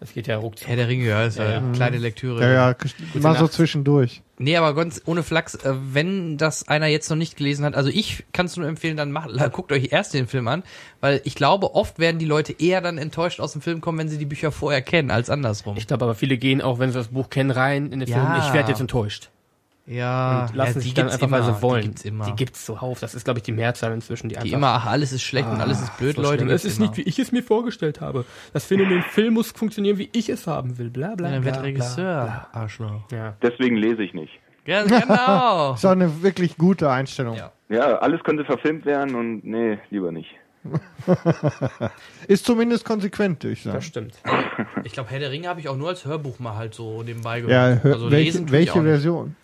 [0.00, 0.68] Das geht ja ruckzuck.
[0.68, 1.56] Herr der Ringe, ja, ist ja, Ja, ja.
[1.58, 2.40] eine kleine Lektüre.
[2.42, 2.76] Ja, ja,
[3.20, 4.22] mal so zwischendurch.
[4.38, 7.88] Nee, aber ganz ohne Flachs, äh, wenn das einer jetzt noch nicht gelesen hat, also
[7.88, 10.62] ich kann es nur empfehlen, dann macht, guckt euch erst den Film an,
[11.00, 14.08] weil ich glaube, oft werden die Leute eher dann enttäuscht aus dem Film kommen, wenn
[14.10, 15.76] sie die Bücher vorher kennen, als andersrum.
[15.78, 18.16] Ich glaube aber viele gehen auch, wenn sie das Buch kennen, rein in den Ja.
[18.16, 18.46] Film.
[18.46, 19.30] Ich werde jetzt enttäuscht.
[19.86, 21.80] Ja, und lassen ja, sich dann einfach, immer, weil sie wollen.
[21.82, 22.24] Die gibt's immer.
[22.26, 22.98] Die gibt's zuhauf.
[23.00, 24.56] Das ist, glaube ich, die Mehrzahl inzwischen, die Die einfach.
[24.56, 26.44] immer, ach, alles ist schlecht und alles ist blöd, so Leute.
[26.44, 26.88] Es gibt's ist immer.
[26.88, 28.24] nicht, wie ich es mir vorgestellt habe.
[28.52, 30.90] Das Phänomen Film muss funktionieren, wie ich es haben will.
[30.90, 31.28] Bla bla.
[31.28, 33.06] Ja, dann bla, wird Regisseur, Bla, Arschloch.
[33.08, 33.18] bla.
[33.18, 33.36] Ja.
[33.42, 34.32] Deswegen lese ich nicht.
[34.66, 35.74] Ja, genau.
[35.74, 37.36] Ist auch eine wirklich gute Einstellung.
[37.36, 37.52] Ja.
[37.68, 40.30] Ja, alles könnte verfilmt werden und nee, lieber nicht.
[42.28, 43.76] Ist zumindest konsequent, würde ich sagen.
[43.76, 44.14] Das stimmt.
[44.84, 47.40] Ich glaube, Herr der Ringe habe ich auch nur als Hörbuch mal halt so nebenbei
[47.40, 47.78] gehört.
[47.78, 48.82] Ja, hör, also welche, welche.
[48.82, 49.36] Version?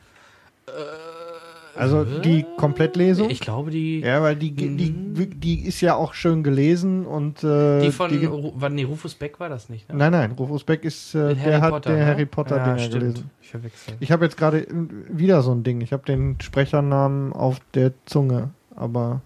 [1.75, 3.31] Also die Komplettlesung?
[3.31, 4.93] Ich glaube, die, ja, weil die, die,
[5.27, 9.41] die ist ja auch schön gelesen und äh, die von, die- wann, nee, Rufus Beck
[9.41, 9.97] war das nicht, ne?
[9.97, 12.07] Nein, nein, Rufus Beck ist, äh, der Harry hat Potter, den ne?
[12.07, 13.31] Harry Potter ja, gelesen.
[13.41, 13.95] Ich verwechsel.
[14.01, 14.69] Ich habe jetzt gerade äh,
[15.09, 15.81] wieder so ein Ding.
[15.81, 19.23] Ich habe den Sprechernamen auf der Zunge, aber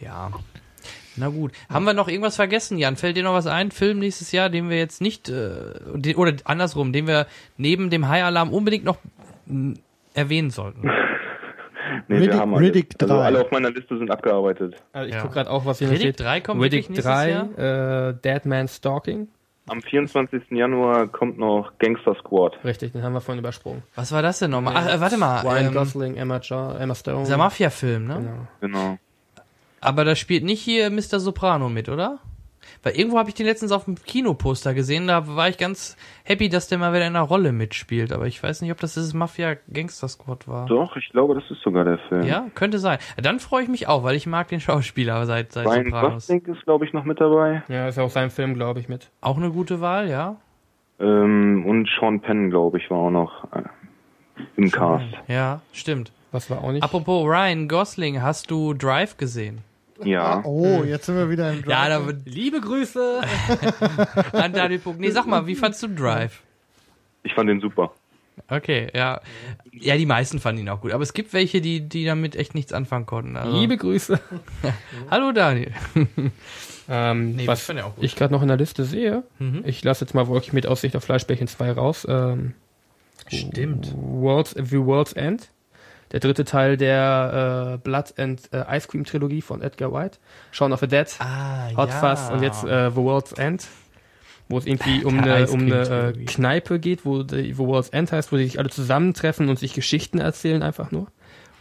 [0.00, 0.32] Ja.
[1.16, 1.52] Na gut.
[1.68, 2.96] Haben wir noch irgendwas vergessen, Jan?
[2.96, 3.70] Fällt dir noch was ein?
[3.70, 8.24] Film nächstes Jahr, den wir jetzt nicht, äh, oder andersrum, den wir neben dem High
[8.24, 8.98] Alarm unbedingt noch
[10.14, 10.90] erwähnen sollten?
[12.08, 12.66] Nee, Riddick- wir haben alle.
[12.66, 13.20] Riddick Also 3.
[13.24, 14.74] alle auf meiner Liste sind abgearbeitet.
[14.92, 15.20] Also ich Ja.
[15.22, 16.26] gucke gerade auch, was hier noch Riddick steht.
[16.26, 19.28] 3 kommt Riddick wirklich nächstes 3, äh, Dead Man Stalking.
[19.68, 20.42] Am 24.
[20.50, 22.58] Januar kommt noch Gangster Squad.
[22.64, 23.82] Richtig, den haben wir vorhin übersprungen.
[23.94, 24.74] Was war das denn nochmal?
[24.76, 25.40] Ach, äh, warte mal.
[25.42, 27.20] Ryan Ähm, Gosling, Emma, jo Emma Stone.
[27.20, 28.14] dieser Mafia-Film, ne?
[28.60, 28.82] Genau.
[28.82, 28.98] Genau.
[29.80, 31.20] Aber da spielt nicht hier Mr.
[31.20, 32.18] Soprano mit, oder?
[32.84, 36.48] Weil irgendwo habe ich den letztens auf dem Kinoposter gesehen, da war ich ganz happy,
[36.48, 38.12] dass der mal wieder in einer Rolle mitspielt.
[38.12, 40.66] Aber ich weiß nicht, ob das dieses Mafia-Gangster-Squad war.
[40.66, 42.22] Doch, ich glaube, das ist sogar der Film.
[42.22, 42.98] Ja, könnte sein.
[43.20, 46.12] Dann freue ich mich auch, weil ich mag den Schauspieler seit, seit Ryan Sopranos.
[46.28, 47.62] Gosling ist, glaube ich, noch mit dabei.
[47.68, 49.10] Ja, ist ja auch sein Film, glaube ich, mit.
[49.22, 50.36] Auch eine gute Wahl, ja.
[51.00, 53.62] Ähm, und Sean Penn, glaube ich, war auch noch äh,
[54.56, 55.06] im Cast.
[55.26, 56.12] Ja, stimmt.
[56.32, 56.82] Was war auch nicht.
[56.82, 59.60] Apropos Ryan Gosling, hast du Drive gesehen?
[60.04, 60.42] Ja.
[60.44, 61.88] Oh, jetzt sind wir wieder im Ja, Drive.
[61.88, 63.22] da wird Liebe Grüße!
[64.32, 64.98] an Daniel Puck.
[64.98, 66.40] Nee, sag mal, wie fandst du Drive?
[67.22, 67.92] Ich fand den super.
[68.48, 69.20] Okay, ja.
[69.72, 70.92] Ja, die meisten fanden ihn auch gut.
[70.92, 73.36] Aber es gibt welche, die, die damit echt nichts anfangen konnten.
[73.36, 74.20] Also, Liebe Grüße!
[75.10, 75.72] Hallo Daniel.
[76.86, 78.04] Ähm, Nee, was fand ich auch gut.
[78.04, 79.62] ich gerade noch in der Liste sehe, Mhm.
[79.64, 82.06] ich lasse jetzt mal wirklich mit Aussicht auf Fleischbällchen 2 raus.
[82.06, 82.52] Ähm,
[83.28, 83.94] Stimmt.
[83.96, 85.48] World's, The World's End.
[86.14, 90.18] Der dritte Teil der äh, Blood and äh, Ice Cream Trilogie von Edgar White.
[90.52, 92.14] Shaun of the Dead, Ah, Hot ja.
[92.14, 93.66] Fuzz und jetzt äh, The World's End.
[94.48, 96.24] Wo es irgendwie um eine, um eine äh.
[96.24, 99.74] Kneipe geht, wo die, wo World's End heißt, wo die sich alle zusammentreffen und sich
[99.74, 101.08] Geschichten erzählen einfach nur.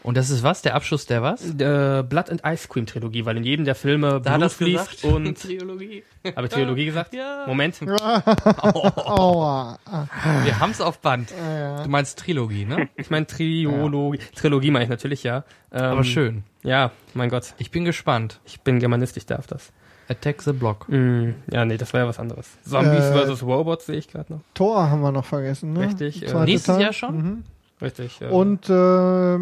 [0.04, 0.62] Und das ist was?
[0.62, 1.44] Der Abschluss der was?
[1.50, 5.06] Äh, Blood and Ice Cream Trilogie, weil in jedem der Filme Da Blut fließt gesagt.
[5.14, 6.04] und Trilogie.
[6.36, 7.14] habe ich Trilogie gesagt?
[7.14, 7.46] Ja.
[7.48, 7.80] Moment.
[7.88, 9.78] Aua.
[10.44, 11.32] Wir haben's auf Band.
[11.32, 12.90] Du meinst Trilogie, ne?
[12.98, 14.20] Ich meine Triologie.
[14.36, 15.44] Trilogie meine ich natürlich, ja.
[15.72, 16.44] Ähm, Aber schön.
[16.64, 17.54] Ja, mein Gott.
[17.58, 18.40] Ich bin gespannt.
[18.46, 19.72] Ich bin Germanist, ich darf das.
[20.10, 20.88] Attack the Block.
[20.90, 22.50] Mm, ja, nee, das war ja was anderes.
[22.68, 23.42] Zombies Äh, vs.
[23.44, 24.42] Robots sehe ich gerade noch.
[24.54, 25.88] Tor haben wir noch vergessen, ne?
[25.88, 26.82] Richtig, äh, Nächstes Teil.
[26.82, 27.16] Jahr schon?
[27.18, 27.44] Mhm.
[27.84, 28.22] Richtig.
[28.22, 29.36] äh, Und äh,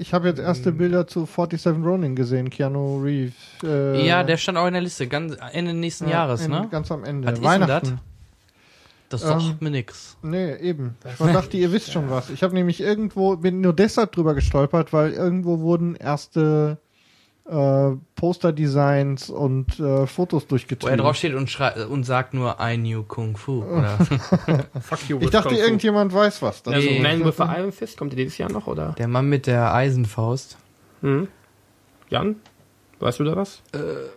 [0.00, 3.32] ich habe jetzt erste Bilder zu 47 Ronin gesehen, Keanu Reeves.
[3.64, 5.06] Äh, Ja, der stand auch in der Liste.
[5.08, 6.68] Ganz Ende nächsten ja, Jahres, in- ne?
[6.70, 7.28] Ganz am Ende.
[7.28, 8.00] Was ist Weihnachten.
[9.08, 10.18] Das sagt Ähm, mir nix.
[10.22, 10.96] Nee, eben.
[11.10, 12.28] Ich dachte, ihr wisst schon was.
[12.28, 16.76] Ich habe nämlich irgendwo, bin nur deshalb drüber gestolpert, weil irgendwo wurden erste
[17.48, 20.98] äh, Poster-Designs und äh, Fotos Wo er durchgetrieben.
[20.98, 23.62] draufsteht und, schrei- und sagt nur I knew Kung Fu.
[23.64, 23.98] Oder?
[24.80, 25.62] fuck you ich dachte, Kung Fu.
[25.62, 26.66] irgendjemand weiß was.
[26.66, 27.00] Also, Nee.
[27.00, 28.94] Man with the Iron Fist kommt ihr dieses Jahr noch, oder?
[28.98, 30.58] Der Mann mit der Eisenfaust.
[31.00, 31.28] Hm?
[32.10, 32.36] Jan?
[33.00, 33.62] Weißt du da was?
[33.72, 34.08] Äh,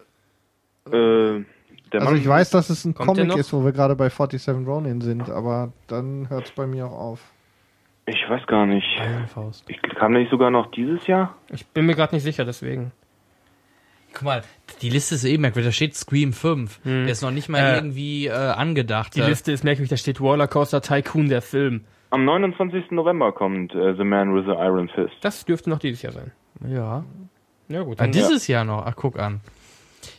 [0.89, 4.65] der Also ich weiß, dass es ein der Comic ist, wo wir gerade bei 47
[4.67, 7.19] Ronin sind, aber dann hört es bei mir auch auf.
[8.05, 8.87] ich weiß gar nicht.
[8.99, 9.63] Eisenfaust.
[9.67, 11.35] Ich, kam der nicht sogar noch dieses Jahr?
[11.49, 12.91] Ich bin mir gerade nicht sicher, deswegen.
[14.13, 14.41] Guck mal,
[14.81, 15.69] die Liste ist eben merkwürdig.
[15.69, 16.79] Da steht Scream 5.
[16.83, 19.15] Der ist noch nicht mal Äh, irgendwie äh, angedacht.
[19.15, 21.85] Die Äh, Liste ist merkwürdig, da steht Rollercoaster Tycoon, der Film.
[22.09, 22.91] Am 29.
[22.91, 25.13] November kommt äh, The Man with the Iron Fist.
[25.21, 26.31] Das dürfte noch dieses Jahr sein.
[26.67, 27.03] Ja.
[27.69, 28.85] Ja gut, Ah, dann dieses Jahr noch.
[28.85, 29.39] Ach, guck an.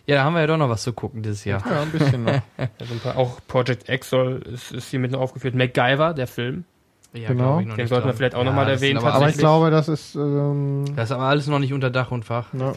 [0.06, 1.62] Ja, da haben wir ja doch noch was zu gucken dieses Jahr.
[1.68, 2.32] Ja, ein bisschen noch.
[2.80, 5.54] also ein paar, auch Project X soll, ist, ist hier mit noch aufgeführt.
[5.54, 6.64] MacGyver, der Film.
[7.12, 7.42] Ja, Genau.
[7.44, 9.28] glaub ich noch Den nicht sollten wir vielleicht auch noch mal das erwähnen, Aber aber
[9.28, 12.54] ich glaube, das ist, ähm, das ist aber alles noch nicht unter Dach und Fach.
[12.54, 12.72] ja.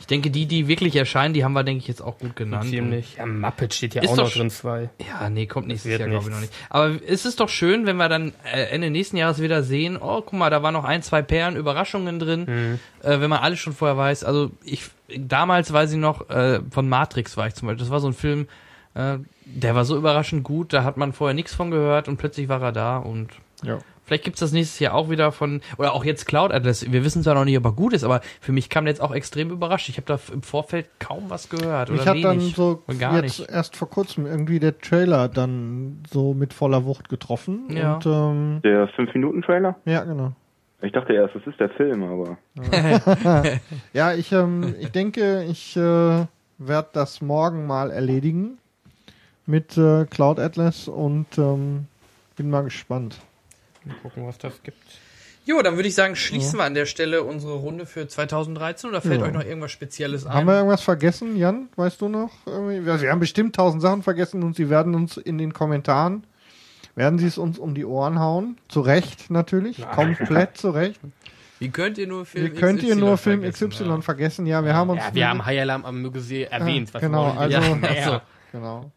[0.00, 2.70] Ich denke, die, die wirklich erscheinen, die haben wir, denke ich, jetzt auch gut genannt.
[2.70, 3.16] Ziemlich.
[3.18, 4.88] Ja, Muppet steht ja auch noch drin, zwei.
[5.06, 6.52] Ja, nee, kommt nächstes Jahr, glaube ich, noch nicht.
[6.70, 10.22] Aber es ist doch schön, wenn wir dann äh, Ende nächsten Jahres wieder sehen, oh,
[10.22, 12.78] guck mal, da waren noch ein, zwei Perlen, Überraschungen drin, Mhm.
[13.08, 14.24] äh, wenn man alles schon vorher weiß.
[14.24, 14.84] Also ich,
[15.16, 18.14] damals weiß ich noch, äh, von Matrix war ich zum Beispiel, das war so ein
[18.14, 18.48] Film,
[18.94, 22.48] äh, der war so überraschend gut, da hat man vorher nichts von gehört und plötzlich
[22.48, 23.28] war er da und
[23.62, 23.78] ja.
[24.10, 26.90] Vielleicht gibt's das nächstes Jahr auch wieder von, oder auch jetzt Cloud Atlas.
[26.90, 29.00] Wir wissen zwar noch nicht, ob er gut ist, aber für mich kam der jetzt
[29.00, 29.88] auch extrem überrascht.
[29.88, 31.92] Ich habe da im Vorfeld kaum was gehört.
[31.92, 32.56] Oder hat dann wenig.
[32.56, 33.48] so gar jetzt nicht.
[33.48, 37.66] erst vor kurzem irgendwie der Trailer dann so mit voller Wucht getroffen.
[37.68, 37.94] Ja.
[37.94, 39.76] Und ähm, Der 5-Minuten-Trailer?
[39.84, 40.32] ja, genau.
[40.82, 42.36] Ich dachte erst, das ist der Film, aber
[43.92, 46.26] Ja, ich, ähm, ich denke, ich äh,
[46.58, 48.58] werde das morgen mal erledigen
[49.46, 51.86] mit äh, Cloud Atlas und ähm,
[52.34, 53.20] bin mal gespannt.
[53.84, 54.78] Mal gucken, was das gibt.
[55.46, 59.00] Jo, dann würde ich sagen, schließen wir an der Stelle unsere Runde für 2013 oder
[59.00, 59.26] fällt Ja.
[59.26, 60.34] euch noch irgendwas Spezielles ein?
[60.34, 61.68] Haben wir irgendwas vergessen, Jan?
[61.76, 62.30] Weißt du noch?
[62.46, 66.24] Wir haben bestimmt tausend Sachen vergessen und sie werden uns in den Kommentaren,
[66.94, 68.58] werden sie es uns um die Ohren hauen.
[68.68, 71.00] Zu Recht natürlich, komplett zu Recht.
[71.58, 73.70] Wie könnt ihr nur Film Wie könnt ihr XY nur Film vergessen?
[73.70, 74.00] XY Ja.
[74.02, 74.46] vergessen?
[74.46, 75.00] Ja, wir haben uns...
[75.00, 76.92] Ja, wir haben High Alarm am Museum erwähnt.
[76.94, 77.58] Was genau, also-?
[77.82, 78.22] Ja, Ja.
[78.52, 78.90] Genau.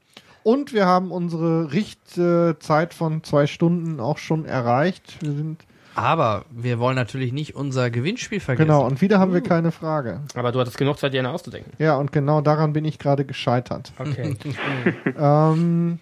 [0.43, 5.17] Und wir haben unsere Richtzeit von zwei Stunden auch schon erreicht.
[5.21, 5.63] Wir sind
[5.95, 8.67] Aber wir wollen natürlich nicht unser Gewinnspiel vergessen.
[8.67, 10.19] genau und wieder haben wir keine Frage.
[10.35, 11.71] Aber du hattest genug Zeit, dir eine auszudenken.
[11.79, 13.93] Ja und genau daran bin ich gerade gescheitert.
[13.97, 14.35] Okay.
[15.17, 15.99] ähm,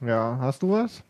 [0.00, 1.02] ja, hast du was?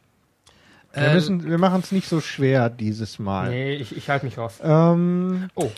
[0.92, 3.50] Wir Ähm, müssen, wir machen es nicht so schwer dieses Mal.
[3.50, 4.60] nee, ich, ich halte mich raus.
[4.62, 5.70] Ähm, Oh.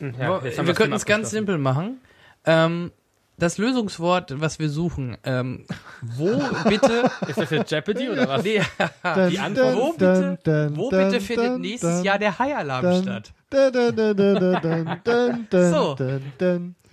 [0.00, 1.98] Hm, wir haben wir könnten es ganz simpel machen.
[2.44, 2.90] Ähm,
[3.36, 5.64] das Lösungswort, was wir suchen, ähm,
[6.02, 8.44] wo bitte, Ist das jetzt Jeopardy oder was?
[8.44, 8.60] nee,
[9.02, 12.38] dun, die Antwort, wo bitte, dun, wo dun, bitte findet dun, nächstes dun, Jahr der
[12.38, 13.32] High-Alarm statt?
[13.50, 15.96] dun, dun, dun, dun, dun, dun, dun, So.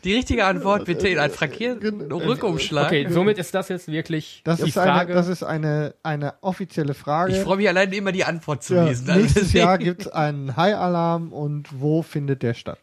[0.03, 2.87] Die richtige Antwort bitte in einen frankierten Rückumschlag.
[2.87, 5.13] Okay, somit ist das jetzt wirklich Das die ist, eine, Frage.
[5.13, 7.33] das ist eine, eine offizielle Frage.
[7.33, 9.07] Ich freue mich allein immer die Antwort zu ja, lesen.
[9.07, 12.79] Also nächstes deswegen- Jahr gibt es einen High-Alarm und wo findet der statt?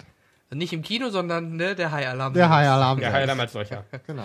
[0.53, 2.33] Nicht im Kino, sondern ne, der High-Alarm.
[2.35, 3.01] Der High-Alarm.
[3.01, 3.85] ja, High Alarm als solcher.
[4.07, 4.25] Genau.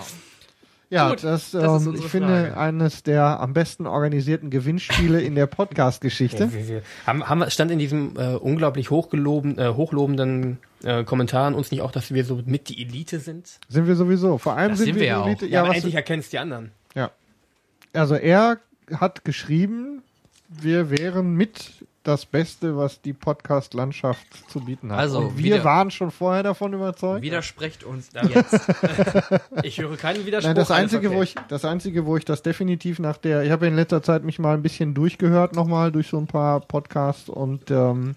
[0.90, 2.58] Ja, Gut, das, das ist ähm, ich finde Frage.
[2.58, 6.50] eines der am besten organisierten Gewinnspiele in der Podcast-Geschichte.
[6.54, 11.72] Ja, haben, haben, wir- stand in diesem äh, unglaublich hochgeloben, äh, hochlobenden äh, Kommentaren uns
[11.72, 13.50] nicht auch, dass wir so mit die Elite sind?
[13.70, 14.38] Sind wir sowieso.
[14.38, 15.28] Vor allem Das sind sind wir wir ja die auch.
[15.28, 15.46] Elite.
[15.48, 16.72] Ja, Ja, aber was, endlich erkennst die anderen.
[17.94, 18.60] also er
[18.96, 20.04] hat geschrieben,
[20.50, 21.72] wir wären mit
[22.04, 25.00] das Beste, was die Podcast-Landschaft zu bieten hat.
[25.00, 27.22] Also, Und wir wieder- waren schon vorher davon überzeugt.
[27.22, 28.24] Widersprecht uns Ja.
[28.28, 28.60] jetzt.
[29.64, 30.50] Ich höre keinen Widerspruch.
[30.50, 31.18] Nein, das einzige, okay.
[31.18, 34.24] wo ich, das einzige, wo ich das definitiv nach der, ich habe in letzter Zeit
[34.24, 38.16] mich mal ein bisschen durchgehört nochmal durch so ein paar Podcasts und ähm,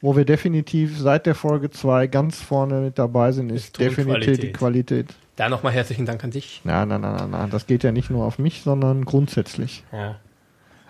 [0.00, 4.38] wo wir definitiv seit der Folge 2 ganz vorne mit dabei sind, ist, Ist definitiv
[4.38, 5.14] die Qualität.
[5.36, 6.60] Da nochmal herzlichen Dank an dich.
[6.64, 9.82] Nein, nein, nein, nein, nein, das geht ja nicht nur auf mich, sondern grundsätzlich.
[9.92, 10.16] Ja.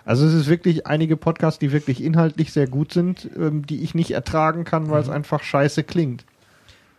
[0.09, 3.93] Also es ist wirklich einige Podcasts, die wirklich inhaltlich sehr gut sind, ähm, die ich
[3.93, 6.25] nicht ertragen kann, weil es einfach scheiße klingt.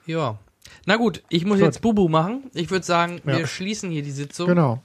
[0.06, 0.38] ja.
[0.86, 1.64] Na gut, ich muss Gut.
[1.66, 2.44] jetzt Bubu machen.
[2.54, 3.38] Ich würde sagen, Ja.
[3.38, 4.46] wir schließen hier die Sitzung.
[4.46, 4.80] Genau.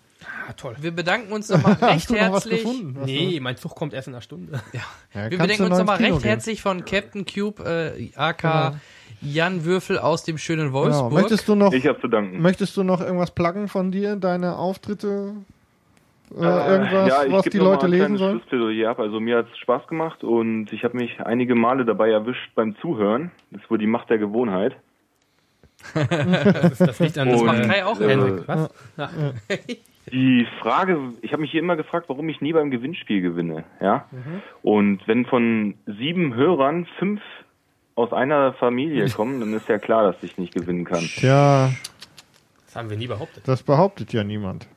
[0.50, 0.76] Ah, toll.
[0.82, 2.64] Wir bedanken uns nochmal recht Hast du noch was herzlich.
[2.64, 2.96] gefunden?
[3.00, 4.54] Was Nee, mein Zug kommt erst in einer Stunde.
[4.74, 4.82] Ja,
[5.14, 6.22] Wir kannst bedanken uns noch nochmal recht gehen.
[6.24, 8.76] herzlich von Captain Cube, äh, AK Genau.
[9.22, 10.74] Jan Würfel aus dem schönen Genau.
[10.86, 11.14] Wolfsburg.
[11.14, 12.42] Möchtest du noch ich habe zu danken.
[12.42, 15.34] Möchtest du noch irgendwas pluggen von dir, deine Auftritte?
[16.38, 18.40] Äh, irgendwas, ja, ich was die Leute ein lesen sollen?
[18.40, 19.00] Schlussplädoyer ab.
[19.00, 22.76] Also mir hat es Spaß gemacht und ich habe mich einige Male dabei erwischt beim
[22.78, 23.32] Zuhören.
[23.52, 24.76] Das ist wohl die Macht der Gewohnheit.
[25.94, 28.26] Das, ist, das liegt an Und, macht Kai auch äh, immer.
[28.26, 28.70] Hendrik, was?
[28.98, 29.12] Ach,
[30.12, 33.64] Die Frage, ich habe mich hier immer gefragt, warum ich nie beim Gewinnspiel gewinne.
[33.82, 34.06] Ja.
[34.62, 37.22] Und wenn von sieben Hörern fünf
[37.96, 41.00] aus einer Familie kommen, dann ist ja klar, dass ich nicht gewinnen kann.
[41.00, 41.72] Tja,
[42.66, 43.48] das haben wir nie behauptet.
[43.48, 44.68] das behauptet ja niemand.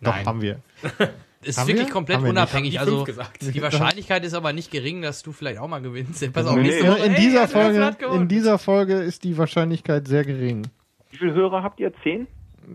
[0.00, 0.26] Doch, Nein.
[0.26, 0.60] haben wir.
[1.40, 1.92] Ist Haben wirklich wir?
[1.92, 2.72] komplett Haben wir unabhängig.
[2.72, 3.06] Die Also
[3.40, 6.32] die Wahrscheinlichkeit ist aber nicht gering, dass du vielleicht auch mal gewinnst.
[6.32, 6.82] Pass auf, Nee.
[6.82, 10.66] Woche, In ey, dieser Würfel Folge, in dieser Folge ist die Wahrscheinlichkeit sehr gering.
[11.10, 11.92] Wie viele Hörer habt ihr?
[12.02, 12.26] Zehn?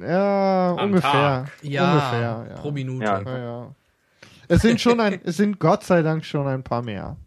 [0.01, 1.11] Ja, Am ungefähr.
[1.11, 1.51] Tag.
[1.61, 2.55] ja, Ungefähr, ja.
[2.61, 3.03] pro Minute.
[3.05, 3.21] Ja.
[3.21, 3.75] Ja, ja.
[4.47, 7.17] Es sind schon ein, es sind Gott sei Dank schon ein paar mehr.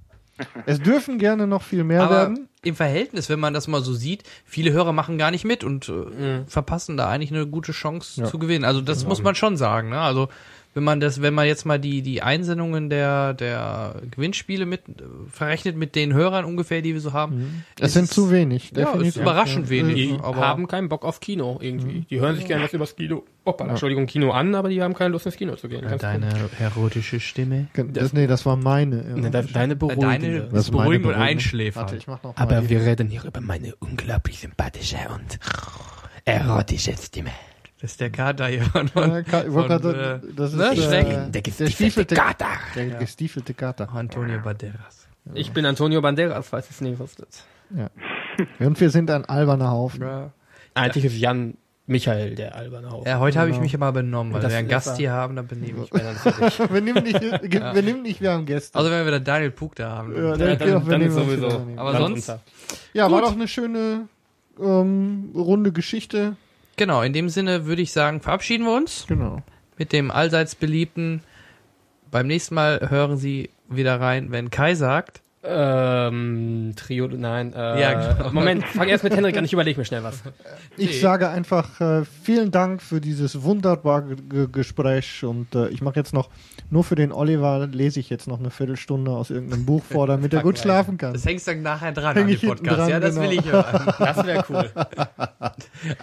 [0.66, 2.48] Es dürfen gerne noch viel mehr Aber werden.
[2.62, 5.88] im Verhältnis, wenn man das mal so sieht, viele Hörer machen gar nicht mit und
[5.88, 6.46] äh, Mhm.
[6.48, 8.26] verpassen da eigentlich eine gute Chance Ja.
[8.26, 8.64] zu gewinnen.
[8.64, 9.90] Also das muss man schon sagen.
[9.90, 10.00] Ne?
[10.00, 10.28] Also
[10.77, 14.82] wenn man das, wenn man jetzt mal die, die Einsendungen der, der Gewinnspiele mit,
[15.31, 17.36] verrechnet mit den Hörern ungefähr, die wir so haben.
[17.36, 17.62] Mhm.
[17.81, 18.73] Es sind zu wenig.
[18.77, 19.94] Ja, ist überraschend wenig.
[19.94, 22.05] Die haben keinen Bock auf Kino irgendwie.
[22.11, 25.12] Die hören sich gerne was übers Kino, Opa, Entschuldigung, Kino an, aber die haben keine
[25.12, 25.82] Lust ins Kino zu gehen.
[25.82, 26.28] Ja, deine
[26.59, 27.69] erotische Stimme.
[27.74, 28.97] Das, nee, das war meine.
[29.15, 30.40] Nee, deine beruhigende.
[30.40, 31.85] Deine das beruhigende und einschläfert.
[31.85, 35.39] Warte, ich mach noch aber wir reden hier über meine unglaublich sympathische und
[36.27, 37.31] erotische Stimme.
[37.81, 38.62] Das ist der Kater hier.
[38.65, 40.73] Von, ja, von, von, äh, das ist ne?
[40.73, 42.47] äh, der, gestiefelte Kater.
[42.74, 42.98] Der ja.
[42.98, 43.89] gestiefelte Kater.
[43.93, 45.07] Antonio Banderas.
[45.35, 47.44] Ich bin Antonio Banderas, falls es nicht wusstet.
[47.77, 47.90] Ja.
[48.61, 50.03] Und wir sind ein alberner Haufen.
[50.03, 50.32] Ja.
[50.74, 53.09] Eigentlich ist Jan Michael der alberne Haufen.
[53.09, 53.65] Ja, heute habe ich genau.
[53.65, 56.59] mich aber benommen, weil das wir einen Gast hier haben, dann benehme ich mich natürlich.
[56.59, 58.77] wir nehmen nicht, wir nehmen nicht, wir haben Gäste.
[58.77, 60.15] Also wenn wir wieder Daniel Pug da haben.
[60.15, 61.66] Ja, dann, ja, dann, dann, dann sowieso.
[61.77, 62.32] Aber sonst.
[62.93, 63.15] Ja, Gut.
[63.15, 64.09] war doch eine schöne
[64.61, 66.36] ähm, runde Geschichte.
[66.77, 69.07] Genau, in dem Sinne würde ich sagen, verabschieden wir uns.
[69.09, 69.43] Genau.
[69.78, 71.23] Mit dem allseits beliebten.
[72.11, 75.23] Beim nächsten Mal hören Sie wieder rein, wenn Kai sagt.
[75.48, 77.52] Ähm, Trio, nein.
[77.52, 78.32] Äh, ja, genau.
[78.32, 80.23] Moment, fang erst mit Henrik an, ich überlege mir schnell was.
[80.77, 80.98] Ich nee.
[80.98, 86.12] sage einfach äh, vielen Dank für dieses wunderbare G Gespräch und äh, ich mache jetzt
[86.12, 86.31] noch,
[86.70, 90.35] nur für den Oliver lese ich jetzt noch eine Viertelstunde aus irgendeinem Buch vor, damit
[90.35, 91.12] er gut schlafen kann.
[91.12, 92.78] Das hängst dann nachher dran Häng an den Podcast.
[92.78, 93.31] Dran, ja, das genau.
[93.31, 93.94] will ich hören.
[93.98, 94.70] Das wäre cool.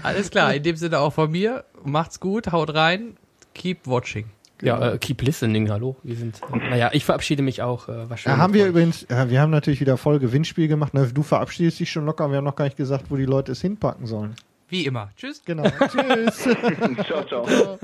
[0.03, 1.65] Alles klar, in dem Sinne auch von mir.
[1.83, 3.17] Macht's gut, haut rein,
[3.53, 4.25] keep watching.
[4.63, 5.97] Ja, äh, keep listening, hallo.
[6.03, 8.37] Wir sind, äh, naja, ich verabschiede mich auch äh, wahrscheinlich.
[8.37, 10.93] Ja, haben wir übrigens, ja, wir haben natürlich wieder voll Gewinnspiel gemacht.
[10.93, 11.09] Ne?
[11.13, 13.61] Du verabschiedest dich schon locker, wir haben noch gar nicht gesagt, wo die Leute es
[13.61, 14.35] hinpacken sollen.
[14.69, 15.11] Wie immer.
[15.17, 15.41] Tschüss.
[15.45, 15.63] Genau.
[15.91, 16.47] Tschüss.
[17.05, 17.79] ciao, ciao.